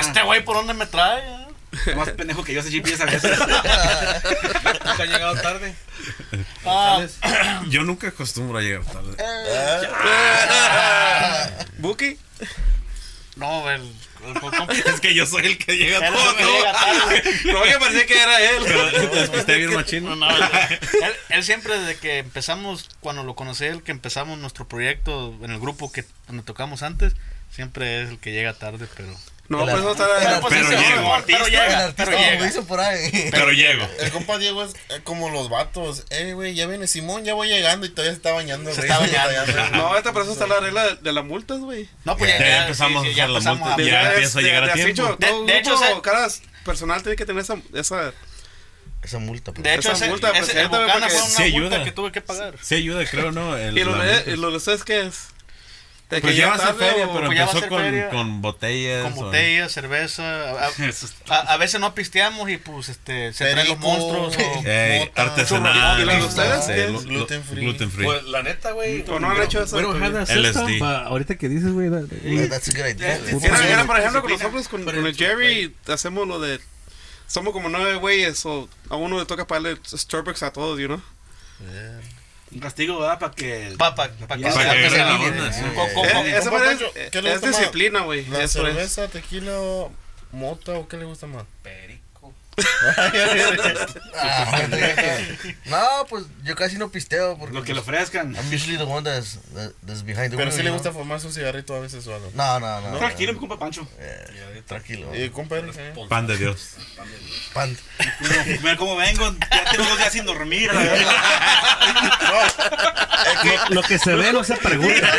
Este 0.06 0.22
güey, 0.24 0.44
¿por 0.44 0.56
dónde 0.56 0.74
me 0.74 0.86
trae? 0.86 1.47
Más 1.96 2.08
pendejo 2.10 2.42
que 2.44 2.54
yo 2.54 2.60
ese 2.60 2.70
GPS 2.70 3.02
a 3.02 3.06
veces. 3.06 3.38
Nunca 3.38 4.94
ha 5.02 5.04
llegado 5.06 5.34
tarde. 5.40 5.74
Ah, 6.64 7.02
Yo 7.68 7.82
nunca 7.84 8.08
acostumbro 8.08 8.58
a 8.58 8.62
llegar 8.62 8.84
tarde. 8.84 9.16
Buki. 11.78 12.18
no, 13.36 13.70
el, 13.70 13.82
el, 13.82 14.36
el- 14.36 14.86
Es 14.94 15.00
que 15.00 15.14
yo 15.14 15.26
soy 15.26 15.46
el 15.46 15.58
que 15.58 15.76
llega 15.76 15.98
Él 15.98 16.14
el 16.14 16.46
llega 16.46 16.72
tarde. 16.72 17.22
No, 17.52 17.62
que 17.62 17.78
parecía 17.78 18.06
que 18.06 18.22
era 18.22 18.40
él. 18.50 18.64
Despisté 19.14 19.56
bien 19.58 19.74
machino. 19.74 20.16
No, 20.16 20.26
no, 20.28 20.36
él, 20.36 20.42
él- 21.02 21.16
él 21.30 21.44
siempre 21.44 21.78
desde 21.78 21.96
que 22.00 22.18
empezamos, 22.18 22.88
cuando 23.00 23.24
lo 23.24 23.34
conocí, 23.34 23.64
él 23.64 23.82
que 23.82 23.92
empezamos 23.92 24.38
nuestro 24.38 24.66
proyecto 24.66 25.34
en 25.42 25.50
el 25.50 25.60
grupo 25.60 25.92
que 25.92 26.04
donde 26.26 26.42
tocamos 26.42 26.82
antes, 26.82 27.14
siempre 27.50 28.02
es 28.02 28.10
el 28.10 28.18
que 28.18 28.32
llega 28.32 28.54
tarde, 28.54 28.86
pero... 28.96 29.08
No, 29.48 29.62
El 29.64 29.70
pues 29.70 29.82
no 29.82 29.92
está. 29.92 30.06
pero 30.50 30.70
llego. 30.70 31.16
pero 31.26 31.44
El 31.46 31.50
llega, 31.50 31.78
artista, 31.84 32.04
pero 32.04 32.18
llega. 32.18 32.44
dicen 32.44 32.66
por 32.66 32.80
ahí. 32.80 33.28
Pero 33.30 33.50
llego. 33.50 33.88
El 33.98 34.10
compa 34.10 34.36
Diego 34.36 34.62
es 34.62 34.74
eh, 34.90 35.00
como 35.04 35.30
los 35.30 35.48
vatos. 35.48 36.04
Eh, 36.10 36.34
güey, 36.34 36.54
ya 36.54 36.66
viene 36.66 36.86
Simón, 36.86 37.24
ya 37.24 37.32
voy 37.32 37.48
llegando 37.48 37.86
y 37.86 37.88
todavía 37.88 38.12
se 38.12 38.16
está 38.18 38.32
bañando. 38.32 38.74
Se 38.74 38.82
está 38.82 38.98
bañando. 38.98 39.52
No, 39.72 39.96
esta 39.96 40.12
por 40.12 40.22
eso 40.24 40.32
está 40.32 40.46
la 40.46 40.60
regla 40.60 40.84
de, 40.86 40.96
de 40.96 41.12
las 41.14 41.24
multas, 41.24 41.60
güey. 41.60 41.88
No, 42.04 42.14
pues 42.18 42.30
ya, 42.30 42.38
Ya 42.38 42.46
ya, 42.46 42.62
empezamos 42.64 43.02
sí, 43.04 43.08
a 43.08 43.12
hacer 43.12 43.18
la 43.30 43.38
empezamos 43.38 43.68
multa. 43.68 43.82
a- 43.82 43.86
Ya 43.86 44.10
empiezo 44.12 44.38
a 44.38 44.42
llegar 44.42 44.64
a 44.64 44.72
tiempo. 44.74 45.16
De- 45.46 45.58
hecho, 45.58 46.02
cada 46.02 46.28
personal 46.66 47.02
tiene 47.02 47.16
que 47.16 47.24
tener 47.24 47.40
esa, 47.42 47.56
esa 47.72 48.12
Esa 49.02 49.18
multa, 49.18 49.52
pues. 49.52 49.62
De 49.64 49.74
hecho, 49.74 49.92
Esa 49.92 50.04
ese, 50.04 50.10
multa, 50.10 50.28
ese, 50.30 50.38
presidente, 50.40 50.76
el 50.76 50.82
fue 50.90 50.96
una 50.98 51.08
sí 51.08 51.26
multa 51.30 51.42
ayuda. 51.44 51.84
que 51.84 51.92
tuve 51.92 52.12
que 52.12 52.20
pagar. 52.20 52.56
Sí 52.60 52.74
ayuda, 52.74 53.02
creo, 53.10 53.32
¿no? 53.32 53.56
El- 53.56 53.78
¿Y 53.78 53.84
lo, 53.84 53.96
de, 53.96 54.12
multa. 54.14 54.30
y 54.30 54.36
lo 54.36 54.50
de 54.50 54.56
ustedes 54.58 54.84
qué 54.84 55.06
es? 55.06 55.28
¿De 56.08 56.22
Pues 56.22 56.32
que 56.32 56.38
ya 56.40 56.48
va 56.48 56.54
a 56.54 56.58
ser 56.58 56.74
feria, 56.76 57.06
o- 57.06 57.12
pero 57.12 57.26
pues 57.26 57.38
empezó 57.38 57.68
con, 57.68 57.80
feria. 57.82 58.08
con 58.08 58.40
botellas. 58.40 59.02
Con 59.04 59.12
o- 59.12 59.26
botella, 59.26 59.68
cerveza. 59.68 60.52
A, 60.52 60.68
a- 61.28 61.40
a 61.52 61.56
veces 61.58 61.80
no 61.82 61.94
pisteamos 61.94 62.48
y 62.48 62.56
pues 62.56 62.88
este 62.88 63.34
se 63.34 63.50
traen 63.52 63.68
los 63.68 63.78
monstruos. 63.78 64.34
o- 64.38 64.40
artesanal. 65.20 66.00
¿Y 66.00 66.04
la 66.06 66.14
de 66.14 66.20
Sí, 66.22 66.26
ustedes 66.28 67.04
Gluten 67.04 67.44
free. 67.44 67.60
Gluten 67.62 67.90
free. 67.90 68.04
Pues 68.06 68.24
la 68.24 68.42
neta, 68.42 68.70
güey. 68.72 69.04
¿O 69.06 69.20
no 69.20 69.30
han 69.30 69.42
hecho 69.42 69.62
eso? 69.62 69.76
That 69.76 70.30
LSD. 70.30 70.82
ahorita 70.82 71.36
que 71.36 71.48
dices, 71.50 71.72
güey, 71.72 71.90
that- 71.90 72.06
Yeah, 72.22 72.48
That's 72.48 72.68
a 72.68 72.72
good 72.72 72.86
idea. 72.88 73.18
Era, 73.70 73.84
por 73.84 73.98
ejemplo, 73.98 74.22
con 74.22 74.30
nosotros, 74.32 74.68
con, 74.68 74.84
con 74.84 75.06
el 75.06 75.14
Jerry, 75.14 75.74
hacemos 75.88 76.26
lo 76.26 76.40
de. 76.40 76.58
Somos 77.26 77.52
como 77.52 77.68
nueve 77.68 77.96
güeyes, 77.96 78.46
o 78.46 78.66
a 78.88 78.96
uno 78.96 79.18
le 79.18 79.26
toca 79.26 79.46
pagarle 79.46 79.76
Starbucks 79.86 80.42
a 80.42 80.52
todos, 80.54 80.78
you 80.80 80.86
know? 80.86 81.02
Un 82.50 82.60
castigo, 82.60 82.98
¿verdad? 82.98 83.18
Para 83.18 83.32
que. 83.34 83.74
Pa, 83.76 83.94
pa, 83.94 84.08
pa 84.08 84.36
que 84.36 84.42
Para 84.42 84.74
que 84.74 84.82
que 84.82 84.90
se 84.90 85.00
alineen. 85.00 85.32
onda, 85.32 85.52
sí. 85.52 85.60
Eh, 85.64 85.72
eh, 86.04 86.34
es, 86.38 86.48
Pancho, 86.48 86.92
¿qué 87.12 87.22
le 87.22 87.32
es 87.34 87.40
disciplina, 87.42 88.00
güey. 88.00 88.24
¿La 88.26 88.48
cerveza, 88.48 89.08
tequila, 89.08 89.58
mota 90.32 90.72
o 90.72 90.88
qué 90.88 90.96
le 90.96 91.04
gusta 91.04 91.26
más? 91.26 91.44
Perico. 91.62 91.97
No, 95.66 96.06
pues 96.08 96.24
yo 96.44 96.54
casi 96.56 96.76
no 96.78 96.90
pisteo 96.90 97.36
porque 97.38 97.54
Lo 97.54 97.62
que 97.62 97.74
le 97.74 97.80
pues, 97.82 97.88
ofrezcan. 97.88 98.34
I'm 98.34 98.52
usually 98.52 98.76
the 98.76 98.84
one 98.84 99.02
that's, 99.08 99.38
that- 99.54 99.72
that's 99.86 100.02
behind 100.02 100.30
the 100.30 100.36
Pero 100.36 100.50
sí 100.50 100.58
you 100.58 100.64
le 100.64 100.70
gusta 100.70 100.92
fumarse 100.92 101.26
un 101.26 101.32
cigarrito 101.32 101.74
a 101.74 101.80
veces 101.80 102.06
o 102.06 102.14
algo. 102.14 102.30
No, 102.34 102.60
no, 102.60 102.80
no. 102.80 102.98
Tranquilo, 102.98 103.32
mi 103.34 103.38
compa 103.38 103.58
Pancho. 103.58 103.86
Eh, 103.98 104.62
tranquilo. 104.66 105.14
Y 105.14 105.28
compa, 105.30 105.58
eh, 105.58 105.94
Pan 106.08 106.26
de 106.26 106.36
Dios. 106.36 106.74
Pan. 107.52 107.76
Mira 108.62 108.76
cómo 108.76 108.96
vengo. 108.96 109.34
Ya 109.50 109.64
tengo 109.70 109.84
dos 109.84 109.98
días 109.98 110.12
sin 110.12 110.24
dormir. 110.24 110.70
lo 113.70 113.82
que 113.82 113.98
se 113.98 114.14
ve 114.14 114.32
no 114.32 114.44
se 114.44 114.56
pregunta. 114.56 115.12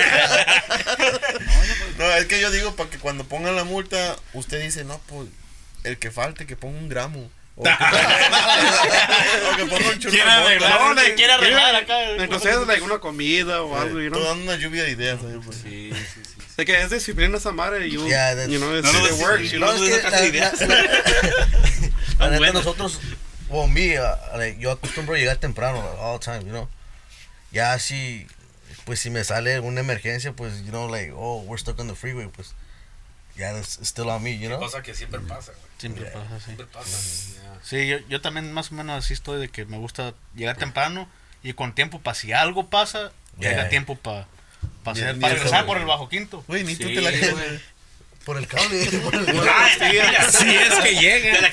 No, 1.97 2.05
es 2.13 2.25
que 2.25 2.39
yo 2.39 2.49
digo 2.51 2.75
para 2.75 2.89
que 2.89 2.97
cuando 2.97 3.23
pongan 3.25 3.55
la 3.55 3.63
multa, 3.65 4.15
usted 4.33 4.61
dice, 4.61 4.83
no, 4.83 4.99
pues 5.07 5.27
el 5.83 5.97
que 5.97 6.11
falte, 6.11 6.45
que 6.45 6.55
ponga 6.55 6.77
un 6.77 6.89
gramo. 6.89 7.29
O 7.55 7.63
que, 7.65 7.69
o 7.71 9.55
que 9.57 9.65
ponga 9.65 9.89
un 9.89 9.99
churro 9.99 10.11
Quiere 10.13 10.29
arreglar, 10.31 10.79
No, 10.79 10.93
like, 10.93 11.15
quiere 11.15 11.33
arreglar 11.33 11.73
like, 11.73 11.91
acá. 11.91 12.17
like, 12.17 12.33
ustedes, 12.35 12.67
like, 12.67 12.81
una 12.83 12.99
comida 12.99 13.61
o 13.63 13.75
algo, 13.75 13.99
Estoy 13.99 14.23
dando 14.23 14.43
una 14.43 14.55
lluvia 14.55 14.83
de 14.83 14.91
ideas. 14.91 15.19
ahí, 15.23 15.39
pues. 15.43 15.57
Sí, 15.57 15.91
sí, 15.93 16.21
sí. 16.23 16.35
De 16.57 16.65
que 16.65 16.81
es 16.81 16.89
disciplina 16.89 17.37
esa 17.37 17.51
madre, 17.51 17.89
you, 17.89 18.07
Yeah, 18.07 18.33
that's- 18.35 18.49
you 18.49 18.59
know, 18.59 18.73
it's, 18.77 18.85
No, 18.91 18.99
no, 18.99 19.05
it 19.07 19.13
works, 19.21 19.51
you 19.51 19.59
No, 19.59 19.73
know? 19.73 19.83
es 19.83 19.99
que 20.01 20.27
ideas. 20.27 20.61
la- 20.67 22.29
la 22.29 22.29
neta 22.39 22.53
nosotros, 22.53 22.99
well, 23.49 23.67
me, 23.67 23.97
uh, 23.99 24.15
like, 24.37 24.57
yo 24.59 24.71
acostumbro 24.71 25.15
a 25.15 25.17
llegar 25.17 25.37
temprano 25.37 25.79
all 25.99 26.17
the 26.19 26.23
time, 26.25 26.39
you 26.45 26.51
know. 26.51 26.67
Ya 27.51 27.77
si, 27.79 28.25
pues 28.85 28.99
si 28.99 29.09
me 29.09 29.23
sale 29.23 29.53
alguna 29.55 29.79
emergencia, 29.81 30.33
pues, 30.33 30.63
you 30.63 30.69
know, 30.71 30.87
like, 30.89 31.11
oh, 31.15 31.41
we're 31.45 31.57
stuck 31.59 31.79
on 31.79 31.87
the 31.87 31.95
freeway, 31.95 32.27
pues, 32.27 32.53
ya 33.39 33.57
it's, 33.57 33.79
still 33.83 34.09
on 34.09 34.21
me, 34.21 34.37
you 34.37 34.47
know. 34.49 34.59
Cosa 34.59 34.83
que 34.83 34.93
siempre 34.93 35.19
pasa, 35.21 35.53
güey. 35.53 35.65
Siempre 35.77 36.05
pasa, 36.05 36.39
sí. 36.39 36.45
Siempre 36.45 36.65
pasa. 36.67 36.97
Sí, 37.63 37.87
yo, 37.87 37.97
yo 38.09 38.21
también 38.21 38.51
más 38.53 38.71
o 38.71 38.75
menos 38.75 39.03
así 39.03 39.13
estoy 39.13 39.39
de 39.39 39.49
que 39.49 39.65
me 39.65 39.77
gusta 39.77 40.13
llegar 40.35 40.57
temprano 40.57 41.09
y 41.41 41.53
con 41.53 41.73
tiempo 41.73 41.99
para 42.01 42.15
si 42.15 42.33
algo 42.33 42.69
pasa, 42.69 43.11
Yeah. 43.39 43.51
llega 43.51 43.69
tiempo 43.69 43.95
para 43.95 44.27
pa 44.83 44.93
regresar 44.93 45.65
por 45.65 45.77
el 45.77 45.85
bajo 45.85 46.09
quinto. 46.09 46.43
Güey, 46.47 46.65
ni 46.65 46.75
tú 46.75 46.87
Sí, 46.87 46.95
te 46.95 47.01
la 47.01 47.11
güey. 47.11 47.61
Por 48.25 48.37
el 48.37 48.47
cable, 48.47 48.85
por 49.03 49.15
el 49.15 49.39
Ah. 49.49 49.69
Si 50.29 50.55
es 50.55 50.73
que 50.83 50.95
llega. 50.95 51.51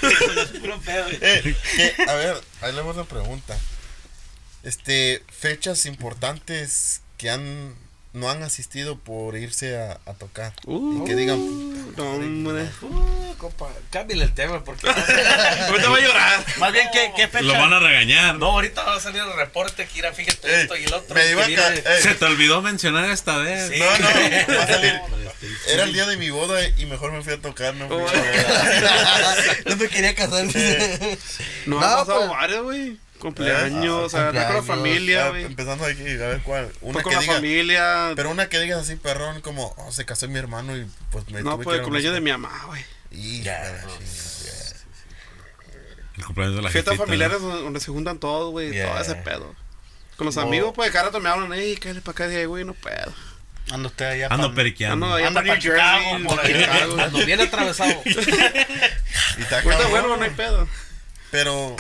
Eh, 1.21 1.57
que, 1.77 2.03
a 2.09 2.15
ver, 2.15 2.37
ahí 2.61 2.73
le 2.73 2.81
hago 2.81 2.91
una 2.91 3.05
pregunta. 3.05 3.57
Este, 4.63 5.23
fechas 5.29 5.87
importantes 5.87 7.03
que 7.19 7.31
han 7.31 7.77
no 8.17 8.31
han 8.31 8.43
asistido 8.43 8.99
por 8.99 9.37
irse 9.37 9.77
a, 9.79 10.01
a 10.07 10.15
tocar. 10.15 10.53
Uh, 10.65 11.03
y 11.03 11.07
que 11.07 11.15
digan, 11.15 11.39
no, 11.97 12.13
hombre. 12.13 12.69
Uh, 12.81 13.35
compa, 13.37 13.69
cámbiale 13.91 14.25
el 14.25 14.33
tema 14.35 14.65
porque. 14.65 14.89
Ahorita 15.69 15.89
va 15.91 15.97
a 15.97 16.01
llorar. 16.01 16.45
Más 16.59 16.73
bien, 16.73 16.89
¿qué, 16.93 17.13
qué 17.15 17.29
fecha? 17.29 17.45
Lo 17.45 17.53
van 17.53 17.73
a 17.75 17.79
regañar. 17.79 18.37
No, 18.37 18.47
ahorita 18.53 18.83
va 18.83 18.97
a 18.97 19.01
salir 19.01 19.21
el 19.23 19.33
reporte 19.35 19.87
que 19.87 19.99
irá, 19.99 20.13
fíjate 20.13 20.49
Eh, 20.49 20.63
esto 20.63 20.77
y 20.77 20.85
el 20.85 20.95
otro. 20.95 21.15
me 21.15 21.31
iba 21.31 21.45
a 21.45 21.47
viene- 21.47 21.65
eh, 21.79 21.99
Se 22.01 22.15
te 22.15 22.25
olvidó 22.25 22.63
mencionar 22.63 23.11
esta 23.11 23.37
vez. 23.39 23.71
Sí. 23.71 23.79
No, 23.79 23.99
no, 23.99 24.57
va 24.59 24.63
a 24.63 24.67
salir. 24.73 25.01
Era 25.69 25.85
el 25.85 25.93
día 25.93 26.07
de 26.07 26.17
mi 26.17 26.31
boda 26.31 26.67
y 26.67 26.87
mejor 26.87 27.13
me 27.13 27.23
fui 27.23 27.35
a 27.35 27.41
tocar, 27.41 27.75
no 27.75 27.87
fui 27.89 27.99
a- 28.03 29.37
no 29.67 29.77
me 29.77 29.89
quería 29.89 30.15
casar. 30.15 30.45
No, 31.67 31.79
No, 31.81 31.87
ha 31.87 31.97
pasado 31.99 32.19
pues- 32.21 32.31
varios, 32.31 32.63
güey. 32.65 32.97
Cumpleaños, 33.19 34.05
o 34.05 34.09
sea, 34.09 34.27
con 34.27 34.35
la 34.37 34.43
Cumpleaños, 34.43 34.67
familia, 34.67 35.27
ah, 35.27 35.29
güey. 35.31 35.45
Empezando 35.45 35.85
aquí, 35.85 36.03
a 36.03 36.29
ver 36.29 36.41
cuál. 36.43 36.71
Una 36.81 37.03
con 37.03 37.11
que 37.11 37.17
la 37.17 37.21
diga, 37.23 37.35
familia. 37.35 38.13
pero 38.17 38.31
una 38.31 38.49
que 38.49 38.59
digas 38.61 38.81
así, 38.81 38.97
perrón, 38.97 39.41
como, 39.41 39.75
oh, 39.79 39.93
se 39.93 40.05
casó 40.05 40.29
mi 40.29 40.39
hermano 40.39 40.77
y 40.77 40.87
pues 41.11 41.29
me 41.31 41.43
No, 41.43 41.53
tuve 41.55 41.65
pues 41.65 41.75
que 41.75 41.79
el 41.79 41.83
cumpleaños 41.83 42.15
de 42.15 42.21
mi 42.21 42.31
mamá, 42.31 42.63
güey. 42.67 42.85
Y 43.11 43.43
Ya, 43.43 43.63
ya, 43.63 43.83
no, 43.85 43.93
El 46.17 46.25
cumpleaños 46.25 46.57
de 46.57 46.63
la 46.63 46.71
Fiestas 46.71 46.97
familiares 46.97 47.41
¿no? 47.41 47.57
donde, 47.61 47.81
se 47.81 47.91
juntan 47.91 48.19
todos, 48.19 48.51
güey. 48.51 48.73
Yeah. 48.73 48.89
Todo 48.89 49.01
ese 49.01 49.15
pedo. 49.17 49.55
Con 50.17 50.27
los 50.27 50.37
No. 50.37 50.43
amigos, 50.43 50.73
pues, 50.75 50.89
de 50.89 50.93
cada 50.93 51.07
rato 51.07 51.21
me 51.21 51.29
hablan, 51.29 51.53
ey, 51.53 51.77
cállate 51.77 52.01
para 52.01 52.13
acá, 52.13 52.29
dije, 52.29 52.47
güey, 52.47 52.65
no 52.65 52.75
puedo. 52.75 53.13
Ando 53.71 53.89
usted 53.89 54.07
allá. 54.07 54.29
Ando 54.31 54.55
periqueando. 54.55 55.07
Ando 55.07 55.17
allá 55.17 55.27
Anda 55.27 55.43
para 55.43 55.59
Chicago, 55.59 56.19
por. 56.25 57.01
Ando 57.01 57.27
bien 57.27 57.41
atravesado. 57.41 58.01
Y 58.05 58.11
está 59.43 59.61
bueno, 59.63 60.17
no 60.17 60.23
hay 60.23 60.31
pedo. 60.31 60.69
Pero 61.31 61.77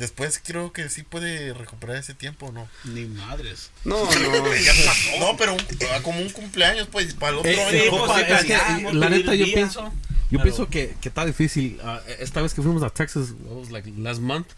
después 0.00 0.40
creo 0.44 0.72
que 0.72 0.88
sí 0.88 1.02
puede 1.02 1.52
recuperar 1.54 1.96
ese 1.96 2.14
tiempo, 2.14 2.46
¿o 2.46 2.52
¿no? 2.52 2.68
Ni 2.84 3.04
madres. 3.06 3.70
No, 3.84 4.04
no. 4.12 4.54
ya 4.56 4.72
pasó. 4.84 5.10
No, 5.20 5.36
pero 5.36 5.52
un- 5.54 5.60
ah, 5.94 6.00
como 6.02 6.20
un 6.20 6.30
cumpleaños, 6.30 6.88
pues, 6.90 7.14
para 7.14 7.32
el 7.32 7.38
otro 7.38 7.50
Eh, 7.50 7.62
año. 7.62 7.76
eh, 7.76 7.86
pues, 7.90 8.00
compa, 8.00 8.16
sí, 8.18 8.24
es 8.32 8.40
que, 8.44 8.54
planeamos, 8.54 8.94
la 8.94 9.08
neta, 9.10 9.34
yo 9.34 9.44
pienso, 9.44 9.82
¿no? 9.82 9.88
yo 9.90 9.94
Pero- 10.30 10.42
pienso 10.42 10.68
que, 10.68 10.96
que 11.00 11.08
está 11.08 11.24
difícil. 11.24 11.78
Ah, 11.84 12.00
esta 12.18 12.42
vez 12.42 12.54
que 12.54 12.62
fuimos 12.62 12.82
a 12.82 12.90
Texas, 12.90 13.28
what 13.44 13.58
was 13.58 13.70
like 13.70 13.88
last 13.96 14.20
month, 14.20 14.48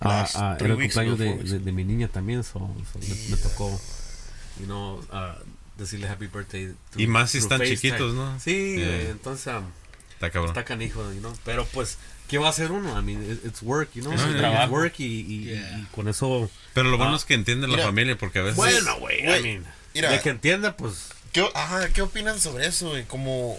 Last 0.00 0.34
era 0.36 0.56
el 0.58 0.74
cumpleaños 0.76 1.18
de, 1.18 1.36
de, 1.36 1.58
de 1.60 1.72
mi 1.72 1.84
niña 1.84 2.08
también, 2.08 2.42
so, 2.42 2.58
so 2.92 2.98
me, 2.98 3.06
me 3.30 3.36
tocó, 3.36 3.80
you 4.58 4.66
know, 4.66 5.00
decirle 5.78 6.08
happy 6.08 6.26
birthday. 6.26 6.74
Y 6.96 7.06
más 7.06 7.30
si 7.30 7.38
están 7.38 7.58
FaceTime. 7.58 7.76
chiquitos, 7.80 8.14
¿no? 8.14 8.38
Sí, 8.40 8.76
Yeah. 8.78 9.10
entonces 9.10 9.46
um, 9.54 9.64
Está 10.14 10.30
cabrón. 10.30 10.50
está 10.50 10.64
canijo, 10.64 11.12
you 11.12 11.20
know, 11.20 11.32
pero 11.44 11.66
pues, 11.66 11.98
¿qué 12.32 12.38
va 12.38 12.46
a 12.46 12.50
hacer 12.50 12.72
uno? 12.72 12.98
I 12.98 13.02
mean, 13.04 13.22
it- 13.30 13.44
it's 13.44 13.60
work, 13.62 13.90
you 13.94 14.00
know, 14.02 14.12
Es 14.12 14.22
un 14.22 14.30
it's 14.30 14.38
trabajo. 14.38 14.72
work 14.72 14.94
y, 14.98 15.04
y- 15.04 15.44
Yeah. 15.44 15.78
y 15.80 15.82
con 15.94 16.08
eso, 16.08 16.50
Pero 16.74 16.88
lo 16.90 16.96
bueno 16.96 17.12
Ah. 17.12 17.16
es 17.16 17.24
que 17.26 17.34
entiende 17.34 17.66
la 17.68 17.74
Mira. 17.74 17.84
familia 17.86 18.16
porque 18.18 18.38
a 18.38 18.42
veces. 18.42 18.56
bueno, 18.56 18.98
güey, 18.98 19.20
I 19.20 19.42
mean, 19.42 19.66
mira. 19.94 20.10
de 20.10 20.20
que 20.20 20.30
entienda, 20.30 20.76
pues, 20.76 21.08
¿Qué, 21.32 21.46
ajá, 21.54 21.88
¿qué 21.90 22.02
opinan 22.02 22.40
sobre 22.40 22.66
eso, 22.66 22.88
güey? 22.90 23.04
Como 23.04 23.58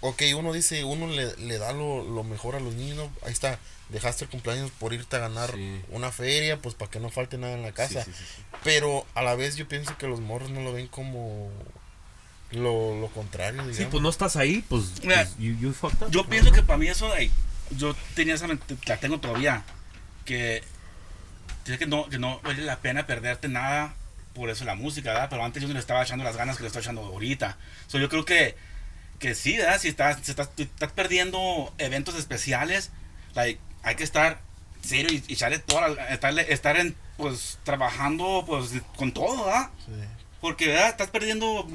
ok, 0.00 0.22
uno 0.36 0.52
dice, 0.52 0.82
uno 0.84 1.06
le, 1.06 1.34
le 1.36 1.58
da 1.58 1.72
lo, 1.72 2.02
lo 2.04 2.22
mejor 2.24 2.54
a 2.56 2.60
los 2.60 2.74
niños, 2.74 2.96
¿no? 2.96 3.12
ahí 3.24 3.32
está, 3.32 3.58
dejaste 3.88 4.24
el 4.24 4.30
cumpleaños 4.30 4.70
por 4.78 4.92
irte 4.92 5.14
a 5.16 5.20
ganar 5.20 5.52
Sí. 5.54 5.80
una 5.90 6.10
feria, 6.12 6.60
pues 6.60 6.74
para 6.74 6.90
que 6.90 6.98
no 7.00 7.08
falte 7.10 7.38
nada 7.38 7.54
en 7.54 7.62
la 7.62 7.70
casa. 7.72 8.04
Sí, 8.04 8.10
sí, 8.12 8.18
sí, 8.18 8.24
sí. 8.36 8.42
Pero 8.64 9.06
a 9.14 9.22
la 9.22 9.34
vez 9.36 9.54
yo 9.56 9.68
pienso 9.68 9.96
que 9.96 10.08
los 10.08 10.20
morros 10.20 10.50
no 10.50 10.60
lo 10.62 10.72
ven 10.72 10.88
como 10.88 11.50
lo, 12.52 12.98
lo 13.00 13.08
contrario, 13.08 13.60
digamos. 13.62 13.76
Sí, 13.76 13.86
pues 13.90 14.02
no 14.02 14.08
estás 14.08 14.36
ahí, 14.36 14.64
pues, 14.68 14.84
Mira, 15.02 15.24
pues, 15.24 15.36
you, 15.38 15.56
you 15.60 15.72
fucked 15.72 16.02
up. 16.06 16.10
Yo 16.10 16.24
pienso 16.26 16.52
que 16.52 16.62
para 16.62 16.78
mí 16.78 16.86
eso, 16.88 17.12
ay, 17.12 17.30
yo 17.70 17.94
tenía 18.14 18.34
esa 18.34 18.46
la 18.48 18.96
tengo 18.98 19.18
todavía, 19.20 19.62
que, 20.24 20.62
que 21.64 21.86
no, 21.86 22.08
que 22.08 22.18
no 22.18 22.40
vale 22.40 22.62
la 22.62 22.76
pena 22.80 23.06
perderte 23.06 23.48
nada 23.48 23.94
por 24.34 24.50
eso 24.50 24.64
la 24.64 24.74
música, 24.74 25.12
¿verdad? 25.12 25.28
Pero 25.30 25.44
antes 25.44 25.62
yo 25.62 25.68
no 25.68 25.74
le 25.74 25.80
estaba 25.80 26.02
echando 26.02 26.24
las 26.24 26.36
ganas 26.36 26.56
que 26.56 26.62
le 26.62 26.66
estoy 26.68 26.82
echando 26.82 27.02
ahorita. 27.02 27.56
So, 27.86 27.98
yo 27.98 28.08
creo 28.08 28.24
que, 28.24 28.54
que 29.18 29.34
sí, 29.34 29.56
¿verdad? 29.56 29.80
Si 29.80 29.88
estás, 29.88 30.18
si 30.22 30.30
estás, 30.30 30.50
estás 30.58 30.92
perdiendo 30.92 31.72
eventos 31.78 32.14
especiales, 32.16 32.90
like, 33.34 33.58
hay 33.82 33.94
que 33.94 34.04
estar 34.04 34.40
serio 34.82 35.10
y, 35.10 35.24
y 35.26 35.32
echarle 35.32 35.58
toda 35.58 35.88
la- 35.88 36.10
estarle- 36.10 36.46
estar 36.50 36.76
en, 36.76 36.94
pues, 37.16 37.58
trabajando, 37.64 38.44
pues, 38.46 38.72
con 38.96 39.12
todo, 39.12 39.46
¿verdad? 39.46 39.70
Sí. 39.86 39.92
Porque, 40.42 40.68
¿verdad? 40.68 40.90
Estás 40.90 41.08
perdiendo 41.10 41.66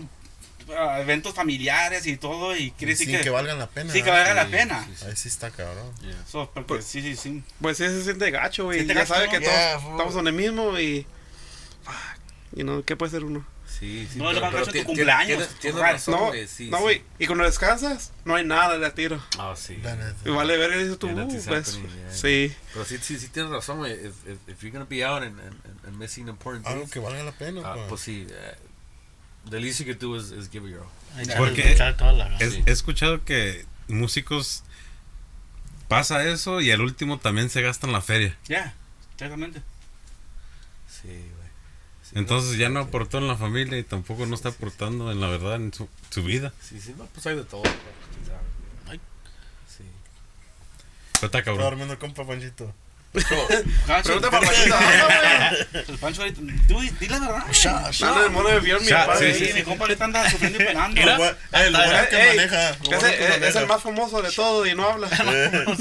ah, 0.77 0.99
eventos 1.01 1.33
familiares 1.33 2.05
y 2.07 2.17
todo 2.17 2.55
y 2.55 2.71
quiere 2.71 2.93
decir 2.93 3.07
Sin 3.07 3.17
que... 3.17 3.23
que 3.23 3.29
valgan 3.29 3.57
la 3.59 3.67
pena. 3.67 3.91
Sí, 3.91 3.99
que 4.03 4.09
¿verdad? 4.11 4.27
valga 4.35 4.43
la 4.43 4.49
pena. 4.49 4.87
Ahí 5.07 5.15
sí 5.15 5.27
está 5.27 5.51
cabrón. 5.51 5.91
So, 6.29 6.49
porque 6.53 6.81
sí, 6.81 7.01
sí, 7.01 7.15
sí. 7.15 7.43
Pues 7.61 7.77
sí, 7.77 7.85
se 7.85 8.03
siente 8.03 8.29
gacho, 8.31 8.65
güey. 8.65 8.85
Ya 8.85 8.93
gacho, 8.93 9.13
sabe 9.13 9.25
¿no? 9.27 9.31
que 9.31 9.39
todos 9.39 9.51
Yeah, 9.53 9.79
fool. 9.79 9.91
estamos 9.91 10.15
en 10.15 10.27
el 10.27 10.33
mismo 10.33 10.79
y. 10.79 11.05
You 12.53 12.63
know, 12.63 12.83
¿qué 12.83 12.95
puede 12.95 13.11
ser 13.11 13.23
uno? 13.23 13.45
Sí, 13.65 14.07
sí. 14.11 14.19
No, 14.19 14.31
lo 14.33 14.41
más 14.41 14.51
gacho 14.53 14.69
es 14.71 14.81
tu 14.81 14.83
cumpleaños, 14.83 15.47
razón, 15.73 16.13
No, 16.13 16.27
güey, 16.27 16.47
sí, 16.47 16.69
no, 16.69 16.77
sí. 16.77 16.83
güey. 16.83 17.03
Y 17.17 17.25
cuando 17.25 17.45
descansas, 17.45 18.11
no 18.25 18.35
hay 18.35 18.43
nada 18.45 18.77
de 18.77 18.91
tiro. 18.91 19.23
Ah, 19.39 19.53
sí. 19.55 19.77
La 19.81 19.95
neta. 19.95 20.15
Y 20.25 20.29
vale 20.29 20.57
ver, 20.57 20.77
dices 20.77 20.99
tú, 20.99 21.07
Yeah, 21.07 21.23
uh, 21.23 21.27
pues, 21.29 21.47
happening, 21.47 21.87
yeah. 21.95 22.11
sí. 22.11 22.55
Pero 22.73 22.85
sí, 22.85 22.97
sí, 23.01 23.17
sí 23.17 23.29
tienes 23.29 23.51
razón, 23.51 23.77
güey. 23.79 23.93
If, 23.93 24.13
if, 24.27 24.37
if 24.49 24.61
you're 24.61 24.71
gonna 24.71 24.85
be 24.87 25.03
out 25.05 25.23
and, 25.23 25.39
and, 25.39 25.55
and 25.87 25.97
missing 25.97 26.27
important 26.27 26.67
Algo 26.67 26.81
things, 26.81 26.91
que 26.91 26.99
valga 26.99 27.23
la 27.23 27.31
pena. 27.31 27.61
ah, 27.65 27.73
pues. 27.75 27.87
pues 27.87 28.01
sí. 28.01 28.27
eh, 28.29 28.55
the 29.49 29.59
least 29.59 29.79
you 29.79 29.85
could 29.85 29.99
do 29.99 30.15
is, 30.15 30.31
is 30.31 30.49
give 30.51 30.65
it 30.67 30.71
your 30.73 30.81
all. 30.83 31.37
Porque 31.37 31.71
es- 32.39 32.59
he 32.65 32.71
escuchado 32.71 33.23
que 33.25 33.65
músicos 33.87 34.63
pasa 35.87 36.25
eso 36.25 36.61
y 36.61 36.71
al 36.71 36.81
último 36.81 37.19
también 37.19 37.49
se 37.49 37.61
gastan 37.61 37.91
la 37.91 38.01
feria. 38.01 38.37
Ya, 38.47 38.73
exactamente. 39.13 39.61
Sí, 40.87 41.07
güey. 41.07 41.49
Sí, 42.03 42.11
Entonces 42.13 42.51
no, 42.53 42.57
ya 42.57 42.69
no 42.69 42.79
aportó 42.81 43.17
en 43.17 43.27
la 43.27 43.35
familia 43.37 43.77
y 43.77 43.83
tampoco 43.83 44.25
no 44.25 44.35
está 44.35 44.49
aportando 44.49 45.11
en 45.11 45.19
la 45.19 45.27
verdad 45.27 45.55
en 45.55 45.73
su, 45.73 45.89
su 46.09 46.23
vida. 46.23 46.53
Sí, 46.61 46.79
sí, 46.79 46.93
no, 46.97 47.05
pues 47.07 47.25
hay 47.27 47.35
de 47.35 47.43
todo. 47.43 47.63
pues. 47.63 47.75
Ay. 48.87 48.99
Sí. 49.67 49.83
Pero 51.13 51.25
está 51.27 51.39
Está 51.39 51.43
cabrón. 51.43 51.65
durmiendo 51.69 51.93
el 51.93 51.99
compa 51.99 52.25
Panchito. 52.25 52.73
Pregunta 54.03 54.31
para 54.31 54.47
Panchito. 54.47 54.75
el 55.73 55.97
Pancho 55.97 56.23
tú 56.67 56.79
di 56.79 57.07
la 57.07 57.19
verdad. 57.19 58.23
El 58.25 58.31
mono 58.31 58.49
de 58.49 58.59
vieron 58.61 58.85
mi 58.85 58.89
papá. 58.89 59.17
sí, 59.17 59.51
mi 59.53 59.63
compa 59.63 59.83
ahorita 59.83 60.05
anda 60.05 60.29
sufriendo 60.29 60.59
y 60.59 60.63
eh, 60.63 60.73
bueno 61.17 61.35
es 61.51 62.07
que 62.07 62.35
maneja. 62.37 63.47
es 63.47 63.55
el 63.55 63.67
más 63.67 63.81
famoso 63.81 64.21
de 64.21 64.31
todo 64.31 64.65
y 64.65 64.75
no 64.75 64.87
habla. 64.87 65.09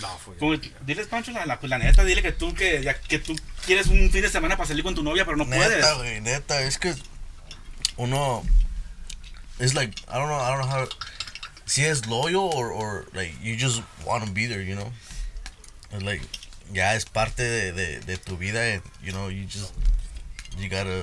No, 0.00 0.08
fue. 0.18 0.60
Diles, 0.84 1.06
Pancho, 1.06 1.30
la, 1.30 1.46
la, 1.46 1.58
la 1.62 1.78
neta, 1.78 2.04
dile 2.04 2.20
que 2.20 2.32
tú, 2.32 2.52
que, 2.52 2.82
ya, 2.82 2.94
que 2.94 3.20
tú 3.20 3.36
quieres 3.64 3.86
un 3.86 4.10
fin 4.10 4.22
de 4.22 4.28
semana 4.28 4.56
para 4.56 4.66
salir 4.66 4.82
con 4.82 4.96
tu 4.96 5.04
novia, 5.04 5.24
pero 5.24 5.36
no 5.36 5.46
puedes. 5.46 5.68
Neta, 5.70 5.94
güey, 5.94 6.20
neta, 6.20 6.62
es 6.62 6.78
que 6.78 6.94
uno 7.96 8.44
it's 9.60 9.74
like 9.74 9.94
I 10.08 10.18
don't 10.18 10.28
know, 10.28 10.38
I 10.38 10.50
don't 10.50 10.60
know 10.60 10.68
how 10.68 10.88
si 11.64 11.84
es 11.84 12.06
loyal 12.06 12.50
or 12.54 12.72
or 12.72 13.06
like 13.14 13.34
you 13.40 13.56
just 13.56 13.82
want 14.04 14.24
to 14.24 14.30
be 14.32 14.46
there, 14.46 14.62
you 14.62 14.74
know. 14.74 14.92
It's 15.92 16.02
like 16.02 16.22
ya 16.72 16.94
es 16.94 17.04
parte 17.04 17.42
de, 17.42 17.72
de, 17.72 18.00
de 18.00 18.16
tu 18.18 18.36
vida, 18.36 18.60
and, 18.74 18.82
you 19.02 19.12
know, 19.12 19.28
you 19.30 19.44
just 19.46 19.72
you 20.58 20.68
gotta 20.68 21.02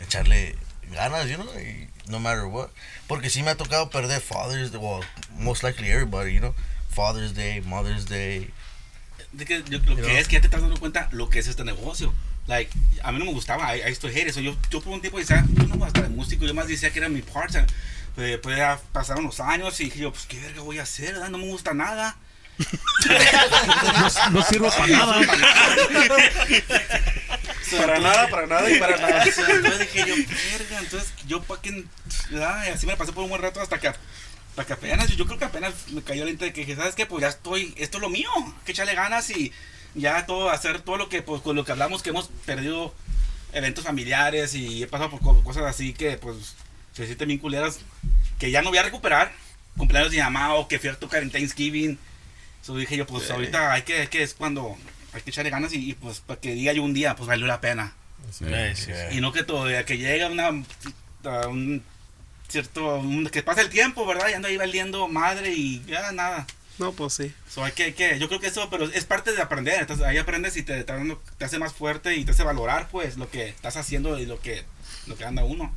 echarle 0.00 0.54
ganas, 0.92 1.28
you 1.28 1.36
know, 1.36 1.46
y 1.58 1.88
no 2.08 2.18
matter 2.20 2.44
what. 2.46 2.70
Porque 3.06 3.30
sí 3.30 3.42
me 3.42 3.50
ha 3.50 3.56
tocado 3.56 3.90
perder 3.90 4.20
Father's 4.20 4.70
Day, 4.72 4.78
well, 4.80 5.02
most 5.38 5.62
likely 5.62 5.90
everybody, 5.90 6.32
you 6.34 6.40
know, 6.40 6.54
Father's 6.90 7.32
Day, 7.34 7.60
Mother's 7.60 8.06
Day. 8.06 8.50
De 9.32 9.44
que, 9.44 9.62
yo- 9.68 9.78
lo 9.78 9.96
que 9.96 10.18
es 10.18 10.26
que 10.28 10.34
ya 10.36 10.40
te 10.40 10.46
estás 10.48 10.60
dando 10.60 10.78
cuenta 10.78 11.08
lo 11.12 11.28
que 11.28 11.38
es 11.38 11.46
este 11.48 11.64
negocio. 11.64 12.12
Like, 12.46 12.70
a 13.04 13.12
mí 13.12 13.18
no 13.18 13.26
me 13.26 13.32
gustaba, 13.32 13.76
I, 13.76 13.80
I 13.82 13.90
used 13.92 14.00
to 14.00 14.08
hate 14.08 14.26
it. 14.28 14.32
So, 14.34 14.40
yo, 14.40 14.56
yo 14.70 14.80
por 14.80 14.92
un 14.92 15.00
tiempo 15.00 15.18
decía, 15.18 15.44
yo 15.54 15.64
no 15.68 15.76
voy 15.76 15.84
a 15.84 15.88
estar 15.88 16.02
de 16.02 16.08
músico, 16.08 16.44
yo 16.46 16.54
más 16.54 16.66
decía 16.66 16.90
que 16.90 16.98
era 16.98 17.08
mi 17.08 17.22
part-time. 17.22 17.66
Pues, 18.16 18.38
pues 18.38 18.56
ya 18.56 18.80
pasaron 18.92 19.24
los 19.24 19.38
años 19.38 19.78
y 19.80 19.84
dije 19.84 20.00
yo, 20.00 20.10
pues 20.12 20.26
qué 20.26 20.40
verga 20.40 20.62
voy 20.62 20.78
a 20.80 20.82
hacer, 20.82 21.14
no 21.30 21.38
me 21.38 21.44
gusta 21.46 21.74
nada. 21.74 22.16
No, 24.00 24.30
no 24.30 24.42
sirve 24.42 24.68
para 24.70 24.86
nada. 24.86 25.20
Para 27.70 27.98
nada, 28.00 28.28
para 28.28 28.46
nada 28.46 28.70
y 28.70 28.78
para 28.78 28.96
nada. 28.96 29.24
Entonces 29.24 29.78
dije 29.80 30.04
yo, 30.08 30.14
verga, 30.16 30.78
entonces 30.80 31.12
yo 31.26 31.42
pa' 31.42 31.60
que. 31.60 31.84
Y 32.30 32.36
así 32.72 32.86
me 32.86 32.96
pasé 32.96 33.12
por 33.12 33.22
un 33.24 33.30
buen 33.30 33.42
rato 33.42 33.60
hasta 33.60 33.78
que, 33.78 33.88
hasta 33.88 34.64
que 34.66 34.72
apenas, 34.72 35.08
yo, 35.08 35.16
yo 35.16 35.26
creo 35.26 35.38
que 35.38 35.44
apenas 35.44 35.72
me 35.88 36.02
cayó 36.02 36.24
la 36.24 36.32
de 36.32 36.52
que 36.52 36.60
dije, 36.62 36.76
¿sabes 36.76 36.94
qué? 36.94 37.06
Pues 37.06 37.22
ya 37.22 37.28
estoy, 37.28 37.72
esto 37.76 37.98
es 37.98 38.02
lo 38.02 38.08
mío, 38.10 38.30
que 38.64 38.72
echarle 38.72 38.94
ganas 38.94 39.30
y 39.30 39.52
ya 39.94 40.26
todo, 40.26 40.50
hacer 40.50 40.80
todo 40.80 40.96
lo 40.96 41.08
que, 41.08 41.22
pues 41.22 41.42
con 41.42 41.54
lo 41.56 41.64
que 41.64 41.72
hablamos, 41.72 42.02
que 42.02 42.10
hemos 42.10 42.28
perdido 42.44 42.92
eventos 43.52 43.84
familiares 43.84 44.54
y 44.54 44.82
he 44.82 44.86
pasado 44.86 45.10
por 45.10 45.20
co- 45.20 45.42
cosas 45.44 45.64
así 45.64 45.92
que, 45.92 46.16
pues, 46.16 46.54
se 46.92 47.06
sienten 47.06 47.28
bien 47.28 47.38
culeras, 47.40 47.78
que 48.38 48.50
ya 48.50 48.62
no 48.62 48.70
voy 48.70 48.78
a 48.78 48.82
recuperar, 48.82 49.32
cumpleaños 49.76 50.10
de 50.10 50.16
mi 50.18 50.22
mamá 50.24 50.54
o 50.54 50.66
que 50.68 50.78
fui 50.80 50.88
a 50.88 50.94
tocar 50.98 51.22
en 51.22 51.30
Thanksgiving. 51.30 51.98
So 52.62 52.76
dije 52.76 52.96
yo, 52.96 53.06
pues 53.06 53.24
ahorita 53.34 53.72
hay 53.72 53.82
que, 53.82 54.08
que 54.08 54.22
es 54.22 54.34
cuando 54.34 54.76
hay 55.12 55.22
que 55.22 55.30
echarle 55.30 55.50
ganas 55.50 55.72
y, 55.72 55.90
y, 55.90 55.94
pues 55.94 56.20
para 56.20 56.40
que 56.40 56.52
diga 56.54 56.72
yo 56.72 56.82
un 56.82 56.94
día, 56.94 57.16
pues 57.16 57.26
valió 57.28 57.46
la 57.46 57.60
pena. 57.60 57.94
Sí, 58.30 58.44
sí, 58.76 58.84
sí. 59.10 59.16
Y 59.16 59.20
no 59.20 59.32
que 59.32 59.42
todavía 59.44 59.84
que 59.84 59.96
llega 59.98 60.28
una 60.28 60.48
a 61.24 61.48
un 61.48 61.82
cierto 62.48 62.96
un- 62.98 63.26
que 63.28 63.42
pasa 63.42 63.60
el 63.60 63.70
tiempo, 63.70 64.06
¿verdad? 64.06 64.28
Y 64.28 64.34
ando 64.34 64.48
ahí 64.48 64.56
valiendo 64.56 65.08
madre 65.08 65.52
y 65.52 65.82
ya 65.86 66.12
nada. 66.12 66.46
No, 66.78 66.92
pues 66.92 67.12
sí. 67.14 67.32
So, 67.48 67.62
hay 67.64 67.72
que, 67.72 67.84
hay 67.84 67.92
que, 67.92 68.18
yo 68.18 68.28
creo 68.28 68.40
que 68.40 68.46
eso, 68.46 68.68
pero 68.70 68.84
es 68.86 69.04
parte 69.04 69.32
de 69.32 69.42
aprender. 69.42 69.80
Entonces, 69.80 70.04
ahí 70.06 70.16
aprendes 70.16 70.56
y 70.56 70.62
te, 70.62 70.82
te, 70.82 70.92
dando- 70.92 71.22
te 71.38 71.44
hace 71.44 71.58
más 71.58 71.72
fuerte 71.74 72.16
y 72.16 72.24
te 72.24 72.30
hace 72.30 72.42
valorar, 72.42 72.88
pues, 72.90 73.16
lo 73.18 73.30
que 73.30 73.48
estás 73.48 73.76
haciendo 73.76 74.18
y 74.18 74.24
lo 74.26 74.40
que, 74.40 74.64
lo 75.06 75.16
que 75.16 75.24
anda 75.24 75.44
uno. 75.44 75.74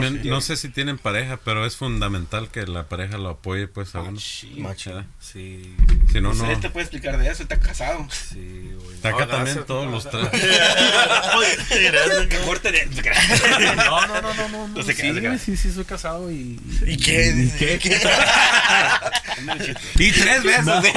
También 0.00 0.20
no 0.28 0.40
sé 0.40 0.56
si 0.56 0.68
tienen 0.68 0.98
pareja, 0.98 1.38
pero 1.44 1.64
es 1.66 1.76
fundamental 1.76 2.48
que 2.50 2.66
la 2.66 2.88
pareja 2.88 3.18
lo 3.18 3.28
apoye 3.30 3.68
pues 3.68 3.94
a 3.94 4.00
uno. 4.00 4.12
Machín. 4.12 4.62
¿verdad? 4.64 5.04
Sí, 5.20 5.74
Si 6.10 6.20
no, 6.20 6.30
No 6.30 6.34
sé, 6.34 6.42
no. 6.44 6.50
él 6.52 6.60
te 6.60 6.70
puede 6.70 6.84
explicar 6.84 7.18
de 7.18 7.28
eso, 7.28 7.42
está 7.42 7.58
casado. 7.60 8.06
sí, 8.10 8.72
güey. 8.82 8.98
Acá 9.14 9.26
No, 9.26 9.32
también 9.32 9.64
todos 9.64 9.86
no, 9.86 9.90
los 9.92 10.08
tres. 10.08 10.28
No, 13.76 14.06
no, 14.06 14.22
no, 14.22 14.48
no, 14.48 14.68
no. 14.68 14.82
Sí, 14.82 14.92
sí, 15.38 15.56
sí, 15.56 15.72
soy 15.72 15.84
casado 15.84 16.30
y. 16.30 16.58
¿Y 16.86 16.96
qué? 16.96 17.32
Dice, 17.32 17.78
¿qué? 17.78 18.00
y 19.98 20.12
tres 20.12 20.42
veces. 20.42 20.66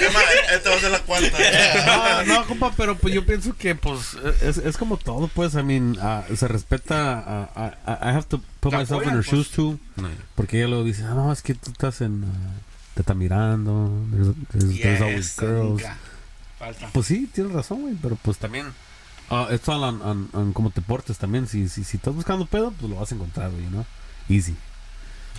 Emma, 0.00 0.20
esta 0.54 0.70
va 0.70 0.76
a 0.76 0.80
ser 0.80 0.90
la 0.90 1.00
cuarta. 1.00 1.38
No, 1.86 2.24
no, 2.24 2.46
compa, 2.46 2.72
pero 2.76 2.96
pues 2.96 3.14
yo 3.14 3.24
pienso 3.24 3.56
que 3.56 3.74
pues 3.74 4.16
es, 4.42 4.58
es 4.58 4.76
como 4.76 4.96
todo, 4.96 5.28
pues, 5.28 5.54
I 5.54 5.62
mean, 5.62 5.96
ah, 6.00 6.24
se 6.38 6.48
respeta, 6.48 7.18
ah, 7.26 7.50
ah, 7.86 7.98
I 8.02 8.12
have 8.12 8.26
to 8.28 8.40
put 8.60 8.72
myself 8.72 9.02
in 9.02 9.10
her 9.10 9.24
pues. 9.24 9.26
shoes 9.26 9.50
too, 9.50 9.78
No. 9.96 10.08
porque 10.34 10.58
ella 10.58 10.68
luego 10.68 10.84
dice, 10.84 11.04
ah, 11.04 11.14
no, 11.14 11.32
es 11.32 11.42
que 11.42 11.54
tú 11.54 11.70
estás 11.70 12.00
en, 12.00 12.24
ah, 12.24 12.52
te 12.94 13.02
está 13.02 13.14
mirando, 13.14 13.90
there's, 14.10 14.28
there's, 14.52 14.80
there's 14.80 15.00
always 15.00 15.36
girls. 15.36 15.82
Falta. 16.58 16.88
Pues 16.92 17.06
sí, 17.06 17.28
tienes 17.32 17.52
razón, 17.52 17.82
güey, 17.82 17.94
pero 18.00 18.16
pues 18.16 18.38
también, 18.38 18.66
ah, 19.30 19.48
it's 19.50 19.68
all 19.68 19.82
on, 19.84 20.00
on, 20.02 20.28
on 20.32 20.52
cómo 20.52 20.70
te 20.70 20.80
portes 20.80 21.18
también, 21.18 21.46
si, 21.46 21.68
si, 21.68 21.84
si 21.84 21.96
estás 21.96 22.14
buscando 22.14 22.46
pedo, 22.46 22.72
pues 22.72 22.90
lo 22.90 22.98
vas 22.98 23.12
a 23.12 23.14
encontrar, 23.14 23.50
güey, 23.50 23.66
¿no? 23.66 23.84
Easy. 24.28 24.56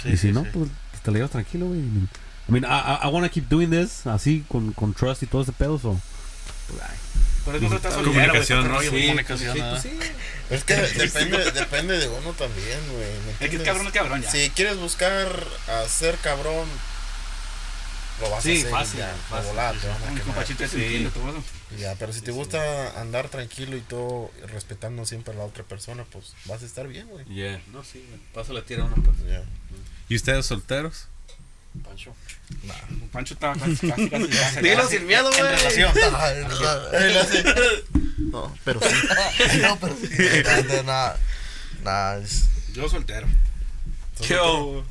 y 0.06 0.18
si 0.18 0.32
no, 0.32 0.44
pues, 0.44 0.70
pues, 0.92 1.04
te 1.04 1.12
la 1.12 1.18
llevas 1.18 1.32
tranquilo, 1.32 1.68
güey. 1.68 1.80
I 1.80 1.84
mean, 1.84 2.10
I, 2.48 2.52
mean, 2.52 2.66
I, 2.66 2.68
I, 2.68 3.08
I 3.08 3.12
want 3.12 3.26
to 3.26 3.32
keep 3.32 3.48
doing 3.50 3.70
this, 3.70 4.06
así, 4.08 4.44
con, 4.48 4.74
con 4.74 4.94
trust 4.94 5.24
y 5.24 5.28
todo 5.28 5.42
ese 5.44 5.52
pedo, 5.52 5.78
so... 5.80 6.00
pues, 6.70 6.82
ay. 6.82 6.98
Estás 7.56 7.94
soltero, 7.94 8.14
güey, 8.14 8.14
Comunicación, 8.14 8.68
¿no? 8.68 8.82
Sí, 8.82 8.88
comunicación, 8.90 9.56
sí, 9.56 9.62
pues 9.62 9.82
sí. 9.82 10.00
Es 10.50 10.64
que 10.64 10.74
depende, 10.98 11.52
depende 11.52 11.98
de 12.00 12.08
uno 12.08 12.34
también, 12.34 12.80
güey. 12.92 13.08
¿me 13.40 13.46
El 13.46 13.50
que 13.52 13.56
es 13.58 13.62
cabrón 13.64 13.88
es 13.88 13.94
cabrón 13.94 14.22
ya. 14.22 14.32
Si 14.32 14.50
quieres 14.52 14.78
buscar 14.78 15.46
a 15.68 15.88
ser 15.88 16.16
cabrón, 16.18 16.68
lo 18.22 18.30
vas 18.30 18.44
Sí, 18.44 18.52
a 18.52 18.60
hacer. 18.60 18.72
fácil, 18.72 19.00
ya, 19.00 19.16
fácil, 19.30 19.48
volada, 19.50 19.74
sí, 19.74 20.56
te 20.56 21.10
todo 21.12 21.30
eso. 21.30 21.44
Ya, 21.78 21.96
pero 21.96 22.12
si 22.12 22.22
te 22.22 22.32
gusta 22.32 23.00
andar 23.00 23.30
tranquilo 23.30 23.78
y 23.78 23.82
todo, 23.82 24.32
respetando 24.48 25.06
siempre 25.06 25.34
a 25.34 25.38
la 25.38 25.44
otra 25.46 25.64
persona, 25.64 26.04
pues 26.12 26.34
vas 26.46 26.64
a 26.64 26.66
estar 26.66 26.88
bien, 26.88 27.08
güey. 27.08 27.24
Yeah. 27.26 27.62
No, 27.72 27.84
sí, 27.84 28.04
güey. 28.10 28.20
Paso 28.34 28.54
la 28.54 28.64
tira 28.64 28.84
a 28.84 28.86
uno, 28.88 28.96
pues. 29.04 29.18
Ya. 29.30 29.44
¿Y 30.10 30.16
ustedes 30.16 30.46
solteros? 30.48 31.08
Pancho. 31.84 32.16
Pancho 33.12 33.34
estaba 33.34 33.56
casi, 33.56 33.76
casi, 33.90 34.10
casi. 34.10 34.28
casi- 34.28 34.62
Dilo 34.62 34.84
casi- 34.84 34.98
sin 34.98 35.08
miedo, 35.08 35.30
En 35.32 35.38
güey. 35.40 35.52
relación. 35.58 35.94
No. 38.32 38.56
Pero 38.64 38.80
sí. 38.82 38.96
No, 39.62 39.80
pero 39.80 39.96
sí. 40.00 40.10
Nada, 41.84 42.22
Yo 42.74 42.88
soltero. 42.90 43.28
Yo. 44.28 44.84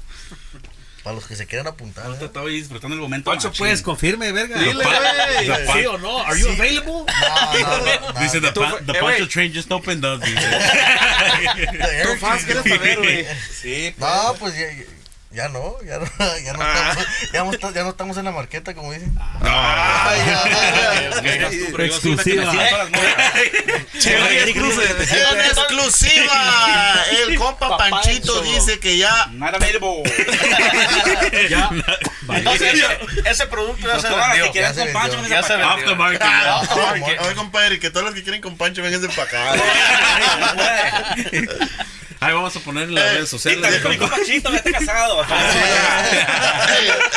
Para 1.04 1.14
los 1.14 1.26
que 1.26 1.36
se 1.36 1.46
quieran 1.46 1.66
apuntar. 1.68 2.06
Ahorita 2.06 2.24
¿eh? 2.24 2.26
estaba 2.26 2.48
disfrutando 2.48 2.94
el 2.94 3.00
momento. 3.00 3.30
Pancho, 3.30 3.48
machín. 3.48 3.66
pues, 3.66 3.82
confirme, 3.82 4.32
verga. 4.32 4.58
Dile, 4.58 4.84
güey. 4.84 5.80
¿Sí 5.80 5.86
o 5.86 5.96
no? 5.98 6.18
¿Are 6.22 6.38
you 6.38 6.48
available? 6.48 6.92
No, 6.92 7.58
no, 7.60 8.12
no, 8.12 8.20
Dice, 8.20 8.40
the, 8.40 8.48
eh, 8.48 8.52
güey. 9.00 9.00
Pancho 9.00 9.28
train 9.28 9.54
just 9.54 9.70
opened 9.70 10.04
up. 10.04 10.20
Dice. 10.22 10.40
Tú 12.02 12.16
fans 12.20 12.44
quieres 12.44 12.64
saber, 12.64 12.98
güey. 12.98 13.26
Sí, 13.62 13.94
No, 13.96 14.34
pues 14.38 14.54
ya, 15.30 15.48
no, 15.48 15.76
ya 15.84 15.98
no, 15.98 16.06
ya 16.44 16.52
no, 16.52 16.62
estamos, 16.62 17.06
ya, 17.32 17.44
no, 17.44 17.50
está- 17.52 17.70
ya 17.72 17.82
no 17.82 17.90
estamos 17.90 18.16
en 18.16 18.24
la 18.24 18.30
marqueta, 18.32 18.74
como 18.74 18.92
dicen. 18.92 19.14
Ya, 19.42 20.14
ya. 20.26 21.22
que 21.22 21.84
Exclusiva. 21.86 22.52
exclusiva, 25.46 27.04
el 27.26 27.36
compa 27.36 27.76
Panchito 27.76 28.40
dice 28.42 28.78
que 28.80 28.96
ya 28.98 29.26
Not 29.32 29.54
available. 29.54 30.02
Ya. 31.48 31.70
Entonces, 32.30 32.74
ese, 32.74 33.30
ese 33.30 33.46
producto 33.46 33.86
ya 33.88 34.00
se 34.00 34.08
vendió. 34.08 34.52
Ya 34.52 34.72
se 34.74 34.84
vendió. 34.84 35.28
Ya 35.28 35.42
se 35.42 35.52
vendió. 35.56 35.70
Aftermarket. 35.70 36.22
Ah, 36.22 36.62
Oye, 37.26 37.34
compadre, 37.34 37.78
que 37.78 37.90
todos 37.90 38.04
los 38.06 38.14
que 38.14 38.22
quieren 38.22 38.40
con 38.42 38.56
Pancho, 38.56 38.82
vénganse 38.82 39.08
para 39.08 39.22
acá. 39.22 39.54
Ahí 42.20 42.32
vamos 42.32 42.54
a 42.56 42.60
poner 42.60 42.84
en 42.88 42.94
las 42.96 43.04
redes 43.12 43.28
Y 43.28 43.30
sociales. 43.30 43.60
también 43.62 43.82
con 43.82 43.90
mi 43.92 43.98
compa 43.98 44.16
Chito, 44.26 44.50
ya 44.50 44.56
está 44.56 44.72
casado. 44.72 45.17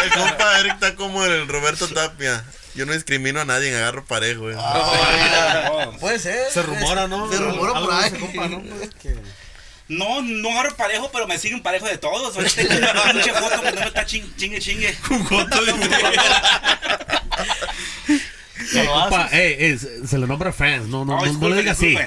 El 0.03 0.09
compa 0.11 0.59
Eric 0.59 0.73
está 0.73 0.95
como 0.95 1.23
el 1.25 1.47
Roberto 1.47 1.87
Tapia. 1.87 2.43
Yo 2.73 2.85
no 2.85 2.93
discrimino 2.93 3.41
a 3.41 3.45
nadie, 3.45 3.75
agarro 3.75 4.05
parejo, 4.05 4.43
güey. 4.43 4.55
Puede 5.99 6.19
ser. 6.19 6.49
Se 6.51 6.61
rumora, 6.61 7.07
¿no? 7.07 7.29
Se 7.31 7.37
rumora 7.37 7.73
por 7.73 7.89
de 7.95 8.03
ahí. 8.05 8.11
compa, 8.11 8.47
¿no? 8.47 8.61
No, 9.89 10.21
no 10.21 10.51
agarro 10.51 10.75
parejo, 10.77 11.09
pero 11.11 11.27
me 11.27 11.37
siguen 11.37 11.61
parejo 11.61 11.85
de 11.85 11.97
todos. 11.97 12.33
Ahorita 12.35 12.55
tengo 12.55 12.77
una 12.77 13.03
pinche 13.11 13.33
foto 13.33 13.61
que 13.61 13.71
no 13.73 13.79
me 13.81 13.87
está 13.87 14.05
ching- 14.05 14.35
chingue 14.37 14.59
chingue. 14.59 14.95
Compa, 18.85 19.27
eh, 19.33 19.57
eh, 19.59 19.77
se 19.77 20.07
se 20.07 20.17
le 20.17 20.27
nombra 20.27 20.53
fans, 20.53 20.87
no, 20.87 21.03
no, 21.03 21.19
no, 21.25 21.33
no 21.33 21.49
le 21.49 21.57
digas 21.57 21.77
así. 21.77 21.97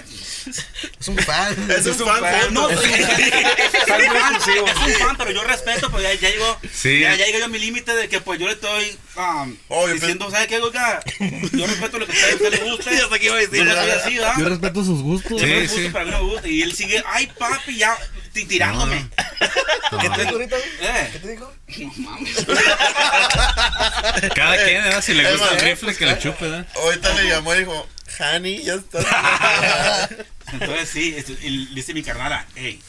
Es 1.01 1.09
un 1.09 1.18
fan. 1.18 1.70
Es 1.70 1.86
un 1.86 1.95
fan, 1.95 2.53
No, 2.55 2.68
foto. 2.68 2.82
sí, 2.82 2.90
es 2.95 3.01
un 3.01 4.14
fan, 4.16 4.36
es 4.36 4.47
un 4.47 4.92
fan, 5.07 5.16
pero 5.18 5.30
yo 5.32 5.42
respeto, 5.45 5.90
pues 5.90 6.03
ya, 6.03 6.14
ya 6.14 6.30
llegó, 6.30 6.59
Sí. 6.72 7.01
ya, 7.01 7.14
ya 7.14 7.26
llegué 7.26 7.38
yo 7.40 7.45
a 7.45 7.49
mi 7.49 7.59
límite 7.59 7.95
de 7.95 8.09
que 8.09 8.20
pues 8.20 8.38
yo 8.40 8.47
le 8.47 8.53
estoy 8.55 8.97
um, 9.16 9.57
Oh, 9.68 9.86
yo 9.88 9.95
diciendo, 9.95 10.30
¿sabe 10.30 10.47
qué, 10.47 10.59
oiga? 10.61 11.01
Yo 11.53 11.66
respeto 11.66 11.99
lo 11.99 12.07
que 12.07 12.12
a 12.12 12.34
usted, 12.34 12.51
le 12.51 12.59
guste. 12.70 12.90
Ya 12.97 13.09
sé 13.09 13.18
qué 13.20 13.26
iba 13.26 13.34
a 13.36 13.38
decir. 13.38 13.64
Yo 13.66 13.74
soy 13.74 13.90
así, 13.90 14.14
¿verdad? 14.18 14.34
Yo 14.38 14.49
respeto 14.49 14.84
sus 14.84 15.03
gustos. 15.03 15.32
Yo 15.32 15.38
Sí, 15.38 15.45
no 15.47 15.55
me 15.57 15.61
gusta, 15.62 15.76
sí. 15.76 15.88
pero 15.92 16.01
a 16.01 16.05
mí 16.05 16.11
no 16.11 16.22
me 16.24 16.30
gusta. 16.32 16.49
Y 16.49 16.62
él 16.62 16.72
sigue, 16.74 17.03
ay 17.07 17.26
papi, 17.38 17.76
ya 17.76 17.97
ti- 18.32 18.45
tirándome. 18.47 19.09
¿Qué 20.01 20.11
te 20.11 20.20
dijo 20.22 20.32
ahorita? 20.32 20.57
Eh. 20.57 21.09
¿Qué 21.12 21.18
te 21.20 21.28
dijo? 21.28 21.53
Cada 24.34 24.57
quien, 24.64 24.82
¿verdad? 24.84 25.03
Si 25.03 25.14
le 25.14 25.30
gusta 25.32 25.51
el 25.55 25.61
rifle, 25.61 25.95
que 25.97 26.07
le 26.07 26.18
chupe, 26.18 26.45
¿verdad? 26.49 26.66
Ahorita 26.76 27.12
le 27.14 27.28
llamó 27.28 27.55
y 27.55 27.59
dijo, 27.61 27.88
Hani, 28.19 28.63
ya 28.63 28.75
está. 28.75 30.09
Entonces 30.53 30.89
sí, 30.89 31.15
es- 31.17 31.29
le 31.29 31.75
dice 31.75 31.95
mi 31.95 32.03
carnala, 32.03 32.47
hey, 32.55 32.81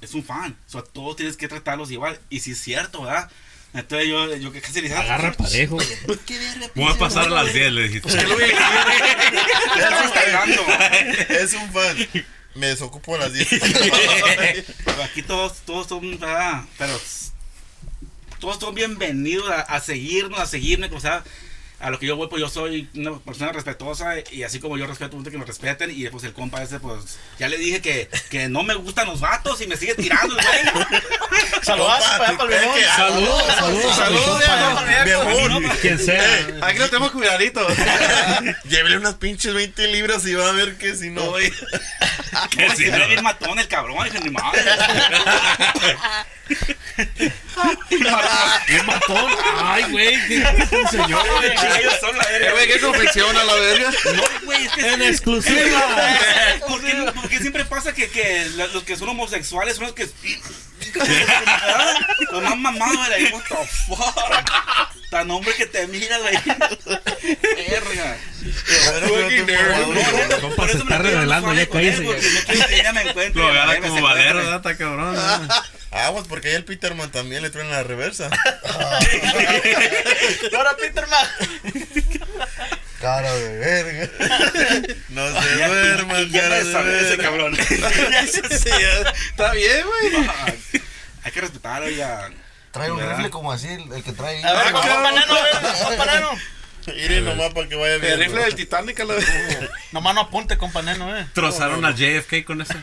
es 0.00 0.14
un 0.14 0.24
fan, 0.24 0.56
o 0.66 0.70
sea, 0.70 0.82
todos 0.82 1.16
tienes 1.16 1.36
que 1.36 1.48
tratarlos 1.48 1.90
igual. 1.90 2.18
Y 2.30 2.40
si 2.40 2.52
es 2.52 2.60
cierto, 2.60 3.02
¿verdad? 3.02 3.30
Entonces 3.72 4.08
yo, 4.08 4.34
yo 4.36 4.50
que 4.50 4.60
casi 4.60 4.80
le 4.80 4.88
decía, 4.88 5.00
Agarra 5.00 5.32
parejo. 5.32 5.78
¿qué 6.26 6.38
verga, 6.38 6.68
Voy 6.74 6.92
a 6.92 6.98
pasar 6.98 7.26
a 7.26 7.30
las 7.30 7.52
10, 7.52 7.72
le 7.72 7.82
dijiste. 7.88 8.08
Ya 8.08 8.20
se 9.98 10.04
está 10.06 10.30
dando. 10.32 10.66
Es 11.28 11.52
un 11.54 11.72
fan. 11.72 12.24
Me 12.56 12.66
desocupo 12.66 13.14
a 13.14 13.18
las 13.18 13.32
10. 13.32 13.48
Pero 14.84 15.02
aquí 15.04 15.22
todos, 15.22 15.58
todos 15.64 15.86
son, 15.86 16.18
¿verdad? 16.18 16.64
Pero 16.78 17.00
todos 18.40 18.58
son 18.58 18.74
bienvenidos 18.74 19.48
a, 19.50 19.60
a 19.60 19.80
seguirnos, 19.80 20.40
a 20.40 20.46
seguirme, 20.46 20.86
o 20.92 21.00
sea, 21.00 21.22
a 21.80 21.90
lo 21.90 21.98
que 21.98 22.06
yo 22.06 22.16
voy, 22.16 22.28
pues 22.28 22.40
yo 22.40 22.48
soy 22.48 22.88
una 22.94 23.18
persona 23.18 23.52
respetuosa 23.52 24.14
y 24.30 24.42
así 24.42 24.60
como 24.60 24.76
yo 24.76 24.86
respeto 24.86 25.16
a 25.16 25.18
gente 25.18 25.30
que 25.30 25.38
me 25.38 25.46
respeten 25.46 25.90
y 25.90 26.06
pues 26.08 26.24
el 26.24 26.34
compa 26.34 26.62
ese, 26.62 26.78
pues 26.78 27.18
ya 27.38 27.48
le 27.48 27.56
dije 27.56 27.80
que, 27.80 28.08
que 28.28 28.48
no 28.48 28.62
me 28.62 28.74
gustan 28.74 29.06
los 29.06 29.20
vatos 29.20 29.60
y 29.62 29.66
me 29.66 29.76
sigue 29.76 29.94
tirando 29.94 30.36
el 30.36 30.70
güey. 30.72 30.86
Saludos 31.62 31.92
para 32.02 32.28
allá, 32.28 32.38
para 32.38 32.54
el 32.54 32.60
Limón. 32.60 32.78
Saludos, 32.96 33.42
saludos, 33.46 33.96
Saludos, 33.96 34.44
saludos. 34.44 35.76
Quien 35.80 35.98
sea. 35.98 36.22
Aquí 36.62 36.78
lo 36.78 36.88
tenemos 36.88 37.12
cuidadito. 37.12 37.66
Llévele 38.64 38.98
unas 38.98 39.14
pinches 39.14 39.54
20 39.54 39.88
libras 39.88 40.26
y 40.26 40.34
va 40.34 40.48
a 40.48 40.52
ver 40.52 40.76
que 40.76 40.94
si 40.94 41.10
no. 41.10 41.20
No, 41.20 41.36
si 42.76 42.90
no, 42.90 43.08
bien 43.08 43.22
matón 43.22 43.58
el 43.58 43.68
cabrón, 43.68 44.04
dije, 44.04 44.20
ni 44.20 44.30
madre. 44.30 44.60
Un 48.80 48.86
matón. 48.86 49.30
Ay, 49.62 49.84
güey. 49.90 50.14
¿Qué, 50.28 50.44
qué 50.70 50.86
señor? 50.90 51.24
Ellos 51.44 51.94
son 52.00 52.16
la 52.16 52.24
Eh, 52.24 52.32
verga. 52.32 52.52
güey, 52.52 52.66
qué 52.68 52.80
confección 52.80 53.36
a 53.36 53.44
la 53.44 53.54
verga. 53.54 53.90
No, 54.14 54.22
güey, 54.44 54.64
es 54.66 54.72
que 54.72 54.88
En 54.88 55.02
exclusiva. 55.02 55.84
¿Por 56.66 56.80
qué, 56.82 57.12
por 57.14 57.28
qué 57.28 57.38
siempre 57.38 57.64
pasa 57.64 57.92
que, 57.94 58.08
que 58.08 58.46
los 58.72 58.82
que 58.84 58.96
son 58.96 59.08
homosexuales 59.10 59.76
son 59.76 59.86
los 59.86 59.94
que. 59.94 60.08
Los 62.32 62.42
más 62.42 62.56
mamados, 62.56 63.08
güey. 63.08 63.32
What 63.32 63.44
the 63.48 63.56
fuck? 63.86 64.16
Tan 65.10 65.30
hombre 65.30 65.54
que 65.54 65.66
te 65.66 65.86
mira, 65.88 66.18
güey. 66.18 66.34
Verga. 67.68 68.16
Compa, 70.40 70.68
se 70.68 70.78
está 70.78 70.98
revelando, 70.98 71.52
ya 71.52 71.62
encuentre. 71.62 72.20
Lo 73.34 73.48
agarra 73.48 73.80
como 73.80 74.02
valero. 74.02 74.56
Está 74.56 74.76
cabrón. 74.76 75.14
¿verdad? 75.14 75.64
Aguas, 75.90 76.26
porque 76.28 76.48
ahí 76.48 76.54
el 76.54 76.64
Peterman 76.64 77.10
también 77.10 77.42
le 77.42 77.50
traen 77.50 77.70
la 77.70 77.82
reversa. 77.82 78.30
Ahora, 80.56 80.76
Peterman. 80.76 81.26
Cara 83.00 83.32
de 83.32 83.58
verga. 83.58 84.10
No 85.08 85.40
se 85.42 85.54
duerman, 85.56 86.30
cara 86.30 86.56
de 86.62 86.72
sabe 86.72 86.96
ese 87.00 87.16
verga. 87.16 87.22
cabrón. 87.24 87.56
Está 87.58 89.52
bien, 89.52 89.86
güey. 89.86 90.30
Hay 91.24 91.32
que 91.32 91.40
respetar, 91.40 91.82
oiga. 91.82 92.30
Trae 92.70 92.90
un 92.90 93.00
rifle 93.00 93.30
como 93.30 93.50
así, 93.52 93.68
el, 93.68 94.02
que 94.04 94.12
trae. 94.12 94.44
A 94.44 94.52
ver, 94.52 94.72
compa 94.72 95.10
Neno, 95.12 95.34
a 95.34 95.88
ver, 95.90 95.98
Neno. 96.14 96.30
Miren 96.86 97.24
nomás 97.24 97.52
para 97.52 97.68
que 97.68 97.74
vaya 97.74 97.96
bien. 97.98 98.12
El 98.12 98.20
rifle 98.20 98.42
del 98.42 98.54
Titanic 98.54 99.00
a 99.00 99.04
la 99.04 99.14
verga. 99.14 99.68
Nomás 99.92 100.14
no 100.14 100.20
apunte, 100.22 100.56
compa 100.56 100.82
Neno, 100.82 101.16
eh. 101.16 101.26
Trozaron 101.34 101.84
a 101.84 101.90
JFK 101.94 102.44
con 102.44 102.60
eso. 102.62 102.74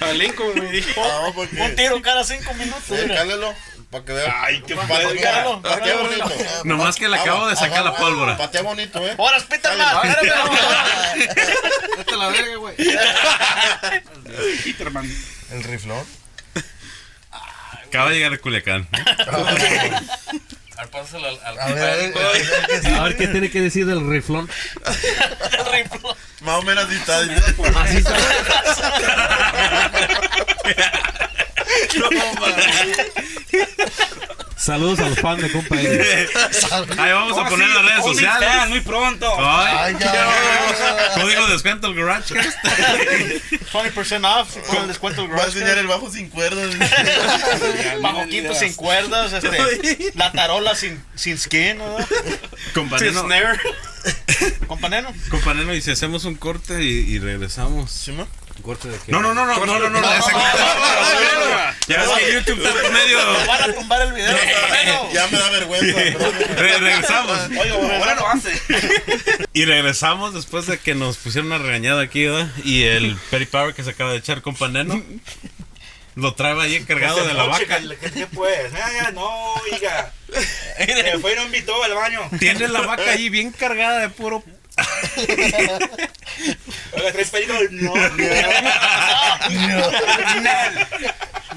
A 0.00 0.12
Lincoln 0.12 0.58
me 0.58 0.70
dijo. 0.72 1.32
Porque. 1.34 1.56
Un 1.60 1.76
tiro 1.76 2.02
cada 2.02 2.24
cinco 2.24 2.52
minutos. 2.54 2.98
Cálelo. 3.06 3.54
Para 3.92 4.04
que 4.06 4.12
vea. 4.14 4.34
Ay, 4.42 4.62
qué 4.66 4.74
padre. 4.74 5.20
Patea 5.62 5.96
bonito. 5.98 6.32
Nomás 6.64 6.96
que 6.96 7.08
le 7.08 7.18
acabo 7.18 7.46
de 7.46 7.56
sacar 7.56 7.84
la 7.84 7.94
pólvora. 7.94 8.38
Patea 8.38 8.62
bonito, 8.62 9.06
eh. 9.06 9.12
¡Horas, 9.18 9.44
Peterman! 9.44 10.08
espérame. 10.08 10.58
Vete 11.98 12.14
a 12.14 12.16
la 12.16 12.28
verga, 12.28 12.56
güey. 12.56 12.74
Peterman. 14.64 15.16
El 15.50 15.64
riflón. 15.64 16.06
Acaba 17.86 18.08
de 18.08 18.16
llegar 18.16 18.32
a 18.32 18.38
Culiacán. 18.38 18.88
A 19.28 19.36
ver, 21.68 22.14
a 22.16 22.66
qué 22.66 22.80
sí. 22.80 22.88
A 22.94 23.02
ver 23.02 23.16
qué 23.18 23.28
tiene 23.28 23.50
que 23.50 23.60
decir 23.60 23.84
del 23.84 24.08
riflón. 24.08 24.48
Más 26.40 26.58
o 26.58 26.62
menos 26.62 26.86
así 26.86 26.94
está. 26.94 27.18
Así 27.82 27.98
está. 27.98 28.16
Saludos 34.56 34.98
al 35.00 35.16
fan 35.16 35.40
de 35.40 35.50
compa 35.50 35.74
Eddie. 35.80 36.28
Ahí 36.96 37.12
vamos 37.12 37.36
a 37.36 37.48
poner 37.48 37.68
las 37.68 37.84
redes 37.84 38.04
sociales. 38.04 38.68
muy 38.68 38.80
pronto. 38.80 39.28
Ay, 39.38 39.74
Ay, 39.76 39.96
ya. 39.98 40.28
código 41.20 41.46
de 41.48 41.52
descuento 41.54 41.88
el 41.88 41.96
garage. 41.96 42.32
20% 42.34 44.40
off 44.40 44.56
con 44.68 44.82
el 44.82 44.88
descuento 44.88 45.22
del 45.22 45.32
Va 45.32 45.42
a 45.42 45.46
enseñar 45.46 45.78
el 45.78 45.88
bajo 45.88 46.08
sin 46.12 46.28
cuerdas. 46.28 46.76
Bajo 48.02 48.24
quinto 48.28 48.54
sin 48.54 48.74
cuerdas, 48.74 49.32
este, 49.32 50.12
la 50.14 50.30
tarola 50.30 50.76
sin, 50.76 51.02
sin 51.16 51.36
skin, 51.38 51.78
¿no? 51.78 51.96
Companero, 52.72 53.22
Snare. 53.22 53.58
Companero. 54.68 55.12
companero, 55.30 55.74
y 55.74 55.82
si 55.82 55.90
hacemos 55.90 56.24
un 56.24 56.36
corte 56.36 56.80
y, 56.82 56.86
y 56.88 57.18
regresamos. 57.18 57.90
¿Sí, 57.90 58.12
ma? 58.12 58.22
¿Un 58.22 58.28
corte 58.60 58.88
de? 58.88 58.98
No, 59.08 59.20
no, 59.20 59.32
no, 59.34 59.46
no, 59.46 59.54
no, 59.54 59.78
no, 59.78 59.90
no, 59.90 60.00
no, 60.00 60.12
ese 60.14 60.30
Ya 61.88 61.98
ves 61.98 62.10
que 62.18 62.32
YouTube 62.32 62.66
está 62.66 62.90
medio. 62.90 63.18
Van 63.46 63.70
a 63.70 63.74
tumbar 63.74 64.02
el 64.02 64.12
video. 64.12 64.36
Ya 65.12 65.26
me 65.26 65.38
da 65.38 65.50
vergüenza. 65.50 66.00
regresamos. 66.56 67.38
Oye, 67.58 67.70
ahora 67.70 68.14
lo 68.14 68.28
hace. 68.28 68.52
Y 69.52 69.64
regresamos 69.64 70.32
después 70.34 70.66
de 70.66 70.78
que 70.78 70.94
nos 70.94 71.18
pusieron 71.18 71.52
una 71.52 71.58
regañada 71.58 72.02
aquí, 72.02 72.24
¿verdad? 72.24 72.48
Y 72.64 72.84
el 72.84 73.16
Perry 73.30 73.46
Power 73.46 73.74
que 73.74 73.84
se 73.84 73.90
acaba 73.90 74.12
de 74.12 74.18
echar 74.18 74.40
con 74.40 74.54
Paneno 74.54 75.02
lo 76.14 76.34
trae 76.34 76.60
ahí 76.60 76.76
encargado 76.76 77.26
de 77.26 77.34
la 77.34 77.44
vaca. 77.44 77.80
¿Qué, 78.12 78.26
pues? 78.26 78.72
Ah, 78.74 79.10
no, 79.12 79.54
oiga. 79.54 80.12
Me 80.78 81.18
fue 81.18 81.32
y 81.32 81.36
no 81.36 81.44
invitó 81.44 81.82
al 81.82 81.94
baño. 81.94 82.20
Tiene 82.38 82.68
la 82.68 82.82
vaca 82.82 83.10
ahí 83.10 83.28
bien 83.28 83.50
cargada 83.50 84.00
de 84.00 84.08
puro. 84.10 84.42
Oiga, 86.92 87.12
¿traes 87.12 87.30
perico? 87.30 87.52
No. 87.70 87.94
Nel. 90.40 90.86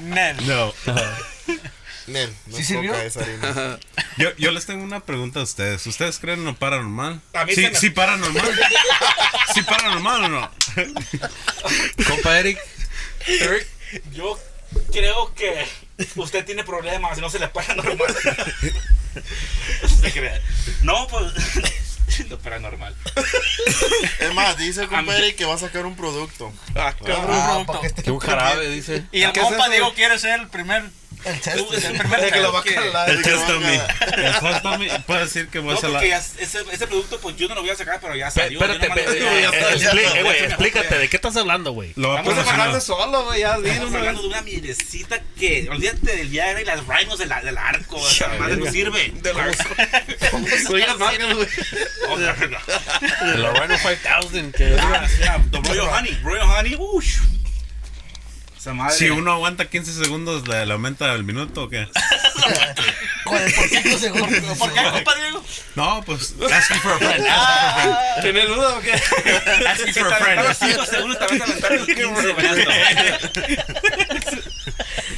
Nel. 0.00 0.46
No. 0.46 0.72
Nel, 2.06 2.32
no 2.46 2.54
¿Sí 2.56 2.62
es 2.62 2.68
sirvió? 2.68 2.92
coca, 2.92 3.04
es 3.04 3.16
harina. 3.16 3.78
Yo, 4.16 4.30
yo 4.36 4.50
les 4.52 4.64
tengo 4.64 4.82
una 4.84 5.00
pregunta 5.00 5.40
a 5.40 5.42
ustedes. 5.42 5.84
¿Ustedes 5.86 6.18
creen 6.18 6.38
en 6.38 6.44
lo 6.46 6.54
paranormal? 6.54 7.20
A 7.34 7.44
mí 7.44 7.54
sí, 7.54 7.62
se 7.62 7.70
me- 7.70 7.76
sí, 7.76 7.90
paranormal. 7.90 8.60
¿Sí 9.54 9.62
paranormal 9.62 10.24
o 10.24 10.28
no? 10.28 10.50
Compa 12.08 12.38
Eric. 12.38 12.58
Yo 14.12 14.38
creo 14.92 15.34
que 15.34 15.66
usted 16.14 16.44
tiene 16.46 16.64
problemas 16.64 17.18
y 17.18 17.20
no 17.20 17.28
se 17.28 17.38
le 17.40 17.48
para 17.48 17.74
normal. 17.74 17.96
No 19.82 19.88
se 19.88 20.12
crea. 20.12 20.40
No, 20.82 21.06
pues. 21.08 21.32
Lo 22.28 22.38
paranormal. 22.38 22.94
Es 24.20 24.34
más, 24.34 24.56
dice 24.56 24.86
compadre 24.86 25.34
que 25.34 25.44
va 25.44 25.54
a 25.54 25.58
sacar 25.58 25.86
un 25.86 25.96
producto. 25.96 26.52
Ah, 26.74 26.94
cabrón. 26.94 27.26
Ah, 27.28 27.64
para 27.66 27.80
que 27.80 27.86
esté 27.88 28.02
Que 28.02 28.10
un 28.10 28.18
jarabe, 28.18 28.68
dice. 28.68 29.04
Y 29.12 29.22
el 29.22 29.32
¿Qué 29.32 29.40
es 29.40 29.46
compa 29.46 29.64
eso? 29.64 29.70
Diego 29.72 29.94
quiere 29.94 30.18
ser 30.18 30.40
el 30.40 30.48
primer. 30.48 30.84
El 31.26 31.40
test. 31.40 31.84
El 31.84 31.98
primer 31.98 32.20
De 32.20 32.30
que 32.30 32.40
lo 32.40 32.52
va 32.52 32.60
a 32.60 32.62
calar. 32.62 33.10
El 33.10 33.18
me. 33.18 33.74
El 33.76 34.78
me. 34.78 35.00
Puede 35.00 35.20
decir 35.20 35.48
que 35.48 35.58
voy 35.58 35.74
a 35.76 36.02
ya 36.02 36.18
ese, 36.18 36.64
ese 36.72 36.86
producto, 36.86 37.18
pues 37.20 37.36
yo 37.36 37.48
no 37.48 37.54
lo 37.54 37.62
voy 37.62 37.70
a 37.70 37.76
sacar, 37.76 37.98
pero 38.00 38.14
ya 38.14 38.30
salió. 38.30 38.60
Espérate, 38.60 38.86
eh, 38.86 39.44
eh, 39.44 39.48
eh, 40.24 40.44
explícate, 40.44 40.98
¿de 40.98 41.08
qué 41.08 41.16
estás 41.16 41.36
hablando, 41.36 41.72
güey? 41.72 41.92
Vamos 41.96 42.18
a 42.18 42.22
promocionar. 42.22 42.60
Hablaste 42.60 42.86
solo, 42.86 43.24
güey, 43.24 43.42
Estamos 43.42 43.94
hablando 43.94 44.22
de 44.22 44.28
una 44.28 44.42
mielecita 44.42 45.20
que, 45.38 45.68
olvídate 45.70 46.16
del 46.16 46.28
Viagra 46.28 46.60
y 46.60 46.64
las 46.64 46.86
rhinos 46.86 47.18
del 47.18 47.32
arco. 47.32 48.06
Esa 48.08 48.28
madre 48.38 48.56
no 48.56 48.70
sirve. 48.70 49.12
Del 49.22 49.38
arco. 49.38 49.64
El 53.22 53.44
Rhino 53.44 53.78
5000. 53.78 54.52
Que 54.52 54.76
Ah, 54.80 55.04
es 55.04 55.18
una- 55.20 55.44
the 55.50 55.68
Royal 55.68 55.88
Honey. 55.88 56.18
Royal 56.22 56.46
Honey, 56.48 56.76
ush. 56.78 57.18
Esa 58.66 58.74
madre. 58.74 58.96
Si 58.96 59.08
uno 59.10 59.30
aguanta 59.30 59.66
15 59.66 59.92
segundos, 59.92 60.48
¿le, 60.48 60.66
le 60.66 60.72
aumenta 60.72 61.12
el 61.14 61.22
minuto 61.22 61.62
o 61.62 61.68
qué? 61.68 61.86
Con 63.22 63.38
por 63.38 63.68
cinco 63.68 63.96
segundos. 63.96 64.40
¿Por 64.58 64.72
qué, 64.72 64.82
compa 64.90 65.14
Diego? 65.14 65.44
No, 65.76 66.02
pues. 66.04 66.34
Asking 66.52 66.80
for 66.80 66.92
a 66.94 66.98
friend. 66.98 67.26
¿Tienes 68.22 68.48
duda 68.48 68.76
o 68.76 68.80
qué? 68.80 68.92
Asking 69.68 69.94
for 69.94 70.08
te 70.08 70.14
a 70.14 70.16
friend. 70.18 70.38
aventabas 70.40 70.58
cinco 70.58 70.84
segundos, 70.84 71.18
te 71.18 71.24
vas 71.26 71.40
a 71.40 71.44
aventar 71.44 71.72
los 71.72 71.86
15, 71.86 72.02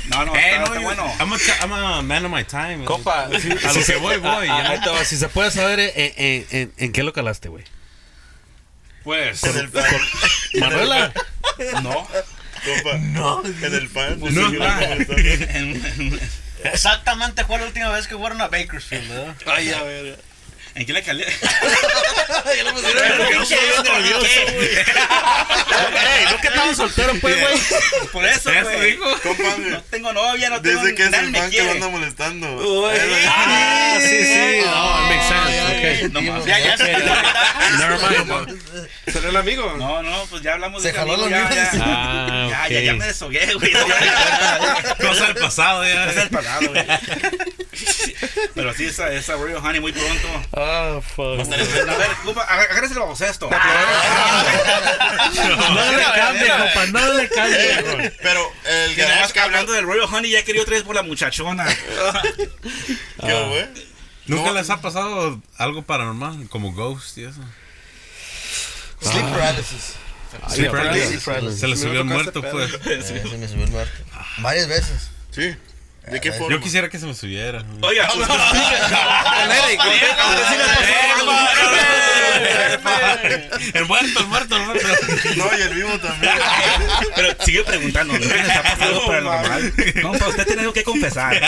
No, 0.08 0.24
no, 0.26 0.36
Eh, 0.36 0.56
está, 0.56 0.74
no, 0.74 0.80
bueno. 0.82 1.04
I'm 1.18 1.32
a, 1.32 1.36
I'm 1.62 1.72
a 1.72 2.02
man 2.02 2.24
of 2.26 2.30
my 2.30 2.44
time. 2.44 2.84
Compa, 2.84 3.24
a 3.24 3.28
lo 3.28 3.38
que 3.40 3.96
voy, 3.96 4.18
voy. 4.18 4.46
Ah, 4.50 4.78
te 4.84 4.90
va. 4.90 5.04
Si 5.06 5.16
se 5.16 5.28
puede 5.30 5.50
saber 5.50 5.80
eh, 5.80 5.92
en, 5.96 6.12
en, 6.18 6.46
en, 6.50 6.72
en 6.76 6.92
qué 6.92 7.02
lo 7.02 7.14
calaste, 7.14 7.48
güey. 7.48 7.64
Pues, 9.04 9.42
el 9.42 9.70
pan. 9.70 9.84
Manuela. 10.60 11.14
no. 11.82 12.06
Compa. 12.64 12.98
No. 12.98 13.42
En 13.44 13.74
el 13.74 13.88
pan. 13.88 14.18
Pues, 14.18 14.34
No. 14.34 14.50
Exactamente 16.64 17.44
fue 17.44 17.58
la 17.58 17.66
última 17.66 17.88
vez 17.90 18.08
que 18.08 18.16
fueron 18.16 18.40
a 18.40 18.48
Bakersfield, 18.48 19.08
¿verdad? 19.08 19.36
Ay, 19.46 19.70
a 19.70 19.82
ver. 19.82 20.18
¿En 20.78 20.86
qué 20.86 20.92
le 20.92 21.02
calé? 21.02 21.26
Ey, 22.48 22.64
¿no 26.30 26.40
que 26.40 26.48
estabas 26.48 26.76
soltero, 26.76 27.12
pues, 27.20 27.40
güey? 27.40 27.58
Por 28.12 28.24
eso, 28.24 28.50
güey. 28.62 28.98
No 29.70 29.82
tengo 29.90 30.12
novia, 30.12 30.50
no 30.50 30.60
tengo 30.62 30.80
desde 30.82 30.94
que 30.94 31.04
es 31.04 31.12
el 31.12 31.30
me 31.30 31.38
fan 31.40 31.50
que 31.50 31.56
lo 31.58 31.62
quiere. 31.64 31.70
anda 31.72 31.88
molestando. 31.88 32.90
Ah, 33.28 33.96
sí, 34.00 34.24
sí. 34.24 34.60
No, 34.64 34.98
it 34.98 35.08
makes 35.08 35.28
sense. 35.28 36.08
Ok. 36.08 36.12
No, 36.12 36.22
mames. 36.22 36.44
Ya, 36.46 36.58
ya, 36.58 36.76
Never 37.78 38.24
mind. 38.24 38.60
¿Será 39.12 39.28
el 39.28 39.36
amigo? 39.36 39.74
No, 39.78 40.02
no, 40.02 40.24
pues 40.26 40.42
ya 40.42 40.54
hablamos 40.54 40.82
Se 40.82 40.88
de 40.88 40.92
ese 40.92 40.98
jaló 41.00 41.16
los 41.16 41.28
ya, 41.30 41.36
límites. 41.38 41.72
ya. 41.72 41.80
Ah, 41.84 42.48
Ya, 42.50 42.68
ya, 42.68 42.80
ya 42.80 42.94
me 42.94 43.06
deshogué, 43.06 43.52
güey. 43.54 43.72
Cosa 45.00 45.26
del 45.26 45.36
pasado, 45.36 45.84
ya. 45.86 46.10
Es 46.10 46.16
el 46.16 46.28
pasado, 46.30 46.68
güey. 46.68 46.84
Pero 48.54 48.74
sí, 48.74 48.86
esa, 48.86 49.12
esa 49.12 49.34
Royal 49.34 49.58
Honey 49.64 49.80
muy 49.80 49.92
pronto. 49.92 50.28
Ah, 50.70 51.00
fuck. 51.00 51.40
A 51.40 51.44
ver, 51.44 51.86
ag- 51.88 52.70
agárrese 52.70 52.94
el 52.94 53.00
baloncesto. 53.00 53.48
No 53.48 53.56
le 55.92 56.02
cambie, 56.14 56.48
compa, 56.50 56.86
no 56.86 57.12
le 57.14 57.28
cambie, 57.28 57.82
güey. 57.82 58.12
Pero 58.22 58.52
el 58.66 58.96
nada 58.98 59.20
más 59.20 59.32
que 59.32 59.40
hablando 59.40 59.72
del 59.72 59.84
Royal 59.86 60.12
Honey, 60.12 60.30
ya 60.30 60.44
quería 60.44 60.62
otra 60.62 60.74
vez 60.74 60.82
por 60.84 60.94
la 60.94 61.02
muchachona. 61.02 61.64
¿Qué, 63.20 63.42
güey? 63.44 63.66
¿Nunca 64.26 64.48
No. 64.50 64.54
les 64.54 64.68
ha 64.70 64.80
pasado 64.80 65.40
algo 65.56 65.82
paranormal? 65.82 66.48
Como 66.50 66.72
Ghost 66.72 67.16
y 67.18 67.24
eso. 67.24 67.40
Sleep 69.00 69.24
paralysis. 69.30 69.94
Sleep 70.50 70.70
paralysis. 70.70 71.22
Se 71.58 71.66
le 71.66 71.74
Me 71.76 71.80
subió 71.80 72.00
el 72.00 72.04
muerto, 72.06 72.42
pues. 72.42 72.74
Eh, 72.84 73.02
se 73.02 73.14
me 73.38 73.48
subió 73.48 73.64
el 73.64 73.70
muerto. 73.70 73.94
Varias 74.38 74.68
veces. 74.68 75.10
Sí. 75.30 75.56
¿De 76.10 76.20
qué 76.20 76.28
Yo 76.28 76.34
forma? 76.34 76.56
Yo 76.56 76.60
quisiera 76.60 76.88
que 76.88 76.98
se 76.98 77.06
me 77.06 77.14
subiera. 77.14 77.62
Oiga, 77.80 78.08
pues, 78.14 78.26
Con 78.28 79.52
Eric, 79.52 79.80
con 79.80 79.92
El 83.74 83.84
muerto, 83.86 84.20
el 84.20 84.26
muerto, 84.26 84.56
el 84.56 84.62
muerto. 84.62 84.86
No, 85.36 85.58
y 85.58 85.62
el 85.62 85.74
vivo 85.74 85.98
también. 85.98 86.32
pero 87.14 87.34
sigue 87.44 87.64
preguntando, 87.64 88.14
¿no 88.14 88.18
les 88.18 88.56
ha 88.56 88.62
pasado 88.62 89.06
paranormal? 89.06 89.72
No, 90.02 90.12
pero 90.12 90.28
usted 90.30 90.46
tiene 90.46 90.60
algo 90.62 90.72
que 90.72 90.84
confesar. 90.84 91.42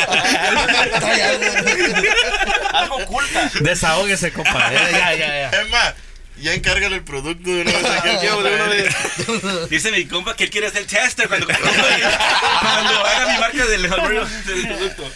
Algo. 2.72 2.96
Oculta. 2.96 3.50
Desahógese, 3.60 4.32
compa. 4.32 4.72
Ya, 4.72 4.90
ya, 4.90 5.14
ya. 5.14 5.50
ya. 5.50 5.60
Es 5.60 5.70
más, 5.70 5.94
ya 6.40 6.54
encárgale 6.54 6.96
el 6.96 7.04
producto 7.04 7.50
de 7.50 7.62
una 7.62 7.72
vez 7.72 7.84
aquí 7.84 8.08
al 8.08 8.22
Yo 8.22 8.42
de 8.42 8.54
una 8.54 8.64
vez. 8.66 8.94
Dice 9.70 9.92
mi 9.92 10.06
compa 10.06 10.34
que 10.36 10.44
él 10.44 10.50
quiere 10.50 10.70
ser 10.70 10.86
tester 10.86 11.28
cuando, 11.28 11.46
cuando 11.46 13.06
haga 13.06 13.32
mi 13.32 13.38
marca 13.40 13.66
del, 13.66 13.82
del 13.82 14.66
producto. 14.68 15.10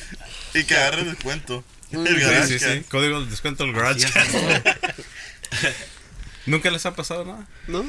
Y 0.54 0.64
que 0.64 0.74
agarre 0.76 1.04
descuento. 1.04 1.64
El 1.90 2.06
Sí, 2.06 2.14
garage 2.20 2.46
sí, 2.46 2.64
que- 2.64 2.74
sí. 2.78 2.84
Código 2.88 3.20
de 3.22 3.30
descuento 3.30 3.64
el 3.64 3.72
garage. 3.72 4.06
¿Nunca 6.46 6.70
les 6.70 6.84
ha 6.86 6.94
pasado 6.94 7.24
nada? 7.24 7.46
¿No? 7.68 7.84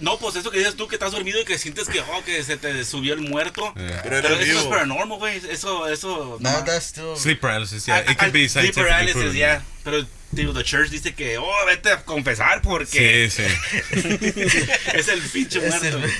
No, 0.00 0.18
pues 0.18 0.36
eso 0.36 0.50
que 0.50 0.58
dices 0.58 0.74
tú 0.76 0.88
que 0.88 0.96
estás 0.96 1.12
dormido 1.12 1.40
y 1.40 1.44
que 1.44 1.58
sientes 1.58 1.88
que, 1.88 2.00
oh, 2.00 2.24
que 2.24 2.42
se 2.42 2.56
te 2.56 2.84
subió 2.84 3.14
el 3.14 3.20
muerto. 3.20 3.72
Yeah. 3.76 4.00
Pero 4.02 4.22
Pero 4.22 4.34
eso 4.40 4.52
no 4.54 4.60
es 4.60 4.66
paranormal, 4.66 5.18
güey. 5.18 5.36
Eso, 5.50 5.86
eso. 5.88 6.38
No, 6.40 6.48
nomás- 6.50 6.64
that's 6.64 6.86
still. 6.86 7.16
Sleep 7.16 7.40
paralysis, 7.40 7.86
yeah. 7.86 8.04
Ah, 8.06 8.10
It 8.12 8.18
could 8.18 8.32
be 8.32 8.44
ah, 8.46 8.48
sleep 8.48 8.72
scientifically 8.74 8.90
paralysis, 8.90 9.14
proven. 9.14 9.36
ya. 9.36 9.62
Pero, 9.84 10.06
digo, 10.32 10.52
the 10.54 10.64
church 10.64 10.90
dice 10.90 11.14
que, 11.14 11.38
oh, 11.38 11.66
vete 11.66 11.90
a 11.90 12.02
confesar 12.04 12.62
porque 12.62 13.30
Sí, 13.30 13.42
sí. 13.42 14.12
es 14.94 15.08
el 15.08 15.20
pinche 15.20 15.60
muerto. 15.60 16.00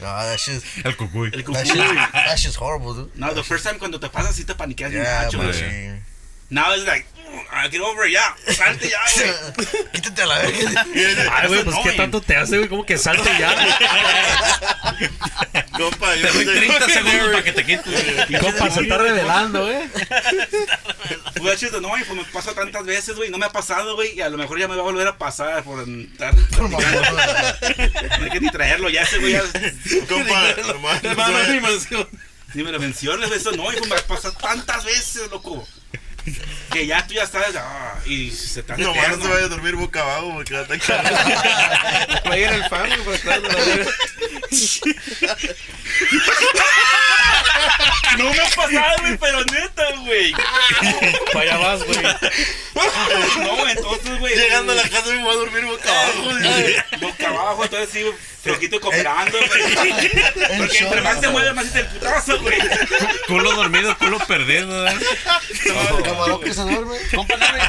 No, 0.00 0.06
that 0.08 0.36
shit. 0.38 0.60
El 0.84 0.96
cucuy. 0.96 1.30
El 1.32 1.44
That 1.44 1.64
cucuy. 1.66 1.96
That 2.12 2.36
shit's 2.36 2.56
horrible, 2.56 2.94
dude. 2.94 3.10
No, 3.14 3.32
the 3.32 3.44
first 3.44 3.64
time 3.64 3.78
cuando 3.78 4.00
te 4.00 4.08
pasa 4.08 4.30
así 4.30 4.44
te 4.44 4.54
paniqueas 4.54 4.90
bien 4.90 5.04
Yeah, 5.04 5.24
gacho, 5.24 5.38
but 5.38 5.46
güey. 5.54 5.60
sí. 5.60 6.00
Now 6.50 6.74
it's 6.74 6.84
like, 6.84 7.06
"Mm, 7.34 7.70
get 7.70 7.80
over 7.80 8.08
ya. 8.10 8.34
Salte 8.54 8.88
ya, 8.90 9.00
güey. 9.56 9.66
Quítate 9.92 10.22
a 10.22 10.26
la 10.26 10.38
verga. 10.38 10.86
Ay, 11.32 11.48
güey, 11.48 11.62
That's 11.62 11.64
pues 11.64 11.76
qué 11.84 11.92
tanto 11.92 12.20
te 12.20 12.36
hace, 12.36 12.56
güey, 12.58 12.68
como 12.68 12.84
que 12.86 12.98
salte 12.98 13.30
ya. 13.38 13.54
Compa, 15.72 16.14
yo 16.14 16.28
Te 16.28 16.32
doy 16.32 16.44
no 16.44 16.52
sé- 16.52 16.58
30 16.60 16.88
segundos 16.88 17.28
para 17.30 17.44
que 17.44 17.52
te 17.52 17.64
quites. 17.64 18.40
Compa, 18.40 18.70
se 18.70 18.80
está 18.82 18.98
revelando, 18.98 19.70
eh. 19.70 19.88
Pues 21.40 21.62
es 21.62 21.72
no, 21.72 21.88
pues 21.88 22.08
me 22.10 22.24
pasa 22.32 22.54
tantas 22.54 22.84
veces, 22.84 23.16
güey. 23.16 23.30
No 23.30 23.38
me 23.38 23.46
ha 23.46 23.50
pasado, 23.50 23.94
güey. 23.96 24.14
Y 24.16 24.20
a 24.20 24.28
lo 24.28 24.38
mejor 24.38 24.58
ya 24.58 24.68
me 24.68 24.76
va 24.76 24.82
a 24.82 24.84
volver 24.84 25.06
a 25.08 25.18
pasar 25.18 25.62
por 25.64 25.80
estar. 25.80 26.34
No 26.34 26.78
hay 28.24 28.30
que 28.30 28.40
ni 28.40 28.50
traerlo, 28.50 28.88
ya 28.88 29.02
ese, 29.02 29.18
güey. 29.18 29.32
Ya, 29.32 29.42
Compa, 30.08 30.50
hermano, 30.50 31.00
¿sabes? 31.16 31.88
ni 32.54 32.62
me 32.62 32.70
lo 32.70 32.78
menciones, 32.78 33.30
eso 33.32 33.50
no, 33.52 33.72
hijo. 33.72 33.84
Me 33.86 34.00
pasa 34.02 34.30
tantas 34.32 34.84
veces, 34.84 35.28
loco. 35.30 35.66
Que 36.72 36.86
ya 36.86 37.06
tú 37.06 37.14
ya 37.14 37.26
sabes, 37.26 37.54
ah, 37.56 37.94
y 38.06 38.30
se 38.30 38.62
te 38.62 38.72
hace 38.72 38.82
no 38.82 38.90
eterno. 38.94 39.22
se 39.22 39.28
vaya 39.28 39.44
a 39.44 39.48
dormir 39.48 39.76
boca 39.76 40.00
abajo 40.00 40.32
porque 40.34 40.54
va 40.54 40.60
a 40.60 40.74
estar 40.74 41.04
Va 42.26 42.32
a 42.32 42.38
ir 42.38 42.48
el 42.48 42.64
fan, 42.64 42.90
güey, 43.04 43.18
verga. 43.22 43.48
No 48.18 48.30
me 48.30 48.40
ha 48.40 48.48
pasado, 48.48 48.96
güey, 49.00 49.18
pero 49.18 49.44
neta, 49.44 49.84
güey. 50.04 50.32
Para 51.32 51.40
allá 51.40 51.56
vas, 51.58 51.84
güey. 51.84 51.98
No, 53.40 53.68
entonces, 53.68 54.18
güey. 54.20 54.36
Llegando 54.36 54.72
a 54.72 54.76
la 54.76 54.82
casa 54.88 55.06
me 55.08 55.22
voy 55.22 55.32
a 55.32 55.36
dormir 55.36 55.64
boca 55.64 55.90
abajo. 55.90 56.30
Boca 57.00 57.28
abajo, 57.28 57.64
entonces 57.64 57.88
sí, 57.92 58.04
flojito 58.42 58.80
cooperando, 58.80 59.36
güey. 59.36 59.62
Porque 60.58 60.78
entre 60.78 61.00
más 61.00 61.20
se 61.20 61.28
mueve, 61.28 61.52
más 61.54 61.66
es 61.66 61.74
el 61.74 61.86
putazo, 61.86 62.40
güey. 62.40 62.58
Culo 63.26 63.52
dormido, 63.52 63.98
culo 63.98 64.18
perdido. 64.20 64.86
¿eh? 64.88 64.94
Camarón 66.14 66.40
que 66.40 66.54
se 66.54 66.60
duerme. 66.62 66.96
Compa 67.14 67.36
Larry, 67.36 67.60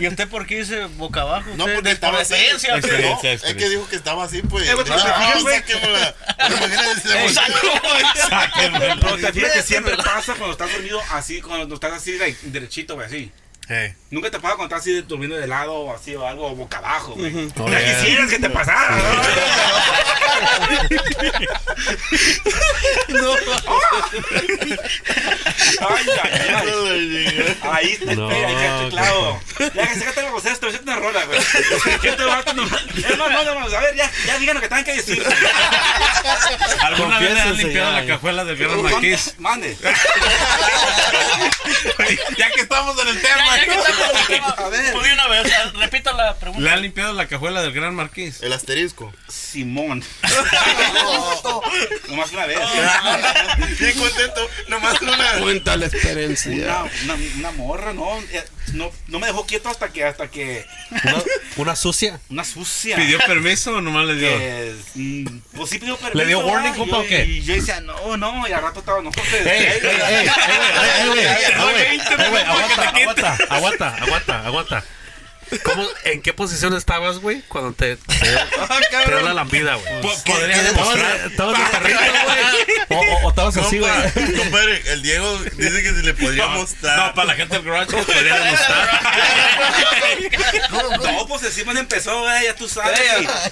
¿y 0.00 0.06
usted 0.08 0.28
por 0.28 0.46
qué 0.46 0.58
dice 0.60 0.84
boca 0.96 1.22
abajo? 1.22 1.50
No, 1.56 1.66
porque 1.66 1.90
estaba 1.90 2.12
por 2.14 2.22
así. 2.22 2.34
experiencia. 2.34 2.76
No, 2.76 2.80
es 3.48 3.54
que 3.54 3.68
dijo 3.68 3.88
que 3.88 3.96
estaba 3.96 4.24
así, 4.24 4.42
pues. 4.42 4.68
Eh, 4.68 4.74
güey, 4.74 4.84
¿te 4.86 4.92
Ah, 4.92 5.32
sáquenmela. 8.28 8.96
Pero 9.00 9.16
te 9.16 9.32
fijas 9.32 9.52
que 9.52 9.62
siempre 9.62 9.96
pasa 9.96 10.34
cuando 10.34 10.52
estás 10.52 10.72
dormido 10.72 11.00
así, 11.12 11.40
cuando 11.40 11.74
estás 11.74 11.92
así, 11.92 12.18
derechito, 12.42 12.94
güey, 12.94 13.06
así. 13.06 13.32
Hey. 13.68 13.92
Nunca 14.10 14.30
te 14.30 14.38
puedo 14.40 14.56
contar 14.56 14.78
así 14.78 14.92
de 14.94 15.02
durmiendo 15.02 15.36
de 15.36 15.46
lado 15.46 15.74
o 15.74 15.94
así 15.94 16.14
o 16.16 16.26
algo 16.26 16.54
boca 16.54 16.78
abajo, 16.78 17.12
güey. 17.14 17.50
Oh, 17.58 17.68
Ya 17.68 17.78
yeah. 17.80 18.00
quisieras 18.00 18.30
que 18.30 18.38
te 18.38 18.48
pasara, 18.48 18.96
¿no? 18.96 19.02
Ay, 25.80 26.06
ay, 26.22 26.30
ay. 26.54 27.56
Ahí 27.72 27.90
está 27.92 28.12
el 28.12 28.18
No, 28.18 28.28
pe- 28.28 28.44
ahí 28.44 28.54
está 28.54 28.82
el 28.84 28.90
clavo. 28.90 29.40
Ya 29.74 29.86
que 29.88 29.94
sácate 29.98 30.22
la 30.22 30.30
vocera, 30.30 30.54
a 30.54 30.56
hacer 30.68 30.80
una 30.82 30.96
rola, 30.96 31.24
güey. 31.24 31.38
Este 31.38 32.24
vato 32.24 32.52
nomás- 32.54 32.84
Ya 32.94 33.10
no, 33.16 33.28
no, 33.28 33.44
no, 33.44 33.60
a 33.76 33.80
ver, 33.80 33.94
ya, 33.96 34.10
ya 34.26 34.38
digan 34.38 34.54
lo 34.56 34.60
que 34.60 34.68
tengan 34.68 34.84
que 34.84 34.94
decir. 34.94 35.22
¿Alguna 36.80 37.18
vez 37.18 37.34
le 37.34 37.40
han 37.40 37.56
limpiado 37.56 37.90
ya, 37.92 37.96
la 38.00 38.02
ya. 38.04 38.14
cajuela 38.14 38.44
del 38.44 38.56
Gran 38.56 38.82
Marqués? 38.82 39.34
Mande. 39.38 39.76
ya 42.38 42.50
que 42.50 42.60
estamos 42.60 42.98
en 43.02 43.08
el 43.08 43.20
tema. 43.20 43.57
Ya, 43.58 43.66
que 43.66 44.34
estamos 44.36 44.58
A 44.58 44.68
ver. 44.68 44.94
de 44.94 45.12
una 45.12 45.26
vez, 45.28 45.52
ah, 45.52 45.72
repita 45.76 46.12
la 46.12 46.34
pregunta. 46.36 46.62
¿Le 46.62 46.70
han 46.70 46.82
limpiado 46.82 47.12
la 47.12 47.26
cajuela 47.26 47.62
del 47.62 47.72
Gran 47.72 47.94
Marqués? 47.94 48.42
El 48.42 48.52
asterisco. 48.52 49.12
Simón. 49.28 50.04
Nomás 52.18 52.32
una 52.32 52.46
vez. 52.46 52.58
Bien 53.78 53.98
contento. 53.98 54.50
Nomás 54.68 55.00
una. 55.02 55.32
Cuenta 55.40 55.76
la 55.76 55.86
experiencia. 55.86 56.50
Una, 56.52 56.84
una, 57.14 57.14
una 57.38 57.50
morra, 57.52 57.92
no, 57.92 58.18
eh, 58.32 58.44
no, 58.74 58.90
no 59.06 59.18
me 59.18 59.26
dejó 59.28 59.46
quieto 59.46 59.68
hasta 59.68 59.88
que, 59.90 60.04
hasta 60.04 60.28
que, 60.28 60.66
Una, 61.04 61.22
una 61.56 61.76
sucia. 61.76 62.20
una 62.28 62.44
sucia. 62.44 62.96
¿Pidió 62.96 63.18
permiso 63.20 63.76
o 63.76 63.80
nomás 63.80 64.06
le 64.06 64.14
dio? 64.16 64.74
mm, 64.94 65.38
pues 65.56 65.70
sí 65.70 65.78
pidió 65.78 65.96
permiso. 65.96 66.18
¿Le 66.18 66.26
dio 66.26 66.40
warning, 66.40 66.74
compa, 66.74 66.96
yo- 66.96 67.02
o 67.02 67.06
qué? 67.06 67.24
Y 67.24 67.42
yo 67.44 67.54
decía, 67.54 67.80
no, 67.80 68.16
no, 68.16 68.48
y 68.48 68.52
al 68.52 68.62
rato 68.62 68.80
estaba, 68.80 69.00
no, 69.00 69.10
pues, 69.10 69.32
Ey, 69.32 69.40
ey, 69.46 69.80
ey, 69.82 69.82
ey, 69.82 70.28
ey, 71.08 71.18
ey, 71.18 72.00
aguanta, 73.00 73.38
aguanta, 73.50 73.94
aguanta, 73.96 74.46
aguanta. 74.46 74.84
¿Cómo, 75.64 75.86
¿En 76.04 76.22
qué 76.22 76.32
posición 76.32 76.74
estabas, 76.76 77.18
güey, 77.18 77.42
cuando 77.48 77.72
te, 77.72 77.96
te, 77.96 78.14
te 78.16 79.10
dio 79.10 79.20
la 79.20 79.34
lambida, 79.34 79.74
güey? 79.76 80.00
Po- 80.02 80.22
Podría 80.24 80.62
demostrar. 80.62 81.16
¿Estabas 81.30 81.58
de 81.58 81.78
perrito, 81.78 82.00
güey? 82.24 82.38
O, 82.90 82.94
o, 82.96 83.26
o 83.26 83.28
estabas 83.30 83.56
así, 83.58 83.78
güey. 83.78 83.90
Compa, 83.92 84.38
compadre, 84.42 84.82
el 84.92 85.02
Diego 85.02 85.38
dice 85.56 85.82
que 85.82 85.90
si 85.90 86.02
le 86.02 86.14
podría 86.14 86.46
mostrar. 86.48 86.98
No, 86.98 87.14
para 87.14 87.28
la 87.28 87.34
gente 87.34 87.56
del 87.56 87.64
garage 87.64 87.90
pues, 87.92 88.04
podría 88.06 88.34
demostrar. 88.38 89.00
No, 91.02 91.26
pues 91.26 91.42
encima 91.42 91.72
se 91.74 91.80
empezó, 91.80 92.20
güey, 92.22 92.44
ya 92.44 92.54
tú 92.54 92.66
sabes. 92.68 92.98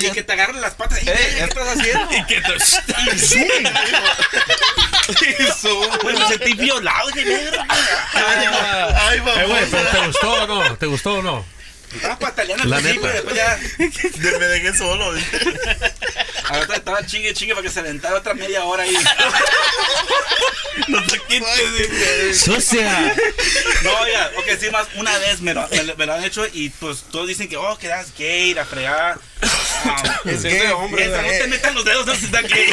y, 0.00 0.06
y 0.06 0.10
que 0.10 0.22
te 0.22 0.32
agarren 0.32 0.60
las 0.62 0.74
patas. 0.74 1.02
¿Y 1.02 1.08
Eh, 1.08 1.14
qué 1.36 1.44
estás 1.44 1.68
haciendo? 1.68 2.08
Y 2.16 2.24
que 2.24 2.40
te... 2.40 2.54
Güey, 6.02 6.16
me 6.18 6.26
sentí 6.28 6.52
violado. 6.54 7.08
Dije, 7.10 7.28
verga. 7.50 7.66
Ay, 7.68 9.18
Eh, 9.18 9.44
güey, 9.46 9.66
pero 9.70 9.88
¿te 9.90 10.06
gustó 10.06 10.32
o 10.32 10.46
no? 10.46 10.76
¿Te 10.76 10.86
gustó 10.86 11.14
o 11.14 11.22
no? 11.22 11.44
Estaba 11.94 12.18
pataleando 12.18 12.64
al 12.64 12.70
La 12.70 12.76
principio, 12.78 13.06
neta. 13.08 13.14
después 13.14 13.36
ya. 13.36 13.58
Me 14.38 14.46
dejé 14.46 14.76
solo. 14.76 15.12
Ahorita 16.48 16.76
estaba 16.76 17.06
chingue 17.06 17.32
chingue 17.34 17.54
para 17.54 17.66
que 17.66 17.72
se 17.72 17.80
aventara 17.80 18.16
otra 18.16 18.34
media 18.34 18.64
hora 18.64 18.82
ahí. 18.84 18.96
No 20.88 21.02
te 21.04 21.18
quites. 21.20 22.38
¡Sucia! 22.38 23.14
No, 23.82 23.90
oiga, 23.98 24.30
ok, 24.36 24.44
sí, 24.60 24.70
más 24.70 24.86
una 24.96 25.16
vez 25.18 25.40
me 25.40 25.54
lo, 25.54 25.66
me, 25.68 25.94
me 25.94 26.06
lo 26.06 26.12
han 26.12 26.22
hecho 26.22 26.46
y 26.52 26.68
pues 26.68 27.04
todos 27.10 27.26
dicen 27.26 27.48
que, 27.48 27.56
oh, 27.56 27.76
que 27.78 27.86
eras 27.86 28.08
gay, 28.16 28.52
la 28.54 28.64
fregada. 28.66 29.18
Ah, 29.86 30.20
Es 30.26 30.42
gay, 30.42 30.66
hombre. 30.68 31.06
esa, 31.06 31.22
no 31.22 31.28
te 31.28 31.46
metan 31.48 31.74
los 31.74 31.84
dedos, 31.84 32.06
no 32.06 32.14
se 32.14 32.26
está 32.26 32.42
gay. 32.42 32.68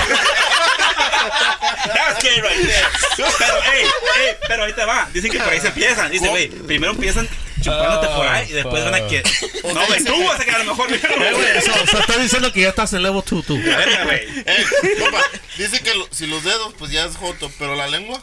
That's 1.96 2.22
gay 2.24 2.42
right 2.42 2.68
there. 2.68 2.88
Pero, 3.16 3.54
hey, 3.64 3.86
hey, 4.16 4.36
pero 4.48 4.64
ahí 4.66 4.74
te 4.74 4.86
va. 4.86 5.10
Dicen 5.14 5.32
que 5.32 5.40
por 5.40 5.50
ahí 5.50 5.62
se 5.62 5.68
empiezan. 5.68 6.12
Dice, 6.12 6.28
güey, 6.28 6.50
primero 6.50 6.92
empiezan 6.94 7.28
chupándote 7.64 8.08
por 8.08 8.28
ahí 8.28 8.50
y 8.50 8.54
después 8.54 8.84
van 8.84 8.96
a 8.96 9.08
que. 9.08 9.24
No, 9.64 9.86
güey, 9.88 10.04
tú 10.04 10.24
vas 10.26 10.40
a 10.40 10.46
quedar 10.46 10.66
mejor. 10.66 10.92
Eh, 10.94 11.00
güey, 11.34 11.58
eso, 11.58 11.72
eso 11.84 12.00
está 12.00 12.18
diciendo 12.18 12.52
que 12.54 12.62
ya 12.62 12.70
estás 12.70 12.94
en 12.94 13.04
level 13.04 13.24
2, 13.28 13.46
tú. 13.46 13.58
Verga, 13.62 14.04
güey. 14.04 14.20
Eh, 14.46 14.66
compa, 15.00 15.22
dice 15.58 15.82
que 15.82 15.94
lo- 15.96 16.08
si 16.12 16.28
los 16.28 16.44
dedos, 16.44 16.74
pues 16.78 16.92
ya 16.92 17.06
es 17.06 17.16
joto, 17.16 17.52
pero 17.58 17.76
la 17.76 17.88
lengua. 17.88 18.22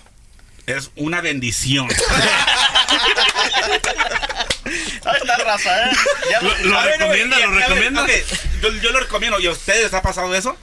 Es 0.67 0.91
una 0.95 1.21
bendición. 1.21 1.89
Ahí 5.05 5.17
está 5.21 5.37
raza, 5.39 5.85
¿eh? 5.87 5.93
Ya 6.31 6.41
Lo, 6.43 6.55
lo 6.59 6.79
A 6.79 6.85
ver, 6.85 7.05
güey, 7.05 7.21
y- 7.23 7.25
lo 7.25 7.35
a 7.35 7.39
ver, 7.39 7.51
recomienda. 7.51 8.03
ok, 8.05 8.11
yo, 8.63 8.69
yo 8.75 8.91
lo 8.93 9.01
recomiendo. 9.01 9.41
¿Y 9.41 9.47
a 9.47 9.51
ustedes 9.51 9.85
les 9.85 9.95
ha 9.95 10.03
pasado 10.03 10.35
eso? 10.35 10.57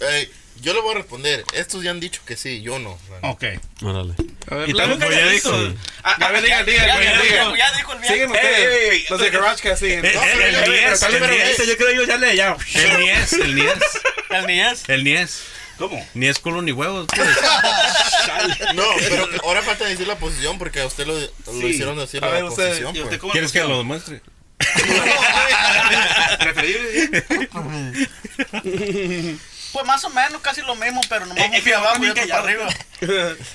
Eh, 0.00 0.30
yo 0.62 0.72
le 0.72 0.80
voy 0.80 0.92
a 0.94 0.98
responder. 0.98 1.44
Estos 1.52 1.82
ya 1.82 1.90
han 1.90 2.00
dicho 2.00 2.22
que 2.24 2.36
sí, 2.36 2.62
yo 2.62 2.78
no. 2.78 2.98
Ok. 3.22 3.44
Órale. 3.82 4.14
A 4.50 4.54
ver, 4.54 4.68
Y 4.68 4.72
Blanco, 4.72 4.96
también 4.98 5.20
ya 5.24 5.30
dijo. 5.30 5.50
A 6.02 6.28
ver, 6.32 6.42
digan, 6.42 6.64
digan, 6.64 6.86
Ya, 6.86 6.98
digan, 7.22 7.54
ya, 7.56 7.72
dijo 7.76 7.92
el 7.92 7.98
ey, 8.04 8.24
ustedes. 8.24 9.10
Los 9.10 9.20
de 9.20 9.30
Garage 9.30 9.62
que 9.62 9.76
siguen. 9.76 10.04
Eh, 10.04 10.12
No, 10.14 10.22
eh, 10.22 10.30
pero 10.34 10.46
el 10.46 10.52
ya, 10.54 10.66
Nies, 10.68 11.02
el 11.02 11.20
Nies. 11.30 11.66
Yo 11.68 11.76
creo 11.76 11.92
yo 11.92 12.04
ya 12.04 12.16
le 12.16 12.36
ya. 12.36 12.56
El 12.74 12.98
Nies, 13.00 13.32
el 13.34 13.54
Nies. 13.54 13.74
El 14.30 14.46
Nies. 14.46 14.88
El 14.88 15.04
Nies. 15.04 15.42
¿Cómo? 15.78 16.06
Ni 16.14 16.26
es 16.28 16.38
culo 16.38 16.62
ni 16.62 16.70
huevos, 16.72 17.06
pues. 17.14 17.28
No, 18.74 18.84
pero 19.00 19.28
ahora 19.44 19.62
falta 19.62 19.84
decir 19.86 20.06
la 20.06 20.16
posición 20.18 20.58
porque 20.58 20.80
a 20.80 20.86
usted 20.86 21.06
lo, 21.06 21.18
lo 21.18 21.26
Sí. 21.60 21.66
hicieron 21.66 21.96
decir 21.98 22.24
A 22.24 22.30
la 22.30 22.40
posición. 22.48 22.94
¿Y 22.94 23.00
usted 23.00 23.08
pues. 23.08 23.20
cómo 23.20 23.32
¿Quieres 23.32 23.50
que 23.52 23.60
lo 23.64 23.78
demuestre? 23.78 24.20
Preferible. 26.38 27.24
Pues 29.72 29.86
más 29.86 30.04
o 30.04 30.10
menos, 30.10 30.40
casi 30.42 30.60
lo 30.60 30.74
mismo, 30.74 31.00
pero 31.08 31.24
nomás 31.26 31.44
Eh, 31.44 31.50
un 31.54 31.62
pie 31.62 31.74
abajo 31.74 32.04
y 32.04 32.10
otro 32.10 32.28
para 32.28 32.42
arriba. 32.42 32.66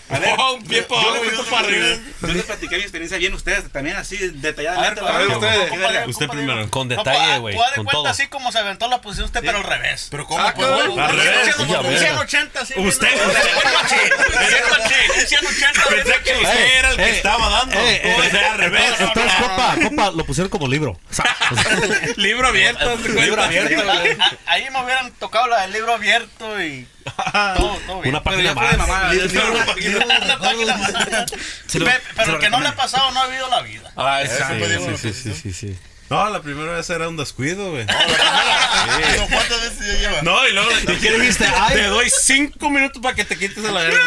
A 0.10 0.20
ver, 0.20 0.36
Oh, 0.40 0.54
un 0.56 0.64
pie 0.66 0.82
para 0.84 1.02
yo- 1.02 1.10
abajo 1.10 1.26
y 1.26 1.28
otro 1.30 1.46
para 1.46 1.68
arriba. 1.68 1.86
Yo 2.22 2.28
les 2.28 2.44
platiqué 2.46 2.76
mi 2.78 2.82
experiencia 2.82 3.18
bien 3.20 3.34
ustedes 3.34 3.72
también 3.72 3.96
así 3.98 4.18
detalladamente. 4.18 5.02
A 5.02 5.12
ver. 5.18 6.08
Usted 6.10 6.28
primero. 6.28 6.70
Con 6.72 6.88
No, 6.88 6.96
detalle, 6.96 7.20
pues, 7.28 7.40
güey. 7.42 7.56
pues, 7.56 7.66
haz 7.68 7.72
de 7.72 7.76
Con 7.78 7.86
cuenta 7.86 7.98
todo. 8.02 8.08
así 8.08 8.28
como 8.28 8.52
se 8.52 8.58
aventó 8.60 8.88
la 8.90 9.00
posición 9.02 9.26
usted, 9.28 9.42
pero 9.42 9.60
al 9.60 9.64
revés. 9.64 10.08
Pero 10.10 10.26
¿cómo? 10.26 10.42
Ah, 10.44 10.54
pues? 10.56 10.68
Al 10.68 11.18
revés. 11.18 11.56
Un 11.60 11.68
Ya 11.68 11.82
ves. 11.82 12.00
180, 12.02 12.66
sí. 12.66 12.74
Usted. 12.78 13.08
Un 13.14 13.32
180, 13.32 15.14
un 15.20 15.28
180. 15.28 15.84
Pensé 15.90 16.14
que 16.24 16.32
usted 16.34 16.78
era 16.80 16.90
el 16.90 16.98
que 16.98 17.10
estaba 17.12 17.50
dando. 17.50 17.78
O 17.80 18.24
sea, 18.30 18.52
al 18.54 18.58
revés. 18.58 18.84
Entonces, 19.00 19.34
compa, 19.40 19.76
compa, 19.84 20.12
lo 20.12 20.26
pusieron 20.26 20.50
como 20.50 20.68
libro. 20.68 21.00
O 21.10 21.14
sea, 21.14 21.36
Libro 22.18 22.48
abierto. 22.48 22.96
libro 23.08 23.44
abierto, 23.44 23.84
Ahí 24.48 24.68
me 24.72 24.84
hubieran 24.84 25.12
tocado 25.14 25.48
la 25.48 25.62
del 25.62 25.74
libro 25.74 25.94
abierto 25.94 26.07
y 26.08 26.88
todo, 27.58 27.78
todo 27.86 28.02
bien. 28.02 28.16
Una 28.16 28.24
página 28.24 28.54
más. 28.54 28.76
Pero 32.16 32.40
que 32.40 32.50
no 32.50 32.60
le 32.60 32.68
ha 32.68 32.76
pasado 32.76 33.12
no 33.12 33.22
ha 33.22 33.28
vivido 33.28 33.48
la 33.50 33.62
vida. 33.62 33.92
Ah, 33.96 34.22
sí, 34.26 35.14
sí, 35.14 35.34
sí, 35.34 35.54
sí. 35.54 35.78
No, 36.10 36.30
la 36.30 36.42
primera 36.42 36.72
vez 36.74 36.90
era 36.90 37.10
un 37.10 37.18
descuido, 37.18 37.72
güey. 37.72 37.86
Pero 37.86 39.28
¿Cuántas 39.30 39.62
veces 39.62 39.80
ya 40.02 40.10
lleva? 40.10 40.22
No, 40.22 40.48
y 40.48 40.54
luego 40.54 40.70
qué 41.02 41.12
dijiste? 41.20 41.46
Ay. 41.46 41.76
te 41.76 41.84
doy 41.84 42.10
cinco 42.10 42.70
minutos 42.70 43.02
para 43.02 43.14
que 43.16 43.26
te 43.26 43.38
quites 43.38 43.64
a 43.66 43.72
la 43.72 43.82
verga. 43.82 44.02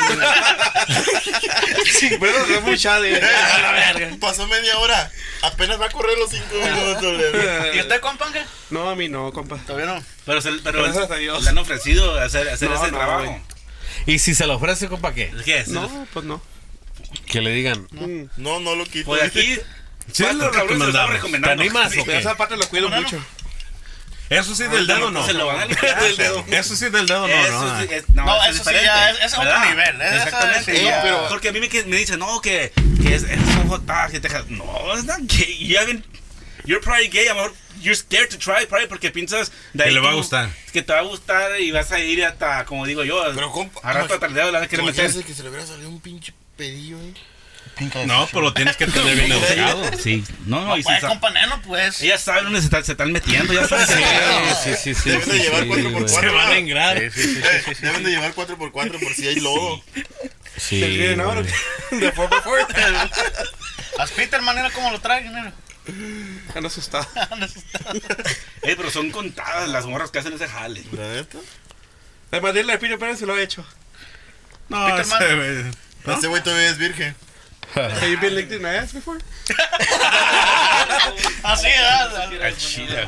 Pero 2.21 2.45
es 2.57 2.63
muy 2.63 2.79
chade. 2.79 3.19
Eh, 3.19 4.17
Pasó 4.21 4.47
media 4.47 4.79
hora. 4.79 5.11
Apenas 5.43 5.81
va 5.81 5.87
a 5.87 5.91
correr 5.91 6.17
los 6.19 6.31
cinco 6.31 6.55
minutos. 6.55 7.03
le- 7.03 7.77
¿Y 7.77 7.81
usted, 7.81 8.01
compa, 8.01 8.33
qué? 8.33 8.43
No, 8.71 8.89
a 8.89 8.97
mí 8.97 9.09
no, 9.09 9.33
compa. 9.33 9.57
Todavía 9.67 9.87
no. 9.95 10.03
Pero, 10.27 10.41
se- 10.41 10.53
pero 10.65 10.83
Gracias 10.83 11.11
a 11.11 11.17
Dios. 11.17 11.43
le 11.45 11.51
han 11.51 11.59
ofrecido 11.59 12.19
hacer, 12.19 12.49
hacer 12.49 12.71
No, 12.71 12.77
ese 12.77 12.93
no, 12.93 12.99
trabajo. 12.99 13.25
güey. 13.25 13.41
Y 14.07 14.19
si 14.19 14.35
se 14.35 14.47
lo 14.47 14.55
ofrece, 14.55 14.89
compa, 14.89 15.13
¿qué? 15.13 15.33
¿Qué 15.45 15.59
es? 15.59 15.69
No, 15.69 16.07
pues 16.13 16.25
no. 16.25 16.41
Que 17.27 17.41
le 17.41 17.51
digan. 17.51 17.87
No, 18.37 18.61
no 18.61 18.75
lo 18.75 18.85
quito. 18.87 19.07
Pues 19.07 19.23
aquí. 19.23 19.59
Sí, 20.13 20.23
cuatro 20.25 20.47
lo 20.47 20.53
se 20.53 21.07
recomendando. 21.07 21.41
¿Te 21.41 21.51
animas 21.51 21.93
Sí. 21.93 21.99
o 22.01 22.05
Pero 22.05 22.17
qué? 22.17 22.21
esa 22.21 22.37
parte 22.37 22.57
lo 22.57 22.69
cuido 22.69 22.89
mucho. 22.91 23.23
Eso 24.29 24.55
sí, 24.55 24.63
del 24.65 24.87
dedo 24.87 25.11
no. 25.11 25.27
Se 25.27 25.33
lo 25.33 25.47
van 25.47 25.61
a 25.61 25.65
limpiar. 25.67 26.01
Del 26.03 26.17
dedo. 26.17 26.45
Eso 26.49 26.77
sí, 26.77 26.89
del 26.89 27.07
dedo 27.07 27.27
no, 27.27 27.35
Eso 27.35 27.65
no. 27.65 27.81
sí 27.81 27.89
es- 27.91 28.09
no, 28.11 28.25
No, 28.27 28.37
eso 28.45 28.51
es 28.51 28.55
eso 28.61 28.71
sí 28.71 28.77
ya 28.85 29.11
es- 29.11 29.19
es 29.25 29.33
otro 29.33 29.45
¿verdad? 29.45 29.69
nivel, 29.71 30.01
¿eh? 30.01 30.17
Exactamente. 30.17 30.77
Sí 30.77 30.85
no, 30.85 30.91
pero- 31.03 31.29
porque 31.29 31.49
a 31.49 31.53
mí 31.53 31.59
me, 31.61 31.69
que- 31.69 31.85
me 31.85 31.97
dicen, 31.97 32.21
no, 32.21 32.41
que, 32.41 32.73
que 33.03 33.15
es, 33.15 33.25
es 33.25 33.39
un 33.39 33.69
hot 33.69 33.83
dog, 33.83 34.11
que 34.13 34.21
te 34.21 34.29
ja- 34.29 34.45
No, 34.49 34.95
es 34.97 35.03
not 35.05 35.19
gay. 35.23 35.67
You 35.67 35.77
haven't- 35.79 36.05
you're 36.65 36.81
probably 36.81 37.09
gay, 37.09 37.27
a 37.27 37.35
lo 37.35 37.43
mejor 37.43 37.55
you're 37.81 37.97
scared 37.97 38.29
to 38.29 38.39
try, 38.39 38.67
probably 38.67 38.87
porque 38.87 39.11
piensas 39.11 39.51
de 39.73 39.83
Que 39.85 39.91
le 39.91 39.99
va 40.01 40.11
a 40.11 40.15
gustar. 40.15 40.49
Que 40.73 40.83
te 40.83 40.93
va 40.93 41.01
a 41.01 41.03
gustar 41.03 41.59
y 41.61 41.73
vas 41.73 41.91
a 41.91 41.99
ir 41.99 42.25
hasta, 42.25 42.65
como 42.67 42.87
digo 42.87 43.03
yo, 43.03 43.25
Pero, 43.35 43.51
compa, 43.51 43.81
a 43.83 43.93
rato 43.93 44.15
hasta 44.15 44.27
el 44.27 44.35
dedo 44.35 44.47
le 44.47 44.53
van 44.53 44.63
a 44.63 44.69
querer 44.69 44.85
meter. 44.85 45.11
Que 45.25 45.35
se 45.35 45.43
le 45.43 45.49
hubiera 45.49 45.67
salido 45.67 45.89
un 45.89 46.01
pinche 46.01 46.33
pedillo, 46.57 46.99
eh. 47.01 47.15
No, 48.07 48.27
pero 48.27 48.41
lo 48.43 48.55
tienes 48.55 48.77
que 48.77 48.87
tener 48.89 49.17
bien 49.17 49.33
educado. 49.33 49.91
Sí, 49.99 50.25
no, 50.47 50.65
no, 50.65 50.77
y 50.77 50.83
si 50.83 50.89
pues, 50.89 51.01
sa- 51.01 51.09
compa 51.09 51.31
neno, 51.31 51.61
pues. 51.63 52.03
ellas 52.03 52.21
saben 52.21 52.45
dónde 52.45 52.61
se, 52.61 52.67
están- 52.67 52.85
se 52.85 52.93
están 52.93 53.13
metiendo, 53.13 53.53
ya 53.53 53.67
saben. 53.67 53.87
Sí, 54.65 54.75
sí, 54.83 54.95
sí. 54.95 55.11
Deben 55.11 55.29
de 55.29 55.39
llevar 55.39 55.63
sí, 55.63 55.69
cuatro 55.69 55.85
por 55.91 55.93
güey. 56.03 56.13
cuatro. 56.13 56.31
Se 56.31 56.37
van 56.37 56.53
a 56.53 56.57
engrar. 56.59 56.97
Eh, 56.99 57.11
Deben 57.81 58.05
de 58.05 58.11
llevar 58.11 58.35
4x4 58.35 59.01
por 59.01 59.15
si 59.15 59.29
hay 59.29 59.37
lodo. 59.41 59.83
Sí, 60.57 60.81
güey. 60.81 61.09
De 62.01 62.15
4x4. 62.15 63.11
Las 63.99 64.11
Peter, 64.13 64.41
manera, 64.43 64.71
¿cómo 64.71 64.91
lo 64.91 65.01
traen, 65.01 65.33
neno? 65.33 65.53
Ando 66.55 66.69
asustado. 66.69 67.07
Eh, 68.63 68.75
pero 68.77 68.91
son 68.91 69.11
contadas 69.11 69.69
las 69.71 69.87
morras 69.87 70.11
que 70.11 70.19
hacen 70.19 70.35
ese 70.35 70.47
jale. 70.47 70.85
¿La 70.93 71.09
neta? 71.15 71.39
A 72.31 72.79
Pino 72.79 72.99
Pérez 72.99 73.19
se 73.19 73.27
lo 73.27 73.33
ha 73.35 73.41
hecho. 73.41 73.65
No, 74.69 74.85
Peter 74.87 75.01
ese, 75.07 75.35
güey. 75.35 76.15
Este 76.15 76.27
güey 76.29 76.43
todavía 76.43 76.69
es 76.69 76.79
virgen. 76.79 77.17
Have 77.75 78.09
you 78.09 78.19
been 78.19 78.35
licked 78.35 78.53
in 78.53 78.63
the 78.63 78.69
ass 78.69 78.93
before? 78.93 79.19
Así, 81.45 81.69
¿verdad? 81.69 82.43
Al 82.43 82.57
chile. 82.57 83.07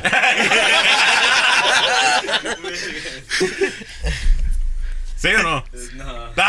¿Sí 5.17 5.27
o 5.29 5.43
no? 5.43 5.63
No. 5.93 6.33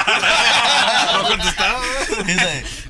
No 1.14 1.28
contestaba. 1.28 1.80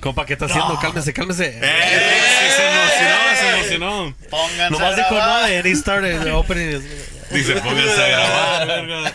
Compa, 0.01 0.25
¿qué 0.25 0.33
está 0.33 0.47
haciendo? 0.47 0.79
Cálmese, 0.81 1.13
cálmese. 1.13 1.59
Eh, 1.63 2.51
se 2.57 2.67
emocionó, 2.67 3.37
se 3.39 3.49
emocionó. 3.51 4.15
Pónganse 4.31 4.71
Nomás 4.71 4.93
a 4.95 4.97
dijo 4.97 5.15
no, 5.15 5.45
and 5.45 5.67
he 5.67 5.75
started 5.75 6.27
opening 6.29 6.71
his- 6.71 7.31
Dice, 7.31 7.55
pónganse 7.61 8.03
a 8.03 8.09
grabar, 8.09 9.13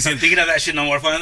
Santigra 0.00 0.46
that 0.46 0.58
shit 0.60 0.74
no 0.74 0.84
more 0.84 1.00
fun. 1.02 1.20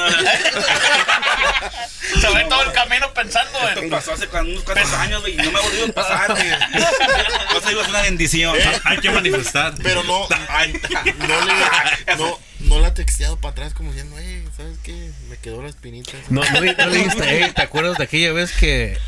Se 2.21 2.29
ve 2.35 2.45
todo 2.49 2.63
el 2.63 2.73
camino 2.73 3.13
pensando 3.15 3.59
Esto 3.69 3.81
en... 3.83 3.91
pasó 3.91 4.13
hace 4.13 4.27
unos 4.27 4.63
cuantos 4.65 4.93
años, 4.95 5.21
güey, 5.21 5.35
y 5.35 5.37
no 5.37 5.51
me 5.53 5.59
ha 5.59 5.63
volvido 5.63 5.87
a 5.87 5.93
pasar, 5.93 6.31
güey. 6.33 6.49
No 6.51 7.61
sé, 7.61 7.69
digo, 7.69 7.83
es 7.83 7.89
una 7.89 8.03
bendición. 8.03 8.57
Hay 8.85 8.99
que 8.99 9.11
manifestar. 9.11 9.75
Pero 9.83 10.03
no, 10.05 10.27
Ay, 10.49 10.81
no 11.29 11.45
le, 11.45 12.17
no, 12.17 12.39
no 12.61 12.81
la 12.81 12.89
ha 12.89 12.95
texteado 12.95 13.37
para 13.39 13.53
atrás 13.53 13.75
como 13.75 13.91
diciendo, 13.93 14.17
hey, 14.19 14.45
¿sabes 14.57 14.79
qué? 14.83 15.11
Me 15.29 15.37
quedó 15.39 15.63
la 15.63 15.69
espinita. 15.69 16.13
No, 16.29 16.43
no, 16.45 16.61
le- 16.61 16.75
no 16.75 16.87
le 16.87 16.97
dijiste, 16.99 17.25
hey, 17.27 17.53
¿te 17.55 17.63
acuerdas 17.63 17.97
de 17.99 18.05
aquella 18.05 18.33
vez 18.33 18.53
que 18.53 18.99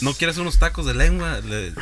¿No 0.00 0.14
quieres 0.14 0.36
unos 0.38 0.58
tacos 0.58 0.86
de 0.86 0.94
lengua? 0.94 1.40
Le- 1.44 1.72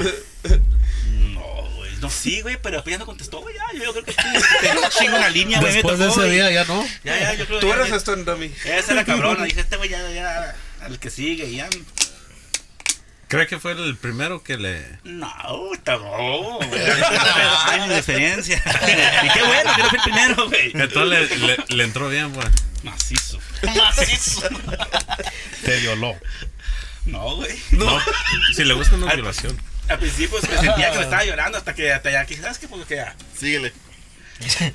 No. 1.34 1.59
No, 2.01 2.09
sí, 2.11 2.40
güey, 2.40 2.57
pero 2.62 2.82
ya 2.84 2.98
no 2.98 3.07
contestó, 3.07 3.40
güey. 3.40 3.55
Ya, 3.55 3.78
yo, 3.84 3.92
creo 3.92 4.05
que 4.05 4.12
tengo 4.61 4.80
un 4.82 4.88
chingo 4.90 5.16
en 5.16 5.20
la 5.22 5.30
línea, 5.30 5.61
güey. 5.61 5.70
me 5.72 5.76
después 5.76 5.98
de 5.98 6.09
ese 6.09 6.16
güey. 6.16 6.30
día 6.32 6.51
ya 6.51 6.64
no? 6.64 6.86
Ya, 7.05 7.18
ya, 7.18 7.34
yo 7.34 7.46
creo 7.46 7.61
Tú 7.61 7.68
ya- 7.68 7.96
esto 7.96 8.12
en 8.14 8.24
dummy. 8.24 8.53
Esa 8.64 8.92
era 8.92 9.05
cabrona. 9.05 9.44
Dije, 9.44 9.61
este 9.61 9.76
güey 9.76 9.90
ya, 9.90 10.11
ya, 10.11 10.57
al 10.82 10.98
que 10.98 11.11
sigue, 11.11 11.44
y 11.46 11.57
ya. 11.57 11.68
¿Cree 13.28 13.46
que 13.46 13.61
fue 13.61 13.72
el 13.72 13.96
primero 13.96 14.42
que 14.42 14.57
le.? 14.57 14.84
No, 15.05 15.28
está 15.72 15.92
no, 15.98 16.57
güey. 16.59 16.80
años 17.68 17.88
de 17.88 17.96
experiencia. 17.98 18.61
Y 19.22 19.28
qué 19.30 19.42
bueno 19.44 19.72
que 19.76 19.82
no 19.82 19.88
fui 19.88 19.98
el 19.98 20.03
primero, 20.05 20.48
güey. 20.48 20.72
Entonces 20.74 21.38
le, 21.38 21.46
le- 21.46 21.64
le 21.68 21.84
entró 21.84 22.09
bien, 22.09 22.32
pues. 22.32 22.48
Macizo. 22.82 23.38
Macizo. 23.76 24.48
Te 25.64 25.76
violó. 25.80 26.16
No, 27.05 27.36
güey. 27.36 27.57
No. 27.70 28.01
Si 28.57 28.64
le 28.64 28.74
gusta 28.74 28.96
una 28.96 29.12
violación. 29.14 29.57
Al 29.91 29.99
principio 29.99 30.38
me 30.41 30.49
sentía 30.49 30.91
que 30.91 30.99
me 30.99 31.05
estaba 31.05 31.24
llorando 31.26 31.59
hasta 31.59 31.74
que 31.74 31.93
hasta 31.93 32.11
ya, 32.11 32.26
¿sabes 32.41 32.59
qué? 32.59 32.68
Pues 32.68 32.86
que 32.86 32.97
ya. 32.97 33.14
Síguele. 33.38 33.72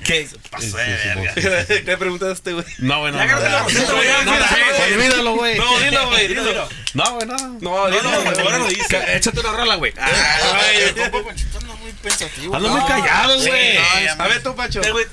¿Qué? 0.04 0.28
Pasó 0.48 0.76
de 0.76 0.84
verga. 0.84 1.34
¿Qué 1.66 1.82
le 1.84 1.96
preguntaste, 1.96 2.52
güey? 2.52 2.64
No, 2.78 3.00
güey, 3.00 3.12
no. 3.12 3.18
Ya 3.18 3.62
güey, 3.62 4.92
Olvídalo, 4.92 5.34
güey. 5.34 5.58
No, 5.58 5.80
dilo, 5.80 6.06
güey, 6.08 6.28
dilo. 6.28 6.68
No, 6.94 7.14
güey, 7.14 7.26
no. 7.26 7.36
No, 7.36 7.58
No, 7.60 7.90
dilo, 7.90 8.08
ahora 8.08 8.58
lo 8.58 8.66
dice. 8.68 9.16
Échate 9.16 9.40
una 9.40 9.52
rola, 9.52 9.74
güey. 9.74 9.92
Panchito 9.92 11.58
anda 11.58 11.74
muy 11.74 11.92
pensativo. 11.94 12.54
Ando 12.54 12.68
muy 12.68 12.84
callado, 12.86 13.38
güey. 13.40 13.76
A 14.18 14.28
ver, 14.28 14.42
tú, 14.42 14.54
Pacho. 14.54 14.80
A 14.80 14.92
ver, 14.94 15.08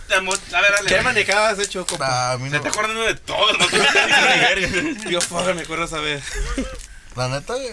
dale. 0.72 0.88
¿Qué 0.88 1.02
manejada 1.02 1.50
has 1.50 1.60
hecho, 1.60 1.86
compa? 1.88 2.38
Se 2.38 2.56
está 2.56 2.70
acordando 2.70 3.02
de 3.02 3.16
todo, 3.16 3.54
no 3.54 3.66
te 3.66 3.80
verga. 3.80 5.10
Yo, 5.10 5.20
fuck, 5.20 5.52
me 5.56 5.62
acuerdo 5.62 5.86
esa 5.86 5.98
vez. 6.00 6.24
La 7.16 7.28
neta, 7.28 7.54
güey. 7.54 7.72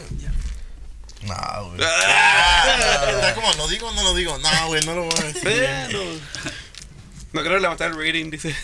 Nah, 1.23 1.61
güey. 1.61 1.81
Ah. 2.63 3.11
Está 3.11 3.35
como, 3.35 3.53
¿lo 3.55 3.69
digo 3.69 3.89
o 3.89 3.93
no 3.93 4.03
lo 4.03 4.15
digo? 4.15 4.37
No, 4.39 4.67
güey, 4.69 4.85
no 4.85 4.95
lo 4.95 5.05
voy 5.05 5.15
a 5.19 5.25
decir. 5.25 5.69
No 7.33 7.41
quiero 7.41 7.59
levantar 7.59 7.91
el 7.91 7.97
rating, 7.97 8.31
dice. 8.31 8.55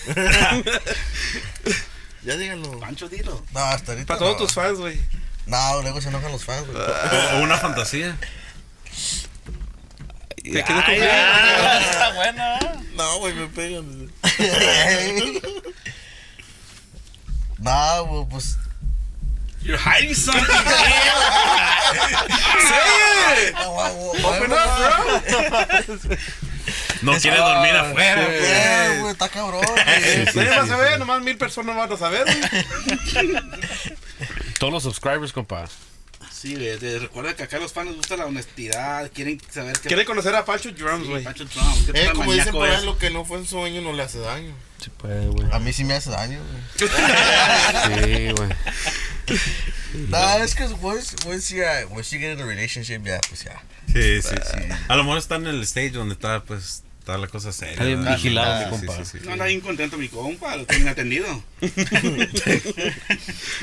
Ya 2.22 2.36
díganlo. 2.36 2.78
Pancho, 2.80 3.08
dilo. 3.08 3.44
No, 3.52 3.60
hasta 3.60 3.92
ahorita. 3.92 4.06
Para 4.08 4.18
todos 4.18 4.32
no. 4.32 4.38
tus 4.38 4.52
fans, 4.52 4.78
güey. 4.78 5.00
No, 5.46 5.82
luego 5.82 6.00
se 6.00 6.08
enojan 6.08 6.32
los 6.32 6.44
fans, 6.44 6.66
güey. 6.66 6.76
O, 6.76 7.36
o 7.36 7.40
una 7.42 7.56
fantasía. 7.56 8.16
¿Te 10.52 10.62
quieres 10.62 11.02
ah, 11.02 11.80
Está 11.80 12.14
buena. 12.14 12.58
No, 12.94 13.18
güey, 13.18 13.34
me 13.34 13.46
pegan. 13.48 14.12
no, 17.58 18.06
güey, 18.06 18.26
pues. 18.28 18.58
You're 19.66 19.78
hiding 19.78 20.14
something. 20.14 20.42
No, 23.54 23.70
güey, 23.72 23.92
güey, 23.94 24.24
Open 24.24 24.52
up, 24.52 24.58
bro. 24.78 26.16
No 27.02 27.12
quiere 27.18 27.36
dormir 27.38 27.76
afuera. 27.76 28.24
güey, 28.24 28.38
pues. 28.38 29.00
güey, 29.00 29.12
está 29.12 29.28
cabrón. 29.28 29.62
Nadie 29.76 30.30
güey. 30.32 30.48
va 30.48 30.62
a 30.62 30.66
saber, 30.66 30.98
nomás 30.98 31.22
mil 31.22 31.36
personas 31.36 31.76
van 31.76 31.92
a 31.92 31.96
saber, 31.96 32.24
güey. 32.24 33.34
Todos 34.58 34.72
los 34.72 34.82
subscribers, 34.82 35.32
compa. 35.32 35.66
Sí, 36.30 36.54
güey, 36.54 36.76
te- 36.78 36.98
recuerda 36.98 37.34
que 37.34 37.42
acá 37.44 37.56
a 37.56 37.60
los 37.60 37.72
fans 37.72 37.88
les 37.88 37.96
gusta 37.96 38.16
la 38.16 38.26
honestidad, 38.26 39.10
quieren 39.12 39.40
saber 39.50 39.78
que... 39.78 39.88
Quiere 39.88 40.04
conocer 40.04 40.34
a 40.34 40.44
Pancho 40.44 40.70
Drums, 40.72 41.04
Sí, 41.04 41.10
güey. 41.10 41.24
Pancho 41.24 41.46
Trump, 41.46 41.90
qué 41.92 42.04
Eh, 42.04 42.10
como 42.14 42.32
dicen 42.32 42.52
por 42.52 42.68
ahí, 42.68 42.76
es. 42.76 42.84
lo 42.84 42.98
que 42.98 43.10
no 43.10 43.24
fue 43.24 43.38
en 43.38 43.46
sueño 43.46 43.80
no 43.80 43.92
le 43.92 44.02
hace 44.02 44.18
daño. 44.18 44.54
Sí, 44.82 44.90
puede, 44.98 45.26
güey. 45.28 45.48
A 45.52 45.58
mí 45.58 45.72
sí 45.72 45.84
me 45.84 45.94
hace 45.94 46.10
daño, 46.10 46.38
güey. 46.38 46.90
Sí, 48.04 48.32
güey. 48.32 48.48
No, 50.08 50.44
es 50.44 50.54
que 50.54 50.64
once, 50.64 51.16
once, 51.26 51.54
you, 51.54 51.62
uh, 51.62 51.86
once 51.94 52.10
you 52.14 52.20
get 52.20 52.32
in 52.34 52.40
a 52.40 52.46
relationship, 52.46 53.02
ya, 53.04 53.18
pues 53.28 53.44
ya. 53.44 53.62
Sí, 53.86 54.20
sí, 54.22 54.34
sí. 54.44 54.58
A 54.88 54.96
lo 54.96 55.04
mejor 55.04 55.18
está 55.18 55.36
en 55.36 55.46
el 55.46 55.62
stage 55.62 55.92
donde 55.92 56.14
está, 56.14 56.42
pues, 56.44 56.82
está 56.98 57.16
la 57.16 57.26
cosa 57.28 57.52
seria. 57.52 57.72
Está 57.72 57.84
bien 57.84 58.00
¿verdad? 58.02 58.16
vigilado, 58.16 58.58
Sí, 58.58 58.64
mi 58.64 58.70
compa. 58.86 58.96
sí, 59.04 59.04
sí, 59.04 59.18
sí. 59.20 59.26
No, 59.26 59.32
anda 59.32 59.44
bien 59.46 59.60
contento 59.60 59.96
mi 59.96 60.08
compa, 60.08 60.56
lo 60.56 60.66
tienen 60.66 60.88
atendido. 60.88 61.26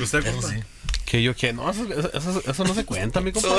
Eso 0.00 0.22
compa? 0.22 0.54
Sí. 1.04 1.10
Que 1.10 1.22
yo 1.22 1.34
que 1.36 1.52
no, 1.52 1.70
eso, 1.70 1.86
eso, 2.12 2.42
eso 2.46 2.64
no 2.64 2.74
se 2.74 2.84
cuenta, 2.84 3.20
mi 3.20 3.30
compa. 3.32 3.48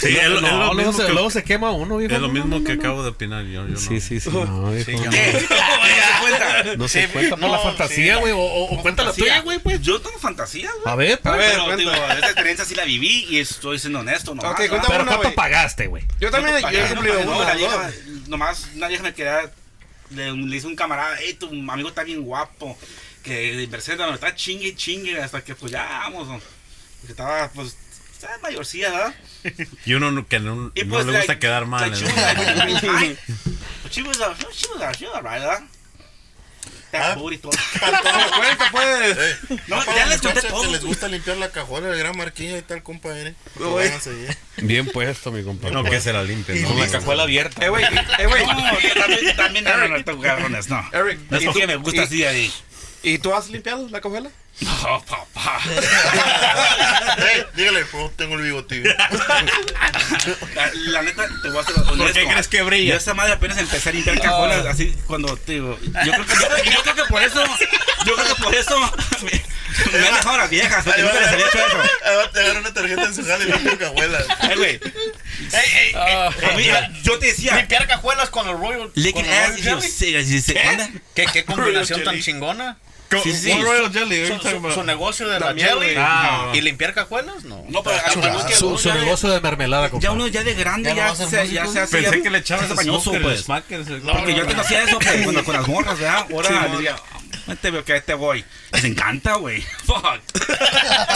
Sí, 0.00 0.16
es, 0.16 0.28
lo- 0.28 0.36
es 0.36 0.42
no, 0.42 0.48
lo 0.50 0.56
luego, 0.58 0.74
mismo 0.74 0.92
se, 0.92 1.06
que, 1.06 1.12
luego 1.12 1.30
se 1.30 1.44
quema 1.44 1.70
uno, 1.72 1.96
viejo. 1.98 2.14
es 2.14 2.20
lo 2.20 2.28
No, 2.28 2.32
mismo 2.34 2.58
no, 2.58 2.64
que 2.64 2.74
no, 2.74 2.74
no. 2.76 2.80
acabo 2.88 3.02
de 3.02 3.10
opinar. 3.10 3.44
Yo, 3.44 3.62
yo 3.66 3.68
no. 3.68 3.76
Sí, 3.78 4.00
sí, 4.00 4.18
sí. 4.20 4.30
No, 4.30 4.70
viejo. 4.72 4.90
no. 4.92 5.10
¿Qué? 5.10 5.32
¿No 5.48 5.48
se 5.50 6.20
cuenta? 6.20 6.76
No 6.76 6.88
se 6.88 7.02
Sí, 7.06 7.08
cuenta 7.12 7.30
por 7.36 7.40
no, 7.40 7.48
la 7.52 7.58
fantasía, 7.58 8.14
sí, 8.14 8.20
güey. 8.20 8.32
o, 8.32 8.38
o, 8.38 8.74
o 8.74 8.82
cuenta 8.82 9.04
la 9.04 9.12
tuya, 9.12 9.40
güey, 9.40 9.58
pues. 9.58 9.80
Yo 9.82 10.00
tengo 10.00 10.18
fantasía, 10.18 10.70
güey. 10.82 10.92
A 10.92 10.96
ver, 10.96 11.20
A 11.24 11.30
pues. 11.30 11.38
ver, 11.38 11.58
Pero, 11.64 11.76
digo, 11.76 11.92
esa 11.92 12.26
experiencia 12.26 12.64
sí 12.64 12.74
la 12.74 12.84
viví 12.84 13.26
y 13.28 13.38
estoy 13.38 13.78
siendo 13.78 14.00
honesto, 14.00 14.34
nomás. 14.34 14.52
Ok, 14.52 14.58
¿verdad? 14.60 14.70
cuenta 14.70 14.88
Pero 14.88 15.02
una, 15.02 15.10
¿cuánto 15.12 15.24
güey. 15.28 15.34
pagaste, 15.36 15.86
güey? 15.86 16.04
Yo 16.20 16.30
también 16.30 16.60
No, 16.60 16.70
yo 16.70 16.78
he 16.78 16.82
no, 16.82 16.88
cumplido 16.94 17.24
no, 17.24 17.54
vieja, 17.56 17.90
nomás 18.28 18.68
una 18.74 18.88
vieja 18.88 19.02
me 19.02 19.14
quería, 19.14 19.50
le, 20.10 20.32
le 20.32 20.56
hizo 20.56 20.66
un 20.68 20.76
camarada, 20.76 21.16
hey, 21.20 21.34
tu 21.38 21.46
amigo 21.70 21.88
está 21.88 22.02
bien 22.04 22.22
guapo, 22.22 22.76
que 23.22 23.56
de 23.56 23.66
Mercedes 23.66 23.98
me 24.06 24.14
está 24.14 24.34
chingue 24.34 24.68
y 24.68 24.74
chingue 24.74 25.20
hasta 25.20 25.42
que 25.42 25.54
pues 25.54 25.72
ya 25.72 25.84
vamos, 25.84 26.28
¿no? 26.28 26.40
porque 27.00 27.12
estaba 27.12 27.50
pues, 27.50 27.76
¿verdad? 28.90 29.14
Y 29.86 29.94
uno 29.94 30.10
no- 30.10 30.26
que 30.28 30.38
no, 30.40 30.70
Y 30.74 30.84
no 30.84 30.94
pues, 30.94 31.06
le 31.06 31.12
gusta 31.18 31.32
like- 31.34 31.38
quedar 31.40 31.66
mal. 31.66 31.90
like, 31.90 32.04
¿no? 32.04 32.10
she 32.10 32.14
was 32.14 32.36
like, 32.36 32.54
really 32.54 32.74
high. 32.74 33.16
But 33.82 33.92
she 33.92 34.02
was, 34.02 34.16
she 34.16 34.68
was, 34.68 34.96
she 34.98 35.06
was 35.06 35.14
alright, 35.14 35.40
¿verdad? 35.40 35.62
Ah. 36.92 37.14
No 37.16 37.22
cuenta, 38.36 38.68
pues. 38.72 39.16
Eh, 39.16 39.36
No, 39.68 39.84
ya 39.94 40.06
les 40.06 40.20
conté 40.20 40.42
todo. 40.42 40.62
que 40.62 40.68
les 40.72 40.84
gusta 40.84 41.06
limpiar 41.06 41.36
la 41.36 41.50
cajuela 41.50 41.86
de 41.88 41.96
gran 41.96 42.16
marquilla 42.16 42.58
y 42.58 42.62
tal, 42.62 42.82
compa. 42.82 43.10
Güey. 43.54 43.92
Bien 44.56 44.86
puesto, 44.88 45.30
mi 45.30 45.44
compa. 45.44 45.70
No, 45.70 45.84
que 45.84 46.00
se 46.00 46.12
la 46.12 46.24
limpien. 46.24 46.64
Con 46.64 46.76
¿no? 46.76 46.84
la 46.84 46.90
cajuela 46.90 47.22
abierta. 47.22 47.64
Eh, 47.64 47.68
güey, 47.68 47.84
eh, 47.84 48.26
güey. 48.26 48.44
No, 48.44 48.54
también, 49.00 49.36
también, 49.36 49.64
no, 49.64 49.76
no, 49.76 49.98
no, 49.98 50.20
cabrones, 50.20 50.68
no. 50.68 50.84
Eric, 50.92 51.20
No 51.30 51.36
es 51.36 51.42
¿y 51.44 51.46
porque 51.46 51.60
tú- 51.62 51.66
me 51.68 51.76
gusta 51.76 52.02
así 52.02 52.24
ahí. 52.24 52.52
¿Y 53.02 53.18
tú 53.18 53.34
has 53.34 53.48
limpiado 53.48 53.88
la 53.88 54.00
cajuela? 54.00 54.30
No, 54.60 55.02
papá. 55.04 55.60
Eh, 57.18 57.46
dígale, 57.54 57.84
bro, 57.84 58.10
tengo 58.16 58.36
el 58.36 58.42
bigote. 58.42 58.82
La, 60.54 60.70
la 60.74 61.02
neta, 61.02 61.28
te 61.42 61.48
voy 61.50 61.58
a 61.58 61.64
ser 61.64 61.74
honesto. 61.76 61.96
¿Por 61.96 62.12
qué 62.12 62.24
crees 62.26 62.48
que 62.48 62.62
brilla? 62.62 62.92
Yo 62.92 62.96
esa 62.96 63.14
madre 63.14 63.32
apenas 63.34 63.58
empecé 63.58 63.90
a 63.90 63.92
limpiar 63.92 64.20
cajones 64.20 64.64
así 64.66 64.96
cuando 65.06 65.36
digo. 65.46 65.78
Yo 65.82 66.12
creo 66.12 66.26
que, 66.26 66.34
yo, 66.34 66.72
yo 66.72 66.82
creo 66.82 66.94
que 66.94 67.04
por 67.04 67.22
eso. 67.22 67.44
Yo 68.06 68.14
creo 68.14 68.34
que 68.34 68.42
por 68.42 68.54
eso 68.54 68.78
me, 68.80 69.98
han 70.06 70.14
dejado 70.14 70.38
las 70.38 70.50
viejas. 70.50 70.84
Porque 70.84 71.02
nunca 71.02 71.20
les 71.20 71.28
había 71.28 71.46
hecho 71.46 71.58
eso. 71.58 72.30
Te 72.32 72.40
agarra 72.40 72.60
una 72.60 72.74
tarjeta 72.74 73.04
en 73.04 73.14
su 73.14 73.24
jale 73.26 73.44
y 73.44 73.52
limpia 73.52 73.78
cajuelas. 73.78 74.24
Eh, 74.42 74.56
güey. 74.56 74.80
Ey, 75.52 75.70
ey, 75.74 75.94
A 75.94 76.30
mí, 76.56 76.68
yo 77.02 77.18
te 77.18 77.26
decía. 77.26 77.56
Limpiar 77.56 77.86
cajuelas 77.86 78.30
con 78.30 78.48
el 78.48 78.56
Royal. 78.56 78.90
Licking 78.94 79.26
ass. 79.26 79.52
¿Qué, 81.14 81.26
qué 81.32 81.44
combinación 81.46 82.04
tan 82.04 82.20
chingona? 82.20 82.78
Sí, 83.22 83.32
sí, 83.32 83.38
sí. 83.38 83.50
Un 83.52 83.62
Royal 83.64 83.92
Jelly. 83.92 84.26
Su, 84.74 84.84
negocio 84.84 85.28
de 85.28 85.40
la, 85.40 85.46
La 85.46 85.54
miel, 85.54 85.68
jelly. 85.68 85.94
Ah. 85.98 86.50
y 86.54 86.60
limpiar 86.60 86.94
cajuelas, 86.94 87.44
no. 87.44 87.64
No, 87.68 87.82
pero 87.82 87.96
a 87.96 88.08
lo 88.14 88.20
que 88.20 88.28
voy 88.28 88.38
es 88.40 88.44
que 88.46 88.54
Su, 88.54 88.76
de- 88.76 88.94
negocio 88.94 89.28
de 89.30 89.40
mermelada, 89.40 89.90
compa. 89.90 90.02
Ya 90.02 90.12
uno 90.12 90.26
ya 90.28 90.44
de 90.44 90.54
grande 90.54 90.94
¿Ya 90.94 91.14
se, 91.14 91.48
ya 91.48 91.66
se 91.66 91.80
hace. 91.80 91.96
Pensé 91.96 92.16
ya- 92.18 92.22
que 92.22 92.30
le 92.30 92.38
echabas 92.38 92.68
Smoker, 92.68 93.22
pues. 93.22 93.40
Smackers, 93.42 93.88
el- 93.88 94.02
Porque 94.02 94.34
yo 94.34 94.44
no 94.44 94.60
hacía 94.60 94.82
eso 94.84 94.98
pues, 94.98 95.22
cuando 95.22 95.44
con 95.44 95.54
las 95.56 95.66
morras, 95.68 95.98
¿verdad? 95.98 96.26
Ahora 96.32 96.48
"Ah, 96.52 97.19
te 97.60 97.70
veo 97.70 97.84
que 97.84 97.94
ahí 97.94 98.00
te 98.00 98.14
voy. 98.14 98.44
Les 98.72 98.84
encanta, 98.84 99.34
güey. 99.34 99.62
Fuck. 99.84 100.20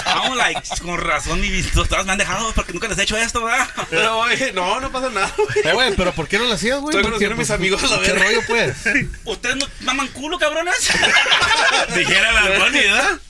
Vamos, 0.05 0.37
like, 0.37 0.61
con 0.83 0.99
razón, 1.01 1.41
mi 1.41 1.63
todas 1.63 2.05
me 2.07 2.13
han 2.13 2.19
dejado 2.19 2.53
porque 2.53 2.73
nunca 2.73 2.89
les 2.89 2.99
he 2.99 3.03
hecho 3.03 3.17
esto, 3.17 3.45
¿verdad? 3.45 3.69
Pero, 3.91 4.17
güey, 4.17 4.53
no, 4.53 4.81
no 4.81 4.91
pasa 4.91 5.11
nada, 5.11 5.33
güey. 5.37 5.67
Eh, 5.67 5.73
güey, 5.73 5.97
pero 5.97 6.13
¿por 6.13 6.29
qué 6.29 6.39
no 6.39 6.45
lo 6.45 6.55
hacías, 6.55 6.81
güey? 6.81 6.97
Estoy 6.97 7.05
conociendo 7.05 7.35
a 7.35 7.39
mis 7.39 7.49
pues, 7.49 7.59
amigos, 7.59 7.91
la 7.91 8.01
¿Qué 8.01 8.13
verga. 8.13 8.25
rollo, 8.25 8.41
pues? 8.47 8.77
¿Ustedes 9.25 9.57
no 9.57 9.67
maman 9.81 10.09
culo, 10.09 10.39
cabrones? 10.39 10.75
Dijera 11.97 12.33
la 12.33 12.59
Bonnie, 12.59 12.81
¿verdad? 12.81 13.21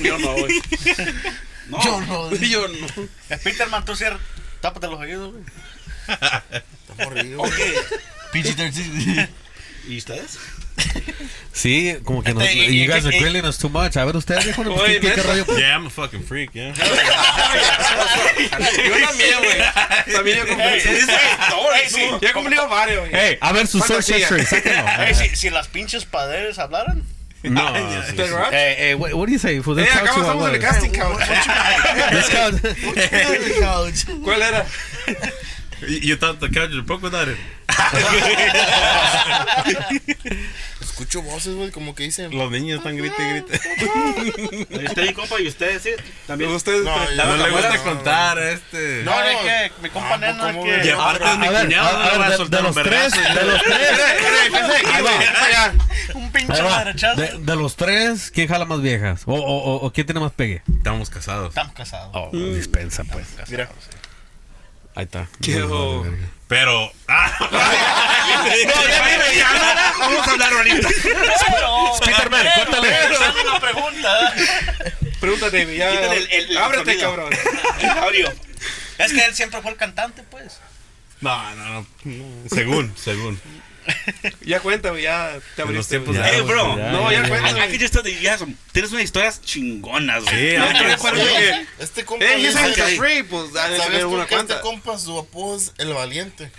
Yo 0.00 0.18
no, 0.18 0.32
güey. 0.32 0.62
No. 1.68 1.82
Yo 1.82 2.00
no. 2.00 2.34
Yo 2.36 2.68
no. 2.68 2.86
Eh, 3.30 3.38
Peterman, 3.42 3.84
tú 3.84 3.96
cierra. 3.96 4.18
Tápate 4.60 4.86
los 4.86 5.00
oídos, 5.00 5.32
güey. 5.32 5.44
Está 6.08 7.04
morrido. 7.04 7.42
Ok. 7.42 7.52
PG-13. 8.32 9.28
¿Y 9.88 9.98
ustedes? 9.98 10.38
Sí, 11.52 11.96
como 12.04 12.22
que 12.22 12.34
nos, 12.34 12.44
you 12.54 12.86
guys 12.86 13.06
are 13.06 13.18
grilling 13.18 13.46
us 13.46 13.56
too 13.56 13.70
much. 13.70 13.96
A 13.96 14.04
ver, 14.04 14.14
ustedes, 14.14 14.44
viejo, 14.44 14.62
¿qué, 14.84 15.00
qué, 15.00 15.14
rollo? 15.22 15.46
Yeah, 15.56 15.76
I'm 15.76 15.86
a 15.86 15.90
fucking 15.90 16.22
freak, 16.22 16.52
yeah. 16.52 16.74
Yo 16.74 16.84
también, 19.06 19.38
güey. 19.38 19.56
También 20.12 20.36
yo 20.38 20.46
compré. 20.46 20.74
Ey, 20.74 20.80
ey, 20.84 21.00
sí. 21.88 22.02
Ya 22.20 22.28
he 22.28 22.32
cumplido 22.34 22.68
varios. 22.68 23.08
Hey, 23.10 23.38
a 23.40 23.52
ver 23.52 23.66
su 23.66 23.78
social 23.78 24.02
Fantasía. 24.02 24.18
history, 24.18 24.44
sáquenlo. 24.44 25.02
Ey, 25.02 25.14
si, 25.14 25.34
si 25.36 25.48
las 25.50 25.68
pinches 25.68 26.04
paderes 26.04 26.58
hablaran. 26.58 27.02
No. 27.42 27.72
Hey, 28.50 28.74
hey, 28.78 28.94
what, 28.94 29.12
what 29.14 29.26
do 29.26 29.32
you 29.32 29.38
say? 29.38 29.60
For 29.60 29.74
this 29.74 29.86
Eh, 29.86 29.90
couch 29.90 30.02
acá 30.08 30.20
estamos 30.20 30.48
en 30.48 30.54
el 30.54 30.60
casting, 30.60 30.90
cabrón. 30.90 31.18
This 32.10 32.28
couch. 33.60 34.04
¿Cuál 34.22 34.42
era? 34.42 34.66
You, 35.82 36.16
thought 36.16 36.40
the 36.40 36.48
couch 36.48 36.70
was 36.72 37.28
it? 37.28 37.36
Escucho 40.80 41.20
voces, 41.22 41.54
güey, 41.54 41.70
como 41.70 41.94
que 41.94 42.04
dicen. 42.04 42.36
Los 42.36 42.50
niños 42.50 42.78
están 42.78 42.96
grite 42.96 43.14
y 43.22 43.28
grite. 43.30 43.60
¿Y 44.70 44.86
usted, 44.86 45.14
compa? 45.14 45.40
¿Y 45.40 45.48
usted, 45.48 45.80
sí? 45.82 45.90
También. 46.26 46.50
Ustedes. 46.52 46.84
No, 46.84 46.94
yo 47.10 47.24
No 47.26 47.36
le 47.36 47.50
gusta 47.50 47.74
no. 47.76 47.82
contar 47.82 48.38
a 48.38 48.50
este. 48.52 49.02
No, 49.04 49.10
No, 49.14 49.22
es 49.22 49.36
que 49.70 49.72
mi 49.82 49.90
compa 49.90 50.14
Ah, 50.14 50.18
nena 50.18 50.52
¿cómo 50.52 50.64
que. 50.64 50.82
Y 50.86 50.90
aparte 50.90 51.24
es 51.24 51.38
mi 51.38 51.46
cuñado, 51.48 51.98
no 51.98 52.04
le 52.10 52.16
voy 52.16 52.20
a 52.20 52.24
de- 52.24 52.30
de 52.30 52.36
soltar 52.36 52.64
un 52.66 52.74
vergazo. 52.74 53.20
de 53.20 53.44
los 53.44 53.62
güey. 55.02 55.14
Allá. 55.36 55.74
Un 56.14 56.32
pinche 56.32 56.52
Ahí 56.54 56.62
va. 56.62 56.84
derechazo. 56.84 57.20
De, 57.20 57.38
de 57.40 57.56
los 57.56 57.76
tres, 57.76 58.30
¿quién 58.30 58.48
jala 58.48 58.64
más 58.64 58.80
viejas? 58.80 59.22
¿O, 59.26 59.34
o, 59.34 59.38
o, 59.40 59.74
o 59.86 59.92
quién 59.92 60.06
tiene 60.06 60.20
más 60.20 60.32
pegue? 60.32 60.62
Estamos 60.78 61.10
casados. 61.10 61.48
Estamos 61.50 61.74
casados. 61.74 62.10
Oh, 62.14 62.30
dispensa, 62.32 63.04
pues. 63.04 63.26
Mira. 63.48 63.68
Ahí 64.96 65.04
está. 65.04 65.28
Verga. 65.40 66.28
Pero. 66.48 66.90
ah, 67.08 67.32
Vamos 69.98 70.26
a 70.28 70.30
hablar 70.32 70.52
ahorita. 70.52 70.88
No, 71.60 71.92
Peterman, 72.04 72.46
córtale. 72.56 72.94
Hazme 72.96 73.40
una 73.42 73.60
pregunta. 73.60 74.34
Pregúntate, 75.20 75.58
David, 75.64 75.76
ya. 75.78 75.90
El- 76.12 76.30
el- 76.30 76.50
el 76.50 76.58
Ábrete, 76.58 76.92
sonido. 76.92 77.10
cabrón. 77.10 77.32
El 77.80 77.90
audio. 77.90 78.32
Es 78.98 79.12
que 79.12 79.24
él 79.24 79.34
siempre 79.34 79.60
fue 79.62 79.70
el 79.72 79.76
cantante, 79.76 80.22
pues. 80.30 80.60
No, 81.20 81.54
no, 81.56 81.64
no. 81.66 81.86
Según, 82.50 82.94
según. 82.96 83.40
Ya 84.42 84.60
cuéntame, 84.60 85.02
ya 85.02 85.38
te 85.54 85.62
abriste. 85.62 85.98
de- 85.98 86.22
Hey, 86.22 86.40
bro. 86.42 86.76
Ya, 86.76 86.90
No, 86.92 87.10
ya 87.10 87.26
I, 87.26 87.28
cuéntame. 87.28 87.78
Tell 87.78 88.02
that 88.02 88.10
you 88.10 88.28
have 88.28 88.38
some- 88.38 88.54
Tienes 88.72 88.92
unas 88.92 89.04
historias 89.04 89.40
chingonas, 89.42 90.24
güey. 90.24 90.50
Sí, 90.50 90.56
Yo 90.56 90.92
acuerdo 90.92 91.24
que. 91.24 91.66
Este 91.78 92.04
compa. 92.04 92.24
Eh, 92.24 92.48
a 92.48 92.86
free, 92.96 93.22
pues 93.22 93.52
dale 93.52 93.76
¿Sabes 93.76 94.04
una 94.04 94.26
que 94.26 94.34
este 94.36 94.60
compa 94.60 94.98
su 94.98 95.18
apodo 95.18 95.56
es 95.56 95.72
el 95.78 95.92
valiente? 95.92 96.50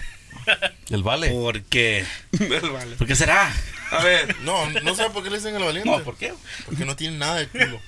El 0.89 1.03
vale. 1.03 1.30
¿Por 1.30 1.61
qué? 1.63 2.05
Vale. 2.32 2.95
¿Por 2.97 3.07
qué 3.07 3.15
será? 3.15 3.51
A 3.91 4.03
ver. 4.03 4.36
No, 4.41 4.69
no 4.69 4.95
sé 4.95 5.09
por 5.09 5.23
qué 5.23 5.30
le 5.30 5.38
dicen 5.38 5.55
el 5.55 5.63
valiente. 5.63 5.89
No, 5.89 6.01
¿por 6.03 6.17
qué? 6.17 6.34
Porque 6.65 6.86
no 6.86 6.95
tiene 6.95 7.17
nada 7.17 7.36
de 7.36 7.47
culo. 7.47 7.82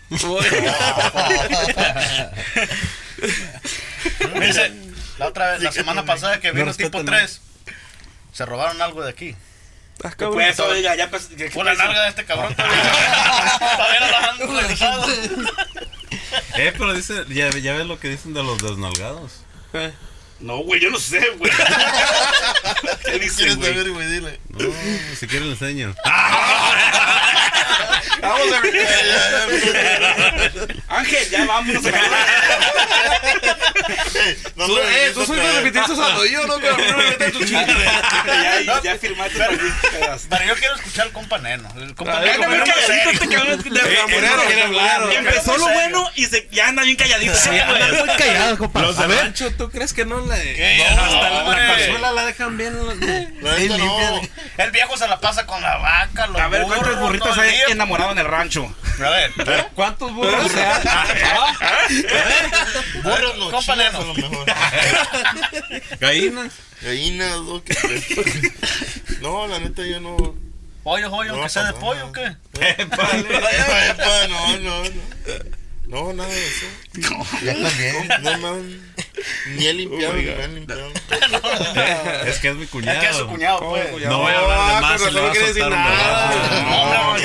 Me 4.36 4.48
dice, 4.48 4.72
la 5.18 5.28
otra 5.28 5.52
vez, 5.52 5.62
la 5.62 5.72
semana 5.72 6.02
no, 6.02 6.08
pasada 6.08 6.40
que 6.40 6.50
no 6.50 6.54
vino 6.56 6.74
tipo 6.74 7.04
nada. 7.04 7.20
3, 7.20 7.42
se 8.32 8.46
robaron 8.46 8.82
algo 8.82 9.04
de 9.04 9.10
aquí. 9.12 9.36
Ah, 10.04 10.12
cabrón. 10.12 10.34
Pues, 10.36 10.60
oiga, 10.62 10.96
ya 10.96 11.06
empezó. 11.06 11.30
¿qué- 11.30 11.36
qué 11.36 11.50
Fue 11.52 11.64
la 11.66 11.72
pasó? 11.72 11.84
nalga 11.84 12.04
de 12.04 12.10
este 12.10 12.26
cabrón 12.26 12.56
todavía. 12.58 12.94
Eh, 16.58 16.74
pero 16.78 16.94
dice, 16.94 17.26
ya, 17.30 17.50
ya 17.50 17.74
ves 17.74 17.86
lo 17.86 18.00
que 18.00 18.10
dicen 18.10 18.34
de 18.34 18.44
los 18.44 18.58
desnalgados. 18.60 19.42
Eh, 19.74 19.92
No, 20.40 20.58
güey, 20.60 20.80
yo 20.80 20.90
no 20.90 21.00
sé, 21.00 21.20
güey. 21.38 21.52
¿Qué 23.06 23.20
dicen, 23.20 23.36
¿Quieres 23.38 23.58
güey? 23.58 23.72
saber, 23.74 23.90
güey? 23.92 24.08
Dile. 24.08 24.40
No, 24.50 24.66
si 25.20 25.28
quiere 25.28 25.46
le 25.46 25.52
enseño. 25.52 25.94
Vamos 28.22 28.53
a 28.53 28.61
ver. 28.61 28.88
Ángel, 30.88 31.30
ya 31.30 31.45
vámonos 31.45 31.86
a 31.86 31.91
No, 34.55 34.65
Tú, 34.65 34.78
eh, 34.78 35.11
tú 35.13 35.26
soy 35.26 35.38
no, 35.38 35.47
de 35.47 35.53
repetir 35.53 35.84
tus 35.84 35.99
oídos, 35.99 36.47
¿no? 36.47 36.59
Pero 36.59 36.78
no 36.78 36.97
me 36.97 37.09
metas 37.09 37.32
tu 37.32 37.45
chingada. 37.45 37.76
ya, 38.65 38.82
ya 38.82 38.95
firmaste 38.97 39.38
para 39.38 39.51
mí. 39.51 39.57
Pero 40.30 40.45
yo 40.45 40.55
quiero 40.55 40.76
escuchar 40.76 41.05
al 41.07 41.11
compa 41.11 41.38
Neno. 41.38 41.70
El 41.78 41.95
compa 41.95 42.20
Neno. 42.20 42.43
Empezó 45.11 45.57
lo 45.57 45.70
bueno 45.70 46.09
y 46.15 46.26
se, 46.26 46.47
ya 46.51 46.67
anda 46.67 46.84
bien 46.84 46.97
calladito. 46.97 47.36
Sí, 47.36 47.49
anda 47.49 48.05
muy 48.05 48.15
callado, 48.17 48.57
compa. 48.57 48.82
Los 48.82 48.97
de 48.97 49.07
rancho, 49.07 49.51
¿tú 49.55 49.70
crees 49.70 49.93
que 49.93 50.05
no 50.05 50.26
le.? 50.26 50.55
¿Qué? 50.55 50.86
No, 50.95 51.01
hasta 51.01 51.30
la, 51.30 51.76
cazuela 51.76 52.11
la 52.11 52.26
dejan 52.26 52.57
bien. 52.57 52.76
No. 52.78 54.22
El 54.57 54.72
viejo 54.72 54.97
se 54.97 55.07
la 55.07 55.20
pasa 55.20 55.45
con 55.45 55.61
la 55.61 55.78
vaca, 55.78 56.28
los 56.28 56.41
A 56.41 56.47
ver, 56.47 56.63
¿cuántos 56.63 56.88
burros, 56.88 56.99
burritos 56.99 57.30
todo 57.30 57.43
el 57.43 57.49
hay 57.49 57.55
día. 57.55 57.65
En 58.12 58.20
el 58.20 58.26
rancho? 58.26 58.74
A 59.03 59.10
ver, 59.10 59.32
¿Cuántos 59.76 60.14
burros 60.14 60.51
se 60.51 60.64
han? 60.64 60.82
Burros 63.03 63.38
no, 63.38 63.51
Compa 63.51 63.74
a 63.74 63.91
lo 63.91 64.14
mejor. 64.14 64.45
Gallinas. 65.99 66.53
Gallinas, 66.82 67.41
¿no? 67.41 67.62
¿Qué 67.64 67.76
crees? 67.76 68.05
No, 69.22 69.47
la 69.47 69.60
neta 69.60 69.86
yo 69.86 69.99
no. 69.99 70.16
pollo, 70.84 71.10
pollo, 71.10 71.10
No 71.10 71.16
aunque 71.30 71.41
va 71.41 71.49
sea 71.49 71.66
de 71.66 71.74
pollo, 71.74 72.07
¿o 72.07 72.12
qué? 72.12 72.36
Epa, 72.60 73.07
no, 74.28 74.57
no, 74.60 74.84
no. 74.84 74.89
No, 75.90 76.14
nada 76.14 76.30
de 76.30 76.48
eso. 76.48 76.68
Ya 77.44 77.54
también. 77.54 78.08
No 78.22 78.38
me 78.38 78.48
han 78.48 78.94
ni 79.58 79.66
he 79.68 79.74
limpiado 79.74 80.14
ni 80.14 80.22
me 80.24 80.44
han 80.44 80.54
limpiado. 80.56 80.88
Es 82.28 82.38
que 82.40 82.50
es 82.50 82.56
mi 82.56 82.64
Es 82.64 82.70
cuñado. 82.70 83.00
que 83.02 83.08
es 83.08 83.16
su 83.18 83.28
cuñado, 83.28 83.60
pues. 83.70 84.06
No 84.06 84.20
voy 84.20 84.32
a 84.32 84.38
hablar 84.40 84.76
de 84.76 84.82
más. 84.82 85.02
y 85.02 85.06
le 85.14 85.20
va 85.20 85.22
no 85.22 85.28
a 85.28 85.32
quiere 85.32 85.48
decir 85.48 85.64
soltar 85.64 85.80
un 85.80 85.86
nada. 85.90 86.30
vergazo. 86.30 86.64
No, 86.64 86.94
no, 86.94 87.18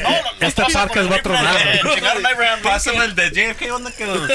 no, 0.00 0.10
no, 0.10 0.46
Esta 0.46 0.66
parca 0.68 1.02
va 1.02 1.16
a 1.16 1.22
tronar. 1.22 2.60
Pásame 2.62 3.04
el 3.04 3.14
de 3.14 3.30
Jeff. 3.30 3.58
¿Qué 3.58 3.70
onda 3.70 3.92
quedó? 3.92 4.26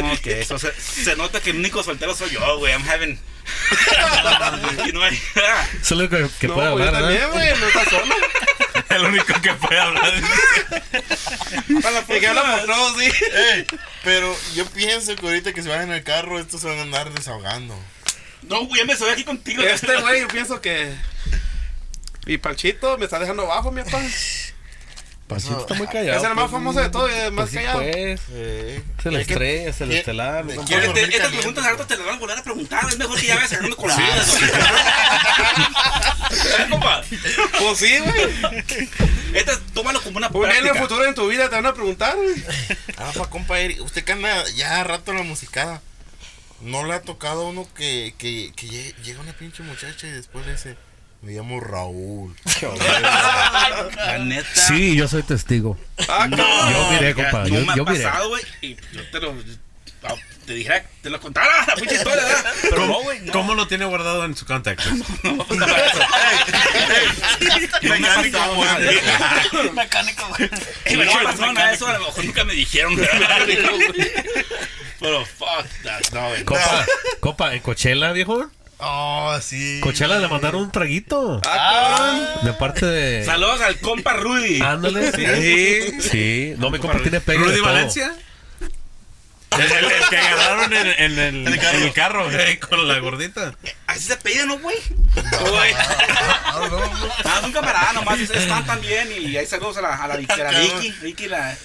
No, 0.00 0.20
que 0.22 0.40
eso 0.40 0.58
se, 0.58 0.72
se 0.80 1.16
nota 1.16 1.40
que 1.40 1.50
el 1.50 1.56
único 1.56 1.82
soltero 1.82 2.14
soy 2.14 2.30
yo, 2.30 2.58
güey. 2.58 2.72
I'm 2.72 2.86
having. 2.88 3.18
no 4.94 5.02
hay. 5.02 5.20
Es 5.80 5.90
lo 5.90 6.08
que, 6.08 6.28
que 6.38 6.48
No, 6.48 6.54
puede 6.54 6.68
yo 6.68 6.72
hablar, 6.72 6.92
también, 6.92 7.20
¿verdad? 7.30 7.32
güey. 7.32 7.72
No 7.74 7.90
solo. 7.90 8.14
El 8.90 9.04
único 9.04 9.40
que 9.40 9.54
puede 9.54 9.78
hablar. 9.78 10.12
Para 11.82 11.90
la 11.92 12.02
por 12.02 12.66
todos, 12.66 13.00
sí. 13.00 13.10
Ey, 13.54 13.66
pero 14.02 14.36
yo 14.54 14.66
pienso 14.66 15.14
que 15.14 15.26
ahorita 15.26 15.52
que 15.52 15.62
se 15.62 15.68
vayan 15.68 15.90
en 15.90 15.96
el 15.96 16.02
carro, 16.02 16.38
estos 16.38 16.60
se 16.60 16.68
van 16.68 16.78
a 16.78 16.82
andar 16.82 17.10
desahogando. 17.12 17.78
No, 18.42 18.64
güey, 18.66 18.80
ya 18.80 18.86
me 18.86 18.96
soy 18.96 19.10
aquí 19.10 19.24
contigo. 19.24 19.62
Este 19.62 19.96
güey, 19.96 20.20
yo 20.22 20.28
pienso 20.28 20.60
que. 20.60 20.92
Y 22.26 22.38
Panchito 22.38 22.98
me 22.98 23.04
está 23.04 23.18
dejando 23.18 23.44
abajo, 23.44 23.70
mi 23.70 23.82
papá. 23.82 24.02
Pasito 25.30 25.60
está 25.60 25.74
muy 25.74 25.86
callado. 25.86 26.18
Es 26.18 26.24
el 26.24 26.34
más 26.34 26.50
famoso 26.50 26.80
de 26.80 26.88
todo 26.90 27.08
y 27.08 27.12
el 27.14 27.32
más 27.32 27.48
Pues 27.48 27.50
sí, 27.50 27.56
callado. 27.56 27.78
pues. 27.80 28.20
Eh, 28.32 28.82
Es 28.98 29.06
el 29.06 29.16
estrella, 29.16 29.70
es 29.70 29.80
el 29.80 29.88
¿Quién- 29.88 29.98
estelar. 30.00 30.46
te- 30.46 31.02
estas 31.04 31.28
preguntas 31.32 31.64
ahorita 31.64 31.86
te 31.86 31.96
las 31.96 32.06
van 32.06 32.14
a 32.16 32.18
volver 32.18 32.38
a 32.38 32.42
preguntar. 32.44 32.84
Es 32.88 32.98
mejor 32.98 33.20
que 33.20 33.26
ya 33.26 33.34
vayas 33.36 33.52
agarrando 33.52 33.76
conocidas. 33.76 34.36
¿Eh, 36.30 36.66
compa? 36.70 37.02
Pues 37.58 37.78
sí, 37.78 37.98
güey. 37.98 38.34
Esta, 39.34 39.58
tómalo 39.74 40.00
como 40.02 40.18
una 40.18 40.28
Un 40.28 40.44
en 40.44 40.50
el 40.50 40.58
práctica. 40.62 40.82
futuro 40.82 41.04
en 41.06 41.14
tu 41.14 41.28
vida 41.28 41.48
te 41.48 41.56
van 41.56 41.66
a 41.66 41.74
preguntar, 41.74 42.16
güey. 42.16 42.34
Ah, 42.98 43.12
pa, 43.16 43.28
compa 43.30 43.58
Eric, 43.58 43.82
usted 43.82 44.04
que 44.04 44.12
anda 44.12 44.44
ya 44.50 44.82
rato 44.84 45.10
en 45.12 45.18
la 45.18 45.22
musicada. 45.24 45.80
¿No 46.60 46.84
le 46.84 46.92
ha 46.94 47.00
tocado 47.02 47.46
a 47.46 47.48
uno 47.48 47.66
que, 47.74 48.14
que, 48.18 48.52
que 48.54 48.66
llegue- 48.68 48.94
llega 49.02 49.20
una 49.20 49.32
pinche 49.32 49.62
muchacha 49.62 50.06
y 50.06 50.10
después 50.10 50.44
le 50.46 50.52
dice, 50.52 50.76
me 51.22 51.32
llamo 51.32 51.60
Raúl? 51.60 52.34
La 53.96 54.18
neta. 54.18 54.48
Sí, 54.68 54.96
yo 54.96 55.06
soy 55.08 55.22
testigo. 55.22 55.76
Ah, 56.08 56.26
No, 56.28 56.36
Yo 56.70 56.90
miré, 56.92 57.14
compa, 57.14 57.46
yo- 57.46 57.64
me 57.64 57.72
ha 57.72 57.76
yo 57.76 57.84
miré. 57.84 58.04
pasado, 58.04 58.28
güey. 58.30 58.42
Y 58.62 58.76
yo 58.92 59.10
te 59.12 59.20
lo. 59.20 59.34
ah, 60.04 60.14
Te 60.46 60.54
dijera, 60.54 60.84
te 61.02 61.10
lo 61.10 61.20
contara 61.20 61.64
la 61.66 61.74
pinche 61.74 61.94
historia, 61.96 62.24
¿verdad? 62.24 62.52
Pero 62.62 62.86
no, 62.86 63.02
güey. 63.02 63.20
No. 63.20 63.32
¿Cómo 63.32 63.54
lo 63.54 63.68
tiene 63.68 63.84
guardado 63.84 64.24
en 64.24 64.34
su 64.36 64.46
contacto? 64.46 64.88
No, 65.24 65.32
no. 65.36 65.54
No. 65.56 65.66
Mecánico, 69.74 70.26
güey. 70.28 70.50
Me 70.96 71.72
eso, 71.72 71.86
a 71.86 71.92
lo 71.98 72.06
mejor 72.06 72.24
nunca 72.24 72.44
me 72.44 72.54
dijeron. 72.54 72.96
Pero 75.00 75.24
fuck 75.24 75.66
that, 75.82 76.00
no, 76.12 76.28
güey. 76.28 76.44
Copa, 76.44 76.86
copa, 77.20 77.54
¿en 77.54 77.60
Coachella, 77.60 78.12
viejo? 78.12 78.50
Oh, 78.82 79.38
sí. 79.42 79.78
Coachella 79.82 80.18
le 80.18 80.28
mandaron 80.28 80.62
un 80.62 80.72
traguito. 80.72 81.40
Ah, 81.46 82.36
De 82.42 82.52
parte 82.54 82.86
de. 82.86 83.24
Saludos 83.24 83.60
al 83.60 83.78
compa 83.80 84.14
Rudy. 84.14 84.60
Ándale, 84.62 85.12
sí. 85.12 86.00
Sí. 86.00 86.54
No, 86.58 86.70
mi 86.70 86.78
compa 86.78 86.98
tiene 86.98 87.20
pegue. 87.20 87.38
de 87.40 87.44
¿Rudy 87.44 87.56
todo. 87.58 87.66
Valencia? 87.72 88.12
El, 89.50 89.60
el- 89.62 89.84
el 89.84 90.08
que 90.08 90.16
agarraron 90.16 90.72
en, 90.72 90.86
en 90.86 91.18
el, 91.18 91.46
en 91.48 91.82
el 91.82 91.92
carro, 91.92 92.30
güey, 92.30 92.58
con 92.60 92.86
la 92.86 92.98
gordita. 93.00 93.52
Así 93.88 94.00
se 94.00 94.16
pide, 94.16 94.46
¿no, 94.46 94.58
güey? 94.60 94.76
Güey. 95.40 95.72
Ah, 95.76 97.36
es 97.40 97.44
un 97.44 97.52
camarada 97.52 97.92
nomás, 97.94 98.20
es, 98.20 98.30
es 98.30 98.46
fan 98.46 98.64
también. 98.64 99.08
Y 99.10 99.36
hay 99.36 99.46
saludos 99.46 99.76
a 99.78 99.82
la, 99.82 99.96
a 99.96 100.06
la, 100.08 100.16
Vicky- 100.16 100.40
a 100.40 100.52
la 100.52 100.58
Vicky. 100.60 100.90
Vicky 101.02 101.26
la, 101.28 101.56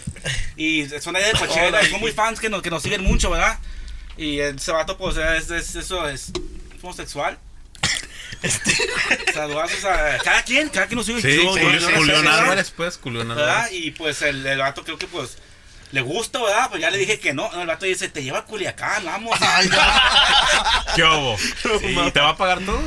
y 0.57 0.87
son 0.99 1.15
ahí 1.15 1.23
de 1.25 1.33
Coachella, 1.33 1.87
son 1.89 1.99
muy 1.99 2.11
fans 2.11 2.39
que 2.39 2.49
nos, 2.49 2.61
que 2.63 2.71
nos 2.71 2.81
siguen 2.81 3.03
mucho, 3.03 3.29
¿verdad? 3.29 3.59
Y 4.17 4.39
ese 4.39 4.71
vato, 4.71 4.97
pues, 4.97 5.17
es, 5.17 5.51
es- 5.51 5.75
eso 5.75 6.09
es 6.09 6.31
homosexual. 6.85 7.37
Saludazos 9.33 9.83
a 9.85 10.17
cada 10.23 10.43
quien, 10.43 10.69
cada 10.69 10.87
quien 10.87 10.97
nos 10.97 11.05
sigue. 11.05 11.21
Sí, 11.21 11.43
Yo- 11.43 11.53
¿verdad? 13.35 13.59
Álvarez. 13.59 13.71
Y 13.71 13.91
pues 13.91 14.21
el, 14.21 14.45
el 14.45 14.59
vato 14.59 14.83
creo 14.83 14.97
que 14.97 15.07
pues 15.07 15.37
le 15.91 16.01
gusta, 16.01 16.41
¿verdad? 16.41 16.69
Pues 16.69 16.81
ya 16.81 16.89
le 16.89 16.97
dije 16.97 17.19
que 17.19 17.33
no. 17.33 17.51
No, 17.51 17.61
El 17.61 17.67
vato 17.67 17.85
dice, 17.85 18.09
te 18.09 18.23
lleva 18.23 18.39
a 18.39 18.45
Culiacán, 18.45 19.05
vamos. 19.05 19.37
¿Qué 20.95 21.03
hubo? 21.03 21.37
¿Y 22.07 22.11
te 22.11 22.19
va 22.19 22.29
a 22.29 22.37
pagar 22.37 22.59
todo? 22.61 22.81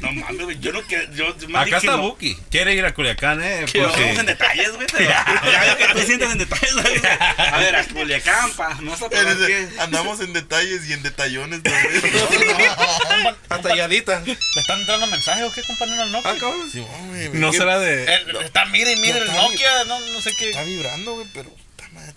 No 0.00 0.12
mames, 0.12 0.42
güey, 0.44 0.58
yo 0.60 0.72
no 0.72 0.82
quiero. 0.82 1.10
Yo, 1.12 1.28
Acá 1.28 1.64
dije 1.64 1.76
está 1.76 1.96
no. 1.96 2.02
Buki. 2.02 2.36
Quiere 2.50 2.74
ir 2.74 2.84
a 2.84 2.92
Culiacán, 2.94 3.42
eh. 3.42 3.64
Que 3.70 3.80
por 3.80 3.88
no 3.88 3.94
si- 3.94 4.00
vamos 4.02 4.18
en 4.18 4.26
detalles, 4.26 4.72
güey. 4.74 4.86
pero 4.92 5.04
Ya 5.52 5.60
veo 5.64 5.76
que 5.76 5.86
tú 5.94 6.06
sientes 6.06 6.30
en 6.32 6.38
detalles. 6.38 6.74
güey. 6.74 7.00
A 7.38 7.58
ver, 7.58 7.76
a 7.76 7.84
Culiacán, 7.84 8.52
pa. 8.52 8.74
No 8.80 8.92
sé 8.96 9.08
por 9.08 9.10
qué. 9.46 9.68
Andamos 9.78 10.20
en 10.20 10.32
detalles 10.32 10.86
y 10.88 10.92
en 10.92 11.02
detallones 11.02 11.62
también. 11.64 12.02
Atalladita. 13.48 14.20
¿Le 14.20 14.32
están 14.60 14.80
entrando 14.80 15.06
mensajes 15.08 15.44
o 15.44 15.52
qué, 15.52 15.62
compañero? 15.62 16.06
No, 16.06 16.18
Ah, 16.24 16.34
cabrón. 16.38 16.70
Sí, 16.70 16.80
güey, 17.08 17.28
No 17.30 17.50
¿qué- 17.50 17.58
será 17.58 17.78
de. 17.78 18.04
El- 18.04 18.36
está, 18.36 18.64
mire, 18.66 18.96
mire, 18.96 19.18
el 19.18 19.24
Está 19.28 19.42
Nokia, 19.42 19.84
no, 19.86 20.00
no 20.00 20.20
sé 20.20 20.34
qué. 20.34 20.50
Está 20.50 20.62
vibrando, 20.64 21.14
güey, 21.14 21.26
pero. 21.32 21.50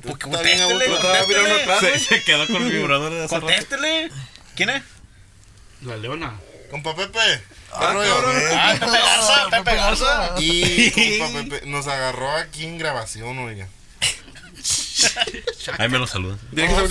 Porque 0.06 0.26
está 0.30 0.42
bien 0.42 0.62
a 0.62 0.66
contéstele, 0.68 1.62
atrás, 1.62 1.80
Se, 1.80 1.88
güey. 1.90 2.00
se 2.00 2.24
quedó 2.24 2.48
con 2.48 2.64
el 2.64 2.72
vibrador 2.72 3.12
de 3.14 3.24
hace. 3.26 3.40
Contéstele. 3.40 4.12
¿Quién 4.56 4.70
es? 4.70 4.84
La 5.82 5.98
leona. 5.98 6.40
Compa 6.70 6.96
Pepe. 6.96 7.20
Ah, 7.76 7.80
¿qué 7.80 7.94
rollo? 7.94 8.16
cabrón. 8.16 8.42
Ah, 8.54 8.74
Pepe 8.80 8.92
Garza, 8.92 9.50
Pepe 9.50 9.76
Garza. 9.76 10.36
Y 10.40 11.20
compa 11.20 11.44
Pepe 11.44 11.66
nos 11.68 11.88
agarró 11.88 12.32
aquí 12.38 12.66
en 12.66 12.78
grabación, 12.78 13.38
oiga. 13.40 13.68
Ahí 15.78 15.90
me 15.90 16.00
lo 16.00 16.08
saludan. 16.08 16.40
Viejo. 16.52 16.88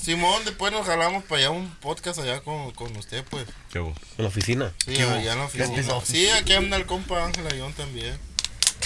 Simón, 0.00 0.44
después 0.44 0.72
nos 0.72 0.86
jalamos 0.86 1.24
para 1.24 1.40
allá 1.40 1.50
un 1.50 1.70
podcast 1.76 2.18
allá 2.18 2.40
con, 2.40 2.70
con 2.72 2.96
usted, 2.96 3.24
pues. 3.24 3.46
¿Qué 3.72 3.80
hubo? 3.80 3.94
En 4.16 4.24
la 4.24 4.28
oficina. 4.28 4.72
Sí, 4.84 5.00
allá 5.00 5.32
en 5.32 5.38
la 5.38 5.44
oficina. 5.44 6.00
Sí, 6.04 6.28
aquí 6.30 6.52
anda 6.54 6.76
el 6.76 6.86
compa 6.86 7.24
Ángel 7.24 7.46
Ayón 7.46 7.72
también. 7.74 8.18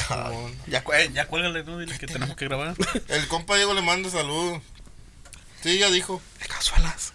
Simón. 0.09 0.57
Ya, 0.67 0.83
ya 1.13 1.27
cuélgale, 1.27 1.65
no, 1.65 1.79
dile 1.79 1.99
que 1.99 2.07
tenemos 2.07 2.37
que 2.37 2.47
grabar. 2.47 2.75
El 3.09 3.29
compa 3.29 3.57
Diego 3.57 3.75
le 3.75 3.83
manda 3.83 4.11
saludos. 4.11 4.63
Sí, 5.63 5.79
ya 5.79 5.91
dijo. 5.91 6.21
Casualas. 6.49 7.13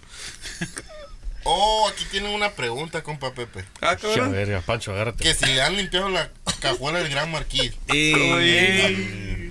Oh, 1.45 1.90
aquí 1.91 2.06
tienen 2.06 2.32
una 2.32 2.52
pregunta, 2.52 3.03
compa 3.03 3.34
Pepe. 3.34 3.65
Ah, 3.82 3.95
cabrón. 3.98 4.32
verga, 4.32 4.61
Pancho, 4.61 4.94
agárrate. 4.94 5.24
Que 5.24 5.34
si 5.34 5.45
le 5.45 5.61
han 5.61 5.76
limpiado 5.76 6.10
la 6.10 6.30
cajuela 6.61 6.99
del 6.99 7.10
Gran 7.10 7.32
Marquís. 7.32 7.74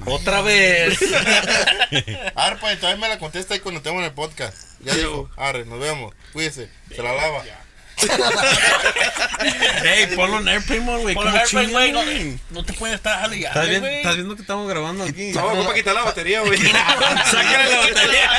Otra 0.07 0.41
vez. 0.43 0.99
Arpa, 2.35 2.73
entonces 2.73 2.99
me 2.99 3.09
la 3.09 3.19
contesta 3.19 3.55
ahí 3.55 3.61
cuando 3.61 3.79
estemos 3.79 4.01
en 4.01 4.07
el 4.07 4.13
podcast. 4.13 4.57
Ya 4.81 4.95
dijo, 4.95 5.31
arre, 5.37 5.65
nos 5.65 5.79
vemos. 5.79 6.15
Cuídese, 6.33 6.69
se 6.95 7.03
la 7.03 7.13
lava. 7.15 7.43
Ey, 9.85 10.07
ponlo 10.17 10.39
en 10.41 10.49
Airplane 10.49 10.81
Mode, 10.81 11.03
güey. 11.03 11.15
¿Cómo 11.15 11.29
el 11.29 11.37
Airplane, 11.37 11.71
güey, 11.71 11.93
no, 11.93 12.03
no 12.51 12.65
te 12.65 12.73
puedes 12.73 12.97
estar 12.97 13.21
jale 13.21 13.37
y 13.37 13.41
¿Estás, 13.41 13.55
jale, 13.55 13.69
viendo, 13.69 13.87
güey. 13.87 13.97
estás 13.99 14.15
viendo 14.17 14.35
que 14.35 14.43
estamos 14.43 14.69
grabando 14.69 15.05
aquí? 15.05 15.31
No, 15.33 15.47
ocupa 15.47 15.75
quitar 15.75 15.95
la 15.95 16.03
batería, 16.03 16.41
güey. 16.41 16.59
Sácale 17.27 17.71
la 17.71 17.79
batería. 17.79 18.31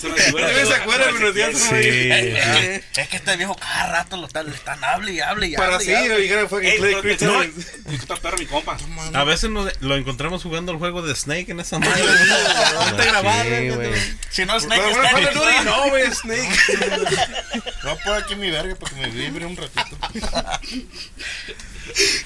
Se 0.00 0.08
acuerda, 0.28 0.48
pero 0.52 1.32
se 1.32 1.52
Sí. 1.52 2.80
Es 3.00 3.08
que 3.08 3.16
este 3.16 3.36
viejo 3.36 3.54
cada 3.56 3.86
rato 3.92 4.16
lo 4.16 4.26
están, 4.26 4.46
le 4.46 4.54
están 4.54 4.82
hable 4.82 5.12
y 5.12 5.20
hable 5.20 5.46
y 5.48 5.54
Para 5.54 5.82
y 5.82 5.94
hable. 5.94 6.14
güey, 6.14 6.28
que 6.60 6.76
mi 8.38 8.46
compa. 8.46 8.76
A 9.14 9.24
veces 9.24 9.50
nos- 9.50 9.72
lo 9.80 9.96
encontramos 9.96 10.42
jugando 10.42 10.72
el 10.72 10.78
juego 10.78 11.02
de 11.02 11.14
Snake 11.14 11.52
en 11.52 11.60
esa 11.60 11.78
madre. 11.78 12.02
Ponte 12.02 13.02
Sí, 13.02 13.68
güey. 13.70 13.90
Si 14.30 14.44
no, 14.44 14.58
Snake 14.60 14.82
Bueno, 14.82 15.02
está 15.02 15.62
no, 15.64 15.88
güey, 15.88 16.10
Snake. 16.12 16.48
No 17.84 17.96
por 17.98 18.14
aquí 18.14 18.36
mi 18.36 18.50
verga 18.50 18.74
para 18.76 18.94
que 18.94 19.00
me 19.00 19.08
vibre 19.10 19.44
un 19.46 19.56
ratito. 19.56 19.98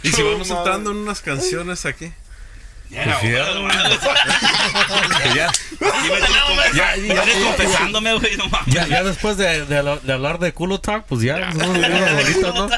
Y 0.02 0.10
si 0.12 0.22
vamos 0.22 0.50
entrando 0.50 0.90
en 0.90 0.98
unas 0.98 1.20
canciones 1.22 1.86
aquí. 1.86 2.12
Ya, 2.90 3.02
era 3.02 3.18
Pues 3.18 3.34
ya, 5.34 5.34
ya, 5.34 5.50
Ya, 6.74 6.96
ya, 6.96 7.24
ya 7.24 7.40
confesándome, 7.44 8.14
güey, 8.18 8.36
no 8.36 8.48
mames. 8.48 8.74
Ya, 8.74 8.86
ya 8.86 9.02
después 9.02 9.36
de, 9.36 9.64
de, 9.66 9.78
hablar- 9.78 10.00
de 10.02 10.12
hablar 10.12 10.38
de 10.38 10.52
culo 10.52 10.80
talk, 10.80 11.04
pues 11.06 11.22
ya, 11.22 11.50
unas 11.54 11.68
bolitas, 11.68 12.54
¿no? 12.54 12.68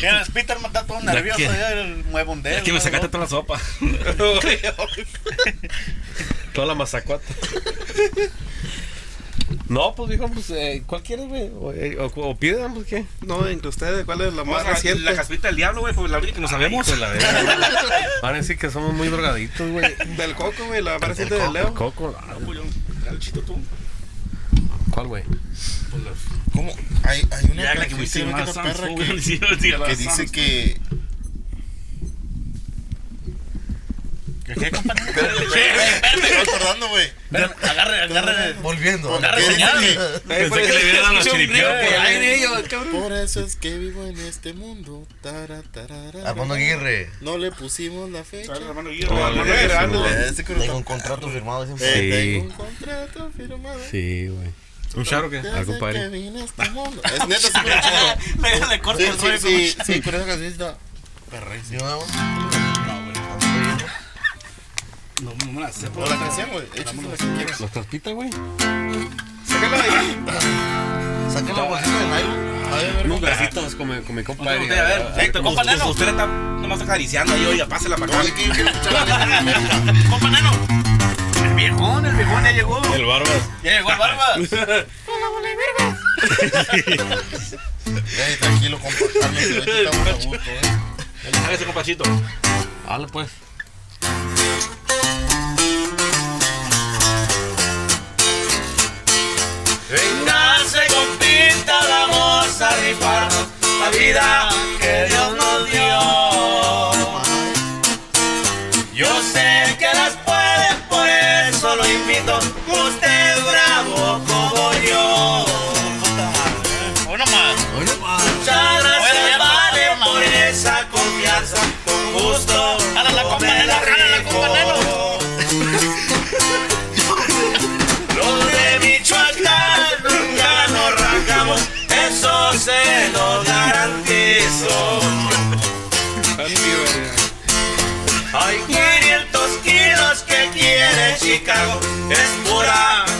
Mira, 0.00 0.24
Spiderman 0.24 0.66
está 0.66 0.86
todo 0.86 1.00
nervioso 1.00 1.40
ya, 1.40 1.72
el 1.72 2.04
muevondeo. 2.04 2.56
Es 2.58 2.62
que 2.62 2.72
me 2.72 2.80
sacaste 2.80 3.08
toda 3.08 3.24
la 3.24 3.30
sopa. 3.30 3.58
Toda 6.54 6.66
la 6.66 6.74
mazacuata. 6.74 7.24
No, 9.68 9.94
pues 9.94 10.10
dijo, 10.10 10.28
pues, 10.28 10.50
eh, 10.50 10.82
¿cuál 10.86 11.02
quieres, 11.02 11.28
güey? 11.28 11.50
O, 11.60 11.72
eh, 11.72 11.98
o, 11.98 12.06
o 12.06 12.36
pidan, 12.36 12.74
pues, 12.74 12.86
¿qué? 12.86 13.04
No, 13.26 13.46
entre 13.46 13.68
ustedes, 13.68 14.04
¿cuál 14.04 14.20
es 14.22 14.34
la 14.34 14.44
más 14.44 14.66
reciente? 14.66 15.02
la 15.02 15.14
caspita 15.14 15.48
del 15.48 15.56
diablo, 15.56 15.80
güey, 15.82 15.94
pues 15.94 16.10
la 16.10 16.18
única 16.18 16.34
que 16.34 16.40
no 16.40 16.48
sabemos. 16.48 16.86
La 16.98 17.08
güey. 17.08 17.20
Van 18.22 18.34
a 18.34 18.38
decir 18.38 18.58
que 18.58 18.70
somos 18.70 18.94
muy 18.94 19.08
drogaditos, 19.08 19.70
güey. 19.70 19.94
Del 20.16 20.34
coco, 20.34 20.66
güey, 20.66 20.82
la 20.82 20.98
más 20.98 21.08
reciente 21.08 21.34
de 21.34 21.50
Leo. 21.52 21.74
Coco. 21.74 22.14
ah, 22.18 22.34
Pues 22.44 22.58
chito 23.18 23.40
tú. 23.42 23.58
¿Cuál, 24.90 25.08
güey? 25.08 25.24
¿Cómo? 26.52 26.72
Hay, 27.04 27.22
hay 27.30 27.50
una 27.50 27.62
Ya, 27.62 27.74
que 27.86 27.88
que 27.88 27.96
que, 27.96 28.04
que 29.86 29.96
dice 29.96 30.26
que... 30.30 30.80
¿Qué, 34.54 34.66
estoy 36.14 36.54
acordando, 36.54 36.88
güey. 36.88 37.10
Agarre, 37.62 38.02
agarre. 38.02 38.52
Volviendo. 38.62 39.14
Agarre 39.14 39.42
señal. 39.42 39.78
Pensé 40.26 40.50
que 40.62 40.68
le 40.68 40.82
hubieran 40.82 41.02
dado 41.02 41.14
los 41.14 41.26
chiripios. 41.28 41.72
Por 42.92 43.12
eso 43.12 43.44
es 43.44 43.56
que 43.56 43.78
vivo 43.78 44.04
en 44.06 44.18
este 44.20 44.52
mundo. 44.52 45.06
Armando 46.24 46.54
Aguirre. 46.54 47.10
No 47.20 47.38
le 47.38 47.50
pusimos 47.52 48.10
la 48.10 48.24
fecha. 48.24 48.52
Oh, 48.52 48.82
Guillermo. 48.82 49.24
ándale. 49.24 50.28
Ese 50.28 50.44
que 50.44 50.54
Tengo 50.54 50.76
un 50.76 50.82
contrato 50.84 51.28
firmado 51.30 51.64
siempre. 51.66 51.88
Eh, 51.88 51.92
Sí. 52.02 52.38
Tengo 52.40 52.44
un 52.44 52.50
contrato 52.52 53.30
firmado. 53.36 53.80
Sí, 53.90 54.28
güey. 54.28 54.50
¿Un 54.94 55.04
charo 55.04 55.30
qué? 55.30 55.36
Desde 55.36 55.58
Algo 55.58 55.78
padre. 55.78 56.00
que 56.00 56.08
vine 56.08 56.42
a 56.42 56.44
este 56.44 56.68
mundo. 56.70 57.00
Es 57.04 57.26
neta, 57.26 57.40
sí 57.40 57.50
me 57.64 57.70
lo. 57.70 58.98
Le, 58.98 58.98
Sí, 58.98 59.04
el 59.04 59.40
sí, 59.40 59.76
sí, 59.86 60.00
con- 60.02 60.14
esa 60.14 60.26
canción 60.26 60.44
está 60.52 60.76
perrísimo. 61.30 62.04
No, 65.22 65.32
no 65.46 65.52
me 65.52 65.60
la 65.60 65.70
sé, 65.72 65.86
O 65.86 65.90
pero 65.92 66.06
la 66.08 66.16
canción, 66.18 66.50
güey. 66.50 66.64
Échasela 66.74 67.16
si 67.16 67.24
quieres. 67.36 67.60
¿Las 67.60 67.70
güey? 68.14 68.30
Sácala 69.46 69.76
de 69.76 69.82
ahí. 69.90 70.18
saqué 71.32 71.52
la 71.52 71.62
bolsita 71.62 71.98
de 71.98 72.06
nylon. 72.06 72.52
Unos 73.04 73.20
bracitos 73.20 73.74
con 73.76 73.88
mi, 73.88 74.00
con 74.02 74.14
mi 74.16 74.22
No, 74.22 74.26
compadre. 74.26 74.62
usted, 74.62 74.78
a 74.78 74.82
ver, 74.84 75.02
compa 75.42 75.62
Neno. 75.62 75.88
usted 75.90 76.08
está 76.08 76.26
nomás 76.26 76.80
acariciando 76.80 77.34
ahí, 77.34 77.44
oiga, 77.44 77.66
pásela 77.66 77.96
para 77.96 78.12
acá. 78.12 78.22
Compa 80.10 80.30
Neno. 80.30 80.50
El 81.44 81.54
viejón, 81.54 82.06
el 82.06 82.16
viejón 82.16 82.42
ya 82.44 82.52
llegó. 82.52 82.80
El 82.94 83.04
Barbas. 83.04 83.42
Ya 83.62 83.72
llegó 83.72 83.90
el 83.92 83.98
Barbas. 83.98 84.38
Ey, 87.86 88.36
tranquilo, 88.40 88.78
compa. 88.78 88.96
Estamos 89.38 90.08
a 90.08 90.12
gusto, 90.14 90.50
eh. 90.50 90.60
Hágase, 91.46 91.64
compachito. 91.64 92.04
Dale, 92.88 93.06
pues. 93.08 93.28
La 103.00 103.90
vida 103.90 104.48
que 104.80 105.21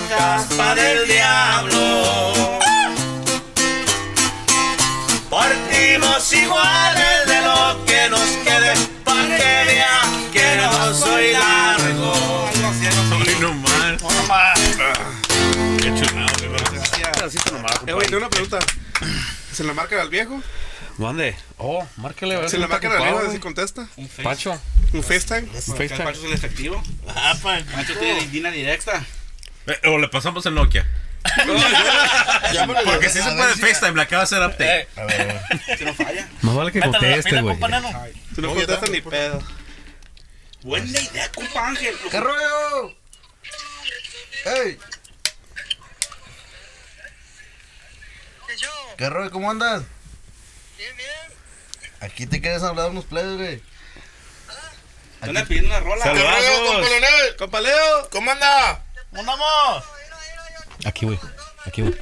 caspa 0.08 0.74
del 0.74 1.06
diablo. 1.06 2.58
Partimos 5.30 6.32
iguales 6.32 7.26
de 7.26 7.40
lo 7.40 7.84
que 7.86 8.10
nos 8.10 8.20
quede, 8.44 8.74
pa' 9.04 9.14
que 9.26 9.64
vean 9.66 10.30
que 10.32 10.56
no 10.56 10.94
soy 10.94 11.32
largo. 11.32 12.50
Ay, 13.12 13.36
no 13.40 13.54
más. 13.54 14.02
No 14.02 14.26
más. 14.28 14.60
Qué 15.80 15.94
chulado, 15.94 16.48
güey. 16.48 17.12
Pedacito 17.12 17.52
nomás, 17.52 17.72
Eh, 17.86 17.92
güey, 17.92 18.06
tengo 18.06 18.18
una 18.18 18.28
pregunta. 18.30 18.58
¿Se 19.54 19.64
la 19.64 19.72
marca 19.72 20.00
al 20.00 20.08
viejo? 20.10 20.42
¿Dónde? 20.98 21.34
Oh, 21.58 21.86
márcale. 21.96 22.34
a 22.36 22.40
ver 22.40 22.50
¿Se 22.50 22.56
si 22.56 22.60
la 22.60 22.68
marca 22.68 22.88
ocupado, 22.88 23.04
viejo? 23.04 23.20
güey. 23.24 23.32
¿Si 23.36 23.40
contesta? 23.40 23.88
Un 23.96 24.08
face. 24.08 24.22
Pancho. 24.22 24.60
¿Un 24.92 25.02
FaceTime? 25.02 25.40
Un 25.42 25.76
FaceTime. 25.76 26.04
Pancho 26.04 26.20
es 26.20 26.26
el 26.26 26.32
efectivo. 26.32 26.82
Ah, 27.08 27.34
pa- 27.42 27.60
Pancho 27.72 27.98
tiene 27.98 28.26
línea 28.26 28.50
directa. 28.50 29.04
Eh, 29.66 29.80
O 29.88 29.98
le 29.98 30.08
pasamos 30.08 30.44
el 30.46 30.54
Nokia. 30.54 30.86
Ya 32.52 32.66
Porque 32.66 33.08
si 33.08 33.18
se 33.20 33.30
A 33.30 33.34
puede 33.36 33.46
ver 33.46 33.54
si- 33.54 33.60
FaceTime, 33.62 33.94
le 33.96 34.02
acaba 34.02 34.22
de 34.22 34.24
hacer 34.24 34.38
update. 34.42 34.80
Eh, 34.80 34.88
A 34.96 35.04
ver, 35.04 35.20
a 35.20 35.24
ver. 35.24 35.78
Si 35.78 35.84
no 35.84 35.94
falla. 35.94 36.28
Más 36.42 36.54
vale 36.56 36.72
que 36.72 36.80
la 36.80 36.86
conteste, 36.86 37.40
güey. 37.42 37.56
Si 37.56 37.60
no 38.40 38.48
No, 38.48 38.54
contesta 38.54 38.86
ya 38.86 38.92
ni 38.92 39.00
pedo. 39.00 39.42
Buena 40.62 41.00
idea, 41.00 41.30
compa 41.32 41.68
Ángel. 41.68 41.94
¿Qué 42.10 42.20
rollo? 42.20 42.94
¡Ey! 44.44 44.78
¿Qué 48.98 49.08
rollo? 49.10 49.30
¿Cómo 49.30 49.50
andas? 49.50 49.82
Bien, 50.82 50.96
bien. 50.96 51.08
Aquí 52.00 52.26
te 52.26 52.40
quieres 52.40 52.64
hablar 52.64 52.90
unos 52.90 53.04
players, 53.04 53.36
güey. 53.36 53.62
Te 55.20 55.28
andan 55.28 55.46
pidiendo 55.46 55.70
una 55.70 55.78
rola. 55.78 56.02
¿Qué 56.02 56.10
rollo, 56.10 56.66
compa 56.66 56.88
Leonel? 56.88 57.36
¡Compa 57.38 57.60
Leo! 57.60 58.10
¿Cómo 58.10 58.30
anda? 58.32 58.84
¿Dónde 59.12 59.30
vamos? 59.30 59.84
Aquí, 60.84 61.06
güey. 61.06 61.20
Aquí, 61.64 61.82
güey. 61.82 61.94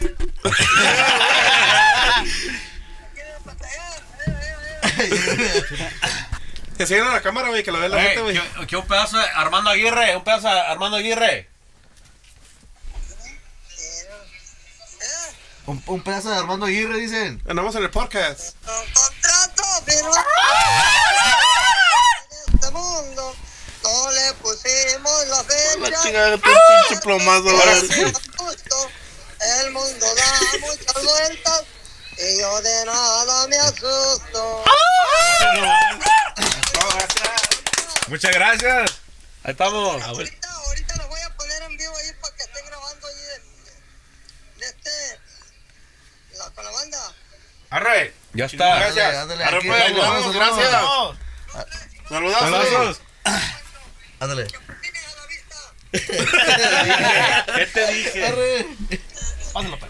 Que 6.79 6.87
se 6.87 6.99
a 6.99 7.05
la 7.05 7.21
cámara, 7.21 7.49
güey, 7.49 7.63
que 7.63 7.71
lo 7.71 7.81
vea 7.81 7.91
la 7.91 8.01
gente, 8.01 8.23
güey. 8.23 8.41
¿qué, 8.41 8.67
qué 8.67 8.77
un 8.79 8.87
pedazo 8.87 9.19
de 9.19 9.25
Armando 9.35 9.69
Aguirre? 9.69 10.17
Un 10.17 10.25
pedazo 10.25 10.49
de 10.49 10.59
Armando 10.59 10.97
Aguirre. 10.97 11.51
Un, 15.71 15.81
un 15.87 16.03
pedazo 16.03 16.31
de 16.31 16.37
Armando 16.37 16.67
Aguirre, 16.67 16.97
dicen. 16.99 17.41
Andamos 17.49 17.77
en 17.77 17.85
el 17.85 17.91
podcast. 17.91 18.57
Un 18.67 18.93
contrato 18.93 19.63
firmado 19.87 20.25
en 22.31 22.55
este 22.55 22.71
mundo. 22.73 23.37
No 23.85 24.11
le 24.11 24.33
pusimos 24.35 25.27
la 25.29 25.37
La 25.37 25.45
fecha. 25.45 26.03
chingada, 26.03 26.37
tu 26.37 26.43
pinche 26.43 27.01
plomazo, 27.05 27.51
Ahora 27.51 27.75
güey. 27.79 27.89
sí. 27.89 28.13
Justo. 28.37 28.91
El 29.61 29.71
mundo 29.71 30.07
da 30.17 30.41
muchas 30.61 31.05
vueltas 31.05 31.63
y 32.19 32.39
yo 32.41 32.61
de 32.63 32.85
nada 32.87 33.47
me 33.47 33.59
asusto. 33.59 34.65
Muchas 38.09 38.33
gracias. 38.33 38.91
Ahí 39.45 39.53
estamos. 39.53 40.03
Ahorita, 40.03 40.49
ahorita 40.67 40.97
lo 40.97 41.09
voy 41.09 41.21
a 41.21 41.31
poner 41.37 41.63
en 41.63 41.77
vivo 41.77 41.97
ahí 41.97 42.11
para 42.21 42.35
que 42.37 42.43
estén 42.43 42.67
grabando 42.67 43.07
ahí 43.07 43.15
de, 43.15 43.41
de 44.59 44.67
este, 44.67 45.21
la, 46.37 46.51
con 46.51 46.65
la 46.65 46.71
banda. 46.73 47.15
Arre. 47.71 48.13
Ya 48.35 48.45
está. 48.47 48.87
Ándale, 48.87 49.17
ándale. 49.17 49.45
Arre, 49.45 49.61
pues, 49.65 49.97
vamos, 49.97 50.09
vamos, 50.09 50.35
gracias. 50.35 50.73
vamos. 50.73 51.17
Saludazos. 52.09 52.41
Saludazos. 52.51 53.01
Ándale. 54.21 54.47
¿Qué 55.93 57.67
te 57.73 57.93
dije? 57.95 58.27
Arre. 58.27 58.67
Pásalo, 59.53 59.79
pa. 59.79 59.89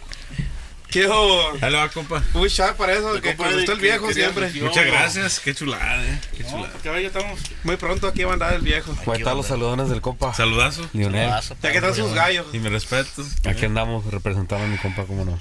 Quiero 0.90 1.56
Dale, 1.60 1.76
va, 1.76 1.88
compa. 1.88 2.20
un 2.34 2.48
shot 2.48 2.76
para 2.76 2.94
eso, 2.94 3.12
que 3.20 3.36
compa 3.36 3.48
me 3.50 3.56
gustó 3.58 3.72
el 3.72 3.78
que 3.78 3.84
viejo 3.84 4.12
siempre. 4.12 4.50
Muchas 4.60 4.86
gracias. 4.86 5.38
Qué 5.38 5.54
chulada, 5.54 6.04
eh. 6.04 6.20
Qué 6.36 6.42
No, 6.42 6.50
chulada. 6.50 6.98
estamos. 6.98 7.40
Muy 7.62 7.76
pronto 7.76 8.08
aquí 8.08 8.24
va 8.24 8.30
a 8.30 8.32
andar 8.34 8.54
el 8.54 8.62
viejo. 8.62 8.92
Ahí 9.06 9.18
están 9.18 9.36
los 9.36 9.46
saludones 9.46 9.88
del 9.88 10.00
compa. 10.00 10.34
Saludazo. 10.34 10.88
Lionel. 10.92 11.30
Ya 11.62 11.70
que 11.70 11.78
están 11.78 11.94
sus 11.94 12.12
gallos. 12.12 12.46
Y 12.52 12.58
mis 12.58 12.72
respetos. 12.72 13.26
Aquí 13.46 13.66
andamos 13.66 14.04
representando 14.06 14.64
a 14.64 14.68
mi 14.68 14.78
compa, 14.78 15.04
cómo 15.04 15.24
no. 15.24 15.40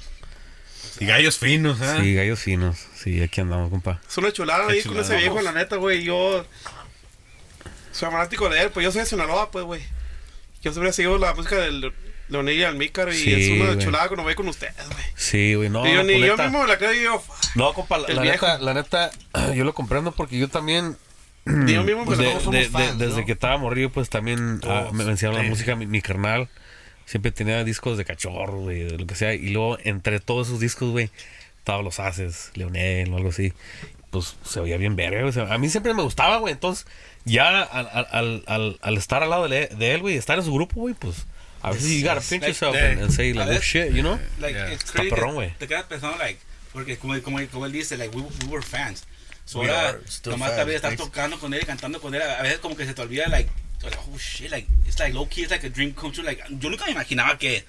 Y 0.99 1.05
gallos 1.05 1.37
finos, 1.37 1.79
¿eh? 1.81 1.97
Sí, 2.01 2.13
gallos 2.13 2.39
finos. 2.39 2.77
Sí, 2.95 3.21
aquí 3.21 3.41
andamos, 3.41 3.69
compa. 3.69 4.01
Es 4.07 4.17
una 4.17 4.31
chulada 4.31 4.67
ahí 4.67 4.81
con 4.83 4.97
ese 4.99 5.15
viejo, 5.15 5.41
la 5.41 5.51
neta, 5.53 5.77
güey. 5.77 6.03
Yo 6.03 6.45
soy 7.91 8.09
fanático 8.11 8.49
de 8.49 8.61
él, 8.63 8.69
pues 8.71 8.83
yo 8.83 8.91
soy 8.91 9.01
de 9.01 9.07
Sinaloa, 9.07 9.51
pues, 9.51 9.65
güey. 9.65 9.81
Yo 10.61 10.71
siempre 10.71 10.89
he 10.89 10.93
seguido 10.93 11.17
la 11.17 11.33
música 11.33 11.55
del 11.55 11.93
Leonel 12.27 12.57
y 12.57 12.63
Almícar 12.63 13.09
y 13.09 13.13
Sí, 13.13 13.33
es 13.33 13.49
una 13.61 13.73
güey. 13.73 13.79
chulada 13.85 14.07
cuando 14.07 14.23
voy 14.23 14.35
con 14.35 14.47
ustedes, 14.47 14.75
güey. 14.91 15.05
Sí, 15.15 15.55
güey, 15.55 15.69
no. 15.69 15.87
y 15.87 15.93
yo, 15.93 16.03
ni 16.03 16.19
yo 16.19 16.37
mismo 16.37 16.61
me 16.61 16.67
la 16.67 16.77
creo 16.77 16.93
y 16.93 17.01
yo, 17.03 17.23
No, 17.55 17.73
compa, 17.73 17.97
la, 17.97 18.21
neta, 18.21 18.59
la 18.59 18.73
neta, 18.73 19.11
yo 19.55 19.63
lo 19.63 19.73
comprendo 19.73 20.11
porque 20.11 20.37
yo 20.37 20.47
también. 20.49 20.97
ni 21.45 21.73
yo 21.73 21.83
mismo 21.83 22.01
me 22.05 22.05
pues, 22.05 22.17
de- 22.19 22.57
de- 22.59 22.69
fans, 22.69 22.97
de- 22.99 23.07
desde 23.07 23.25
que 23.25 23.31
estaba 23.31 23.57
morrido, 23.57 23.89
pues 23.89 24.09
también 24.09 24.59
ah, 24.67 24.89
me, 24.91 25.05
me 25.05 25.11
enseñaron 25.11 25.41
la 25.43 25.49
música, 25.49 25.75
mi, 25.75 25.87
mi 25.87 26.01
carnal. 26.01 26.49
Siempre 27.09 27.31
tenía 27.31 27.63
discos 27.63 27.97
de 27.97 28.05
cachorro, 28.05 28.59
güey, 28.59 28.83
de 28.83 28.97
lo 28.99 29.07
que 29.07 29.15
sea. 29.15 29.33
Y 29.33 29.49
luego, 29.49 29.79
entre 29.83 30.19
todos 30.19 30.47
esos 30.47 30.59
discos, 30.59 30.91
güey, 30.91 31.09
estaban 31.57 31.83
los 31.83 31.99
haces, 31.99 32.51
Leonel 32.53 33.11
o 33.11 33.17
algo 33.17 33.29
así. 33.29 33.51
Pues 34.11 34.35
se 34.45 34.59
oía 34.59 34.77
bien 34.77 34.95
verga, 34.95 35.17
güey. 35.21 35.29
O 35.29 35.33
sea, 35.33 35.51
a 35.51 35.57
mí 35.57 35.69
siempre 35.69 35.93
me 35.95 36.03
gustaba, 36.03 36.37
güey. 36.37 36.53
Entonces, 36.53 36.85
ya 37.25 37.63
al, 37.63 37.89
al, 38.11 38.43
al, 38.45 38.79
al, 38.81 38.97
estar 38.97 39.23
al 39.23 39.31
lado 39.31 39.47
de, 39.47 39.63
él- 39.63 39.77
de 39.79 39.93
él, 39.95 40.01
güey, 40.01 40.17
estar 40.17 40.37
en 40.37 40.45
su 40.45 40.53
grupo, 40.53 40.81
güey, 40.81 40.93
pues. 40.93 41.25
A 41.61 41.71
veces 41.71 41.89
you 41.89 42.07
gotta 42.07 42.21
pinch 42.21 42.41
like 42.43 42.47
yourself 42.47 42.73
the- 42.73 42.85
and, 42.91 43.01
and 43.01 43.11
say, 43.11 43.31
a 43.31 43.33
like, 43.33 43.49
oh 43.49 43.53
veces- 43.53 43.65
shit, 43.65 43.91
you 43.93 44.01
know? 44.01 44.19
Like, 44.39 44.53
Yeah. 44.53 44.71
it's 44.73 44.83
Está 44.85 44.93
crazy. 44.99 45.09
perrón, 45.09 45.29
que 45.31 45.35
güey. 45.35 45.53
Te 45.57 45.67
quedas 45.67 45.83
pensando, 45.85 46.17
like, 46.17 46.39
porque 46.71 46.97
como, 46.97 47.19
como, 47.23 47.39
como 47.49 47.65
él 47.65 47.71
dice, 47.71 47.97
like, 47.97 48.15
we, 48.15 48.21
we 48.21 48.47
were 48.47 48.63
fans. 48.65 49.03
So 49.45 49.59
We 49.61 49.69
ahora, 49.69 49.97
nomás 50.25 50.51
vez 50.67 50.75
estar 50.75 50.91
thanks. 50.91 51.03
tocando 51.03 51.39
con 51.39 51.53
él, 51.55 51.65
cantando 51.65 51.99
con 51.99 52.13
él, 52.13 52.21
a 52.21 52.43
veces 52.43 52.59
como 52.59 52.75
que 52.77 52.85
se 52.85 52.93
te 52.93 53.01
olvida, 53.01 53.27
like, 53.27 53.49
like, 53.83 53.97
oh 54.13 54.17
shit, 54.17 54.51
like, 54.51 54.67
it's 54.85 54.99
like 54.99 55.13
low 55.13 55.25
key, 55.27 55.41
it's 55.43 55.51
like 55.51 55.63
a 55.65 55.69
dream 55.69 55.93
come 55.93 56.11
true. 56.11 56.23
Like, 56.23 56.41
yo 56.49 56.69
nunca 56.69 56.85
me 56.85 56.91
imaginaba 56.91 57.37
que 57.37 57.63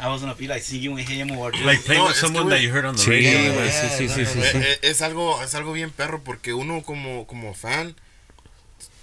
I 0.00 0.08
was 0.08 0.22
gonna 0.22 0.34
be 0.34 0.46
like 0.48 0.62
singing 0.62 0.94
with 0.94 1.06
him 1.08 1.30
or 1.32 1.52
just, 1.52 1.64
Like 1.64 1.82
playing 1.84 2.02
No, 2.02 2.08
with 2.08 2.16
es 2.16 2.20
que, 2.20 2.26
someone 2.28 2.48
that 2.50 2.60
you 2.62 2.70
heard 2.70 2.86
on 2.86 2.96
the 2.96 3.02
Sí, 3.02 3.10
radio. 3.10 3.30
güey, 3.32 3.54
güey. 3.54 3.70
sí, 3.70 3.88
sí, 3.98 4.08
sí, 4.08 4.24
sí, 4.26 4.38
Eh, 4.40 4.50
sí. 4.52 4.58
eh, 4.58 4.78
Es 4.82 5.02
algo, 5.02 5.42
es 5.42 5.54
algo 5.54 5.72
bien 5.72 5.90
perro 5.90 6.22
porque 6.24 6.54
uno 6.54 6.82
como, 6.82 7.26
como 7.26 7.52
fan, 7.52 7.94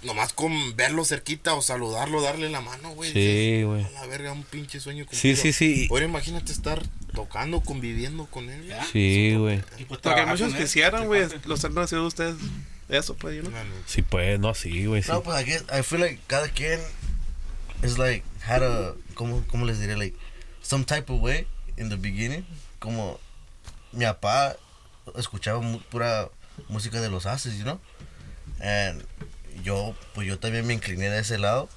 nomás 0.02 0.32
con 0.32 0.74
verlo 0.76 1.04
cerquita 1.04 1.54
o 1.54 1.62
saludarlo, 1.62 2.20
darle 2.20 2.48
la 2.50 2.60
mano, 2.60 2.90
güey. 2.90 3.12
Sí, 3.12 3.62
güey. 3.64 3.84
A 3.84 3.90
la 3.90 4.06
verga, 4.06 4.32
un 4.32 4.42
pinche 4.42 4.80
sueño 4.80 5.06
Sí, 5.10 5.36
sí, 5.36 5.52
sí. 5.52 5.86
Ahora 5.90 6.04
imagínate 6.06 6.50
estar 6.52 6.82
tocando, 7.14 7.60
conviviendo 7.60 8.26
con 8.26 8.50
él. 8.50 8.66
Ya. 8.66 8.84
Sí, 8.84 9.34
güey. 9.36 9.60
pues 9.86 10.00
Porque 10.00 10.26
muchos 10.26 10.52
de 10.52 11.06
güey, 11.06 11.28
los 11.46 11.64
han 11.64 11.74
nacido 11.74 12.06
ustedes. 12.06 12.34
Eso, 12.88 13.14
pues, 13.16 13.36
you 13.36 13.42
know? 13.42 13.52
Sí, 13.86 14.02
pues, 14.02 14.38
no, 14.40 14.54
sí, 14.54 14.86
güey, 14.86 15.02
sí. 15.02 15.10
No, 15.10 15.22
pues 15.22 15.36
aquí, 15.36 15.52
I 15.52 15.82
feel 15.82 16.00
like 16.00 16.20
cada 16.26 16.48
quien 16.48 16.80
is 17.82 17.98
like, 17.98 18.24
had 18.46 18.62
a, 18.62 18.94
¿cómo, 19.14 19.44
cómo 19.48 19.66
les 19.66 19.78
diré? 19.78 19.96
Like, 19.96 20.16
some 20.62 20.84
type 20.84 21.10
of 21.12 21.20
way 21.20 21.46
in 21.76 21.88
the 21.90 21.96
beginning. 21.96 22.46
Como 22.78 23.20
mi 23.92 24.04
papá 24.04 24.56
escuchaba 25.16 25.60
pura 25.90 26.28
música 26.68 27.00
de 27.00 27.10
los 27.10 27.26
haces, 27.26 27.56
you 27.58 27.64
know? 27.64 27.80
And 28.60 29.04
yo, 29.62 29.94
pues 30.14 30.26
yo 30.26 30.38
también 30.38 30.66
me 30.66 30.74
incliné 30.74 31.10
de 31.10 31.18
ese 31.20 31.38
lado. 31.38 31.68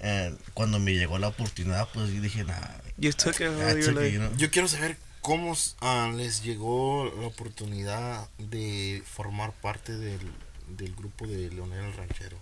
And 0.00 0.38
cuando 0.54 0.78
me 0.78 0.94
llegó 0.94 1.18
la 1.18 1.28
oportunidad, 1.28 1.88
pues 1.92 2.10
yo 2.12 2.20
dije, 2.22 2.44
nah, 2.44 2.56
You 2.96 3.12
took 3.12 3.36
it, 3.40 3.48
I 3.48 3.74
you 3.76 3.82
took 3.82 3.88
it, 3.92 3.94
like- 3.96 4.12
you 4.12 4.18
know? 4.20 4.34
Yo 4.36 4.50
quiero 4.50 4.68
saber 4.68 4.96
cómo 5.20 5.56
ah, 5.80 6.10
les 6.14 6.42
llegó 6.42 7.12
la 7.20 7.26
oportunidad 7.26 8.28
de 8.38 9.02
formar 9.06 9.52
parte 9.52 9.96
del, 9.96 10.20
del 10.68 10.94
grupo 10.94 11.26
de 11.26 11.50
Leonel 11.50 11.84
el 11.84 11.92
Ranchero. 11.94 12.36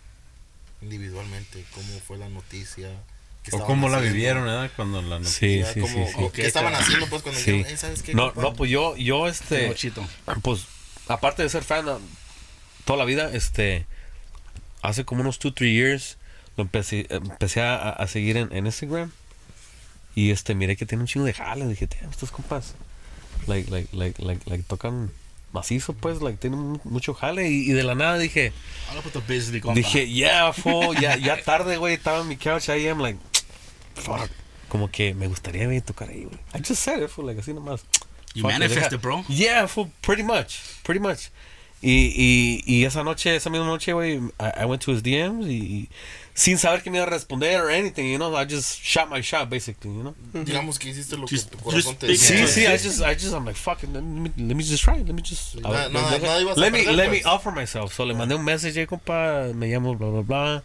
Individualmente, 0.83 1.65
cómo 1.75 1.99
fue 2.07 2.19
la 2.19 2.29
noticia. 2.29 2.91
qué 3.43 3.57
O 3.57 3.65
cómo 3.65 3.89
la 3.89 3.99
vivieron, 3.99 4.45
¿verdad? 4.45 4.71
Cuando 4.77 5.03
la 5.03 5.23
Sí, 5.25 5.59
ya, 5.61 5.73
sí, 5.73 5.81
cómo- 5.81 6.07
sí, 6.07 6.13
sí. 6.17 6.23
o 6.23 6.33
¿Qué 6.33 6.47
estaban 6.47 6.75
haciendo 6.75 7.07
pues 7.09 7.23
cuando 7.23 7.41
Sí. 7.41 7.53
dijeron, 7.53 7.73
"Eh, 7.73 7.77
¿sabes 7.77 8.03
qué? 8.03 8.15
No, 8.15 8.33
no, 8.35 8.53
pues 8.55 8.71
yo, 8.71 8.97
yo, 8.97 9.27
este, 9.29 9.75
pues, 10.43 10.67
aparte 11.09 11.43
de 11.43 11.49
ser 11.49 11.65
fan 11.65 11.89
ah, 11.89 11.99
toda 12.85 12.97
la 12.99 13.05
vida, 13.05 13.31
este, 13.33 13.87
hace 14.83 15.05
como 15.05 15.23
unos 15.23 15.39
2, 15.41 15.53
3 15.55 15.73
years, 15.73 16.17
lo 16.57 16.63
empecé, 16.63 17.07
empecé 17.11 17.61
a, 17.63 17.91
a 17.91 18.07
seguir 18.07 18.37
en, 18.37 18.53
en 18.53 18.67
Instagram. 18.67 19.13
Y 20.19 20.33
este, 20.33 20.57
miré 20.57 20.77
que 20.77 20.85
tiene 20.85 21.03
un 21.03 21.07
chingo 21.07 21.27
de 21.27 21.33
jale. 21.33 21.65
Dije, 21.69 21.87
"Damn, 21.87 22.11
estos 22.11 22.33
compas, 22.33 22.75
like, 23.47 23.71
like, 23.71 23.97
like, 23.97 24.21
like, 24.21 24.51
like, 24.51 24.65
tocan 24.65 25.13
macizo, 25.53 25.93
pues, 25.95 26.21
like, 26.21 26.39
tienen 26.39 26.59
mu- 26.59 26.81
mucho 26.83 27.15
jale. 27.15 27.49
Y, 27.49 27.71
y 27.71 27.73
de 27.73 27.85
la 27.85 27.95
nada 27.95 28.19
dije, 28.19 28.53
compa. 29.61 29.77
Dije, 29.77 30.09
yeah, 30.09 30.53
fo, 30.53 30.93
ya, 30.95 31.17
ya 31.17 31.41
tarde, 31.43 31.77
güey. 31.77 31.95
Estaba 31.95 32.21
en 32.23 32.27
mi 32.29 32.37
couch 32.37 32.69
ahí, 32.69 32.87
I'm 32.87 32.99
like, 33.01 33.19
fuck. 33.95 34.29
Como 34.69 34.91
que 34.91 35.15
me 35.15 35.29
gustaría 35.29 35.67
güey, 35.67 35.81
tocar 35.83 36.09
ahí, 36.11 36.25
güey. 36.25 36.39
I 36.53 36.59
just 36.67 36.83
said 36.83 37.01
it, 37.01 37.09
fo, 37.11 37.23
like, 37.23 37.41
así 37.41 37.53
nomás. 37.53 37.83
You 38.35 38.43
manifested, 38.43 39.01
bro. 39.01 39.25
Yeah, 39.29 39.69
fo, 39.69 39.89
pretty 40.01 40.25
much, 40.25 40.57
pretty 40.83 41.01
much. 41.01 41.31
Y, 41.81 42.13
y, 42.17 42.65
y 42.67 42.85
esa 42.85 43.05
noche, 43.05 43.37
esa 43.37 43.51
misma 43.51 43.67
noche, 43.67 43.93
güey, 43.93 44.17
I, 44.41 44.63
I 44.63 44.65
went 44.65 44.83
to 44.83 44.91
his 44.93 45.01
DMs 45.01 45.47
y, 45.47 45.53
y 45.63 45.89
sin 46.35 46.59
saber 46.59 46.83
que 46.83 46.91
me 46.91 46.99
iba 46.99 47.07
a 47.07 47.11
responder 47.11 47.61
or 47.61 47.71
anything, 47.71 48.11
you 48.11 48.19
know, 48.19 48.35
I 48.35 48.45
just 48.45 48.81
shot 48.83 49.09
my 49.09 49.21
shot, 49.21 49.49
basically, 49.49 49.93
you 49.93 50.03
know. 50.03 50.15
Digamos 50.45 50.79
que 50.79 50.91
hiciste 50.91 51.17
lo 51.17 51.27
que 51.27 51.37
Just- 51.37 51.51
tu 51.53 51.59
corazón 51.59 51.97
te 51.97 52.09
decía. 52.09 52.47
Sí, 52.49 52.63
sí, 52.63 52.67
I 52.67 52.77
just, 52.79 53.01
I 53.01 53.15
just, 53.15 53.33
I'm 53.33 53.45
like, 53.45 53.57
fuck 53.57 53.83
it, 53.85 53.93
let 53.93 54.03
me, 54.03 54.31
let 54.37 54.57
me 54.57 54.65
just 54.65 54.83
try, 54.83 54.99
let 54.99 55.15
me 55.15 55.23
just, 55.23 55.55
let 55.63 56.73
me, 56.73 56.85
let 56.87 57.11
me 57.11 57.21
pues. 57.21 57.27
offer 57.27 57.53
myself. 57.53 57.93
So 57.95 58.05
le 58.05 58.15
mandé 58.15 58.35
un 58.35 58.45
message, 58.45 58.75
hey, 58.77 58.87
compa, 58.87 59.53
me 59.55 59.69
llamo 59.69 59.97
blah, 59.97 60.11
blah, 60.11 60.23
blah, 60.23 60.61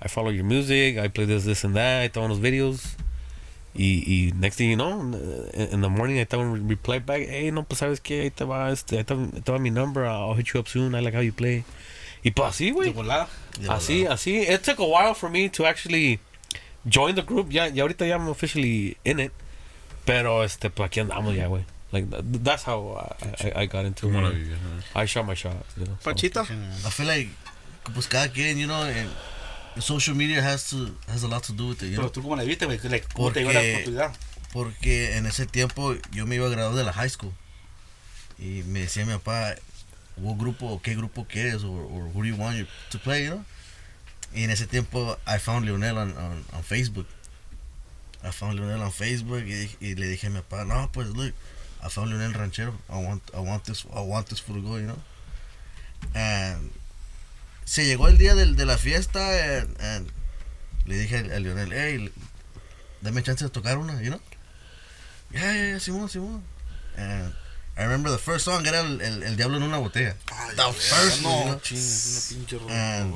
I 0.00 0.08
follow 0.08 0.30
your 0.30 0.44
music, 0.44 0.96
I 0.96 1.08
play 1.08 1.26
this, 1.26 1.44
this 1.44 1.64
and 1.64 1.74
that, 1.76 2.02
I 2.02 2.08
estaba 2.08 2.24
unos 2.26 2.40
videos. 2.40 2.96
Y, 3.76 4.04
y 4.06 4.32
next 4.36 4.56
thing 4.56 4.70
you 4.70 4.76
know, 4.76 5.00
in, 5.52 5.68
in 5.72 5.80
the 5.80 5.88
morning 5.88 6.16
I 6.18 6.24
estaba 6.24 6.42
un 6.42 6.68
reply 6.68 7.00
back, 7.00 7.22
hey, 7.28 7.50
no, 7.50 7.64
pues 7.64 7.80
sabes 7.80 8.00
qué, 8.00 8.22
ahí 8.22 8.30
te 8.30 8.44
va, 8.44 8.70
este, 8.70 8.98
ahí 8.98 9.04
te, 9.04 9.14
ahí 9.14 9.42
te 9.42 9.52
va 9.52 9.58
mi 9.58 9.70
number, 9.70 10.04
I'll 10.04 10.34
hit 10.34 10.52
you 10.54 10.60
up 10.60 10.68
soon, 10.68 10.94
I 10.94 11.00
like 11.00 11.14
how 11.14 11.22
you 11.22 11.32
play. 11.32 11.64
Y 12.22 12.30
pues 12.30 12.48
así, 12.50 12.70
güey. 12.70 12.94
Así, 13.68 14.06
así. 14.06 14.38
It 14.48 14.62
took 14.62 14.78
a 14.78 14.84
while 14.84 15.14
for 15.14 15.28
me 15.28 15.48
to 15.50 15.66
actually 15.66 16.20
join 16.86 17.14
the 17.14 17.22
group. 17.22 17.50
Ya, 17.50 17.66
ya 17.66 17.82
ahorita 17.82 18.06
ya 18.06 18.16
I'm 18.16 18.28
officially 18.28 18.96
in 19.04 19.20
it. 19.20 19.32
Pero 20.06 20.42
este, 20.42 20.70
pues 20.70 20.86
aquí 20.88 21.00
andamos 21.00 21.34
ya, 21.34 21.48
güey. 21.48 21.64
Like 21.92 22.10
th- 22.10 22.42
that's 22.42 22.62
how 22.64 22.96
I, 23.20 23.48
I, 23.48 23.62
I 23.62 23.66
got 23.66 23.84
into 23.84 24.08
it. 24.08 24.34
I 24.94 25.04
shot 25.04 25.26
my 25.26 25.34
shot. 25.34 25.66
You 25.76 25.84
know, 25.84 25.96
so. 26.00 26.10
Panchito. 26.10 26.40
I 26.40 26.90
feel 26.90 27.06
like, 27.06 27.28
pues 27.92 28.08
cada 28.08 28.28
quien, 28.28 28.56
you 28.58 28.66
know, 28.66 28.82
and 28.84 29.10
social 29.80 30.14
media 30.16 30.42
has 30.42 30.68
to 30.70 30.94
has 31.08 31.22
a 31.24 31.28
lot 31.28 31.42
to 31.44 31.52
do 31.52 31.68
with 31.68 31.82
it, 31.82 31.90
you 31.90 31.96
Pero 31.96 32.02
know. 32.02 32.10
tú 32.12 32.22
cómo 32.22 32.36
la 32.36 32.44
viste, 32.44 32.66
güey. 32.66 32.78
¿Cómo 33.12 33.32
te 33.32 33.40
dio 33.40 33.48
la 33.52 33.60
Porque- 33.60 33.72
oportunidad? 33.74 34.12
Porque 34.52 35.16
en 35.16 35.26
ese 35.26 35.46
tiempo 35.46 35.94
yo 36.12 36.26
me 36.26 36.36
iba 36.36 36.46
a 36.46 36.50
graduar 36.50 36.74
de 36.76 36.84
la 36.84 36.92
high 36.92 37.10
school. 37.10 37.32
Y 38.38 38.62
me 38.66 38.80
decía 38.80 39.04
mi 39.04 39.12
papá, 39.14 39.54
¿qué 40.16 40.22
grupo, 40.38 40.80
qué 40.82 40.94
grupo 40.94 41.24
quieres? 41.26 41.64
O 41.64 41.70
who 41.70 42.12
do 42.22 42.24
you 42.24 42.36
want 42.36 42.56
you 42.58 42.66
to 42.90 42.98
play, 42.98 43.24
you 43.24 43.30
know? 43.30 43.44
Y 44.34 44.42
en 44.44 44.50
ese 44.50 44.66
tiempo 44.66 45.18
I 45.26 45.38
found 45.38 45.64
Leonel 45.66 45.96
on, 45.98 46.16
on, 46.16 46.44
on 46.52 46.62
Facebook. 46.64 47.06
I 48.22 48.30
found 48.30 48.58
Leonel 48.58 48.80
on 48.82 48.90
Facebook 48.92 49.44
y, 49.46 49.70
y 49.80 49.94
le 49.96 50.06
dije 50.08 50.28
a 50.28 50.30
mi 50.30 50.40
papá, 50.40 50.64
no, 50.64 50.90
pues 50.92 51.08
look, 51.08 51.34
I 51.84 51.88
found 51.90 52.10
Leonel 52.10 52.32
Ranchero. 52.32 52.72
I 52.88 52.96
want, 53.04 53.22
I 53.34 53.40
want 53.40 53.64
this, 53.64 53.84
I 53.94 54.00
want 54.00 54.28
this 54.28 54.40
for 54.40 54.54
to 54.54 54.60
go, 54.62 54.76
you 54.76 54.86
know? 54.86 54.98
And 56.14 56.70
se 57.64 57.84
llegó 57.84 58.08
el 58.08 58.18
día 58.18 58.34
del, 58.34 58.56
de 58.56 58.66
la 58.66 58.78
fiesta 58.78 59.20
and, 59.60 59.80
and 59.80 60.10
le 60.86 60.98
dije 60.98 61.16
a, 61.16 61.36
a 61.36 61.40
Leonel, 61.40 61.72
hey, 61.72 62.12
dame 63.00 63.22
chance 63.22 63.44
de 63.44 63.50
tocar 63.50 63.78
una, 63.78 64.00
you 64.02 64.08
know? 64.08 64.20
Yeah, 65.30 65.52
yeah, 65.52 65.68
yeah, 65.70 65.80
Simón, 65.80 66.08
Simón. 66.08 66.42
And 66.96 67.34
I 67.76 67.82
remember 67.82 68.10
the 68.12 68.18
first 68.18 68.44
song 68.44 68.66
era 68.66 68.80
el, 68.80 69.00
el, 69.00 69.22
el 69.22 69.36
Diablo 69.36 69.56
en 69.56 69.64
una 69.64 69.78
botella. 69.78 70.16
Ay, 70.32 70.54
The 70.56 70.72
first 70.72 71.24
one, 71.24 71.38
you 71.38 71.44
no, 71.44 71.50
know? 71.52 71.60
ching, 71.60 71.78
es 71.78 72.30
una 72.30 72.38
pinche 72.38 72.58
rola. 72.58 73.00
And 73.00 73.14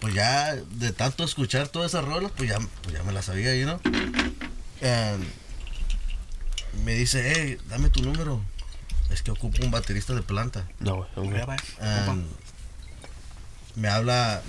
pues 0.00 0.12
ya 0.14 0.54
de 0.54 0.92
tanto 0.92 1.24
escuchar 1.24 1.68
todas 1.68 1.92
esas 1.92 2.04
rolas, 2.04 2.30
pues 2.36 2.50
ya, 2.50 2.58
pues 2.82 2.94
ya 2.94 3.02
me 3.02 3.12
las 3.12 3.24
sabía, 3.24 3.54
you 3.56 3.64
know? 3.64 3.80
And 4.82 5.24
me 6.84 6.94
dice, 6.94 7.32
hey, 7.34 7.58
dame 7.68 7.88
tu 7.88 8.02
número. 8.02 8.44
Es 9.10 9.22
que 9.22 9.30
ocupo 9.30 9.64
un 9.64 9.70
baterista 9.70 10.12
de 10.14 10.22
planta. 10.22 10.68
No, 10.80 11.08
güey. 11.16 11.42
Me 13.76 13.88
habla, 13.88 14.42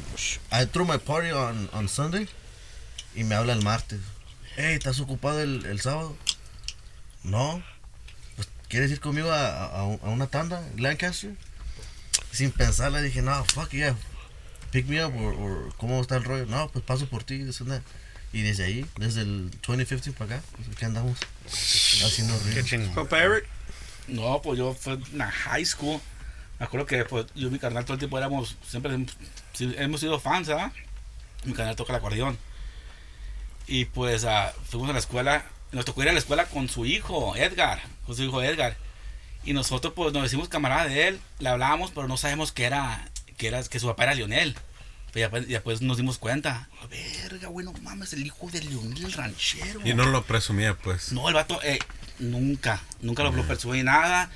I 0.51 0.65
threw 0.65 0.85
my 0.85 0.97
party 0.97 1.31
on, 1.31 1.69
on 1.73 1.87
Sunday 1.89 2.27
y 3.15 3.23
me 3.23 3.35
habla 3.35 3.53
el 3.53 3.61
martes. 3.61 3.99
Hey, 4.55 4.73
¿estás 4.75 4.99
ocupado 4.99 5.41
el, 5.41 5.65
el 5.65 5.81
sábado? 5.81 6.15
No. 7.23 7.61
Pues, 8.37 8.47
¿Quieres 8.69 8.89
ir 8.91 8.99
conmigo 9.01 9.29
a, 9.31 9.47
a, 9.49 9.65
a 9.79 9.83
un- 9.83 9.99
a 10.01 10.09
una 10.09 10.27
tanda 10.27 10.65
en 10.73 10.81
Lancaster? 10.81 11.35
Sin 12.31 12.51
pensar 12.51 12.91
le 12.91 13.01
dije, 13.01 13.21
no, 13.21 13.43
fuck 13.45 13.69
yeah. 13.71 13.95
Pick 14.71 14.87
me 14.87 15.03
up 15.03 15.13
or, 15.15 15.33
or 15.33 15.73
¿cómo 15.77 15.99
está 16.01 16.15
el 16.17 16.23
rollo? 16.23 16.45
No, 16.45 16.69
pues 16.69 16.83
paso 16.85 17.07
por 17.09 17.23
ti, 17.23 17.39
this 17.43 17.59
and 17.61 17.69
that. 17.69 17.81
Y 18.33 18.41
desde 18.43 18.63
ahí, 18.65 18.85
desde 18.97 19.21
el 19.21 19.51
2015 19.65 20.11
para 20.13 20.35
acá, 20.37 20.43
pues 20.55 20.69
aquí 20.69 20.85
andamos 20.85 21.17
haciendo 21.45 22.37
Qué 22.53 22.61
ríos. 22.61 22.93
Compa 22.95 23.19
Eric. 23.23 23.45
No, 24.07 24.41
pues 24.41 24.57
yo 24.57 24.73
fue 24.73 24.93
en 24.93 25.17
la 25.17 25.29
high 25.31 25.65
school. 25.65 25.99
Me 26.59 26.65
acuerdo 26.65 26.85
que 26.85 27.05
pues, 27.05 27.27
yo 27.35 27.47
y 27.47 27.51
mi 27.51 27.59
carnal 27.59 27.83
todo 27.85 27.93
el 27.93 27.99
tiempo 27.99 28.17
éramos, 28.17 28.55
siempre 28.67 28.93
hemos- 29.77 29.99
sido 29.99 30.19
fans, 30.19 30.47
¿verdad? 30.47 30.71
Mi 31.45 31.53
carnal 31.53 31.75
toca 31.75 31.93
el 31.93 31.97
acordeón. 31.97 32.37
Y 33.67 33.85
pues 33.85 34.25
ah, 34.25 34.53
fuimos 34.69 34.89
a 34.89 34.93
la 34.93 34.99
escuela, 34.99 35.45
nos 35.71 35.85
tocó 35.85 36.01
ir 36.01 36.09
a 36.09 36.13
la 36.13 36.19
escuela 36.19 36.45
con 36.45 36.69
su 36.69 36.85
hijo, 36.85 37.35
Edgar, 37.35 37.81
con 38.05 38.15
su 38.15 38.23
hijo 38.23 38.41
Edgar. 38.41 38.77
Y 39.43 39.53
nosotros 39.53 39.93
pues 39.95 40.13
nos 40.13 40.23
decimos 40.23 40.49
camarada 40.49 40.85
de 40.87 41.07
él, 41.09 41.19
le 41.39 41.49
hablábamos, 41.49 41.91
pero 41.91 42.07
no 42.07 42.17
sabemos 42.17 42.51
que 42.51 42.65
era, 42.65 43.07
que 43.37 43.47
era, 43.47 43.63
que 43.63 43.79
su 43.79 43.87
papá 43.87 44.03
era 44.03 44.15
Lionel. 44.15 44.55
Pero 45.13 45.29
ya, 45.39 45.47
ya 45.47 45.63
pues 45.63 45.81
nos 45.81 45.97
dimos 45.97 46.17
cuenta, 46.17 46.69
verga, 46.89 47.47
güey, 47.47 47.65
no 47.65 47.73
mames, 47.81 48.13
el 48.13 48.25
hijo 48.25 48.49
de 48.51 48.61
Lionel 48.61 49.05
el 49.05 49.13
ranchero. 49.13 49.79
Y 49.85 49.93
no 49.93 50.05
lo 50.05 50.23
presumía, 50.23 50.73
pues. 50.75 51.11
No, 51.11 51.27
el 51.27 51.33
vato, 51.35 51.61
eh, 51.63 51.79
nunca, 52.19 52.81
nunca 53.01 53.23
lo, 53.23 53.31
lo 53.31 53.47
persuadió 53.47 53.83
ni 53.83 53.85
nada. 53.85 54.29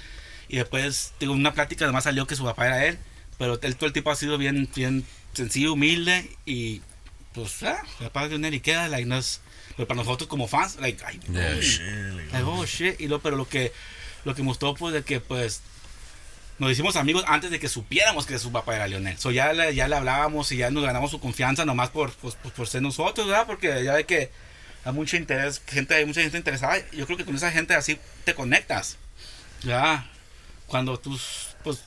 Y 0.51 0.57
después, 0.57 1.13
digo, 1.19 1.31
una 1.33 1.53
plática 1.53 1.85
además 1.85 2.03
salió 2.03 2.27
que 2.27 2.35
su 2.35 2.43
papá 2.43 2.67
era 2.67 2.85
él. 2.85 2.99
Pero 3.37 3.57
él, 3.61 3.75
todo 3.77 3.87
el 3.87 3.93
tipo 3.93 4.11
ha 4.11 4.15
sido 4.15 4.37
bien, 4.37 4.69
bien 4.75 5.05
sencillo, 5.33 5.73
humilde. 5.73 6.29
Y 6.45 6.81
pues, 7.33 7.63
ah, 7.63 7.81
el 7.99 8.07
papá 8.07 8.23
de 8.23 8.29
Lionel 8.29 8.53
y 8.53 8.59
queda, 8.59 8.87
like, 8.89 9.05
no 9.07 9.17
es- 9.17 9.39
pero 9.77 9.87
para 9.87 9.97
nosotros 10.03 10.27
como 10.27 10.47
fans, 10.49 10.75
like, 10.81 11.01
ay, 11.05 11.19
Yeah. 11.31 11.53
oh, 11.57 11.61
shit, 11.61 12.31
like, 12.33 12.43
oh, 12.45 12.65
shit. 12.65 12.99
Y 12.99 13.07
lo, 13.07 13.19
pero 13.21 13.37
lo 13.37 13.47
que, 13.47 13.71
lo 14.25 14.35
que 14.35 14.41
gustó, 14.41 14.75
pues, 14.75 14.93
de 14.93 15.03
que, 15.03 15.21
pues, 15.21 15.61
nos 16.59 16.69
hicimos 16.71 16.97
amigos 16.97 17.23
antes 17.27 17.49
de 17.49 17.59
que 17.59 17.69
supiéramos 17.69 18.25
que 18.25 18.37
su 18.37 18.51
papá 18.51 18.75
era 18.75 18.87
Lionel. 18.87 19.17
So, 19.17 19.31
ya, 19.31 19.53
le, 19.53 19.73
ya 19.73 19.87
le 19.87 19.95
hablábamos 19.95 20.51
y 20.51 20.57
ya 20.57 20.69
nos 20.69 20.83
ganamos 20.83 21.09
su 21.09 21.19
confianza 21.21 21.63
nomás 21.65 21.89
por, 21.89 22.11
pues, 22.11 22.35
por, 22.35 22.51
por 22.51 22.67
ser 22.67 22.81
nosotros, 22.81 23.25
¿verdad? 23.25 23.47
Porque 23.47 23.83
ya 23.85 23.93
ve 23.93 24.05
que 24.05 24.29
hay 24.83 24.91
mucho 24.93 25.15
interés, 25.15 25.61
gente, 25.65 25.95
hay 25.95 26.05
mucha 26.05 26.21
gente 26.21 26.37
interesada. 26.37 26.77
Yo 26.91 27.05
creo 27.05 27.17
que 27.17 27.25
con 27.25 27.35
esa 27.37 27.51
gente 27.51 27.73
así 27.73 27.97
te 28.25 28.35
conectas. 28.35 28.97
Ya. 29.63 30.07
Cuando 30.71 30.97
tú, 30.97 31.19
pues, 31.65 31.83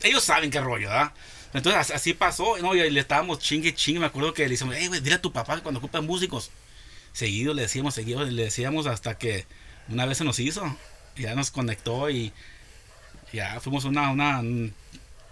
ellos 0.00 0.22
saben 0.22 0.48
qué 0.50 0.60
rollo, 0.60 0.88
¿verdad? 0.88 1.12
Entonces 1.52 1.80
as- 1.80 1.90
así 1.90 2.14
pasó, 2.14 2.56
¿no? 2.58 2.76
Y 2.76 2.88
le 2.88 3.00
estábamos 3.00 3.40
chingue, 3.40 3.74
chingue. 3.74 3.98
Me 3.98 4.06
acuerdo 4.06 4.32
que 4.32 4.44
le 4.44 4.50
decíamos, 4.50 4.76
hey, 4.78 4.86
güey, 4.86 5.00
dile 5.00 5.16
a 5.16 5.20
tu 5.20 5.32
papá 5.32 5.56
que 5.56 5.62
cuando 5.62 5.78
ocupan 5.80 6.06
músicos. 6.06 6.50
Seguido 7.12 7.52
le 7.52 7.62
decíamos, 7.62 7.94
seguido 7.94 8.22
le 8.24 8.44
decíamos 8.44 8.86
hasta 8.86 9.18
que 9.18 9.44
una 9.88 10.06
vez 10.06 10.18
se 10.18 10.24
nos 10.24 10.38
hizo. 10.38 10.62
Ya 11.16 11.34
nos 11.34 11.50
conectó 11.50 12.10
y 12.10 12.32
ya 13.32 13.58
fuimos 13.60 13.84
una, 13.84 14.10
una, 14.12 14.40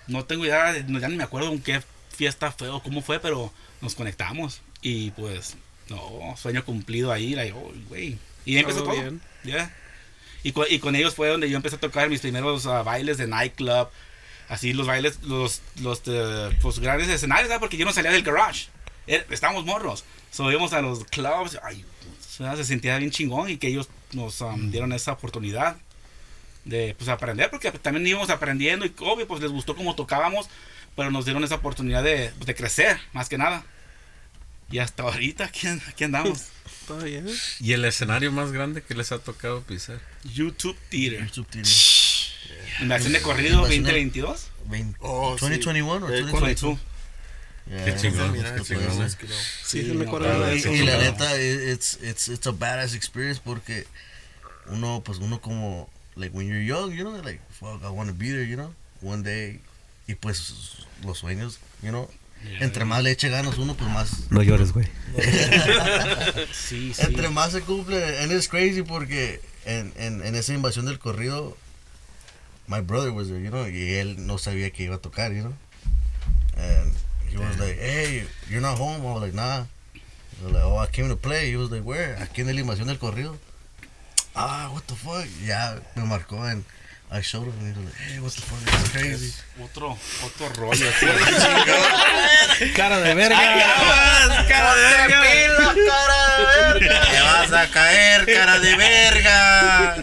no 0.09 0.25
tengo 0.25 0.45
idea, 0.45 0.77
ya 0.77 1.09
ni 1.09 1.17
me 1.17 1.23
acuerdo 1.23 1.53
en 1.53 1.63
qué 1.63 1.81
fiesta 2.11 2.51
fue 2.51 2.69
o 2.71 2.83
cómo 2.83 3.03
fue, 3.03 3.21
pero 3.21 3.53
nos 3.81 3.95
conectamos. 3.95 4.63
Y 4.83 5.13
pues, 5.13 5.55
no, 5.89 6.35
sueño 6.37 6.65
cumplido 6.65 7.13
ahí, 7.13 7.37
like, 7.37 7.53
oh, 7.53 7.73
güey. 7.89 8.19
Y 8.45 8.57
ahí 8.57 8.63
empezó 8.63 8.83
Todo 8.83 8.95
bien. 8.95 9.21
Ya. 9.45 9.73
Y, 10.47 10.53
con, 10.53 10.65
y 10.71 10.79
con 10.79 10.95
ellos 10.95 11.13
fue 11.13 11.27
donde 11.27 11.51
yo 11.51 11.57
empecé 11.57 11.75
a 11.75 11.81
tocar 11.81 12.09
mis 12.09 12.21
primeros 12.21 12.67
ah, 12.67 12.85
bailes 12.85 13.19
de 13.19 13.27
nightclub. 13.27 13.89
Así 14.49 14.73
los 14.75 14.87
bailes, 14.87 15.21
los, 15.25 15.61
los 15.81 16.03
eh, 16.07 16.57
pues, 16.63 16.79
grandes 16.79 17.09
escenarios, 17.09 17.49
¿verdad? 17.49 17.59
Porque 17.59 17.77
yo 17.77 17.85
no 17.85 17.93
salía 17.93 18.13
del 18.13 18.23
garage. 18.23 18.69
Estábamos 19.09 19.65
morros. 19.65 20.05
Subíamos 20.31 20.73
a 20.73 20.83
los 20.83 21.03
clubs. 21.07 21.59
Ay, 21.65 21.85
se 22.21 22.65
sentía 22.65 22.97
bien 22.99 23.11
chingón 23.11 23.51
y 23.51 23.57
que 23.57 23.67
ellos 23.67 23.89
nos 24.13 24.41
um, 24.41 24.71
dieron 24.71 24.93
esa 24.93 25.15
oportunidad 25.15 25.79
de 26.65 26.95
pues, 26.97 27.09
aprender. 27.09 27.51
Porque 27.51 27.73
también 27.73 28.07
íbamos 28.07 28.31
aprendiendo 28.31 28.87
y 28.87 28.95
obvio, 29.01 29.27
pues 29.27 29.43
les 29.43 29.51
gustó 29.51 29.75
cómo 29.75 29.97
tocábamos. 29.97 30.49
Pero 30.95 31.11
nos 31.11 31.25
dieron 31.25 31.43
esa 31.43 31.57
oportunidad 31.57 32.05
de, 32.05 32.31
de 32.31 32.55
crecer, 32.55 33.01
más 33.13 33.29
que 33.29 33.37
nada. 33.37 33.65
Y 34.71 34.79
hasta 34.79 35.03
ahorita, 35.03 35.47
aquí, 35.47 35.67
aquí 35.67 36.05
andamos. 36.05 36.51
Bien. 37.05 37.27
¿Y 37.61 37.73
el 37.73 37.85
escenario 37.85 38.31
más 38.33 38.53
grande 38.53 38.83
que 38.83 38.95
les 38.95 39.13
ha 39.13 39.19
tocado 39.19 39.63
pisar? 39.63 40.01
YouTube 40.25 40.77
Theater. 40.91 41.25
YouTube 41.27 41.47
tiene 41.49 41.69
Invasión 42.81 43.13
de 43.13 43.23
corrido 43.23 43.57
Invasión 43.59 43.85
de- 43.85 43.91
2022. 43.93 44.47
20 44.67 44.99
Oh, 45.01 45.37
sí. 45.39 45.41
2021 45.47 46.07
o 46.07 46.11
Eh, 46.11 46.21
2022. 46.23 46.43
22. 46.43 46.79
Yeah, 47.69 47.85
Qué 47.85 47.97
chingón. 48.01 48.33
Mira, 48.33 48.63
chingón, 48.63 49.03
es 49.03 49.17
que 49.17 49.27
no. 49.27 49.35
Sí, 49.35 49.81
Sí, 49.81 49.87
se 49.89 49.95
me 49.95 50.05
no, 50.05 50.13
pero- 50.13 50.47
de 50.47 50.55
Y, 50.55 50.59
eso. 50.59 50.73
y 50.73 50.79
la 50.85 50.99
neta, 50.99 51.41
i- 51.41 51.71
it's, 51.73 51.99
it's, 52.03 52.29
it's 52.29 52.47
a 52.47 52.53
badass 52.53 52.95
experience 52.95 53.41
porque 53.45 53.87
uno, 54.67 55.03
pues 55.05 55.19
uno 55.19 55.41
como, 55.41 55.91
like 56.15 56.37
when 56.37 56.47
you're 56.49 56.65
young, 56.65 56.93
you 56.93 57.03
know, 57.03 57.21
like, 57.25 57.41
fuck, 57.59 57.83
I 57.83 57.89
want 57.89 58.09
to 58.11 58.15
be 58.17 58.27
there, 58.27 58.47
you 58.47 58.55
know, 58.57 58.73
one 59.03 59.23
day. 59.25 59.61
Y 60.07 60.15
pues 60.15 60.87
los 61.05 61.19
sueños, 61.19 61.59
you 61.83 61.89
know, 61.89 62.09
entre 62.61 62.85
más 62.85 63.03
le 63.03 63.11
eche 63.11 63.29
ganas 63.29 63.59
uno, 63.59 63.75
pues 63.75 63.91
más, 63.91 64.31
No 64.31 64.43
llores, 64.43 64.73
güey. 64.73 64.87
Sí, 66.53 66.93
sí. 66.95 67.03
entre 67.03 67.29
más 67.31 67.53
se 67.53 67.61
cumple. 67.63 68.19
And 68.21 68.33
it's 68.33 68.49
crazy 68.49 68.83
porque 68.83 69.41
en, 69.65 69.93
en, 69.97 70.25
en 70.25 70.35
esa 70.35 70.53
invasión 70.53 70.87
del 70.87 70.99
corrido, 70.99 71.57
my 72.67 72.81
brother 72.81 73.11
was 73.11 73.29
there, 73.29 73.43
you 73.43 73.51
know, 73.51 73.67
y 73.69 73.95
él 73.95 74.27
no 74.27 74.39
sabía 74.39 74.71
que 74.71 74.85
iba 74.85 74.97
a 74.97 74.99
tocar, 74.99 75.33
you 75.33 75.43
know. 75.43 75.55
And 76.57 76.93
he 77.31 77.37
was 77.39 77.59
like, 77.59 77.79
hey, 77.79 78.27
you're 78.49 78.61
not 78.63 78.79
home. 78.79 79.07
I 79.07 79.13
was 79.13 79.23
like, 79.23 79.35
nah. 79.35 79.65
I 80.41 80.45
was 80.45 80.53
like, 80.53 80.65
oh, 80.65 80.77
I 80.79 80.87
came 80.87 81.09
to 81.09 81.17
play. 81.17 81.51
He 81.51 81.57
was 81.57 81.71
like, 81.71 81.83
where? 81.85 82.17
Aquí 82.23 82.41
en 82.43 82.55
la 82.55 82.61
invasión 82.61 82.87
del 82.89 82.99
corrido. 82.99 83.37
Ah, 84.35 84.71
what 84.73 84.83
the 84.87 84.95
fuck? 84.95 85.27
Ya 85.47 85.81
me 85.95 86.05
marcó 86.05 86.47
en 86.49 86.65
I 87.09 87.21
showed 87.23 87.45
him 87.45 87.55
and 87.61 87.77
he 87.77 87.81
was 87.81 87.87
like, 87.87 87.95
hey, 87.95 88.19
what 88.21 88.33
the 88.33 88.41
fuck, 88.43 88.59
this 88.65 88.83
is 88.83 88.89
crazy. 88.91 89.33
Otro, 89.63 89.97
otro 90.25 90.49
rollo. 90.61 90.89
así. 90.91 91.07
Cara 92.75 92.99
de 93.01 93.15
verga. 93.15 93.39
cara 94.49 94.75
de 94.75 95.07
Te 96.81 97.21
vas 97.23 97.53
a 97.53 97.71
caer, 97.71 98.27
cara 98.27 98.59
de 98.59 98.77
verga. 98.77 100.03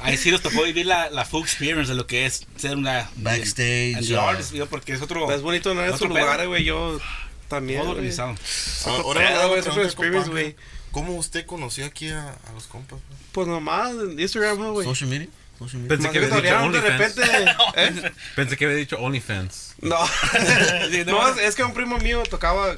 Ahí 0.00 0.16
sí 0.16 0.30
nos 0.30 0.40
tocó 0.40 0.62
vivir 0.62 0.86
la, 0.86 1.10
la 1.10 1.24
full 1.24 1.42
experience 1.42 1.90
de 1.90 1.96
lo 1.96 2.06
que 2.06 2.24
es 2.24 2.46
ser 2.56 2.76
una 2.76 3.10
Backstage, 3.16 4.06
the 4.06 4.16
artist, 4.16 4.52
video, 4.52 4.66
porque 4.68 4.92
es 4.92 5.02
otro 5.02 5.28
Es 5.32 5.42
bonito 5.42 5.74
no 5.74 5.84
en 5.84 5.92
otro 5.92 6.06
lugares, 6.06 6.46
güey. 6.46 6.62
Yo 6.62 7.00
también. 7.48 7.80
todo 7.80 7.90
organizado. 7.90 8.36
Otro 8.86 9.20
Ahora, 9.20 9.46
güey, 9.46 9.58
es 9.58 9.66
otro 9.66 9.82
experience, 9.82 10.30
güey. 10.30 10.54
¿Cómo 10.92 11.16
usted 11.16 11.44
conoció 11.46 11.84
aquí 11.84 12.10
a, 12.10 12.28
a 12.30 12.52
los 12.54 12.68
compas? 12.68 13.00
güey? 13.08 13.20
Pues 13.32 13.48
nomás 13.48 13.90
en 13.90 14.18
Instagram, 14.18 14.58
¿no, 14.60 14.72
güey. 14.72 14.86
Social 14.86 15.10
media? 15.10 15.28
Media. 15.60 15.88
Pensé 15.88 16.10
que 16.10 16.20
que 16.20 16.34
había 16.34 16.58
de 16.58 16.64
OnlyFans. 16.64 17.16
repente. 17.16 17.22
¿eh? 17.76 18.12
Pensé 18.36 18.56
que 18.56 18.64
había 18.64 18.76
dicho 18.76 18.96
OnlyFans. 18.98 19.74
No. 19.80 19.98
No, 21.06 21.28
es, 21.38 21.54
que 21.54 21.64
un 21.64 21.74
primo 21.74 21.98
mío 21.98 22.22
tocaba 22.28 22.76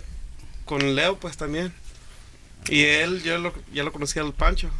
con 0.65 0.94
Leo, 0.94 1.19
pues 1.19 1.36
también. 1.36 1.73
Y 2.69 2.85
él, 2.85 3.23
yo 3.23 3.39
lo, 3.39 3.55
ya 3.73 3.82
lo 3.82 3.93
conocía 3.93 4.23
al 4.23 4.32
Pancho, 4.32 4.70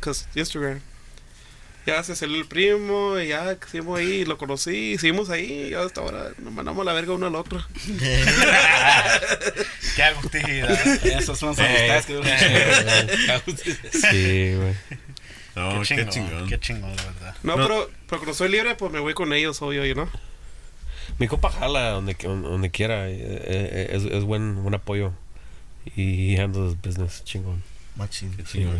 cause 0.00 0.26
Instagram. 0.34 0.80
Ya 1.86 2.02
se 2.02 2.14
salió 2.14 2.36
el 2.36 2.46
primo, 2.46 3.18
y 3.18 3.28
ya 3.28 3.56
seguimos 3.70 3.98
ahí, 3.98 4.26
lo 4.26 4.36
conocí, 4.36 4.92
y 4.92 4.98
seguimos 4.98 5.30
ahí, 5.30 5.70
y 5.70 5.74
hasta 5.74 6.02
ahora 6.02 6.32
nos 6.36 6.52
mandamos 6.52 6.84
la 6.84 6.92
verga 6.92 7.14
uno 7.14 7.28
al 7.28 7.34
otro. 7.34 7.64
Qué 9.96 10.02
agustida. 10.02 10.68
Esas 11.04 11.38
son 11.38 11.56
las 11.56 11.58
amistades 11.60 12.04
que 12.04 12.20
Sí, 13.90 14.54
güey. 14.54 14.74
No, 15.58 15.82
qué 15.82 15.88
qué 15.96 16.06
chingón. 16.06 16.10
chingón. 16.10 16.48
Qué 16.48 16.60
chingón, 16.60 16.96
la 16.96 17.02
verdad. 17.04 17.36
No, 17.42 17.56
No. 17.56 17.62
Pero, 17.66 17.90
pero 18.08 18.18
cuando 18.20 18.34
soy 18.34 18.48
libre, 18.50 18.74
pues 18.74 18.92
me 18.92 19.00
voy 19.00 19.14
con 19.14 19.32
ellos, 19.32 19.60
obvio, 19.62 19.84
you 19.84 19.94
know. 19.94 20.08
Mi 21.18 21.26
compa 21.26 21.50
jala 21.50 21.90
donde, 21.90 22.14
donde 22.22 22.70
quiera. 22.70 23.08
eh, 23.08 23.16
eh, 23.20 23.88
Es, 23.92 24.04
es 24.04 24.24
buen, 24.24 24.62
buen 24.62 24.74
apoyo. 24.74 25.12
Y 25.96 26.34
he 26.34 26.40
handles 26.40 26.76
business 26.80 27.22
chingón. 27.24 27.62
Machín. 27.96 28.32
Sí, 28.46 28.64
güey. 28.64 28.78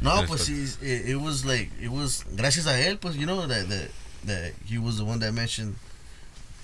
No, 0.00 0.20
Yes, 0.20 0.28
pues 0.28 0.42
sí, 0.42 0.64
it, 0.82 1.08
it 1.08 1.16
was 1.16 1.44
like, 1.44 1.70
it 1.82 1.88
was, 1.88 2.24
gracias 2.36 2.66
a 2.66 2.78
él, 2.80 2.98
pues, 2.98 3.16
you 3.16 3.24
know, 3.24 3.46
that, 3.48 3.68
that, 3.68 3.88
that 4.26 4.52
he 4.68 4.78
was 4.78 4.96
the 4.96 5.02
one 5.04 5.18
that 5.20 5.32
mentioned 5.32 5.74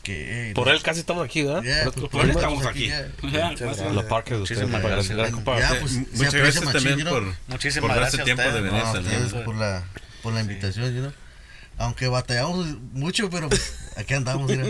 que, 0.04 0.46
hey, 0.46 0.54
Por 0.54 0.68
él 0.68 0.80
casi 0.82 1.00
estamos 1.00 1.24
aquí, 1.24 1.42
¿verdad? 1.42 1.62
Yeah, 1.62 1.84
Por- 1.84 1.94
pues, 1.94 2.08
por- 2.08 2.24
él 2.24 2.30
estamos 2.30 2.64
aquí. 2.66 2.92
Los 3.92 4.04
parques 4.04 4.36
de 4.36 4.42
ustedes. 4.42 4.70
Pues, 5.80 5.92
Muchas 6.12 6.34
gracias 6.34 6.72
también 6.72 7.08
por, 7.08 7.34
darse 7.94 8.18
tiempo 8.18 8.42
de 8.42 8.60
venir 8.60 8.82
No, 8.82 8.92
ustedes 8.92 9.32
por 9.32 9.56
la, 9.56 9.82
por 10.22 10.32
la 10.32 10.40
invitación. 10.40 11.12
Aunque 11.76 12.06
batallamos 12.06 12.66
mucho, 12.92 13.28
pero 13.30 13.48
pues, 13.48 13.74
aquí 13.96 14.14
andamos, 14.14 14.48
mira. 14.48 14.64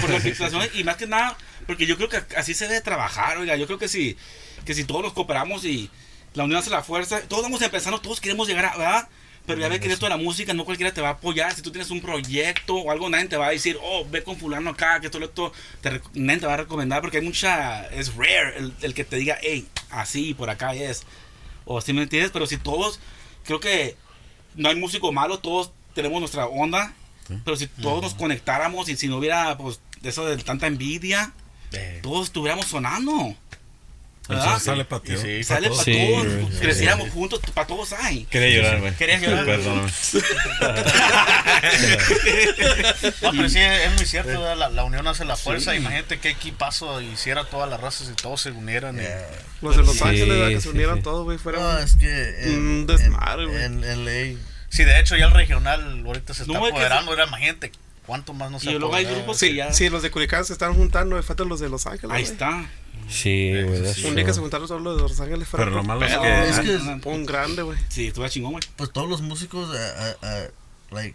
por 0.00 0.10
las 0.10 0.22
situaciones 0.24 0.70
y 0.74 0.82
más 0.82 0.96
que 0.96 1.06
nada 1.06 1.36
porque 1.66 1.86
yo 1.86 1.96
creo 1.96 2.08
que 2.08 2.20
así 2.36 2.54
se 2.54 2.66
debe 2.66 2.80
trabajar 2.80 3.38
oiga 3.38 3.54
yo 3.54 3.66
creo 3.66 3.78
que 3.78 3.86
si 3.86 4.16
que 4.64 4.74
si 4.74 4.84
todos 4.84 5.02
nos 5.02 5.12
cooperamos 5.12 5.64
y 5.64 5.88
la 6.34 6.42
unión 6.44 6.58
hace 6.58 6.70
la 6.70 6.82
fuerza 6.82 7.20
todos 7.28 7.44
vamos 7.44 7.62
empezando 7.62 8.00
todos 8.00 8.20
queremos 8.20 8.48
llegar 8.48 8.64
a 8.64 8.76
¿verdad? 8.76 9.08
Pero 9.50 9.60
ya 9.60 9.68
ves 9.68 9.80
que 9.80 9.86
en 9.86 9.92
esto 9.92 10.06
de 10.06 10.10
la 10.10 10.16
música 10.16 10.54
no 10.54 10.64
cualquiera 10.64 10.92
te 10.92 11.00
va 11.00 11.08
a 11.08 11.12
apoyar. 11.12 11.54
Si 11.54 11.62
tú 11.62 11.70
tienes 11.70 11.90
un 11.90 12.00
proyecto 12.00 12.76
o 12.76 12.90
algo 12.90 13.08
nadie 13.08 13.26
te 13.26 13.36
va 13.36 13.48
a 13.48 13.50
decir 13.50 13.78
oh 13.82 14.06
ve 14.10 14.22
con 14.22 14.36
fulano 14.36 14.70
acá 14.70 15.00
que 15.00 15.06
esto 15.06 15.18
esto 15.22 15.52
te, 15.80 16.00
nadie 16.14 16.40
te 16.40 16.46
va 16.46 16.54
a 16.54 16.58
recomendar 16.58 17.00
porque 17.00 17.18
hay 17.18 17.24
mucha 17.24 17.86
es 17.88 18.14
rare 18.14 18.58
el, 18.58 18.74
el 18.82 18.94
que 18.94 19.04
te 19.04 19.16
diga 19.16 19.38
hey 19.42 19.66
así 19.90 20.34
por 20.34 20.50
acá 20.50 20.74
es 20.74 21.04
o 21.64 21.80
si 21.80 21.92
me 21.92 22.02
entiendes 22.02 22.30
pero 22.32 22.46
si 22.46 22.56
todos 22.56 23.00
creo 23.44 23.60
que 23.60 23.96
no 24.54 24.68
hay 24.68 24.76
músico 24.76 25.12
malo 25.12 25.38
todos 25.38 25.72
tenemos 25.94 26.20
nuestra 26.20 26.46
onda. 26.46 26.94
Pero 27.44 27.56
si 27.56 27.68
todos 27.68 28.02
nos 28.02 28.14
conectáramos 28.14 28.88
y 28.88 28.96
si 28.96 29.06
no 29.06 29.18
hubiera 29.18 29.56
pues 29.56 29.80
eso 30.02 30.26
de 30.26 30.36
tanta 30.42 30.66
envidia, 30.66 31.32
todos 32.02 32.26
estuviéramos 32.26 32.66
sonando. 32.66 33.36
Sale 34.60 34.84
para 34.84 35.02
ti. 35.02 35.16
Sí, 35.16 35.42
Sale 35.42 35.70
para 35.70 35.82
Sí, 35.82 35.92
todos, 35.92 36.26
güey. 36.26 36.46
creciéramos 36.60 37.10
juntos, 37.10 37.40
para 37.52 37.66
todos 37.66 37.92
hay. 37.94 38.24
Quería 38.26 38.56
llorar, 38.62 38.80
güey. 38.80 38.94
Querías 38.94 39.20
llorar. 39.22 39.44
Perdóname. 39.44 39.90
No, 43.22 43.30
pero 43.32 43.48
sí, 43.48 43.58
es 43.58 43.92
muy 43.96 44.06
cierto, 44.06 44.30
¿verdad? 44.40 44.56
la, 44.56 44.68
la 44.70 44.84
unión 44.84 45.06
hace 45.08 45.24
la 45.24 45.36
fuerza. 45.36 45.74
Imagínate 45.74 46.18
qué 46.18 46.30
equipazo 46.30 47.00
hiciera 47.00 47.44
todas 47.44 47.68
las 47.68 47.80
razas 47.80 48.06
si 48.08 48.14
todos 48.14 48.40
se 48.40 48.50
unieran. 48.50 48.98
y- 49.00 49.04
Los 49.64 49.76
de 49.76 49.82
Los 49.82 49.96
Sí, 49.96 50.04
Ángeles, 50.04 50.28
¿verdad? 50.28 50.48
que 50.48 50.60
se 50.60 50.68
unieran 50.68 50.96
sí. 50.98 51.02
todos, 51.02 51.24
güey, 51.24 51.38
fuera 51.38 51.58
No, 51.60 51.70
un- 51.70 51.78
es 51.82 51.96
que 51.96 52.44
en, 52.44 52.50
Un 52.58 52.86
desmadre, 52.86 53.46
güey. 53.46 53.64
en, 53.64 53.84
en 53.84 54.04
LA, 54.04 54.38
Sí, 54.68 54.84
de 54.84 55.00
hecho, 55.00 55.16
ya 55.16 55.24
el 55.26 55.32
regional 55.32 56.02
ahorita 56.06 56.32
se 56.32 56.42
está 56.42 56.52
No, 56.52 56.60
es 56.60 56.64
que 56.66 56.78
apoderando. 56.78 57.12
Era, 57.12 57.26
imagínate 57.26 57.72
cuánto 58.10 58.32
más 58.34 58.50
no 58.50 58.58
se 58.58 58.72
Y 58.72 58.78
luego 58.78 58.92
hay 58.92 59.04
grupos 59.04 59.38
que 59.38 59.46
Sí, 59.50 59.54
ya. 59.54 59.72
sí, 59.72 59.88
los 59.88 60.02
de 60.02 60.10
Culiacán 60.10 60.44
se 60.44 60.52
están 60.52 60.74
juntando, 60.74 61.16
y 61.16 61.22
faltan 61.22 61.48
los 61.48 61.60
de 61.60 61.68
Los 61.68 61.86
Ángeles. 61.86 62.10
Ahí 62.16 62.22
güey. 62.24 62.32
está. 62.32 62.68
Sí, 63.08 63.50
güey. 63.62 63.82
that's 63.82 64.02
Un 64.04 64.16
día 64.16 64.24
que 64.24 64.34
se 64.34 64.40
juntaron 64.40 64.66
todos 64.66 64.82
los 64.82 64.96
de 64.96 65.02
Los 65.02 65.20
Ángeles 65.20 65.46
fuera 65.46 65.64
Pero 65.64 65.76
lo 65.76 65.84
malo 65.84 66.04
es 66.04 66.12
que- 66.18 66.48
es 66.48 66.58
que 66.58 66.78
Ah, 66.90 66.98
Un 67.04 67.24
grande, 67.24 67.62
güey. 67.62 67.78
Sí, 67.88 68.08
estuvo 68.08 68.26
chingón, 68.28 68.50
güey. 68.52 68.64
pues 68.76 68.92
todos 68.92 69.08
los 69.08 69.20
músicos, 69.22 69.68
uh, 69.68 69.72
uh, 69.72 70.26
uh, 70.26 70.94
like, 70.94 71.14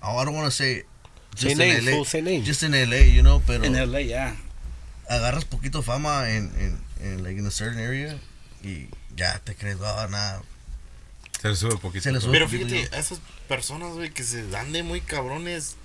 oh, 0.00 0.20
I 0.20 0.24
don't 0.24 0.34
want 0.34 0.46
to 0.46 0.50
say 0.50 0.84
Say 1.36 1.50
just 1.50 1.60
in 1.60 1.84
LA, 1.84 1.92
fool, 1.92 2.06
say 2.06 2.22
names. 2.22 2.46
just 2.46 2.62
in 2.62 2.72
LA, 2.72 3.04
you 3.04 3.20
know, 3.22 3.42
pero 3.46 3.64
En 3.64 3.74
LA, 3.76 4.00
ya. 4.00 4.34
agarras 5.08 5.44
poquito 5.44 5.82
fama 5.82 6.30
en, 6.30 6.50
en, 6.58 6.80
en, 7.06 7.22
like, 7.22 7.38
in 7.38 7.46
a 7.46 7.50
certain 7.50 7.78
area 7.78 8.18
y 8.62 8.88
ya 9.14 9.38
te 9.44 9.54
crees, 9.54 9.76
oh, 9.80 10.08
nada, 10.08 10.42
Se 11.40 11.48
le 11.48 11.56
sube 11.56 11.74
un 11.74 11.80
poquito. 11.80 12.02
se 12.02 12.12
le 12.12 12.20
sube 12.20 12.32
Pero 12.32 12.46
poquito, 12.46 12.66
fíjate, 12.68 12.96
a 12.96 12.98
esas 12.98 13.20
personas, 13.46 13.92
güey, 13.94 14.10
que 14.10 14.24
se 14.24 14.48
dan 14.48 14.72
de 14.72 14.82
muy 14.82 15.00
cabrones, 15.00 15.76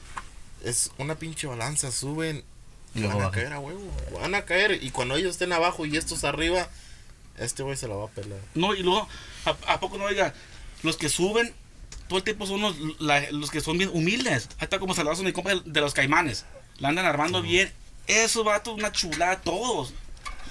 es 0.64 0.92
una 0.98 1.16
pinche 1.16 1.46
balanza, 1.48 1.92
suben 1.92 2.44
Y 2.96 3.02
van 3.04 3.12
a 3.12 3.16
bajan. 3.16 3.32
caer 3.32 3.54
a 3.54 3.60
huevo, 3.60 3.92
van 4.20 4.34
a 4.36 4.46
caer. 4.46 4.84
Y 4.84 4.90
cuando 4.92 5.16
ellos 5.16 5.32
estén 5.32 5.54
abajo 5.54 5.86
y 5.86 5.96
estos 5.98 6.24
arriba, 6.24 6.68
este 7.38 7.64
güey 7.64 7.78
se 7.78 7.88
la 7.88 7.96
va 7.96 8.06
a 8.06 8.10
pelar. 8.10 8.40
No, 8.56 8.74
y 8.74 8.82
luego, 8.84 9.08
¿a, 9.46 9.74
a 9.74 9.80
poco 9.80 9.98
no 9.98 10.06
oiga? 10.06 10.34
Los 10.82 10.98
que 10.98 11.10
suben 11.10 11.54
todo 12.08 12.18
el 12.18 12.24
tiempo 12.24 12.46
son 12.48 12.62
los, 12.62 12.76
la- 13.00 13.32
los 13.32 13.50
que 13.52 13.62
son 13.62 13.78
bien 13.78 13.90
humildes. 13.94 14.50
Ahí 14.58 14.66
está 14.66 14.80
como 14.80 14.94
saludos 14.94 15.20
a 15.20 15.24
mi 15.24 15.32
compa 15.34 15.56
de, 15.56 15.82
los 15.82 15.94
caimanes. 15.94 16.46
La 16.80 16.90
andan 16.90 17.06
armando 17.06 17.42
bien. 17.42 17.72
Eso 18.08 18.44
va 18.44 18.62
una 18.68 18.92
chulada, 18.92 19.40
todos. 19.42 19.94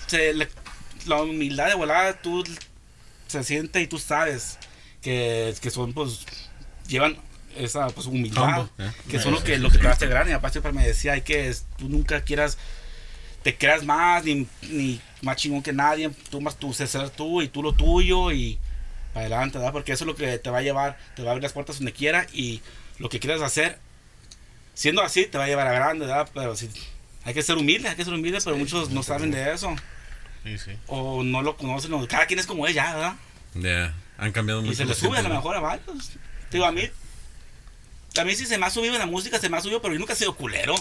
Se 0.07 0.33
le- 0.33 0.49
la 1.07 1.23
humildad 1.23 1.67
de 1.69 1.75
volada, 1.75 2.21
tú 2.23 2.45
se 3.27 3.43
siente 3.45 3.81
y 3.81 3.87
tú 3.87 3.99
sabes 3.99 4.59
que, 5.03 5.55
que 5.61 5.71
son, 5.71 5.93
pues, 5.93 6.25
llevan 6.89 7.17
esa 7.57 7.89
pues, 7.89 8.07
humildad. 8.07 8.67
Eh. 8.79 8.91
Que 9.11 9.19
son 9.19 9.33
lo 9.33 9.43
que, 9.45 9.59
lo 9.59 9.71
que 9.71 9.79
te 9.79 9.89
hace 9.89 10.07
grande. 10.07 10.31
Y 10.33 10.35
aparte, 10.35 10.55
siempre 10.61 10.73
me 10.73 10.87
decía, 10.87 11.13
hay 11.13 11.23
que 11.23 11.55
tú 11.77 11.89
nunca 11.89 12.23
quieras 12.23 12.57
te 13.43 13.57
creas 13.57 13.85
más 13.85 14.23
ni, 14.25 14.47
ni 14.71 15.01
más 15.21 15.37
chingón 15.37 15.63
que 15.63 15.73
nadie. 15.73 16.11
Tú 16.31 16.41
más 16.41 16.57
tú, 16.57 16.73
ser 16.73 17.11
tú 17.11 17.43
y 17.43 17.49
tú 17.49 17.63
lo 17.63 17.73
tuyo 17.73 18.31
y 18.31 18.59
para 19.13 19.27
adelante, 19.27 19.59
¿verdad? 19.59 19.73
Porque 19.73 19.93
eso 19.93 20.05
es 20.05 20.07
lo 20.07 20.15
que 20.15 20.39
te 20.39 20.49
va 20.49 20.59
a 20.59 20.63
llevar, 20.63 20.97
te 21.17 21.23
va 21.23 21.29
a 21.29 21.33
abrir 21.33 21.43
las 21.43 21.53
puertas 21.53 21.79
donde 21.79 21.93
quiera 21.93 22.27
y 22.33 22.63
lo 22.99 23.09
que 23.09 23.19
quieras 23.19 23.43
hacer, 23.43 23.79
siendo 24.75 25.03
así, 25.03 25.27
te 25.27 25.39
va 25.39 25.45
a 25.45 25.49
llevar 25.49 25.67
a 25.67 25.73
grande, 25.73 26.07
¿verdad? 26.07 26.29
Pero 26.33 26.55
sí, 26.57 26.71
hay 27.25 27.35
que 27.35 27.43
ser 27.43 27.57
humilde, 27.57 27.89
hay 27.89 27.97
que 27.97 28.05
ser 28.05 28.15
humilde, 28.15 28.39
pero 28.45 28.57
muchos 28.57 28.91
no 28.91 29.03
saben 29.03 29.31
de 29.33 29.53
eso 29.53 29.75
Sí, 30.45 30.57
sí. 30.57 30.71
o 30.87 31.23
no 31.23 31.43
lo 31.43 31.57
conocen. 31.57 31.93
o- 31.95 32.07
cada 32.09 32.27
quien 32.27 32.39
es 32.39 32.47
como 32.47 32.67
ella, 32.67 32.95
¿verdad? 32.95 33.15
Ya, 33.55 33.95
han 34.23 34.33
cambiado 34.33 34.61
mucho. 34.61 34.73
Y 34.73 34.77
se 34.77 34.85
le 34.85 34.95
sube 34.95 35.19
a 35.19 35.23
lo 35.23 35.29
mejor 35.29 35.57
a 35.57 35.61
varios. 35.61 36.13
Digo, 36.51 36.65
a 36.65 36.73
mí, 36.73 36.83
a 38.17 38.25
mí 38.25 38.37
sí 38.37 38.47
se 38.47 38.57
me 38.57 38.67
ha 38.67 38.71
subido 38.71 38.95
en 38.95 39.01
la 39.01 39.07
música, 39.07 39.39
se 39.39 39.49
me 39.49 39.57
ha 39.57 39.61
subido, 39.61 39.83
pero 39.83 39.95
yo 39.95 40.01
nunca 40.01 40.13
he 40.13 40.17
sido 40.17 40.37
culero. 40.37 40.75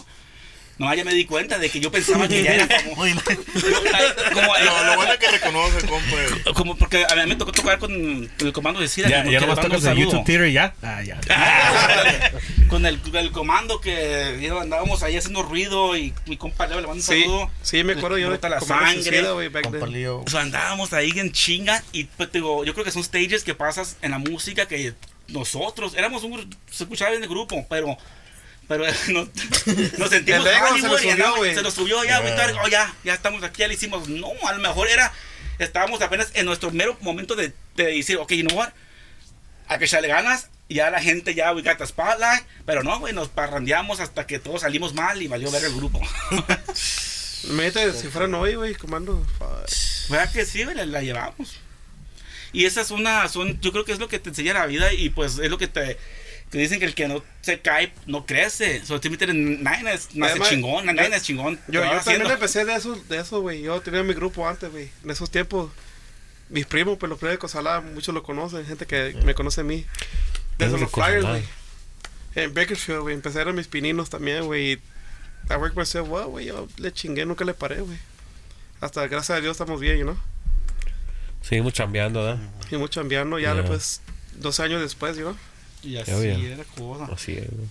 No, 0.81 0.93
ya 0.95 1.05
me 1.05 1.13
di 1.13 1.25
cuenta 1.25 1.59
de 1.59 1.69
que 1.69 1.79
yo 1.79 1.91
pensaba 1.91 2.27
que 2.27 2.43
ya 2.43 2.55
era 2.55 2.67
como. 2.89 3.05
Lo, 3.05 3.13
lo 4.85 4.95
bueno 4.95 5.13
es 5.13 5.19
que 5.19 5.27
reconoce, 5.31 5.87
compa. 5.87 6.53
como 6.55 6.75
porque 6.75 7.05
a 7.07 7.15
mí 7.15 7.21
me 7.27 7.35
tocó 7.35 7.51
tocar 7.51 7.77
con, 7.77 8.29
el 8.39 8.51
comando 8.53 8.79
de 8.81 8.87
Cira. 8.87 9.09
Ya, 9.09 9.23
que- 9.23 9.31
ya 9.31 9.39
tocas 9.39 9.65
un 9.65 9.71
el 9.73 9.81
saludo. 9.81 10.03
YouTube 10.05 10.25
Theater 10.25 10.51
ya. 10.51 10.73
Ah, 10.81 11.01
ya. 11.03 11.19
con 12.67 12.85
el, 12.85 12.99
el 13.13 13.31
comando 13.31 13.79
que 13.79 14.49
andábamos 14.59 15.03
ahí 15.03 15.17
haciendo 15.17 15.43
ruido 15.43 15.95
y 15.95 16.13
mi 16.25 16.37
compa 16.37 16.65
Leo 16.67 16.81
le 16.81 16.87
mando 16.87 17.01
un 17.03 17.07
Sí, 17.07 17.21
saludo. 17.21 17.51
sí, 17.61 17.83
me 17.83 17.93
acuerdo 17.93 18.17
yo 18.17 18.31
de 18.35 18.49
la 18.49 18.59
sangre. 18.59 19.21
Güey. 19.21 20.05
O 20.07 20.25
sea, 20.27 20.41
andábamos 20.41 20.93
ahí 20.93 21.11
en 21.15 21.31
chinga 21.31 21.83
y 21.91 22.05
pues, 22.05 22.31
digo, 22.31 22.63
yo 22.65 22.73
creo 22.73 22.83
que 22.85 22.91
son 22.91 23.03
stages 23.03 23.43
que 23.43 23.53
pasas 23.53 23.97
en 24.01 24.11
la 24.11 24.17
música 24.17 24.67
que 24.67 24.93
nosotros 25.27 25.93
éramos 25.95 26.23
un 26.23 26.49
se 26.69 26.83
escuchaba 26.83 27.11
bien 27.11 27.23
el 27.23 27.29
grupo, 27.29 27.65
pero 27.69 27.97
pero 28.71 28.85
no, 29.09 29.29
nos 29.97 30.09
sentimos 30.09 30.45
El 30.45 30.53
ego 30.55 30.69
mal, 30.71 30.81
se 30.81 30.87
lo 30.87 30.97
subió, 30.97 31.11
andamos- 31.13 31.53
se 31.53 31.61
nos 31.61 31.73
subió 31.73 32.03
ya, 32.05 32.19
güey, 32.19 32.33
oh, 32.63 32.67
ya, 32.69 32.93
ya 33.03 33.13
estamos 33.13 33.43
aquí, 33.43 33.59
ya 33.59 33.67
le 33.67 33.73
hicimos. 33.73 34.07
No, 34.07 34.29
a 34.47 34.53
lo 34.53 34.59
mejor 34.59 34.87
era 34.87 35.11
estábamos 35.59 36.01
apenas 36.01 36.29
en 36.33 36.45
nuestro 36.45 36.71
mero 36.71 36.97
momento 37.01 37.35
de, 37.35 37.53
de 37.75 37.83
decir, 37.85 38.17
ok, 38.17 38.31
you 38.31 38.47
know 38.47 38.57
what? 38.57 38.69
A 39.67 39.77
que 39.77 39.85
echarle 39.85 40.07
ganas, 40.07 40.49
y 40.69 40.75
ya 40.75 40.89
la 40.89 41.01
gente 41.01 41.35
ya 41.35 41.53
we 41.53 41.61
got 41.61 41.77
the 41.77 41.85
spotlight, 41.85 42.43
pero 42.65 42.81
no, 42.83 42.99
güey, 42.99 43.13
nos 43.13 43.27
parrandeamos 43.27 43.99
hasta 43.99 44.25
que 44.25 44.39
todos 44.39 44.61
salimos 44.61 44.93
mal 44.93 45.21
y 45.21 45.27
valió 45.27 45.51
ver 45.51 45.65
el 45.65 45.75
grupo. 45.75 46.01
Mete, 47.49 47.91
si 47.93 48.07
fueran 48.07 48.33
hoy, 48.35 48.55
güey, 48.55 48.75
comando. 48.75 49.25
¿Verdad 50.09 50.31
que 50.31 50.45
sí, 50.45 50.63
güey? 50.63 50.75
La, 50.75 50.85
la 50.85 51.01
llevamos. 51.01 51.57
Y 52.53 52.65
esa 52.65 52.81
es 52.81 52.91
una, 52.91 53.27
son, 53.29 53.59
yo 53.61 53.71
creo 53.71 53.85
que 53.85 53.93
es 53.93 53.99
lo 53.99 54.07
que 54.07 54.19
te 54.19 54.29
enseña 54.29 54.53
la 54.53 54.65
vida 54.65 54.91
y 54.93 55.09
pues 55.09 55.39
es 55.39 55.49
lo 55.49 55.57
que 55.57 55.67
te, 55.67 55.97
Que 56.51 56.57
dicen 56.57 56.79
que 56.79 56.85
el 56.85 56.93
que 56.95 57.07
no 57.07 57.23
se 57.41 57.61
cae 57.61 57.93
no 58.07 58.25
crece. 58.25 58.83
So, 58.85 58.99
Timmy 58.99 59.15
Nine 59.17 59.93
es 59.93 60.13
más 60.15 60.31
Además, 60.31 60.49
chingón. 60.49 60.85
yo- 60.85 60.91
Nine 60.93 61.15
es 61.15 61.23
chingón. 61.23 61.55
Yo, 61.67 61.75
yo 61.75 61.79
también 61.81 61.99
haciendo. 61.99 62.29
empecé 62.31 62.65
de 62.65 62.75
eso, 62.75 62.95
de 63.07 63.19
eso, 63.19 63.39
güey. 63.41 63.61
Yo 63.61 63.79
tenía 63.81 64.03
mi 64.03 64.13
grupo 64.13 64.47
antes, 64.47 64.69
güey. 64.69 64.89
En 65.03 65.09
esos 65.11 65.31
tiempos, 65.31 65.71
mis 66.49 66.65
primos, 66.65 66.97
pues 66.97 67.09
los 67.09 67.17
primos 67.17 67.35
de 67.35 67.39
Cosalá, 67.39 67.79
muchos 67.79 68.13
lo 68.13 68.21
conocen, 68.23 68.65
gente 68.65 68.85
que 68.85 69.15
me 69.23 69.33
conoce 69.33 69.61
a 69.61 69.63
mí. 69.63 69.85
Desde 70.57 70.73
de 70.73 70.79
los 70.81 70.91
flyers, 70.91 71.25
güey. 71.25 71.43
En 72.35 72.53
Bakersfield, 72.53 72.99
güey. 73.01 73.15
Empecé 73.15 73.41
a 73.41 73.45
mis 73.45 73.67
pininos 73.67 74.09
también, 74.09 74.43
güey. 74.45 74.73
I 75.49 75.53
work 75.57 75.75
myself 75.77 76.07
well, 76.09 76.25
güey. 76.25 76.47
Yo 76.47 76.67
le 76.77 76.91
chingué, 76.91 77.25
nunca 77.25 77.45
le 77.45 77.53
paré, 77.53 77.79
güey. 77.81 77.97
Hasta, 78.81 79.07
gracias 79.07 79.37
a 79.37 79.41
Dios, 79.41 79.51
estamos 79.51 79.79
bien, 79.79 79.97
you 79.99 80.03
know. 80.03 80.17
Seguimos 81.41 81.73
chambeando, 81.73 82.23
¿verdad? 82.23 82.39
Mucho 82.71 82.99
enviando, 83.01 83.39
ya 83.39 83.53
Yeah. 83.53 83.61
después, 83.61 84.01
dos 84.33 84.59
años 84.59 84.81
después, 84.81 85.15
you 85.17 85.23
know. 85.23 85.37
Y 85.83 85.97
así 85.97 86.11
Ya, 86.11 86.19
ya. 86.37 86.53
era 86.53 86.63
cosa. 86.63 87.05
Así 87.11 87.33
es, 87.33 87.47
güey. 87.49 87.67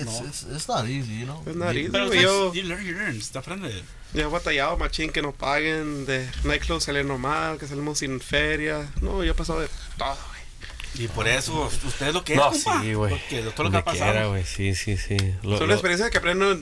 It's, 0.00 0.20
it's, 0.22 0.46
it's 0.50 0.68
not 0.68 0.86
easy, 0.88 1.20
you 1.20 1.24
know. 1.26 1.42
Es 1.46 1.54
nariz, 1.56 1.90
Pero 1.92 2.06
güey. 2.06 2.22
Yo, 2.22 2.54
you 2.54 2.62
learn, 2.62 2.84
you 2.84 2.92
learn. 2.94 3.16
Está 3.16 3.40
aprendiendo. 3.40 3.82
yo 4.14 4.20
he 4.22 4.24
batallado, 4.26 4.76
machín, 4.78 5.10
que 5.10 5.20
nos 5.20 5.34
paguen. 5.34 6.06
De 6.06 6.26
nightclub 6.44 6.80
saliendo 6.80 7.18
mal, 7.18 7.58
que 7.58 7.66
salimos 7.66 7.98
sin 7.98 8.18
feria. 8.20 8.90
No, 9.02 9.22
yo 9.22 9.32
he 9.32 9.34
pasado 9.34 9.60
de 9.60 9.68
todo, 9.98 10.16
güey. 10.28 11.04
Y 11.04 11.08
por 11.08 11.28
eso, 11.28 11.70
usted 11.86 12.08
es 12.08 12.14
lo 12.14 12.24
que 12.24 12.34
No, 12.36 12.50
es, 12.52 12.64
compa. 12.64 12.82
sí, 12.82 12.94
güey. 12.94 13.10
Porque 13.10 13.42
de 13.42 13.50
todo 13.50 13.64
lo 13.64 13.70
que 13.72 13.76
ha 13.78 13.84
pasado. 13.84 14.10
quiera, 14.12 14.26
güey. 14.28 14.44
Sí, 14.44 14.74
sí, 14.74 14.96
sí. 14.96 15.16
Lo- 15.42 15.58
Son 15.58 15.68
lo- 15.68 15.74
experiencias 15.74 16.10
que 16.10 16.18
aprendo 16.18 16.58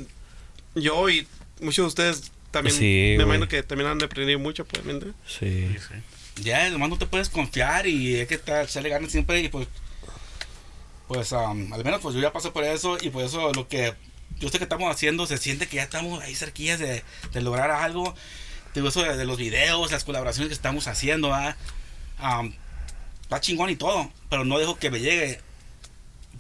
yo 0.74 1.08
y 1.08 1.26
muchos 1.60 1.84
de 1.84 1.88
ustedes 1.88 2.32
también. 2.50 2.74
Sí, 2.76 3.14
me 3.18 3.22
imagino 3.24 3.46
que 3.46 3.62
también 3.62 3.88
han 3.90 3.98
de 3.98 4.06
aprender 4.06 4.36
mucho, 4.38 4.64
pues, 4.64 4.84
¿me 4.84 4.92
entiendes? 4.92 5.20
Sí. 5.28 5.68
Ya, 6.42 6.68
nomás 6.70 6.88
no 6.88 6.98
te 6.98 7.06
puedes 7.06 7.28
confiar 7.28 7.86
y 7.86 8.16
hay 8.20 8.26
que 8.26 8.34
estar, 8.36 8.64
echarle 8.64 8.88
ganas 8.88 9.12
siempre 9.12 9.40
y 9.40 9.48
pues, 9.48 9.68
pues 11.12 11.32
um, 11.32 11.70
al 11.74 11.84
menos 11.84 12.01
pues 12.01 12.14
yo 12.14 12.22
ya 12.22 12.32
pasé 12.32 12.51
por 12.51 12.64
eso 12.64 12.97
y 13.01 13.10
por 13.10 13.22
eso 13.22 13.52
lo 13.52 13.68
que 13.68 13.93
yo 14.39 14.48
sé 14.48 14.56
que 14.56 14.64
estamos 14.64 14.90
haciendo 14.90 15.26
se 15.26 15.36
siente 15.36 15.66
que 15.66 15.76
ya 15.76 15.82
estamos 15.82 16.22
ahí 16.22 16.34
cerquillas 16.34 16.78
de, 16.78 17.05
de 17.32 17.40
lograr 17.43 17.70
algo. 17.70 18.14
Digo, 18.74 18.89
eso 18.89 19.02
de, 19.02 19.16
de 19.18 19.26
los 19.26 19.36
videos, 19.36 19.93
las 19.93 20.05
colaboraciones 20.05 20.48
que 20.48 20.55
estamos 20.55 20.86
haciendo, 20.89 21.34
¿ah? 21.34 21.55
Um, 22.22 22.55
chingón 23.40 23.68
y 23.68 23.76
todo, 23.76 24.10
pero 24.30 24.44
no 24.47 24.59
dejo 24.59 24.78
que 24.78 24.90
me 24.90 25.01
llegue 25.01 25.40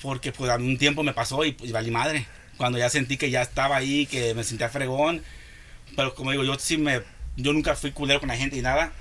porque 0.00 0.32
pues 0.32 0.50
a 0.50 0.56
un 0.56 0.78
tiempo 0.78 1.02
me 1.02 1.12
pasó 1.12 1.44
y, 1.44 1.54
y 1.60 1.72
valí 1.72 1.90
madre. 1.90 2.26
Cuando 2.56 2.78
ya 2.78 2.88
sentí 2.88 3.18
que 3.18 3.30
ya 3.30 3.42
estaba 3.42 3.76
ahí, 3.76 4.06
que 4.06 4.34
me 4.34 4.42
sentía 4.42 4.70
fregón, 4.70 5.22
pero 5.96 6.14
como 6.14 6.30
digo, 6.30 6.44
yo 6.44 6.58
sí 6.58 6.78
me, 6.78 7.02
yo 7.36 7.52
nunca 7.52 7.76
fui 7.76 7.92
culero 7.92 8.20
con 8.20 8.30
la 8.30 8.36
gente 8.36 8.56
y 8.56 8.62
nada 8.62 8.92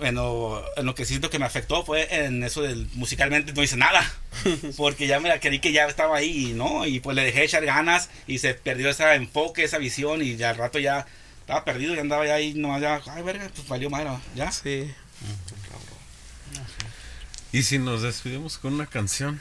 en 0.00 0.16
lo, 0.16 0.64
en 0.76 0.86
lo 0.86 0.94
que 0.94 1.04
siento 1.04 1.30
que 1.30 1.38
me 1.38 1.44
afectó 1.44 1.84
fue 1.84 2.26
en 2.26 2.42
eso 2.42 2.62
del 2.62 2.88
musicalmente 2.94 3.52
no 3.52 3.62
hice 3.62 3.76
nada 3.76 4.02
porque 4.76 5.06
ya 5.06 5.20
me 5.20 5.28
la 5.28 5.38
creí 5.38 5.60
que 5.60 5.72
ya 5.72 5.86
estaba 5.86 6.16
ahí 6.16 6.50
y 6.50 6.52
no 6.52 6.84
y 6.86 7.00
pues 7.00 7.14
le 7.14 7.24
dejé 7.24 7.44
echar 7.44 7.64
ganas 7.64 8.10
y 8.26 8.38
se 8.38 8.54
perdió 8.54 8.90
ese 8.90 9.14
enfoque 9.14 9.62
esa 9.62 9.78
visión 9.78 10.20
y 10.22 10.36
ya 10.36 10.50
al 10.50 10.56
rato 10.56 10.80
ya 10.80 11.06
estaba 11.40 11.64
perdido 11.64 11.94
y 11.94 11.98
andaba 12.00 12.26
ya 12.26 12.34
ahí 12.34 12.54
nomás 12.54 12.80
ya 12.80 13.00
ay 13.06 13.22
verga 13.22 13.48
pues 13.54 13.68
valió 13.68 13.88
madre 13.88 14.10
ya 14.34 14.50
sí 14.50 14.92
Y 17.54 17.62
si 17.62 17.78
nos 17.78 18.02
despedimos 18.02 18.58
con 18.58 18.74
una 18.74 18.86
canción. 18.86 19.40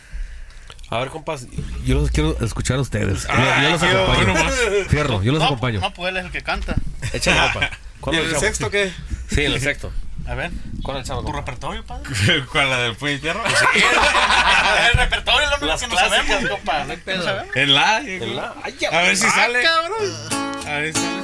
A 0.89 0.99
ver, 0.99 1.09
compas, 1.09 1.47
yo 1.84 1.95
los 1.95 2.11
quiero 2.11 2.38
escuchar 2.41 2.77
a 2.77 2.81
ustedes. 2.81 3.25
Ah, 3.27 3.63
yo, 3.63 3.63
yo 3.63 3.69
los 3.71 3.81
acompaño. 3.81 4.34
bueno, 4.34 4.43
más. 4.43 4.88
Fierro, 4.88 5.23
yo 5.23 5.31
los 5.31 5.41
no, 5.41 5.47
acompaño. 5.47 5.80
No, 5.80 5.91
pues 5.95 6.09
él 6.09 6.17
es 6.17 6.25
el 6.25 6.31
que 6.31 6.41
canta. 6.43 6.75
Échale, 7.11 7.51
compa. 7.51 7.65
¿Y 7.65 7.99
¿Cuándo 8.01 8.21
el 8.21 8.35
sexto 8.35 8.69
qué? 8.69 8.93
Sí, 9.31 9.45
en 9.45 9.53
el 9.53 9.59
sexto. 9.59 9.91
A 10.27 10.35
ver, 10.35 10.51
¿Cuándo 10.83 11.01
echamos? 11.01 11.25
¿tu 11.25 11.31
compa? 11.31 11.39
repertorio, 11.41 11.83
padre? 11.85 12.03
¿Cuál 12.51 12.69
la 12.69 12.77
del 12.79 12.95
Puño 12.95 13.11
y 13.11 13.17
Fierro? 13.19 13.41
el 14.91 14.97
repertorio 14.97 15.41
es 15.41 15.61
lo 15.61 15.67
Las 15.67 15.81
que 15.81 15.87
no 15.87 15.95
sabemos. 15.97 16.49
compa, 16.49 16.83
no 16.85 16.91
hay 16.91 16.97
pedo. 16.97 17.17
¿No 17.17 17.23
sabemos? 17.23 17.55
En 17.55 17.73
la. 17.73 17.97
En 17.99 18.35
la- 18.35 18.53
Ay, 18.63 18.75
ya, 18.79 18.89
A 18.89 19.01
ver 19.01 19.17
si 19.17 19.25
Ah, 19.25 19.31
sale. 19.31 19.63
cabrón. 19.63 20.67
A 20.67 20.71
ver 20.77 20.93
si 20.93 21.01
sale. 21.01 21.23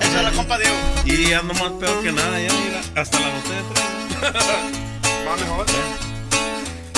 Esa 0.00 0.16
es 0.18 0.22
la 0.24 0.30
compa 0.32 0.58
Diego. 0.58 0.76
Y 1.04 1.32
ando 1.32 1.54
más 1.54 1.72
peor 1.80 2.02
que 2.02 2.12
nada, 2.12 2.38
ya 2.40 2.52
mira. 2.52 2.80
Hasta 3.02 3.18
la 3.18 3.28
botella 3.28 3.62
trae. 3.74 4.32
Va 5.28 5.36
mejor. 5.36 5.66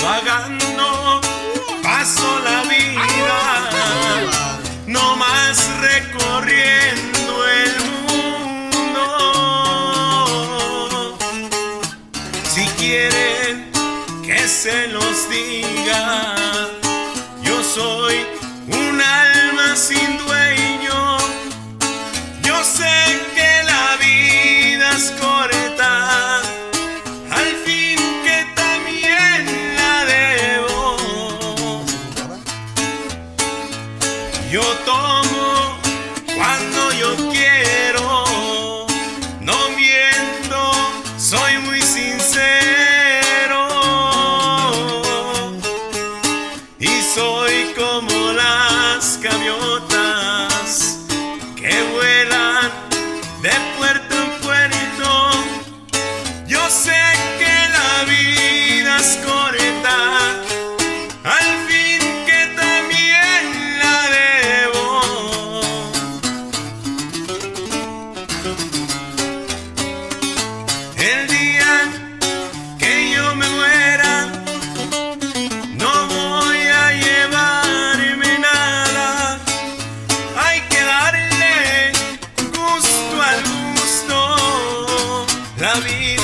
Vagando 0.03 1.21
paso 1.83 2.41
la 2.41 2.63
vida, 2.69 3.71
no 4.87 5.17
más 5.17 5.71
recorriendo 5.81 7.49
el 7.49 7.77
mundo. 7.85 8.04
Quieren 12.85 13.71
que 14.23 14.47
se 14.47 14.89
los 14.89 15.31
diga, 15.31 16.35
yo 17.43 17.63
soy 17.63 18.17
un 18.67 19.01
alma 19.01 19.75
sin 19.75 20.19
dueño. 20.19 20.44
Gusto. 85.75 86.15
La 86.15 86.24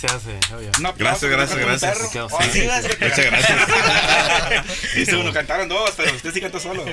se 0.00 0.06
hace. 0.06 0.38
aplauso 0.88 1.28
Gracias, 1.28 1.58
gracias, 1.58 1.58
gracias. 1.58 2.32
Ah, 2.32 2.44
sí, 2.44 2.60
feo. 2.60 2.64
gracias. 2.64 2.98
Muchas 3.00 3.26
gracias. 3.26 4.94
Dice 4.94 5.16
uno, 5.16 5.32
cantaron 5.32 5.68
dos, 5.68 5.90
pero 5.96 6.14
usted 6.14 6.32
sí 6.32 6.40
canta 6.40 6.58
solo. 6.58 6.84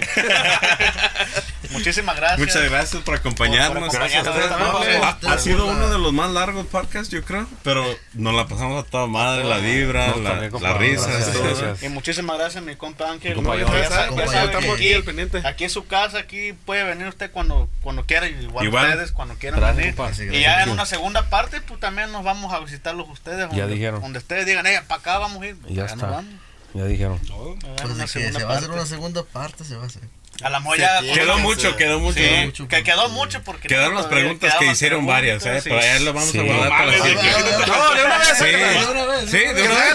Muchísimas 1.72 2.16
gracias. 2.16 2.40
Muchas 2.40 2.70
gracias 2.70 3.04
por 3.04 3.16
acompañarnos. 3.16 3.90
Por 3.94 4.02
acompañarnos. 4.04 5.04
Ha, 5.26 5.34
ha 5.34 5.38
sido 5.38 5.66
uno 5.68 5.90
de 5.90 5.98
los 6.00 6.14
más 6.14 6.32
largos 6.32 6.66
podcasts, 6.68 7.10
yo 7.10 7.24
creo. 7.24 7.48
Pero 7.64 7.86
nos 8.14 8.34
la 8.34 8.48
pasamos 8.48 8.86
a 8.86 8.88
toda 8.90 9.08
madre, 9.08 9.44
la 9.44 9.58
vibra, 9.58 10.08
No, 10.10 10.18
la, 10.18 10.36
la 10.50 10.74
risa. 10.78 11.08
gracias, 11.08 11.38
gracias. 11.42 11.84
Y 11.84 11.90
muchísimas 11.90 12.38
gracias, 12.38 12.64
mi 12.64 12.76
compa 12.76 13.12
Ángel. 13.12 13.36
compa 13.36 13.56
No, 13.56 13.60
ya 13.60 13.66
Ya 13.82 13.90
sabe- 13.90 14.16
ya 14.16 14.26
ya 14.26 14.32
sabe 14.32 14.46
estamos 14.46 14.66
que 14.66 14.72
aquí 14.72 14.94
al 14.94 15.04
pendiente. 15.04 15.42
Aquí 15.46 15.64
en 15.66 15.70
su 15.70 15.86
casa, 15.88 16.20
aquí 16.20 16.54
puede 16.54 16.84
venir 16.84 17.08
usted 17.08 17.32
cuando, 17.32 17.70
cuando 17.82 18.06
quiera, 18.06 18.28
igual, 18.28 18.66
Igual. 18.66 18.90
ustedes 18.90 19.12
cuando 19.12 19.36
quieran 19.36 19.60
Gracias, 19.60 19.78
venir. 19.78 19.96
compa. 19.96 20.14
Sí, 20.14 20.24
Y 20.24 20.26
gracias. 20.28 20.44
ya 20.44 20.64
en 20.64 20.70
una 20.70 20.86
segunda 20.86 21.30
parte, 21.30 21.62
pues 21.62 21.80
también 21.80 22.12
nos 22.12 22.24
vamos 22.24 22.54
a 22.54 22.60
visitarlos 22.60 23.08
ustedes. 23.10 23.48
Donde, 23.50 23.68
dijeron. 23.68 24.02
Donde 24.02 24.20
ustedes 24.20 24.46
digan, 24.46 24.66
eh, 24.68 24.82
para 24.88 25.00
acá 25.02 25.18
vamos 25.20 25.42
a 25.42 25.48
ir. 25.48 25.58
Ya 25.70 25.84
nos 25.84 25.92
está. 25.94 26.08
vamos. 26.08 26.34
Ya 26.74 26.84
dijeron. 26.86 27.20
Pues 27.20 27.90
una 27.92 28.08
segunda 28.08 28.40
se 28.40 28.46
va 28.46 28.54
a 28.54 28.58
hacer 28.58 28.70
una 28.72 28.86
segunda 28.86 29.24
parte, 29.24 29.64
se 29.64 29.76
va 29.76 29.84
a 29.84 29.88
hacer. 29.88 30.04
A 30.44 30.50
la 30.52 30.60
moya. 30.60 31.00
Sí, 31.02 31.12
Quedó 31.14 31.40
mucho, 31.40 31.72
sí. 31.72 31.76
quedó 31.78 32.00
mucho. 32.00 32.20
Sí, 32.20 32.68
que 32.70 32.84
quedó 32.84 33.10
mucho 33.10 33.42
porque. 33.44 33.68
Quedaron 33.68 33.96
las 33.96 34.06
preguntas 34.06 34.54
que 34.60 34.68
hicieron 34.68 35.06
varias, 35.08 35.44
¿eh? 35.48 35.62
Pero 35.64 35.80
allá 35.80 36.00
lo 36.00 36.14
vamos 36.14 36.36
a 36.36 36.42
guardar 36.44 36.70
para 36.70 36.86
la 36.86 36.94
siguiente. 36.94 37.32
No, 37.68 37.94
de 37.96 38.06
una 38.06 38.18
vez, 38.20 38.28
Sí, 38.30 38.36
sácala. 38.36 38.68
De 38.68 38.86
una 38.92 39.06
vez, 39.06 39.32
sí, 39.32 39.38
de 39.38 39.54
Que 39.56 39.64
una 39.64 39.76
sea 39.76 39.94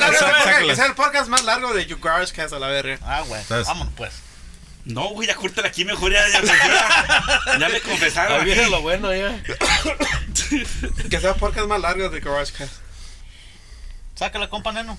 vez. 0.60 0.78
la- 0.78 0.86
el 0.86 0.94
podcast 0.94 1.28
más 1.28 1.44
largo 1.44 1.72
de 1.74 1.86
You 1.86 1.98
Guys 2.00 2.32
Cast 2.32 2.52
a 2.54 2.58
la 2.58 2.66
verga. 2.68 2.98
Ah, 3.02 3.22
güey. 3.26 3.40
Vámonos, 3.48 3.92
pues. 3.96 4.12
No, 4.84 5.10
güey, 5.10 5.28
ya 5.28 5.36
córtala 5.36 5.68
aquí 5.68 5.84
mejor. 5.84 6.10
Ya, 6.12 6.26
ya, 6.28 6.42
ya, 6.42 7.58
ya 7.60 7.68
me 7.68 7.80
confesaron. 7.80 8.40
Ahí 8.40 8.44
viene 8.46 8.68
lo 8.68 8.82
bueno 8.82 9.14
ya. 9.14 9.40
Que 11.08 11.20
sea 11.20 11.30
el 11.30 11.36
podcast 11.36 11.68
más 11.68 11.80
largo 11.80 12.08
de 12.08 12.18
Garage 12.18 12.52
Cast. 12.52 12.72
Sácala, 14.16 14.48
compa 14.50 14.72
Neno. 14.72 14.98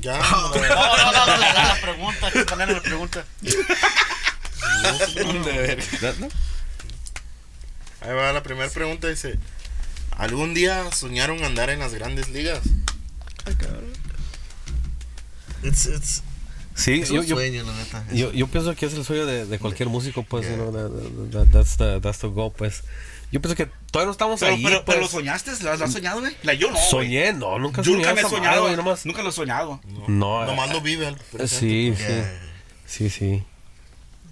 Ya. 0.00 0.18
No, 0.18 0.48
no, 0.54 0.54
no, 0.54 1.26
no, 1.26 1.36
la, 1.38 1.52
la 1.54 1.78
pregunta, 1.80 2.30
compa 2.30 2.56
Neno 2.56 2.74
me 2.74 2.80
pregunta. 2.82 3.24
¿No? 6.20 6.28
Ahí 8.00 8.12
va 8.14 8.32
la 8.32 8.42
primera 8.42 8.68
pregunta. 8.70 9.08
Dice: 9.08 9.38
¿Algún 10.16 10.54
día 10.54 10.90
soñaron 10.92 11.42
andar 11.44 11.70
en 11.70 11.78
las 11.80 11.94
grandes 11.94 12.28
ligas? 12.30 12.60
It's, 15.62 15.86
it's, 15.86 16.22
Sí, 16.74 17.00
es 17.02 17.10
yo, 17.10 17.20
un 17.20 17.26
yo, 17.26 17.36
sueño, 17.36 17.64
la 17.64 17.72
neta. 17.74 18.04
Yo, 18.12 18.32
yo 18.32 18.46
pienso 18.48 18.74
que 18.74 18.86
es 18.86 18.94
el 18.94 19.04
sueño 19.04 19.26
de, 19.26 19.44
de 19.44 19.58
cualquier 19.58 19.88
músico, 19.90 20.22
pues, 20.22 20.46
Yeah. 20.46 20.56
you 20.56 20.62
know, 20.62 20.72
that- 20.72 20.90
that- 20.90 21.30
that- 21.30 21.50
that's, 21.52 21.76
the, 21.76 22.00
that's 22.00 22.18
the 22.20 22.28
goal, 22.28 22.50
pues. 22.56 22.82
Yo 23.30 23.40
pienso 23.42 23.54
que 23.56 23.70
todavía 23.90 24.06
no 24.06 24.12
estamos 24.12 24.40
Pero, 24.40 24.54
ahí, 24.54 24.62
pero, 24.64 24.84
pero 24.84 24.98
lo 25.00 25.02
pues. 25.02 25.12
soñaste, 25.12 25.50
¿lo 25.62 25.70
has, 25.70 25.78
lo 25.78 25.84
has 25.84 25.92
soñado, 25.92 26.20
güey? 26.20 26.34
La 26.42 26.54
yo 26.54 26.70
no. 26.70 26.78
Soñé, 26.78 27.32
no, 27.34 27.58
nunca 27.58 27.84
soñé 27.84 27.96
nunca 27.98 28.14
me 28.14 28.20
he 28.20 28.24
madre, 28.24 28.36
soñado. 28.36 28.62
güey, 28.62 28.76
nomás. 28.76 29.04
Nunca 29.06 29.22
lo 29.22 29.28
he 29.28 29.32
soñado. 29.32 29.80
No, 30.08 30.44
Nomás 30.46 30.70
eh, 30.70 30.72
lo 30.72 30.80
vive 30.80 31.14
presente. 31.30 31.46
Sí, 31.48 31.94
sí, 32.86 33.10
sí, 33.10 33.10
sí. 33.10 33.44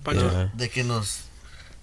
Pancho. 0.02 0.50
De 0.54 0.68
que 0.70 0.84
nos 0.84 1.20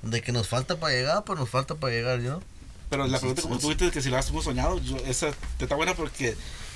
de 0.01 0.21
que 0.21 0.31
nos 0.31 0.47
falta 0.47 0.77
para 0.79 0.93
llegar, 0.93 1.23
pues 1.23 1.39
nos 1.39 1.49
falta 1.49 1.75
para 1.75 1.93
llegar, 1.93 2.19
¿no? 2.19 2.41
Pero 2.89 3.05
la 3.07 3.19
pregunta, 3.19 3.41
como 3.41 3.57
tú 3.57 3.69
dijiste, 3.69 3.91
que 3.91 4.01
si 4.01 4.09
lo 4.09 4.17
has 4.17 4.27
soñado, 4.27 4.81
yo, 4.81 4.95
esa 5.07 5.31
te 5.57 5.65
está 5.65 5.75
buena 5.75 5.93
porque. 5.95 6.35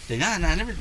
de 0.09 0.17
nada, 0.17 0.39
nada, 0.39 0.55
never- 0.57 0.75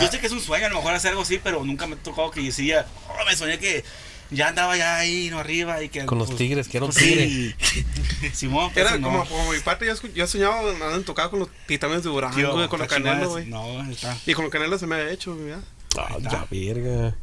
Yo 0.00 0.08
sé 0.08 0.18
que 0.18 0.26
es 0.26 0.32
un 0.32 0.40
sueño, 0.40 0.66
a 0.66 0.68
lo 0.70 0.76
mejor 0.76 0.94
hacer 0.94 1.10
algo 1.10 1.22
así, 1.22 1.38
pero 1.42 1.62
nunca 1.64 1.86
me 1.86 1.94
ha 1.94 1.98
tocado 1.98 2.30
que 2.30 2.40
decía, 2.40 2.86
oh, 3.08 3.24
me 3.24 3.36
soñé 3.36 3.58
que 3.58 3.84
ya 4.30 4.48
andaba 4.48 4.76
ya 4.76 4.96
ahí, 4.96 5.28
no 5.30 5.38
arriba 5.38 5.82
y 5.82 5.88
que. 5.90 6.04
Con 6.06 6.18
los 6.18 6.28
pues, 6.28 6.38
tigres, 6.38 6.66
que 6.66 6.78
era 6.78 6.86
un 6.86 6.92
pues, 6.92 7.04
tigre. 7.04 7.28
sí. 7.28 7.84
Simón, 8.32 8.70
pero 8.74 8.88
Era 8.88 8.98
no. 8.98 9.08
como, 9.08 9.24
como 9.28 9.52
mi 9.52 9.58
parte, 9.60 9.86
yo, 9.86 9.92
escu- 9.92 10.12
yo 10.14 10.26
soñaba 10.26 10.60
andando 10.60 10.96
en 10.96 11.04
tocar 11.04 11.30
con 11.30 11.38
los 11.40 11.48
titanes 11.66 12.02
de 12.02 12.08
Durango, 12.10 12.68
con 12.68 12.78
los 12.80 12.88
canelos, 12.88 13.28
güey. 13.28 13.46
No, 13.46 13.88
está. 13.90 14.16
Y 14.26 14.32
con 14.34 14.44
los 14.44 14.52
canelos 14.52 14.80
se 14.80 14.86
me 14.86 14.96
ha 14.96 15.10
hecho, 15.10 15.36
ya. 15.46 15.60
Ah, 15.98 16.16
ya, 16.20 16.46
verga. 16.50 17.14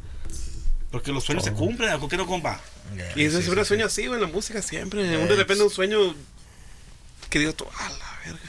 Porque 0.90 1.12
los 1.12 1.22
sueños 1.24 1.44
se 1.44 1.52
cumplen, 1.52 1.98
¿por 2.00 2.08
qué 2.08 2.16
no, 2.16 2.26
compa? 2.26 2.60
Yeah, 2.96 3.12
Y 3.14 3.24
ese 3.24 3.36
sí, 3.38 3.42
siempre 3.44 3.64
sí, 3.64 3.68
sueño 3.68 3.86
así, 3.86 4.06
güey, 4.06 4.20
en 4.20 4.26
la 4.28 4.32
música 4.32 4.60
siempre. 4.60 5.08
Yeah, 5.08 5.18
un 5.18 5.28
de 5.28 5.36
repente 5.36 5.62
un 5.62 5.70
sueño 5.70 5.98
que 7.28 7.38
digo 7.38 7.52
tú, 7.52 7.64
a 7.78 7.88
la 7.90 8.18
verga. 8.24 8.40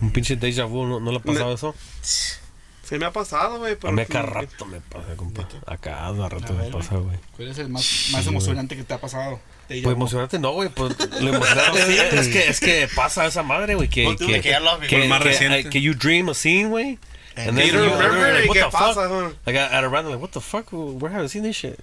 Un 0.00 0.10
pinche 0.10 0.36
déjà 0.36 0.66
vu, 0.66 0.84
¿no, 0.86 0.98
no 0.98 1.10
le 1.12 1.18
ha 1.18 1.22
pasado 1.22 1.48
Ne- 1.48 1.54
eso? 1.54 1.74
Se 2.84 2.98
me 2.98 3.06
ha 3.06 3.12
pasado, 3.12 3.60
güey, 3.60 3.78
A 3.82 3.92
mí 3.92 4.02
a 4.02 4.06
cada 4.06 4.26
rato 4.26 4.66
me 4.66 4.78
pasa, 4.80 5.16
compa. 5.16 5.48
A 5.66 5.78
cada 5.78 6.28
rato 6.28 6.52
A 6.52 6.56
me 6.56 6.62
ver, 6.64 6.70
pasa, 6.72 6.96
güey. 6.96 7.16
¿Cuál 7.34 7.48
es 7.48 7.58
el 7.58 7.70
más, 7.70 8.08
más 8.12 8.26
emocionante 8.26 8.76
que 8.76 8.84
te 8.84 8.92
ha 8.92 9.00
pasado? 9.00 9.40
Te 9.68 9.80
Pues 9.80 9.96
emocionante 9.96 10.38
no, 10.38 10.52
güey. 10.52 10.68
Pues 10.68 10.94
lo 11.22 11.34
emocionante 11.34 11.82
sí, 11.86 11.96
es 11.98 12.28
que, 12.28 12.48
es 12.48 12.60
que 12.60 12.88
pasa 12.94 13.24
esa 13.24 13.42
madre, 13.42 13.74
güey. 13.74 13.88
Que, 13.88 14.14
que, 14.18 14.26
que 14.42 14.42
que. 14.86 15.08
Más 15.08 15.22
que- 15.22 15.24
reciente. 15.28 15.70
que 15.70 15.80
you 15.80 15.94
dream 15.94 16.28
a 16.28 16.34
scene, 16.34 16.68
güey. 16.68 16.98
And 17.36 17.56
then 17.58 17.66
you- 17.66 17.80
remember, 17.80 18.32
like, 18.32 18.44
¿y 18.44 18.48
what 18.48 18.54
the 18.54 18.62
fuck? 18.64 18.72
pasa, 18.72 19.06
güey? 19.08 19.34
Like 19.46 19.58
at 19.58 19.84
a 19.84 19.88
random, 19.88 20.12
like, 20.12 20.22
what 20.22 20.30
the 20.32 20.40
fuck? 20.40 20.72
We're 20.72 21.10
haven't 21.10 21.28
seen 21.30 21.42
this 21.42 21.56
shit. 21.56 21.78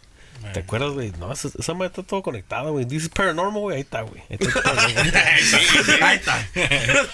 ¿Te 0.54 0.62
acuerdas, 0.62 0.94
güey? 0.94 1.12
No, 1.20 1.32
esa, 1.32 1.50
esa 1.60 1.74
madre 1.76 1.88
está 1.90 2.02
todo 2.04 2.24
conectado, 2.24 2.72
güey. 2.72 2.86
This 2.86 3.04
is 3.04 3.10
paranormal, 3.10 3.62
güey. 3.62 3.76
Ahí 3.76 3.82
está, 3.82 4.02
güey. 4.02 4.22
Ahí 4.30 4.38
está. 4.40 4.62
Ahí 6.08 6.18
está. 6.18 6.48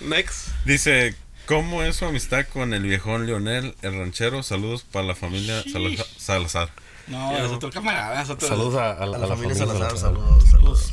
Next. 0.00 0.48
Dice, 0.64 1.14
¿cómo 1.46 1.82
es 1.82 1.96
su 1.96 2.04
amistad 2.04 2.44
con 2.52 2.74
el 2.74 2.82
viejón 2.82 3.26
Leonel, 3.26 3.74
el 3.82 3.98
ranchero? 3.98 4.42
Saludos 4.42 4.84
para 4.84 5.06
la 5.06 5.14
familia 5.14 5.62
Salazar. 5.70 6.06
Salazar. 6.18 6.68
No, 7.08 7.36
es 7.36 7.50
otro 7.50 7.70
camarada, 7.70 8.20
es 8.22 8.30
otro. 8.30 8.46
Saludos 8.48 8.74
a, 8.76 8.92
a 8.92 9.06
la, 9.06 9.16
A 9.16 9.20
la 9.20 9.26
familia 9.28 9.54
Salazar, 9.54 9.78
Salazar. 9.96 9.98
saludos, 9.98 10.44
saludos. 10.50 10.92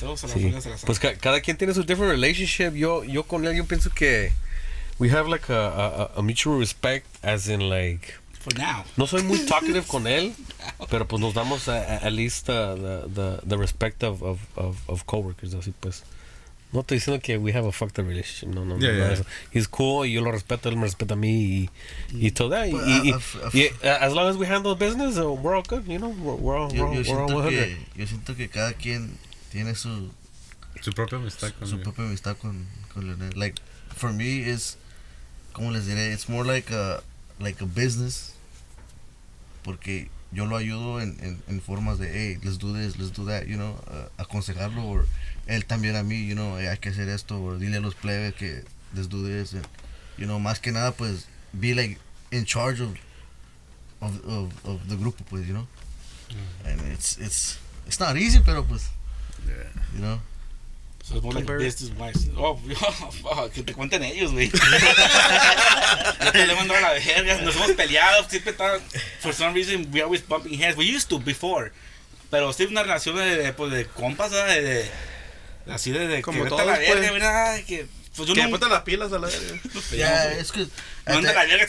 Todos 0.00 0.24
a 0.24 0.26
la 0.28 0.32
Sí. 0.32 0.38
familia 0.40 0.60
Salazar. 0.60 0.86
Pues 0.86 0.98
ca- 1.00 1.14
cada 1.16 1.40
quien 1.40 1.56
tiene 1.56 1.74
su 1.74 1.82
different 1.82 2.12
relationship. 2.12 2.72
Yo, 2.76 3.04
yo 3.04 3.24
con 3.24 3.44
él, 3.46 3.56
yo 3.56 3.66
pienso 3.66 3.90
que 3.90 4.32
we 4.98 5.08
have 5.10 5.28
like 5.28 5.48
a, 5.48 5.54
a, 5.54 6.02
a- 6.02 6.10
a 6.18 6.22
mutual 6.22 6.58
respect, 6.58 7.06
as 7.22 7.48
in 7.48 7.68
like. 7.68 8.14
For 8.40 8.56
now. 8.56 8.84
No 8.96 9.06
soy 9.06 9.22
muy 9.22 9.38
talkative 9.46 9.84
con 9.88 10.06
él, 10.06 10.32
pero 10.90 11.06
pues 11.06 11.20
nos 11.20 11.34
damos 11.34 11.68
a, 11.68 11.76
a- 11.78 12.06
at 12.06 12.12
least 12.12 12.48
uh, 12.48 12.74
the, 12.76 13.08
the, 13.12 13.40
the 13.44 13.58
respect 13.58 14.02
of, 14.04 14.22
of, 14.22 14.38
of, 14.56 14.76
of 14.88 15.04
coworkers, 15.06 15.54
así 15.54 15.72
pues. 15.80 16.04
No 16.70 16.80
estoy 16.80 16.98
diciendo 16.98 17.22
que 17.22 17.38
we 17.38 17.50
have 17.52 17.64
a 17.66 17.72
fucked 17.72 17.98
up 17.98 18.06
relationship, 18.06 18.54
no, 18.54 18.62
no, 18.62 18.76
Yeah, 18.76 18.92
no, 18.92 19.14
yeah. 19.14 19.22
He's 19.50 19.66
cool 19.66 20.04
y 20.04 20.12
yo 20.12 20.20
lo 20.20 20.30
respeto, 20.30 20.68
él 20.68 20.76
me 20.76 20.82
respeta 20.82 21.14
a 21.14 21.16
mí 21.16 21.30
y, 21.64 21.70
y 22.12 22.30
todo 22.30 22.50
that. 22.50 22.66
Y, 22.68 22.72
But, 22.72 22.82
y- 22.86 23.12
uh, 23.12 23.50
y- 23.54 23.58
y, 23.58 23.66
uh, 23.88 23.98
as 24.02 24.12
long 24.12 24.28
as 24.28 24.36
we 24.36 24.46
handle 24.46 24.74
business, 24.76 25.16
uh, 25.16 25.32
we're 25.32 25.54
all 25.56 25.62
good, 25.62 25.86
you 25.88 25.98
know, 25.98 26.10
we're, 26.10 26.34
we're 26.34 26.56
all, 26.58 26.70
Yo, 26.70 26.84
we're, 26.84 27.00
yo 27.02 27.14
all- 27.14 27.26
we're 27.26 27.42
all 27.42 27.42
siento 27.42 27.50
100. 27.50 27.50
que 27.50 27.76
yo 27.96 28.06
siento 28.06 28.36
que 28.36 28.48
cada 28.50 28.74
quien 28.74 29.16
tiene 29.50 29.74
su 29.74 30.10
Su 30.82 30.92
propia 30.92 31.16
amistad 31.18 31.52
con 31.58 31.66
su 31.66 31.80
propia 31.80 32.04
amistad 32.04 32.36
con, 32.36 32.66
con 32.94 33.06
Leonel. 33.06 33.32
Like, 33.34 33.60
for 33.96 34.12
me, 34.12 34.40
is, 34.48 34.76
¿cómo 35.58 35.72
les 35.72 35.86
diré? 35.86 36.12
It's 36.12 36.28
more 36.28 36.44
like 36.44 36.72
a, 36.72 37.02
like 37.40 37.60
a 37.60 37.66
business. 37.66 38.34
Porque 39.64 40.08
yo 40.30 40.46
lo 40.46 40.56
ayudo 40.56 41.00
en, 41.00 41.18
en, 41.20 41.42
en 41.48 41.60
formas 41.60 41.98
de, 41.98 42.06
hey, 42.06 42.38
let's 42.42 42.58
do 42.58 42.72
this, 42.72 42.96
let's 42.96 43.10
do 43.12 43.26
that, 43.26 43.46
you 43.46 43.56
know, 43.56 43.74
uh, 43.88 44.08
aconsejarlo. 44.22 44.82
O 44.82 45.04
él 45.46 45.66
también 45.66 45.96
a 45.96 46.02
mí, 46.02 46.26
you 46.26 46.34
know, 46.34 46.56
hey, 46.58 46.68
hay 46.68 46.78
que 46.78 46.90
hacer 46.90 47.08
esto. 47.08 47.42
O 47.42 47.58
dile 47.58 47.78
a 47.78 47.80
los 47.80 47.94
plebes 47.94 48.34
que 48.34 48.64
let's 48.94 49.08
do 49.08 49.22
this. 49.24 49.52
And, 49.52 49.66
you 50.16 50.26
know, 50.26 50.38
más 50.38 50.60
que 50.60 50.70
nada, 50.70 50.92
pues, 50.92 51.26
be 51.52 51.74
like 51.74 51.98
in 52.30 52.44
charge 52.44 52.80
of, 52.80 52.94
of, 54.00 54.24
of, 54.24 54.64
of 54.64 54.88
the 54.88 54.96
grupo, 54.96 55.24
pues, 55.28 55.46
you 55.46 55.54
know. 55.54 55.66
And 56.64 56.80
it's, 56.92 57.18
it's, 57.18 57.58
it's 57.86 57.98
not 57.98 58.16
easy, 58.16 58.40
pero 58.40 58.62
pues, 58.62 58.88
you 59.94 60.00
know. 60.00 60.20
Like 61.10 61.46
business 61.46 61.90
wise. 61.98 62.28
Oh, 62.36 62.58
que 63.54 63.62
te 63.62 63.72
cuenten 63.72 64.02
ellos, 64.04 64.32
güey. 64.32 64.50
Yo 66.24 66.32
te 66.32 66.46
le 66.46 66.54
mando 66.54 66.74
a 66.74 66.80
la 66.80 66.92
verga. 66.92 67.40
Nos 67.42 67.56
hemos 67.56 67.70
peleado. 67.72 68.28
Siempre 68.28 68.52
está. 68.52 68.78
For 69.20 69.32
some 69.32 69.54
reason, 69.54 69.88
we 69.92 70.02
always 70.02 70.20
bumping 70.20 70.58
heads. 70.58 70.76
We 70.76 70.84
used 70.84 71.08
to 71.08 71.18
before. 71.18 71.72
Pero 72.30 72.52
sí, 72.52 72.64
una 72.66 72.82
relación 72.82 73.16
de, 73.16 73.36
de, 73.36 73.52
pues, 73.54 73.72
de 73.72 73.86
compas, 73.86 74.30
de, 74.30 74.60
de, 74.60 74.90
así 75.72 75.90
de, 75.92 76.06
de 76.08 76.20
Como 76.20 76.42
que 76.44 76.48
a 76.48 76.50
la 76.50 76.50
todos, 76.50 76.76
pues. 76.76 76.88
verga, 77.00 77.12
¿verdad? 77.12 77.60
Que, 77.66 77.86
pues 78.14 78.28
yo 78.28 78.34
Que 78.34 78.46
no. 78.46 78.68
las 78.68 78.82
pilas 78.82 79.10
a 79.12 79.18
la 79.18 79.28
verga. 79.28 79.60
Yeah, 79.92 80.38
it's 80.38 80.52
good. 80.52 80.68
At 81.06 81.14
Manda 81.14 81.30
the, 81.30 81.34
la 81.34 81.44
verga. 81.46 81.66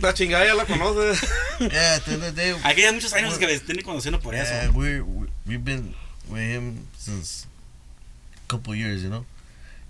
La 0.00 0.14
chingada 0.14 0.46
ya 0.46 0.54
la 0.54 0.64
conoce. 0.64 1.18
yeah, 1.58 1.94
at 1.96 2.04
the 2.04 2.12
end 2.12 2.22
of 2.22 2.34
the 2.36 2.40
day, 2.40 2.54
Aquí 2.62 2.84
hay 2.84 2.92
muchos 2.92 3.12
años 3.14 3.36
que 3.36 3.46
me 3.46 3.54
estén 3.54 3.82
conociendo 3.82 4.20
por 4.20 4.34
eso. 4.36 4.44
yeah, 4.52 4.70
we're, 4.72 5.02
we 5.02 5.26
we've 5.46 5.64
been 5.64 5.92
with 6.28 6.40
him 6.42 6.86
since 6.98 7.46
a 8.44 8.46
couple 8.48 8.74
years, 8.74 9.02
you 9.02 9.08
know. 9.10 9.24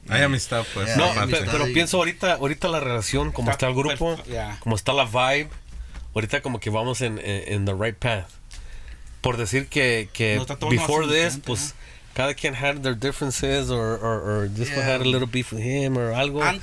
Hay 0.09 0.23
amistad, 0.23 0.65
pues. 0.73 0.87
Yeah, 0.89 0.97
No, 0.97 1.05
hay 1.07 1.15
pe- 1.15 1.21
amistad 1.39 1.53
pero 1.53 1.65
pienso 1.73 1.97
ahorita, 1.99 2.35
ahorita 2.35 2.69
la 2.69 2.79
relación, 2.81 3.33
como 3.33 3.51
está 3.51 3.67
el 3.67 3.75
grupo, 3.75 4.17
ya. 4.27 4.57
como 4.61 4.77
está 4.77 4.93
la 4.93 5.05
vibe, 5.05 5.49
ahorita 6.15 6.43
como 6.43 6.61
que 6.61 6.71
vamos 6.71 7.01
en, 7.01 7.19
en, 7.19 7.53
en 7.53 7.65
the 7.65 7.75
right 7.75 7.97
path. 7.97 8.29
Por 9.21 9.37
decir 9.37 9.67
que, 9.67 10.09
que 10.13 10.37
No 10.37 10.69
before 10.69 11.09
this, 11.09 11.41
pues 11.45 11.75
cada 12.15 12.35
quien 12.35 12.55
had 12.55 12.83
their 12.83 12.95
differences 12.95 13.69
or, 13.71 13.99
or, 14.01 14.23
or 14.45 14.49
this 14.49 14.69
one 14.71 14.79
Yeah. 14.79 14.95
had 14.95 15.01
a 15.01 15.05
little 15.05 15.27
beef 15.27 15.53
with 15.53 15.63
him 15.63 15.99
or 15.99 16.13
algo. 16.13 16.41
And- 16.43 16.61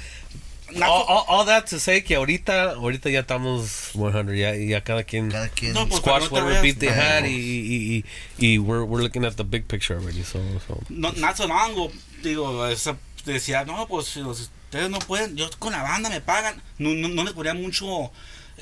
all, 0.82 1.04
all, 1.08 1.26
all 1.28 1.46
that 1.46 1.66
to 1.68 1.80
say 1.80 2.02
que 2.04 2.16
ahorita, 2.16 2.72
ahorita 2.72 3.10
ya 3.10 3.20
estamos 3.22 3.92
100, 3.94 4.36
ya, 4.36 4.56
ya 4.56 4.82
cada 4.84 5.04
quien 5.04 5.30
Cada 5.30 5.50
quien. 5.50 5.74
No, 5.74 5.88
pues, 5.88 6.00
squash 6.02 6.30
vayas- 6.30 6.62
beef 6.62 6.80
they 6.80 6.90
had 6.90 7.22
No. 7.24 7.28
y, 7.28 7.34
y, 7.34 8.06
y, 8.40 8.54
y 8.56 8.58
we're, 8.60 8.84
we're 8.84 9.02
looking 9.04 9.26
at 9.26 9.36
the 9.36 9.44
big 9.44 9.68
picture 9.68 9.96
already, 9.98 10.24
so, 10.24 10.40
so. 10.68 10.80
no, 10.90 11.12
not 11.14 11.36
so 11.38 11.48
long 11.48 11.72
ago, 11.72 11.92
digo, 12.24 12.66
esa- 12.68 12.98
decía, 13.26 13.66
no, 13.66 13.88
pues 13.88 14.08
si 14.08 14.22
los- 14.22 14.50
ustedes 14.66 14.90
no 14.90 15.00
pueden, 15.00 15.36
yo 15.36 15.50
con 15.60 15.72
la 15.74 15.84
banda 15.84 16.10
me 16.10 16.22
pagan, 16.22 16.62
no, 16.80 16.90
no, 16.96 17.08
no 17.10 17.24
les 17.24 17.34
ponía 17.34 17.54
mucho, 17.54 18.12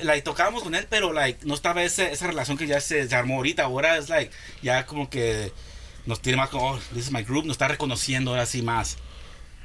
like, 0.02 0.22
tocábamos 0.22 0.62
con 0.62 0.74
él, 0.74 0.86
pero 0.90 1.12
like, 1.12 1.44
no 1.46 1.54
estaba 1.54 1.82
ese, 1.82 2.12
esa 2.12 2.26
relación 2.26 2.56
que 2.58 2.66
ya 2.66 2.80
se, 2.80 3.08
se 3.08 3.14
armó 3.14 3.36
ahorita, 3.36 3.64
ahora 3.64 3.96
es 3.96 4.08
like, 4.08 4.30
ya 4.62 4.84
como 4.86 5.08
que 5.08 5.52
nos 6.04 6.20
tiene 6.20 6.36
más 6.36 6.50
como, 6.50 6.72
oh, 6.72 6.78
this 6.94 7.06
is 7.06 7.10
my 7.12 7.22
group, 7.22 7.44
nos 7.46 7.54
está 7.54 7.68
reconociendo 7.68 8.30
ahora 8.32 8.44
sí 8.46 8.60
más. 8.62 8.98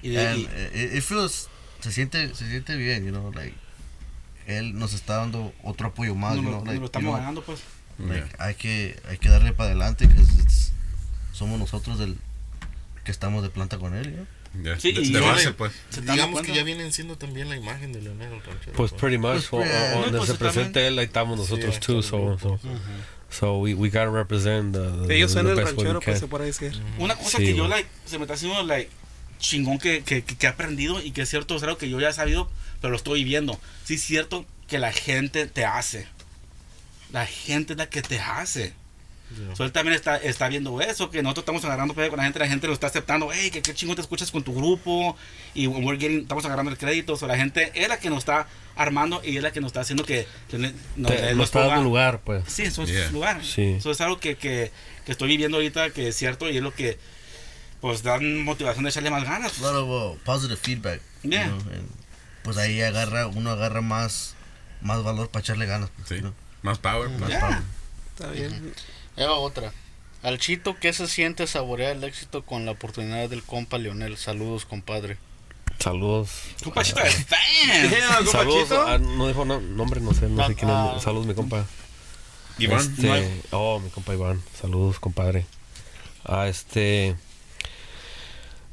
Y, 0.02 0.10
de- 0.10 0.28
And 0.28 0.40
y- 0.40 0.80
it, 0.84 0.96
it 0.98 1.04
feels, 1.04 1.50
se 1.80 1.92
siente, 1.92 2.34
se 2.36 2.50
siente 2.50 2.76
bien, 2.76 3.06
you 3.06 3.12
know, 3.12 3.32
like, 3.34 3.56
él 4.48 4.78
nos 4.78 4.94
está 4.94 5.18
dando 5.18 5.54
otro 5.64 5.88
apoyo 5.88 6.16
más, 6.16 6.36
nos 6.36 6.46
you 6.46 6.52
lo, 6.52 6.58
know, 6.58 6.66
like, 6.66 6.76
lo 6.76 6.80
you 6.82 6.86
estamos 6.86 7.10
know, 7.10 7.18
ganando, 7.18 7.44
pues. 7.44 7.60
like, 8.00 8.28
hay 8.40 8.56
que, 8.56 9.00
hay 9.10 9.18
que 9.18 9.30
darle 9.30 9.54
para 9.54 9.70
adelante, 9.72 10.08
que 10.08 10.16
somos 11.34 11.60
nosotros 11.60 12.00
del, 12.00 12.18
que 13.04 13.12
estamos 13.12 13.44
de 13.44 13.50
planta 13.50 13.78
con 13.78 13.94
él, 13.96 14.06
you 14.10 14.14
know. 14.16 14.26
Ya, 14.64 14.80
Sí, 14.80 14.92
de- 14.92 15.02
y 15.02 15.12
de 15.12 15.20
yo 15.20 15.26
base, 15.26 15.52
pues. 15.52 15.74
Digamos 16.02 16.42
que 16.42 16.56
ya 16.56 16.64
vienen 16.64 16.92
siendo 16.92 17.16
también 17.18 17.48
la 17.50 17.58
imagen 17.58 17.92
de 17.94 18.02
Leonel 18.02 18.34
el 18.34 18.42
ranchero. 18.44 18.72
Pues 18.76 18.92
pretty 18.94 19.18
much. 19.18 19.44
o- 19.52 19.64
yeah. 19.64 19.94
o 19.98 20.02
donde 20.02 20.18
pues, 20.18 20.30
se 20.32 20.36
presente 20.36 20.88
él, 20.88 20.98
ahí 20.98 21.06
estamos 21.06 21.38
nosotros 21.38 21.76
Sí, 21.76 21.82
too. 21.82 22.02
So, 22.02 22.40
so, 22.40 22.54
el 22.54 22.60
so 23.30 23.58
we, 23.60 23.76
we 23.76 23.90
gotta 23.90 24.10
represent 24.10 24.74
the, 24.74 24.80
the, 25.06 25.16
Ellos 25.16 25.34
the 25.34 25.42
son 25.42 25.48
el 25.50 25.58
ranchero, 25.58 26.00
pues 26.00 26.18
se 26.20 26.28
puede 26.28 26.46
decir. 26.46 26.72
Una 26.98 27.16
cosa 27.16 27.38
Sí, 27.38 27.44
que 27.44 27.56
yo 27.56 27.68
güey. 27.68 27.70
like, 27.82 27.90
se 28.06 28.18
me 28.18 28.24
está 28.24 28.34
haciendo 28.36 28.64
like, 28.64 28.90
chingón 29.40 29.78
que, 29.80 30.04
que, 30.04 30.24
que, 30.24 30.36
que 30.36 30.46
he 30.46 30.50
aprendido 30.50 31.02
y 31.02 31.12
que 31.12 31.22
es 31.22 31.30
cierto, 31.30 31.56
es 31.56 31.64
algo 31.64 31.78
que 31.78 31.90
yo 31.90 32.00
ya 32.00 32.10
he 32.10 32.14
sabido, 32.14 32.50
pero 32.82 32.92
lo 32.92 32.98
estoy 32.98 33.24
viviendo. 33.24 33.60
Sí 33.84 33.96
es 33.96 34.04
cierto 34.04 34.46
que 34.68 34.80
la 34.80 34.92
gente 34.92 35.48
te 35.48 35.66
hace. 35.66 36.08
La 37.12 37.26
gente 37.26 37.74
es 37.74 37.78
la 37.78 37.90
que 37.90 38.02
te 38.02 38.20
hace. 38.20 38.74
So, 39.56 39.66
él 39.66 39.74
también 39.74 39.94
está, 39.94 40.16
está 40.16 40.48
viendo 40.48 40.80
eso, 40.80 41.10
que 41.12 41.22
nosotros 41.22 41.44
estamos 41.44 41.66
agarrando 41.66 41.94
pedo 41.94 42.08
con 42.10 42.16
la 42.18 42.24
gente, 42.24 42.40
la 42.40 42.48
gente 42.48 42.66
lo 42.66 42.72
está 42.72 42.88
aceptando, 42.88 43.30
hey, 43.34 43.52
que 43.52 43.62
qué 43.62 43.74
chingón 43.74 43.98
te 43.98 44.02
escuchas 44.02 44.32
con 44.32 44.42
tu 44.42 44.54
grupo, 44.56 45.18
y 45.54 45.68
we're 45.68 46.00
getting- 46.00 46.22
estamos 46.22 46.46
agarrando 46.46 46.72
el 46.72 46.78
crédito, 46.78 47.18
so, 47.18 47.28
la 47.28 47.36
gente 47.36 47.74
es 47.76 47.90
la 47.90 48.00
que 48.00 48.10
nos 48.10 48.20
está 48.20 48.48
armando 48.78 49.22
y 49.26 49.36
es 49.36 49.44
la 49.44 49.52
que 49.52 49.60
nos 49.60 49.68
está 49.70 49.82
haciendo 49.82 50.06
que, 50.06 50.26
que 50.50 50.58
ne- 50.58 50.74
nos 50.96 51.12
Te- 51.14 51.36
nos 51.36 51.44
está 51.46 51.60
dando 51.68 51.84
lugar, 51.84 52.22
pues. 52.24 52.46
Sí, 52.48 52.62
eso 52.64 52.84
es 52.84 52.90
Yeah. 52.90 53.12
lugar. 53.12 53.44
Sí. 53.44 53.64
Eso 53.78 53.92
es 53.92 54.00
algo 54.00 54.18
que, 54.18 54.36
que, 54.38 54.72
que 55.06 55.12
estoy 55.12 55.28
viviendo 55.28 55.58
ahorita, 55.58 55.90
que 55.90 56.08
es 56.08 56.16
cierto, 56.16 56.50
y 56.50 56.56
es 56.56 56.64
lo 56.64 56.74
que 56.74 56.98
pues 57.82 58.04
dan 58.04 58.44
motivación 58.44 58.84
de 58.84 58.90
echarle 58.90 59.10
más 59.12 59.24
ganas. 59.24 59.58
A 59.60 59.62
lot 59.62 59.76
of 59.76 59.90
uh, 59.90 60.18
positive 60.24 60.58
feedback. 60.58 61.02
you 61.24 61.32
Yeah. 61.32 61.48
know, 61.48 61.58
and, 61.74 61.90
pues 62.44 62.58
ahí 62.58 62.82
agarra, 62.82 63.28
uno 63.28 63.52
agarra 63.52 63.82
más, 63.82 64.36
más 64.82 65.04
valor 65.04 65.30
para 65.30 65.42
echarle 65.44 65.66
ganas. 65.66 65.90
pues, 65.96 66.08
Sí. 66.10 66.16
you 66.16 66.22
know. 66.22 66.34
Más 66.64 66.80
power. 66.80 67.10
Más 67.10 67.30
Yeah. 67.30 67.40
power. 67.40 67.60
Está 68.16 68.32
bien. 68.32 68.74
Ahí 69.16 69.26
va 69.26 69.34
otra. 69.36 69.72
Al 70.24 70.40
Chito, 70.40 70.76
¿qué 70.80 70.92
se 70.94 71.08
siente 71.08 71.46
saborear 71.46 71.96
el 71.96 72.04
éxito 72.04 72.44
con 72.44 72.66
la 72.66 72.72
oportunidad 72.72 73.30
del 73.30 73.44
compa 73.44 73.78
Leonel? 73.78 74.18
Saludos, 74.18 74.66
compadre. 74.66 75.18
Saludos. 75.80 76.30
Un 76.66 76.72
pachito 76.72 77.00
de 77.02 77.12
fan. 77.12 77.38
Ah, 78.88 78.98
no 79.00 79.28
dijo 79.28 79.46
no- 79.46 79.62
nombre, 79.62 80.02
no 80.02 80.14
sé, 80.14 80.28
no 80.28 80.48
sé 80.48 80.56
quién 80.56 80.70
es. 80.70 80.76
ah. 80.76 80.98
Saludos, 81.00 81.28
mi 81.28 81.36
compa. 81.36 81.66
Iván. 82.58 82.80
Este, 82.80 83.42
oh, 83.52 83.80
mi 83.80 83.90
compa 83.92 84.14
Iván. 84.14 84.42
Saludos, 84.60 85.00
compadre. 85.00 85.46
Ah, 86.26 86.48
este. 86.48 87.16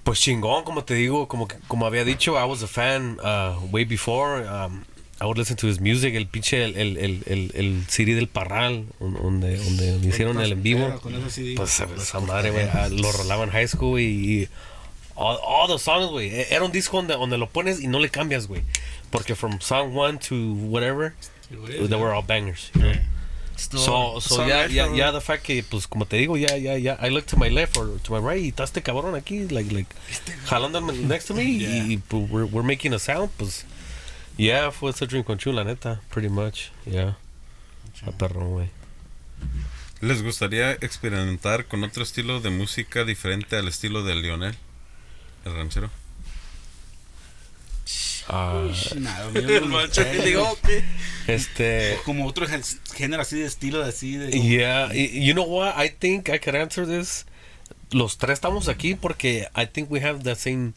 Pues 0.04 0.20
chingón, 0.20 0.64
como 0.64 0.84
te 0.84 0.94
digo, 0.94 1.26
como 1.28 1.48
como 1.66 1.86
había 1.86 2.04
dicho, 2.04 2.38
I 2.38 2.44
was 2.46 2.62
a 2.62 2.66
fan 2.68 3.18
uh, 3.20 3.58
way 3.72 3.84
before. 3.84 4.46
Um, 4.46 4.84
I 5.20 5.24
would 5.26 5.38
listen 5.38 5.56
to 5.56 5.68
his 5.68 5.80
music, 5.80 6.14
el 6.14 6.26
pinche, 6.26 6.64
el, 6.64 6.76
el, 6.76 7.22
el, 7.26 7.50
el, 7.54 7.84
CD 7.88 8.14
del 8.14 8.26
Parral, 8.28 8.84
donde, 8.98 9.56
donde 9.56 10.06
hicieron 10.06 10.40
el 10.40 10.52
en 10.52 10.62
vivo. 10.62 11.00
Pues 11.56 11.80
esa 11.80 12.20
madre, 12.20 12.50
güey, 12.50 12.66
ah, 12.72 12.88
lo 12.90 13.10
rolaba 13.12 13.44
en 13.44 13.50
high 13.50 13.68
school 13.68 13.98
y, 14.00 14.04
y 14.42 14.48
all, 15.14 15.38
all 15.42 15.68
the 15.68 15.78
songs, 15.78 16.10
güey. 16.10 16.28
e- 16.28 16.48
Era 16.50 16.64
un 16.64 16.72
disco 16.72 16.96
donde, 16.98 17.14
donde 17.14 17.38
lo 17.38 17.48
pones 17.48 17.80
y 17.80 17.86
no 17.86 18.00
le 18.00 18.10
cambias, 18.10 18.48
güey. 18.48 18.62
Porque 19.10 19.34
from 19.36 19.60
song 19.60 19.96
one 19.96 20.18
to 20.18 20.34
whatever, 20.68 21.14
they 21.48 21.96
were 21.96 22.12
all 22.12 22.22
bangers. 22.26 22.70
You 22.74 22.82
know? 22.82 22.92
So, 23.56 24.20
so 24.20 24.46
ya, 24.46 24.66
ya, 24.66 24.88
ya, 24.92 25.12
the 25.12 25.20
fact 25.20 25.44
que, 25.44 25.62
pues, 25.62 25.86
como 25.86 26.06
te 26.06 26.16
digo, 26.16 26.36
ya, 26.36 26.56
ya, 26.56 26.76
ya, 26.76 26.98
I 27.00 27.10
look 27.10 27.26
to 27.26 27.36
my 27.36 27.48
left 27.48 27.76
or 27.76 27.98
to 28.02 28.12
my 28.12 28.20
right 28.20 28.42
y 28.42 28.48
está 28.48 28.64
este 28.64 28.82
cabrón 28.82 29.14
aquí, 29.14 29.48
like, 29.48 29.72
like, 29.72 29.94
jalando 30.46 30.80
next 30.80 31.28
to 31.28 31.34
me 31.34 31.44
y, 31.44 31.92
y, 31.92 31.96
pues, 31.98 32.28
we're, 32.30 32.46
we're 32.46 32.66
making 32.66 32.92
a 32.94 32.98
sound, 32.98 33.30
pues, 33.36 33.64
yeah, 34.36 34.70
fue 34.70 34.90
ese 34.90 35.06
dream 35.06 35.24
come 35.24 35.38
true, 35.38 35.52
la 35.52 35.64
neta, 35.64 36.00
pretty 36.10 36.28
much, 36.28 36.70
yeah. 36.84 37.16
A 38.06 38.10
perro, 38.10 38.48
güey. 38.48 38.68
¿Les 40.00 40.22
gustaría 40.22 40.72
experimentar 40.72 41.66
con 41.66 41.84
otro 41.84 42.02
estilo 42.02 42.40
de 42.40 42.50
música 42.50 43.04
diferente 43.04 43.56
al 43.56 43.68
estilo 43.68 44.02
de 44.02 44.14
Lionel? 44.16 44.56
El 45.44 45.54
ranchero. 45.54 45.90
Ah, 48.28 48.66
Nada, 48.96 49.30
mío, 49.30 50.56
este, 51.26 51.98
Como 52.04 52.26
otro 52.26 52.46
género 52.94 53.22
así 53.22 53.38
de 53.38 53.46
estilo, 53.46 53.82
así 53.82 54.16
de. 54.16 54.30
yeah, 54.40 54.90
y- 54.94 55.24
you 55.26 55.32
know 55.34 55.44
what, 55.44 55.74
I 55.76 55.88
think 55.90 56.28
I 56.28 56.38
could 56.38 56.56
answer 56.56 56.86
this. 56.86 57.26
Los 57.90 58.18
tres 58.18 58.34
estamos 58.34 58.68
aquí 58.68 58.94
porque 58.94 59.48
I 59.54 59.66
think 59.66 59.90
we 59.90 60.00
have 60.00 60.22
the 60.22 60.34
same 60.36 60.72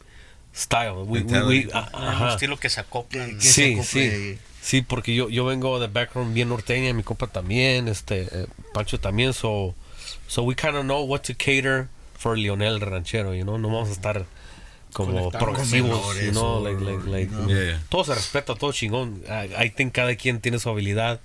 style. 0.54 1.04
We, 1.06 1.22
we, 1.22 1.42
we, 1.42 1.66
Un 1.66 1.74
ajá. 1.74 2.34
estilo 2.34 2.58
que 2.58 2.68
se 2.68 2.80
acoplan. 2.80 3.38
que 3.38 3.40
Sí, 3.44 3.82
sí. 3.82 4.38
Sí, 4.60 4.82
porque 4.82 5.14
yo, 5.14 5.30
yo 5.30 5.44
vengo 5.46 5.80
de 5.80 5.86
background 5.86 6.34
bien 6.34 6.50
norteña, 6.50 6.92
mi 6.92 7.02
compa 7.02 7.26
también, 7.28 7.88
este, 7.88 8.22
eh, 8.30 8.46
Pancho 8.74 9.00
también, 9.00 9.32
so, 9.32 9.74
so 10.26 10.42
we 10.42 10.54
kind 10.54 10.74
of 10.76 10.82
know 10.82 11.02
what 11.04 11.20
to 11.22 11.32
cater 11.34 11.88
for 12.18 12.36
Lionel 12.36 12.78
Ranchero, 12.80 13.34
you 13.34 13.44
know, 13.44 13.56
no 13.56 13.68
vamos 13.68 13.88
a 13.88 13.92
estar 13.92 14.26
como 14.92 15.30
progresivos, 15.30 16.20
you 16.20 16.30
know, 16.32 16.60
like, 16.62 16.80
like, 16.80 17.06
like, 17.08 17.30
no. 17.30 17.48
Yeah, 17.48 17.64
yeah. 17.72 17.80
todo 17.88 18.04
se 18.04 18.14
respeta, 18.14 18.54
todo 18.54 18.72
chingón, 18.72 19.22
I, 19.28 19.64
I 19.66 19.70
think 19.70 19.94
cada 19.94 20.14
quien 20.16 20.40
tiene 20.40 20.58
su 20.58 20.68
habilidad, 20.70 21.20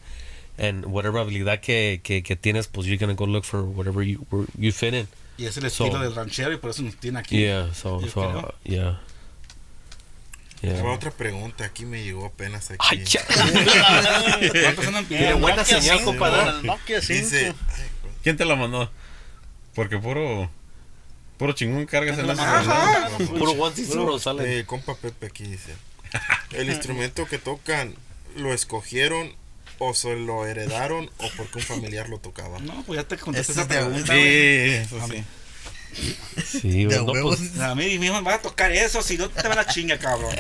and 0.58 0.86
whatever 0.86 1.22
habilidad 1.22 1.60
que, 1.62 2.02
que, 2.04 2.22
que 2.24 2.36
tienes, 2.36 2.68
pues 2.68 2.86
you're 2.88 2.98
gonna 2.98 3.14
go 3.16 3.26
look 3.26 3.46
for 3.46 3.62
whatever 3.64 4.04
you, 4.06 4.26
where 4.30 4.46
you 4.58 4.72
fit 4.72 4.94
in. 4.94 5.08
Y 5.38 5.46
es 5.46 5.58
el 5.58 5.66
estilo 5.66 5.94
So- 5.94 6.00
del 6.00 6.16
ranchero 6.16 6.54
y 6.54 6.58
por 6.58 6.70
eso 6.70 6.84
nos 6.84 6.96
tiene 6.98 7.20
aquí. 7.20 7.40
Yeah, 7.40 7.74
so, 7.74 8.00
Yo 8.02 8.08
so, 8.08 8.22
creo. 8.22 8.40
uh, 8.40 8.52
yeah. 8.70 9.02
Yeah. 10.62 10.80
Fue 10.80 10.92
otra 10.92 11.12
pregunta, 11.12 11.66
aquí 11.66 11.86
me 11.86 12.04
llegó 12.04 12.26
apenas 12.28 12.72
aquí. 12.72 12.78
Ay. 12.90 13.04
Tiene 15.10 15.34
buena 15.34 15.66
señal, 15.66 15.98
5, 16.00 16.06
compadre. 16.06 16.38
para 16.38 16.58
el 16.60 16.66
Nokia 16.66 17.02
5. 17.02 17.20
Dice, 17.22 17.54
¿Quién 18.24 18.38
te 18.38 18.46
la 18.46 18.56
mandó? 18.56 18.90
Porque 19.76 19.98
puro. 19.98 20.50
Puro 21.44 21.52
chingón 21.52 21.86
cargas 21.86 22.18
en 22.20 22.28
la. 22.28 23.10
Puro 23.38 23.52
one 23.52 23.76
zero 23.76 24.18
sale. 24.18 24.60
eh, 24.60 24.66
compa 24.66 24.96
Pepe 24.96 25.26
aquí 25.26 25.44
dice, 25.44 25.76
el 26.54 26.70
instrumento 26.70 27.28
que 27.28 27.38
tocan, 27.38 27.94
¿lo 28.38 28.54
escogieron 28.54 29.36
o 29.78 29.94
se 29.94 30.16
lo 30.16 30.46
heredaron 30.48 31.12
o 31.18 31.30
porque 31.36 31.58
un 31.58 31.66
familiar 31.66 32.08
lo 32.08 32.20
tocaba? 32.20 32.60
No, 32.60 32.82
pues 32.84 33.02
ya 33.02 33.06
te 33.06 33.18
contesté 33.18 33.52
esa 33.52 33.68
pregunta. 33.68 34.14
Sí, 34.14 34.20
eso 34.22 35.06
sí. 35.10 35.26
Sí, 36.62 36.86
De 36.86 36.98
güey, 36.98 37.06
no, 37.06 37.12
huevos. 37.12 37.36
pues, 37.40 37.60
A 37.60 37.76
mí 37.76 38.00
mismo 38.00 38.22
me 38.22 38.26
vas 38.28 38.36
a 38.36 38.42
tocar 38.42 38.72
eso, 38.72 39.02
si 39.02 39.18
no 39.18 39.28
te 39.30 39.46
van 39.46 39.60
a 39.60 39.66
chinga, 39.68 39.98
cabrón. 40.00 40.34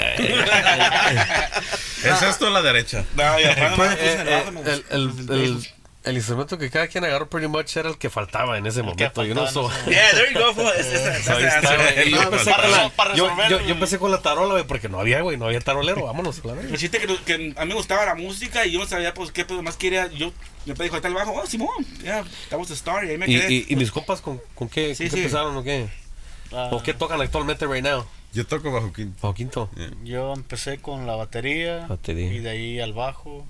¿Es 2.01 2.21
esto 2.21 2.47
a 2.47 2.49
la 2.49 2.61
derecha? 2.61 3.03
No, 3.17 3.39
y 3.41 3.43
aparte, 3.43 3.75
Pues, 3.75 3.97
eh, 3.99 4.21
el 4.21 4.65
eh, 4.65 4.83
el, 4.91 5.53
gustó. 5.55 5.73
El, 6.03 6.09
el, 6.09 6.11
el 6.11 6.17
instrumento 6.17 6.57
que 6.57 6.69
cada 6.69 6.87
quien 6.87 7.03
agarró 7.05 7.27
pretty 7.29 7.47
much 7.47 7.75
era 7.77 7.89
el 7.89 7.97
que 7.97 8.09
faltaba 8.09 8.57
en 8.57 8.65
ese 8.65 8.81
que 8.81 8.83
momento. 8.87 9.23
You 9.25 9.33
know, 9.33 9.47
so, 9.47 9.69
faltaba 9.69 9.85
en 9.87 9.91
Yeah, 9.93 10.11
there 10.11 10.33
you 10.33 10.39
go. 10.39 10.53
fool. 10.53 10.71
Es- 10.77 10.85
es- 10.87 11.25
so 11.25 11.33
ahí 11.33 11.43
that's 11.43 11.61
the 11.61 11.67
está, 11.67 11.73
answer. 11.73 11.93
güey. 11.95 12.11
yo, 12.11 12.21
empecé 12.21 12.51
con 12.51 12.71
la, 12.71 12.83
resol- 12.85 12.91
para 12.91 13.15
yo, 13.15 13.23
resolver 13.25 13.49
yo, 13.49 13.57
el- 13.59 13.65
yo 13.65 13.73
empecé 13.73 13.99
con 13.99 14.11
la 14.11 14.21
tarola, 14.21 14.51
güey, 14.53 14.63
porque 14.67 14.89
no 14.89 14.99
había, 14.99 15.21
güey, 15.21 15.37
no 15.37 15.45
había 15.45 15.59
tarolero. 15.61 16.05
Vámonos 16.05 16.43
la. 16.45 16.53
El 16.53 16.77
chiste 16.77 16.99
que, 16.99 17.07
que 17.25 17.53
a 17.55 17.61
mí 17.65 17.69
me 17.69 17.75
gustaba 17.75 18.05
la 18.05 18.15
música 18.15 18.65
y 18.65 18.71
yo 18.71 18.79
no 18.79 18.85
sabía 18.87 19.13
pues 19.13 19.31
qué 19.31 19.45
pues, 19.45 19.61
más 19.61 19.77
quería. 19.77 20.07
Yo 20.07 20.31
me 20.65 20.73
dijo, 20.83 20.95
está 20.95 21.07
el 21.07 21.13
bajo. 21.13 21.31
Oh, 21.33 21.45
Simón. 21.45 21.69
Yeah, 22.03 22.23
that 22.49 22.57
was 22.59 22.67
the 22.69 22.73
story. 22.75 23.09
Ahí 23.09 23.17
me 23.17 23.25
Y, 23.27 23.39
quedé. 23.39 23.53
y, 23.53 23.65
y 23.69 23.75
mis 23.75 23.91
compas, 23.91 24.21
¿con, 24.21 24.41
con 24.55 24.69
qué, 24.69 24.95
Sí, 24.95 25.03
con 25.05 25.09
qué 25.11 25.15
sí. 25.17 25.21
empezaron 25.23 25.57
o 25.57 25.63
qué? 25.63 25.87
Ah, 26.51 26.69
¿O 26.71 26.83
qué 26.83 26.93
tocan 26.93 27.19
actualmente 27.19 27.65
right 27.65 27.83
now? 27.83 28.05
Yo 28.31 28.45
toco 28.47 28.71
bajo 28.71 28.91
quinto. 28.93 29.17
Bajo 29.21 29.33
quinto. 29.35 29.69
Yo 30.03 30.33
empecé 30.33 30.79
con 30.79 31.05
la 31.07 31.15
batería, 31.15 31.85
Batería. 31.87 32.31
y 32.33 32.39
de 32.39 32.49
ahí 32.49 32.79
al 32.79 32.93
bajo, 32.93 33.45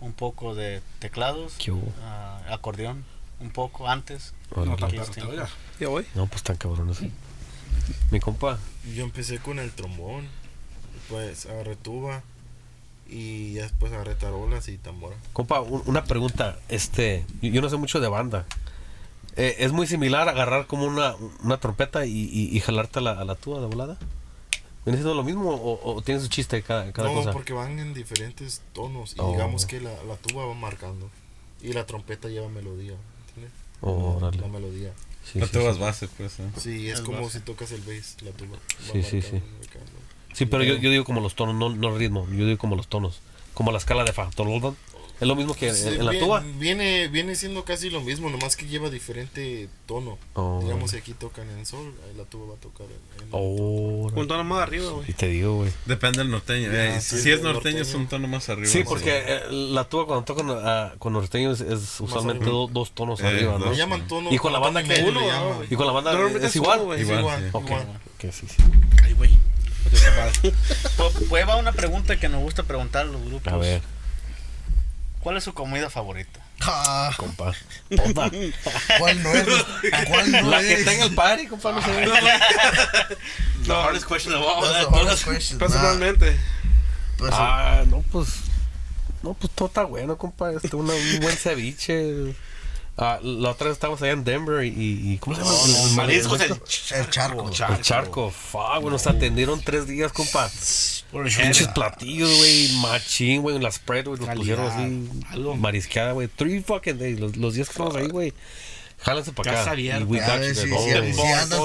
un 0.00 0.12
poco 0.12 0.54
de 0.54 0.82
teclados, 0.98 1.54
¿Qué 1.58 1.70
hubo? 1.72 1.92
ah, 2.02 2.40
acordeón, 2.50 3.04
un 3.40 3.50
poco 3.50 3.88
antes. 3.88 4.34
No, 4.54 4.64
ya 5.80 5.88
voy. 5.88 6.06
No, 6.14 6.26
pues 6.26 6.42
tan 6.42 6.56
cabrones. 6.56 6.98
Mi 8.10 8.20
compa. 8.20 8.58
Yo 8.94 9.04
empecé 9.04 9.38
con 9.38 9.58
el 9.58 9.70
trombón, 9.72 10.26
pues 11.08 11.46
agarré 11.46 11.76
tuba 11.76 12.22
y 13.08 13.52
ya 13.54 13.62
después 13.62 13.92
agarré 13.92 14.14
tarolas 14.14 14.68
y 14.68 14.78
tambora. 14.78 15.16
Compa, 15.32 15.60
un- 15.60 15.82
una 15.86 16.04
pregunta. 16.04 16.58
Este, 16.68 17.24
yo 17.42 17.50
yo 17.50 17.60
no 17.62 17.68
sé 17.68 17.76
mucho 17.76 18.00
de 18.00 18.08
banda. 18.08 18.44
Eh, 19.36 19.56
¿Es 19.58 19.72
muy 19.72 19.86
similar 19.86 20.28
agarrar 20.28 20.66
como 20.66 20.84
una, 20.86 21.14
una 21.42 21.58
trompeta 21.58 22.06
y, 22.06 22.10
y, 22.12 22.56
y 22.56 22.60
jalarte 22.60 23.00
a 23.00 23.02
la, 23.02 23.10
a 23.12 23.24
la 23.24 23.34
tuba 23.34 23.60
de 23.60 23.66
volada? 23.66 23.98
¿Viene 24.86 24.98
siendo 24.98 25.14
lo 25.14 25.24
mismo 25.24 25.50
o, 25.50 25.94
o 25.96 26.00
tiene 26.02 26.20
su 26.20 26.28
chiste 26.28 26.62
cada, 26.62 26.90
cada 26.92 27.08
no, 27.08 27.14
cosa? 27.16 27.32
porque 27.32 27.52
van 27.52 27.78
en 27.78 27.92
diferentes 27.92 28.62
tonos 28.72 29.14
y 29.16 29.20
Oh. 29.20 29.32
digamos 29.32 29.66
que 29.66 29.80
la, 29.80 29.92
la 30.04 30.16
tuba 30.16 30.46
va 30.46 30.54
marcando 30.54 31.10
y 31.60 31.72
la 31.74 31.84
trompeta 31.84 32.28
lleva 32.28 32.48
melodía, 32.48 32.94
¿entiendes? 33.28 33.52
Oh, 33.82 34.16
órale. 34.16 34.38
La 34.38 34.48
melodía. 34.48 34.92
Sí, 35.24 35.38
no 35.40 35.46
sí, 35.46 35.52
te 35.52 35.58
sí. 35.60 35.66
vas 35.66 35.78
base, 35.78 36.08
pues. 36.08 36.38
¿eh? 36.38 36.48
Sí, 36.56 36.88
es 36.88 36.94
Es 36.94 37.00
como 37.00 37.22
base. 37.22 37.40
si 37.40 37.44
tocas 37.44 37.72
el 37.72 37.80
bass, 37.82 38.16
la 38.22 38.30
tuba. 38.30 38.56
Va 38.56 38.92
Sí, 38.92 39.02
sí, 39.02 39.20
sí. 39.20 39.42
marcando. 39.58 39.92
Sí, 40.32 40.46
pero 40.46 40.62
yo, 40.62 40.76
yo 40.76 40.90
digo 40.90 41.04
como 41.04 41.20
los 41.20 41.34
tonos, 41.34 41.54
no, 41.56 41.68
no 41.70 41.88
el 41.92 41.98
ritmo. 41.98 42.26
Yo 42.30 42.46
digo 42.46 42.58
como 42.58 42.76
los 42.76 42.86
tonos. 42.88 43.20
Como 43.54 43.72
la 43.72 43.78
escala 43.78 44.04
de 44.04 44.12
fa. 44.12 44.30
Es 45.18 45.26
lo 45.26 45.34
mismo 45.34 45.54
que 45.54 45.68
en, 45.68 45.74
Sí, 45.74 45.88
en 45.88 46.04
la 46.04 46.12
vi- 46.12 46.18
tuba. 46.18 46.44
Viene, 46.58 47.08
viene 47.08 47.34
siendo 47.36 47.64
casi 47.64 47.88
lo 47.88 48.02
mismo, 48.02 48.28
nomás 48.28 48.54
que 48.54 48.66
lleva 48.66 48.90
diferente 48.90 49.68
tono. 49.86 50.18
Oh, 50.34 50.60
Digamos, 50.62 50.90
si 50.90 50.98
aquí 50.98 51.14
tocan 51.14 51.48
en 51.48 51.64
sol, 51.64 51.94
ahí 52.06 52.14
la 52.16 52.24
tuba 52.24 52.48
va 52.50 52.54
a 52.54 52.58
tocar 52.58 52.86
en, 52.86 53.22
en 53.22 53.28
Oh, 53.30 54.10
Un 54.14 54.28
tono 54.28 54.44
más 54.44 54.62
arriba, 54.62 54.90
güey. 54.90 55.10
y 55.10 55.14
te 55.14 55.28
digo, 55.28 55.56
güey. 55.56 55.70
Depende 55.86 56.18
del 56.18 56.30
norteño. 56.30 56.70
Ya, 56.70 56.96
eh, 56.96 57.00
sí, 57.00 57.18
si 57.18 57.30
es 57.30 57.38
el 57.38 57.44
norteño, 57.44 57.78
es 57.78 57.86
norteño. 57.88 57.98
un 58.02 58.06
tono 58.08 58.28
más 58.28 58.48
arriba. 58.50 58.66
Sí, 58.68 58.78
Sí. 58.80 58.84
porque 58.86 59.22
eh, 59.26 59.40
la 59.50 59.84
tuba 59.84 60.04
cuando 60.06 60.24
tocan 60.24 60.48
ah, 60.50 60.92
con 60.98 61.14
norteños 61.14 61.60
es, 61.62 61.72
es 61.82 62.00
usualmente 62.00 62.44
do- 62.44 62.68
dos 62.70 62.92
tonos 62.92 63.20
Eh, 63.20 63.26
arriba, 63.26 63.52
dos. 63.52 63.66
¿no? 63.68 63.72
Llaman 63.72 64.06
tono. 64.08 64.30
¿Y 64.30 64.36
con 64.36 64.52
la 64.52 64.58
banda 64.58 64.82
que 64.82 65.02
uno? 65.02 65.20
llaman. 65.26 65.66
Y 65.70 65.76
con 65.76 65.86
la 65.86 65.92
banda 65.92 66.12
es 66.28 66.44
es 66.44 66.56
igual. 66.56 66.80
güey. 66.82 67.00
Es 67.00 67.08
Igual. 67.08 67.50
Que 68.18 68.32
sí, 68.32 68.46
sí. 68.48 68.56
Ay, 69.02 69.14
güey. 69.14 69.30
Pu- 70.98 71.28
Pues 71.28 71.48
va 71.48 71.56
una 71.56 71.72
pregunta 71.72 72.18
que 72.18 72.28
nos 72.28 72.42
gusta 72.42 72.62
preguntar 72.64 73.02
a 73.06 73.08
los 73.10 73.22
grupos. 73.24 73.52
A 73.52 73.56
ver, 73.56 73.80
¿Cuál 75.26 75.38
es 75.38 75.42
su 75.42 75.54
comida 75.54 75.90
favorita? 75.90 76.38
Ah, 76.60 77.10
compa. 77.16 77.52
¿Cuál 79.00 79.22
no 79.24 79.32
es? 79.32 79.44
¿Cuál 80.08 80.30
no 80.30 80.50
La 80.50 80.60
que 80.60 80.74
es? 80.74 80.84
tenga 80.84 81.02
el 81.04 81.16
party, 81.16 81.48
compa, 81.48 81.72
no 81.72 81.82
sé. 81.82 81.90
The 83.66 83.72
hardest 83.74 84.06
question 84.06 84.32
of 84.34 84.42
all. 84.44 84.62
That's 84.62 84.88
the 84.88 84.94
hardest 84.96 85.24
question. 85.24 85.58
Nah, 85.58 85.66
Personalmente. 85.66 86.36
pues, 87.18 87.32
Ah, 87.34 87.82
no, 87.88 88.02
pues. 88.12 88.28
No, 89.24 89.34
pues 89.34 89.52
todo 89.52 89.66
está 89.66 89.82
bueno, 89.82 90.16
compa. 90.16 90.52
Este, 90.52 90.76
una- 90.76 90.94
un 90.94 91.20
buen 91.20 91.36
ceviche. 91.36 92.32
Ah, 92.98 93.18
la 93.22 93.50
otra 93.50 93.66
vez 93.68 93.74
estábamos 93.76 94.00
allá 94.00 94.12
en 94.12 94.24
Denver 94.24 94.64
y. 94.64 94.68
y 95.12 95.18
¿Cómo 95.18 95.36
se 95.36 95.42
llama? 95.42 95.54
el- 95.66 95.88
el- 95.90 95.96
Mariscos, 95.96 96.40
el- 96.40 96.52
el 96.52 97.10
charco. 97.10 97.46
El 97.76 97.82
charco, 97.82 98.30
fuck, 98.30 98.80
güey, 98.80 98.90
nos 98.90 99.06
atendieron 99.06 99.60
tres 99.60 99.86
días, 99.86 100.12
compa. 100.12 100.50
Pinches 101.12 101.68
platillos, 101.68 102.34
güey, 102.38 102.68
machín, 102.80 103.42
güey, 103.42 103.58
la 103.58 103.70
spread, 103.70 104.06
güey, 104.06 104.18
nos 104.20 104.28
pusieron 104.34 104.66
así, 104.70 105.38
marisqueada, 105.58 106.12
güey. 106.12 106.28
Three 106.28 106.60
fucking 106.62 106.98
days, 106.98 107.20
los, 107.20 107.36
los 107.36 107.54
días 107.54 107.68
que 107.68 107.72
estamos 107.72 107.94
ahí, 107.96 108.08
güey. 108.08 108.32
Jálense 109.04 109.30
para 109.32 109.50
acá. 109.50 109.58
Casa 109.60 109.70
abierta. 109.72 110.00
Y 110.00 110.04
we 110.04 110.20
A 110.20 110.26
got 110.26 110.40
ver 110.40 110.54
you 110.54 110.60
si, 110.62 110.70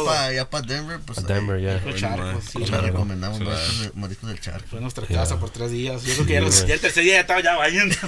para 0.06 0.26
allá 0.26 0.50
para 0.50 0.68
Denver, 0.68 1.00
pues 1.06 1.18
A 1.18 1.22
Denver, 1.22 1.60
ya. 1.62 1.80
Con 1.80 1.96
charcos, 1.96 2.44
sí. 2.52 2.60
les 2.60 2.70
Claro. 2.70 2.86
recomendamos 2.88 3.40
mariscos, 3.40 3.96
mariscos 3.96 4.30
del 4.30 4.40
charco. 4.42 4.68
Fue 4.70 4.82
nuestra 4.82 5.08
casa 5.08 5.40
por 5.40 5.50
tres 5.50 5.72
días. 5.72 6.04
Yo 6.04 6.14
creo 6.14 6.26
que 6.28 6.34
ya, 6.34 6.40
Sí, 6.40 6.46
los- 6.46 6.68
ya 6.68 6.74
el 6.76 6.80
tercer 6.82 7.04
día 7.04 7.14
ya 7.14 7.20
estaba 7.22 7.42
ya 7.42 7.56
bañando. 7.56 7.96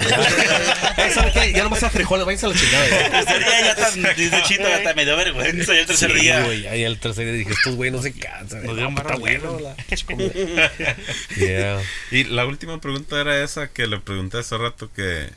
Eh, 0.96 1.10
¿saben 1.12 1.32
qué? 1.32 1.52
Ya 1.52 1.64
nomás 1.64 1.82
a 1.82 1.90
frijoles, 1.90 2.24
váyanse 2.26 2.46
a 2.46 2.48
la 2.50 2.54
chingada. 2.54 2.86
El 2.86 3.10
tercer 3.10 3.38
día 3.44 3.60
ya 3.64 3.74
tan 3.74 4.02
desde 4.02 4.42
chito, 4.44 4.62
ya 4.62 4.76
hasta 4.76 4.94
me 4.94 5.04
dio 5.04 5.16
vergüenza. 5.16 5.74
Ya 5.74 5.80
el 5.80 5.86
tercer 5.86 6.12
Sí, 6.12 6.20
día. 6.20 6.44
güey, 6.44 6.66
ahí 6.68 6.84
el 6.84 6.98
tercer 7.00 7.24
día 7.24 7.34
dije, 7.34 7.50
estos 7.52 7.74
güey 7.74 7.90
no 7.90 8.00
se 8.02 8.12
cansan. 8.12 8.58
Nos 8.60 8.66
No, 8.68 8.74
dieron 8.74 8.92
está 8.92 9.02
barra 9.02 9.16
bueno. 9.18 9.58
Yeah. 11.36 11.80
Y 12.10 12.24
la 12.24 12.46
última 12.46 12.80
pregunta 12.80 13.20
era 13.20 13.42
esa 13.42 13.68
que 13.68 13.86
le 13.86 13.98
pregunté 13.98 14.38
hace 14.38 14.56
rato 14.56 14.90
que 14.94 15.28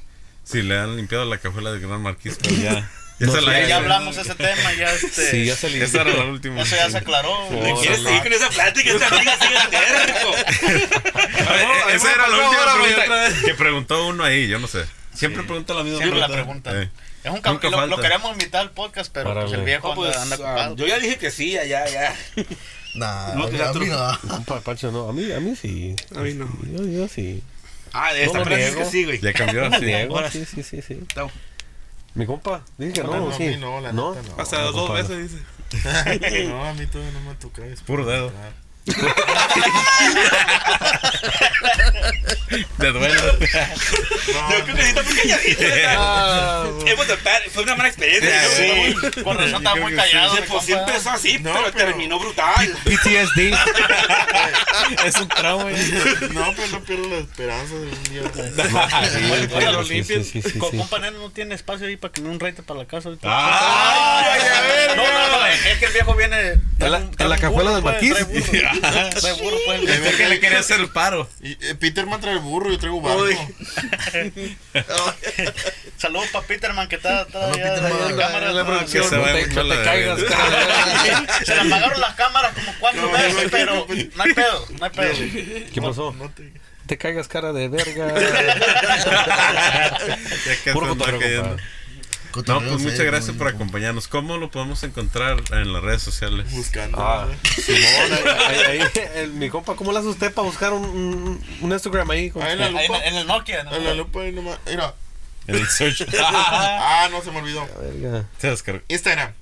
si 0.43 0.61
le 0.61 0.77
han 0.77 0.95
limpiado 0.97 1.25
la 1.25 1.37
cajuela 1.37 1.71
de 1.71 1.79
Gran 1.79 2.01
Marquis, 2.01 2.37
pero 2.41 2.55
ya. 2.61 2.89
Ya 3.19 3.41
la 3.41 3.67
Ya, 3.67 3.77
hablamos 3.77 4.15
de 4.15 4.21
ese 4.21 4.35
tema, 4.35 4.73
ya 4.73 4.91
este. 4.93 5.31
Sí, 5.31 5.45
ya 5.45 5.55
se. 5.55 5.83
Esa 5.83 6.01
era 6.01 6.13
la 6.13 6.25
última. 6.25 6.61
Eso 6.61 6.75
ya 6.75 6.89
se 6.89 6.97
aclaró. 6.97 7.49
¿Me 7.49 7.73
quieres 7.73 8.03
seguir 8.03 8.21
con 8.21 8.33
esa 8.33 8.49
plática? 8.49 8.91
Esta 8.91 9.07
amiga 9.07 9.37
sigue 9.39 9.57
terco. 9.71 10.33
Eh, 10.77 11.95
esa 11.95 12.11
era 12.13 12.27
la 12.27 12.37
última 12.37 12.73
pregunta 12.75 13.15
vez. 13.15 13.33
que 13.43 13.53
preguntó 13.55 14.07
uno 14.07 14.23
ahí, 14.23 14.47
yo 14.47 14.59
no 14.59 14.67
sé. 14.67 14.85
Siempre 15.13 15.43
pregunta 15.43 15.73
la 15.73 15.83
misma 15.83 15.97
Siempre 15.97 16.19
la 16.19 16.27
pregunta. 16.27 16.81
Eh. 16.81 16.89
Es 17.23 17.31
un 17.31 17.41
cam- 17.41 17.53
Nunca 17.53 17.69
lo, 17.69 17.87
lo 17.87 17.97
queremos 17.97 18.31
invitar 18.31 18.61
al 18.61 18.71
podcast, 18.71 19.11
pero 19.11 19.33
pues 19.33 19.51
el 19.51 19.63
viejo 19.63 19.95
pues, 19.95 20.15
anda, 20.15 20.35
anda 20.35 20.47
ah, 20.47 20.51
ocupado. 20.51 20.75
yo 20.75 20.87
ya 20.87 20.99
dije 20.99 21.17
que 21.17 21.31
sí, 21.31 21.51
ya, 21.53 21.65
ya, 21.65 21.87
ya. 21.87 22.15
Nah, 22.93 23.33
No, 23.35 23.49
que 23.49 23.61
a 23.61 23.73
mí 23.73 23.85
no. 23.87 24.61
Pancho, 24.63 24.91
no, 24.91 25.09
a 25.09 25.13
mí, 25.13 25.31
a 25.31 25.39
mí 25.39 25.55
sí. 25.55 25.95
A 26.15 26.19
mí 26.19 26.33
no. 26.33 26.47
Yo, 26.71 26.83
yo 26.85 27.07
sí. 27.07 27.43
Ah, 27.93 28.13
de 28.13 28.23
esta 28.23 28.39
No 28.39 28.45
frase 28.45 28.69
es 28.69 28.75
que 28.75 28.85
sí, 28.85 29.05
güey. 29.05 29.19
Ya 29.19 29.33
cambió 29.33 29.65
así. 29.65 29.91
Ahora 29.93 30.31
sí, 30.31 30.45
sí, 30.45 30.63
sí, 30.63 30.81
sí. 30.81 30.99
No. 31.15 31.31
Mi 32.17 32.25
compa, 32.25 32.63
dije 32.79 32.93
que 32.93 33.03
No, 33.03 33.11
no, 33.11 33.29
no, 33.29 33.35
a 33.35 33.37
mí 33.37 33.57
no, 33.57 33.79
la 33.79 33.91
neta 33.91 33.93
no. 33.93 34.15
Hasta 34.41 34.61
no, 34.63 34.71
dos 34.71 34.91
veces 34.91 35.31
dice. 35.31 35.43
No, 36.49 36.65
a 36.65 36.73
mí 36.73 36.87
todavía 36.87 37.13
no 37.13 37.21
me 37.21 37.29
ha 37.29 37.37
tocado. 37.37 37.67
Es 37.67 37.81
Puro 37.81 38.05
dedo. 38.05 38.31
De 42.77 42.91
duelo. 42.91 43.21
Yo 43.39 44.63
creo 44.63 44.75
que 44.75 44.81
sí 44.83 44.89
está 44.89 45.03
muy 45.03 45.15
calladito. 45.15 45.61
Hemos 46.87 47.07
de 47.07 47.17
par- 47.17 47.41
Fue 47.51 47.63
una 47.63 47.75
mala 47.75 47.89
experiencia. 47.89 48.43
Sí. 48.49 48.95
¿no? 49.17 49.23
Con 49.23 49.37
razón 49.37 49.55
estaba 49.55 49.75
muy 49.75 49.93
callado. 49.95 50.35
Sí, 50.35 50.41
mi 50.41 50.47
pues 50.47 50.63
sí 50.65 50.71
compa. 50.73 50.87
empezó 50.91 51.09
así, 51.09 51.39
No, 51.39 51.53
pero, 51.53 51.65
pero- 51.73 51.85
terminó 51.87 52.19
brutal. 52.19 52.77
PTSD. 52.85 53.39
es 55.05 55.15
un 55.17 55.27
trauma. 55.27 55.65
No, 56.31 56.53
pero 56.55 56.67
no 56.71 56.79
pierdo 56.83 57.09
la 57.09 57.17
esperanza 57.17 57.73
de 57.75 57.81
un 57.81 58.03
día. 58.05 58.21
Oye, 59.33 59.49
oye, 59.55 59.71
lo 59.71 59.83
Sí, 59.83 59.93
limpian. 59.95 60.23
sí, 60.23 60.41
sí, 60.41 60.49
sí, 60.51 60.59
Co- 60.59 60.69
sí. 60.71 60.77
Compa 60.77 60.99
Neno 60.99 61.19
no 61.19 61.29
tiene 61.31 61.55
espacio 61.55 61.87
ahí 61.87 61.97
para 61.97 62.13
que 62.13 62.21
me 62.21 62.29
un 62.29 62.39
rete 62.39 62.63
para 62.63 62.79
la 62.81 62.85
casa 62.87 63.09
ahorita. 63.09 63.27
¡Ay, 63.29 64.41
a 64.41 64.61
ver! 64.61 64.95
No, 64.97 65.03
no, 65.03 65.39
no, 65.39 65.45
es 65.47 65.77
que 65.79 65.85
el 65.85 65.93
viejo 65.93 66.13
viene. 66.15 66.37
¿En 66.79 66.91
la- 66.91 66.97
en 67.17 67.29
la 67.29 67.37
cajuela 67.37 67.71
del 67.71 67.81
pues, 67.81 67.93
marquís? 68.01 68.13
Trae 68.81 69.33
burro. 69.33 69.57
Pues. 69.65 69.81
el- 69.81 69.89
Es 69.89 70.15
que 70.15 70.29
le 70.29 70.39
quería 70.39 70.59
hacer 70.59 70.79
el 70.79 70.89
paro. 70.89 71.29
Y, 71.41 71.53
eh, 71.65 71.75
Peterman 71.75 72.21
trae 72.21 72.33
el 72.33 72.39
burro, 72.39 72.69
yo 72.71 72.77
traigo 72.79 73.01
barco. 73.01 73.23
Saludos 75.97 76.27
para 76.31 76.45
Peterman 76.45 76.87
que 76.87 76.95
está, 76.97 77.23
está 77.23 77.47
allá 77.51 77.77
la 77.81 78.15
cámara. 78.15 78.51
La 78.51 78.65
producción. 78.65 79.03
Que 79.03 79.09
se 79.09 79.17
No 79.17 79.23
te, 79.25 79.47
no 79.47 79.67
te 79.67 79.77
de- 79.77 79.83
caigas, 79.83 80.23
cara. 80.23 81.25
Se 81.45 81.55
le 81.55 81.61
apagaron 81.61 81.99
las 82.01 82.15
cámaras 82.15 82.53
como 82.53 82.71
cuatro 82.79 83.01
No, 83.01 83.11
veces, 83.11 83.47
pero 83.51 83.75
no, 83.75 83.85
no 84.15 84.23
hay 84.23 84.33
pedo, 84.33 84.67
no 84.79 84.85
hay 84.85 84.91
pedo. 84.91 85.13
¿Qué 85.73 85.81
pasó? 85.81 86.13
No 86.17 86.29
te... 86.29 86.53
Te 86.85 86.97
caigas, 86.97 87.27
cara 87.27 87.51
de 87.51 87.67
verga. 87.67 88.13
Ya 90.45 90.55
que 90.63 90.71
Puro 90.71 90.95
No, 92.45 92.59
pues 92.61 92.81
muchas 92.81 92.99
gracias 92.99 93.35
por 93.35 93.47
acompañarnos. 93.47 94.07
¿Cómo 94.07 94.37
lo 94.37 94.51
podemos 94.51 94.83
encontrar 94.83 95.41
en 95.51 95.73
las 95.73 95.81
redes 95.83 96.01
sociales? 96.01 96.51
Buscando. 96.51 96.97
Ah. 96.99 97.27
Simón, 97.55 97.81
ahí, 98.47 98.57
ahí, 98.57 98.79
ahí, 98.81 98.89
el- 99.15 99.33
mi 99.33 99.49
compa, 99.49 99.75
¿cómo 99.75 99.91
le 99.91 99.99
hace 99.99 100.07
usted 100.09 100.33
para 100.33 100.45
buscar 100.47 100.73
un, 100.73 101.41
un, 101.61 101.71
Instagram 101.71 102.09
ahí? 102.11 102.29
con- 102.29 102.43
Ahí 102.43 102.53
en 102.53 102.59
la 102.59 102.65
Ahí 102.67 102.75
en, 102.75 102.87
lupa. 102.91 103.03
en 103.05 103.15
el 103.15 103.27
Nokia, 103.27 103.63
¿no? 103.63 103.75
En 103.75 103.83
la 103.85 103.93
lupa 103.93 104.21
ahí 104.21 104.31
nomás. 104.31 104.59
Mira. 104.65 104.93
En 105.47 105.55
el 105.55 105.67
search. 105.67 106.05
Ah, 106.19 107.07
no 107.11 107.21
se 107.21 107.31
me 107.31 107.39
olvidó. 107.39 107.67
Verga. 107.79 108.25
Se 108.37 108.49
descargó. 108.49 108.81
Instagram. 108.87 109.33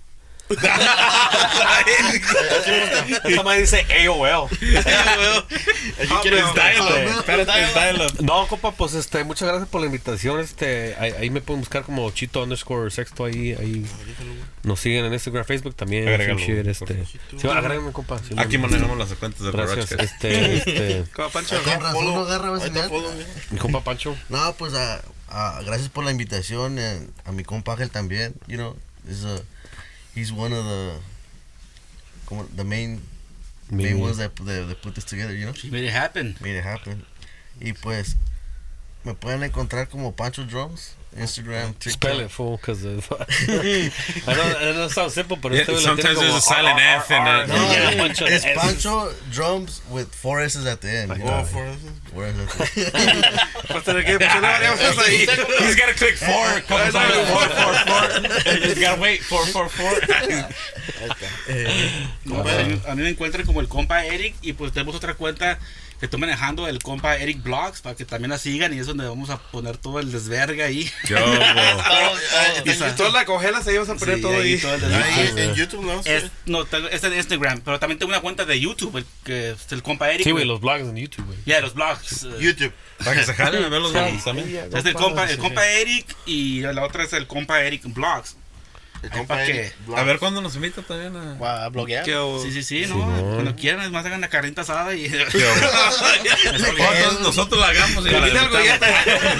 Esta 3.24 3.44
madre 3.44 3.62
dice 3.62 3.86
AOL. 4.06 4.50
Es 4.62 6.10
dial-up. 7.74 8.22
No, 8.22 8.48
compa, 8.48 8.72
pues 8.72 8.94
este, 8.94 9.24
muchas 9.24 9.48
gracias 9.48 9.70
por 9.70 9.82
la 9.82 9.88
invitación. 9.88 10.40
Este, 10.40 10.96
ahí, 11.00 11.14
ahí 11.20 11.30
me 11.30 11.42
pueden 11.42 11.62
buscar 11.62 11.84
como 11.84 12.10
Chito 12.12 12.44
underscore 12.44 12.92
sexto 12.92 13.26
ahí, 13.26 13.54
ahí. 13.54 13.86
Nos 14.64 14.80
siguen 14.80 15.06
en 15.06 15.14
Instagram, 15.14 15.46
Facebook 15.46 15.76
también. 15.76 16.08
Agrégalo, 16.08 16.40
por 16.40 16.68
este. 16.70 17.06
Sí, 17.06 17.48
agréguenme, 17.48 17.92
compa. 17.92 18.20
sí, 18.20 18.36
Aquí 18.38 18.58
man. 18.58 18.72
manejamos 18.72 18.98
las 18.98 19.14
cuentas 19.14 19.42
de 19.42 19.52
Gracias. 19.52 19.92
Este, 19.92 20.58
este, 20.58 21.04
Como 21.16 21.30
Pancho. 21.30 21.62
Con 21.64 21.82
razón 21.82 22.06
no 22.06 22.20
agarra 22.22 22.52
compa 23.60 23.82
Pancho. 23.84 24.16
No, 24.30 24.54
pues 24.54 24.74
ah, 24.76 25.02
ah, 25.30 25.62
gracias 25.66 25.90
por 25.90 26.04
la 26.04 26.12
invitación. 26.12 26.78
eh, 26.80 27.08
a 27.26 27.32
mi 27.32 27.44
compa 27.44 27.74
Ángel 27.74 27.90
también. 27.90 28.36
You 28.48 28.58
know, 28.58 28.76
a, 29.08 29.42
he's 30.16 30.34
one 30.34 30.54
of 30.54 30.66
the, 30.66 30.94
como, 32.26 32.44
the 32.56 32.64
main, 32.64 33.02
main 33.70 33.96
Mi- 33.96 34.02
ones 34.02 34.18
that, 34.18 34.36
that, 34.38 34.68
that 34.68 34.82
put 34.82 34.96
this 34.96 35.04
together, 35.06 35.34
you 35.36 35.46
know. 35.46 35.54
She 35.54 35.70
made 35.70 35.84
it 35.84 35.92
happen. 35.92 36.36
Made 36.42 36.56
it 36.56 36.64
happen. 36.64 37.06
Y 37.62 37.74
pues, 37.74 38.16
me 39.04 39.14
pueden 39.14 39.44
encontrar 39.44 39.90
como 39.90 40.12
Pancho 40.14 40.44
Drums, 40.44 40.96
Instagram, 41.18 41.80
TikTok. 41.80 41.92
Spell 41.92 42.20
it, 42.20 42.32
fool, 42.32 42.58
because 42.58 42.86
I 42.86 42.90
know, 44.28 44.86
it 44.86 44.92
sounds 44.92 45.14
simple, 45.14 45.38
pero 45.38 45.56
Yeah, 45.56 45.64
sometimes 45.64 46.20
there's 46.20 46.36
a 46.36 46.42
silent 46.42 46.76
R, 46.76 46.98
F 46.98 47.12
in 47.12 47.18
R, 47.18 47.44
it. 47.44 47.48
No, 47.48 47.56
yeah, 47.56 48.06
it's 48.10 48.22
S. 48.22 48.46
Pancho 48.58 49.14
Drums 49.32 49.82
with 49.90 50.14
four 50.14 50.42
S's 50.42 50.66
at 50.66 50.82
the 50.82 50.90
end. 50.90 51.10
know. 51.10 51.26
Oh. 51.26 51.44
Four 51.46 51.66
S's 51.68 51.86
at 51.86 52.04
the 52.04 52.20
end. 52.20 53.86
Tener 53.86 54.04
que 54.04 54.20
poner 54.20 54.42
varias 54.42 54.98
ahí. 54.98 55.28
He's 55.60 55.76
gotta 55.76 55.94
click 55.94 56.16
four. 56.18 56.62
Comes 56.68 56.94
no, 56.94 57.00
on 57.00 57.10
no. 57.10 57.26
four, 57.26 57.48
four, 57.50 57.74
four. 57.86 58.04
He's 58.66 58.80
gotta 58.80 59.02
wait. 59.02 59.22
Four, 59.22 59.46
four, 59.46 59.70
four. 59.70 59.92
Compa, 62.28 62.52
a, 62.52 62.64
mí, 62.64 62.82
a 62.88 62.96
mí 62.96 63.04
me 63.04 63.10
encuentran 63.10 63.46
como 63.46 63.62
el 63.62 63.68
compa 63.68 64.06
Eric 64.06 64.36
y 64.42 64.54
pues 64.54 64.72
tenemos 64.72 64.96
otra 64.96 65.14
cuenta 65.14 65.60
que 66.00 66.06
estoy 66.08 66.20
manejando, 66.20 66.68
el 66.68 66.80
compa 66.84 67.16
Eric 67.18 67.42
Blogs, 67.42 67.82
para 67.82 67.96
que 67.96 68.06
también 68.06 68.30
la 68.32 68.38
sigan 68.38 68.74
y 68.74 68.80
es 68.80 68.88
donde 68.88 69.08
vamos 69.08 69.30
a 69.30 69.38
poner 69.38 69.78
todo 69.78 70.00
el 70.00 70.12
desverga 70.12 70.66
ahí. 70.66 70.92
Yo, 71.08 71.18
si 72.66 72.96
toda 72.98 73.10
la 73.12 73.26
cogela 73.26 73.62
se 73.62 73.74
ibas 73.74 73.90
a 73.90 73.96
poner 73.96 74.16
Sí, 74.16 74.22
todo 74.22 74.34
ahí 74.34 74.54
ahí. 74.54 74.58
todo 74.60 74.76
el 74.76 74.84
Ahí 74.94 75.24
desverga. 75.24 75.44
en 75.44 75.56
YouTube 75.56 75.86
no 75.86 76.02
Es, 76.06 76.26
no, 76.46 76.66
tengo- 76.66 76.90
es 76.90 77.04
en 77.04 77.14
Instagram, 77.14 77.62
pero 77.62 77.80
también 77.80 78.00
tengo 78.00 78.10
una 78.12 78.22
cuenta 78.22 78.46
de 78.46 78.60
YouTube, 78.60 78.98
el, 78.98 79.06
que 79.24 79.52
es 79.52 79.72
el 79.72 79.82
compa 79.84 80.12
Eric. 80.12 80.24
Sí, 80.26 80.32
güey, 80.32 80.46
los 80.46 80.60
blogs 80.62 80.82
en 80.88 80.96
YouTube, 80.98 81.26
güey. 81.26 81.38
Ya, 81.46 81.62
los 81.62 81.74
blogs. 81.74 82.28
YouTube. 82.40 82.74
Para 83.04 83.14
que 83.20 83.24
se 83.26 83.34
jalen 83.34 83.64
a 83.64 83.70
ver 83.70 83.82
los 83.82 83.92
blogs 83.94 84.24
también. 84.24 84.48
es 84.74 84.86
el 84.86 84.94
compa, 84.94 85.30
el 85.30 85.38
compa 85.38 85.66
Eric 85.68 86.16
y 86.26 86.62
la 86.62 86.84
otra 86.84 87.04
es 87.04 87.14
el 87.14 87.28
compa 87.28 87.62
Eric 87.62 87.84
Blogs. 87.86 88.36
Compa 89.12 89.38
que-. 89.46 89.72
A 89.96 90.04
ver 90.04 90.20
cuándo 90.20 90.42
nos 90.42 90.56
invita 90.56 90.82
también 90.82 91.16
a. 91.16 91.66
a 91.66 91.70
bloguear. 91.70 92.04
Que, 92.04 92.16
oh, 92.16 92.42
Sí, 92.42 92.52
sí, 92.52 92.64
sí, 92.64 92.86
¿no? 92.88 92.98
no. 92.98 93.34
Cuando 93.36 93.56
quieran, 93.56 93.82
es 93.82 93.92
más, 93.92 94.06
hagan 94.06 94.22
la 94.22 94.30
carnita 94.30 94.62
asada 94.62 94.94
y... 94.96 95.08
Nosotros, 96.54 97.22
nosotros 97.22 97.62
la 97.62 97.68
hagamos 97.68 98.06
y 98.06 98.10
la. 98.10 98.20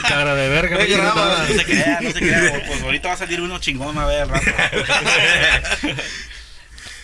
Cara 0.08 0.36
de 0.36 0.50
verga. 0.50 0.86
Graba. 0.86 1.46
No 1.48 1.56
se 1.56 1.66
crea, 1.66 2.00
no 2.02 2.12
se 2.12 2.20
crea. 2.20 2.64
Pues 2.68 2.82
ahorita 2.82 3.08
va 3.08 3.14
a 3.14 3.18
salir 3.18 3.42
uno 3.42 3.60
chingón, 3.60 3.98
a 3.98 4.06
ver, 4.06 4.22
al 4.22 4.30
rato. 4.30 4.46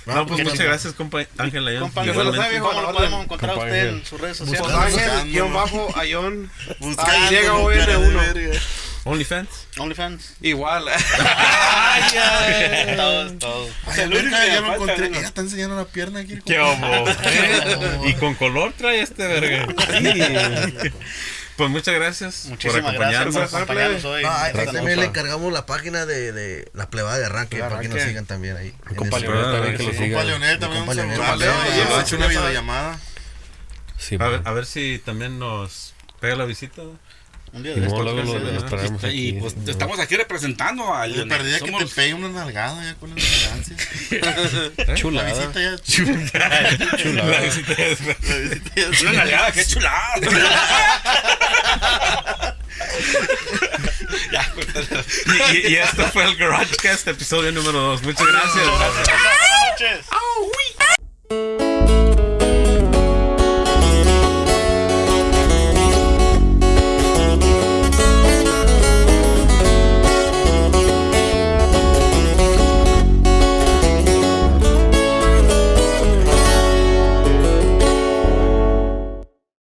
No, 0.04 0.26
pues 0.26 0.44
muchas 0.44 0.60
gracias, 0.60 0.94
compa 0.94 1.26
Ángel 1.38 1.68
Ayón. 1.68 1.84
Compa, 1.84 2.04
Yo 2.04 2.14
se 2.16 2.24
lo 2.24 2.34
sabe, 2.34 2.60
¿Cómo 2.60 2.82
lo 2.82 2.92
podemos 2.92 3.24
encontrar 3.24 3.52
Compa 3.52 3.66
usted 3.66 3.88
en 3.88 4.06
sus 4.06 4.20
redes 4.20 4.38
sociales? 4.38 4.74
Ángel, 4.74 5.32
guion 5.32 5.54
bajo, 5.54 5.96
Ayón. 5.96 6.52
Buscando, 6.80 7.30
Llega 7.30 7.52
cara 7.52 7.86
de 7.86 7.98
ON1. 7.98 8.62
OnlyFans. 9.04 9.68
OnlyFans. 9.78 10.34
Igual. 10.42 10.86
Todos, 12.96 13.40
todos. 13.40 13.70
Ay, 13.88 14.02
el 14.02 14.14
único 14.14 14.30
verga, 14.32 14.46
que 14.46 14.52
ya 14.54 14.62
me 14.62 14.74
encontré. 14.76 15.12
Ya 15.12 15.20
está 15.22 15.42
enseñando 15.42 15.76
la 15.76 15.86
pierna 15.86 16.20
aquí. 16.22 16.40
¿Qué 16.46 16.60
homo? 16.60 17.06
Y 18.06 18.14
con 18.14 18.36
color 18.36 18.74
trae 18.78 19.02
este 19.02 19.28
verga. 19.28 19.68
Sí. 20.00 20.92
Pues 21.58 21.70
muchas 21.70 21.94
gracias 21.94 22.46
Muchísimas 22.46 22.82
por 22.82 22.94
gracias 22.94 23.24
por 23.24 23.44
acompañarnos. 23.44 23.54
acompañarnos 23.54 24.06
hoy. 24.06 24.24
No, 24.24 24.32
ahí- 24.32 24.66
también 24.72 25.00
le 25.00 25.06
encargamos 25.08 25.52
la 25.54 25.66
página 25.66 26.06
de, 26.06 26.32
de 26.32 26.72
la 26.74 26.90
plebada 26.90 27.20
de 27.20 27.26
arranque, 27.26 27.60
para 27.60 27.80
que 27.80 27.90
nos 27.90 28.02
sigan 28.02 28.26
también 28.26 28.58
ahí. 28.58 28.74
compa 28.96 29.20
Leonel 29.20 29.44
también 29.52 29.78
que 29.78 29.84
lo 29.84 29.90
Mi 29.90 29.96
siga. 29.98 30.08
compa 30.18 30.24
Leonel 30.24 30.60
también. 30.60 30.86
compa 30.86 30.96
Leonel. 30.96 31.20
una 32.18 32.28
videollamada. 32.28 33.00
Sí, 33.98 34.16
A 34.20 34.28
ver, 34.28 34.42
a 34.46 34.52
ver 34.54 34.66
si 34.66 35.00
también 35.06 35.38
nos 35.38 35.94
pega 36.20 36.36
la 36.36 36.46
visita. 36.46 36.82
Un 37.54 37.64
día 37.64 37.74
de 37.74 37.82
luego 37.82 38.02
lo, 38.04 38.14
los 38.40 38.66
traemos 38.66 39.04
Y 39.04 39.08
aquí. 39.08 39.34
pues 39.42 39.56
estamos 39.68 40.00
aquí 40.00 40.16
representando 40.16 40.94
al. 40.96 41.14
Yo 41.14 41.28
perdí 41.28 41.52
que 41.52 41.60
te 41.60 41.66
somos- 41.72 41.92
pegue 41.94 42.14
una 42.14 42.30
nalgada 42.30 42.82
ya 42.84 42.96
con 42.96 43.10
la 43.10 43.16
elegancia. 43.22 43.76
La 44.88 44.96
Chulada. 44.96 45.34
visita 45.34 45.60
ya. 45.62 45.72
La 45.72 45.78
visita 47.42 47.74
es- 47.74 48.00
La 48.02 48.16
visita 48.38 48.72
ya. 48.76 48.90
Una 49.02 49.12
nalgada, 49.14 49.52
qué 49.52 49.66
chulada. 49.66 50.14
ya, 54.32 54.54
y, 55.54 55.58
y- 55.58 55.68
y 55.72 55.76
esto 55.76 56.06
fue 56.08 56.24
el 56.24 56.36
GarageCast, 56.38 57.08
episodio 57.10 57.52
número 57.52 57.80
2. 57.80 58.04
Muchas 58.04 58.28
gracias. 58.28 58.66
Buenas 58.70 58.94
noches. 59.70 60.06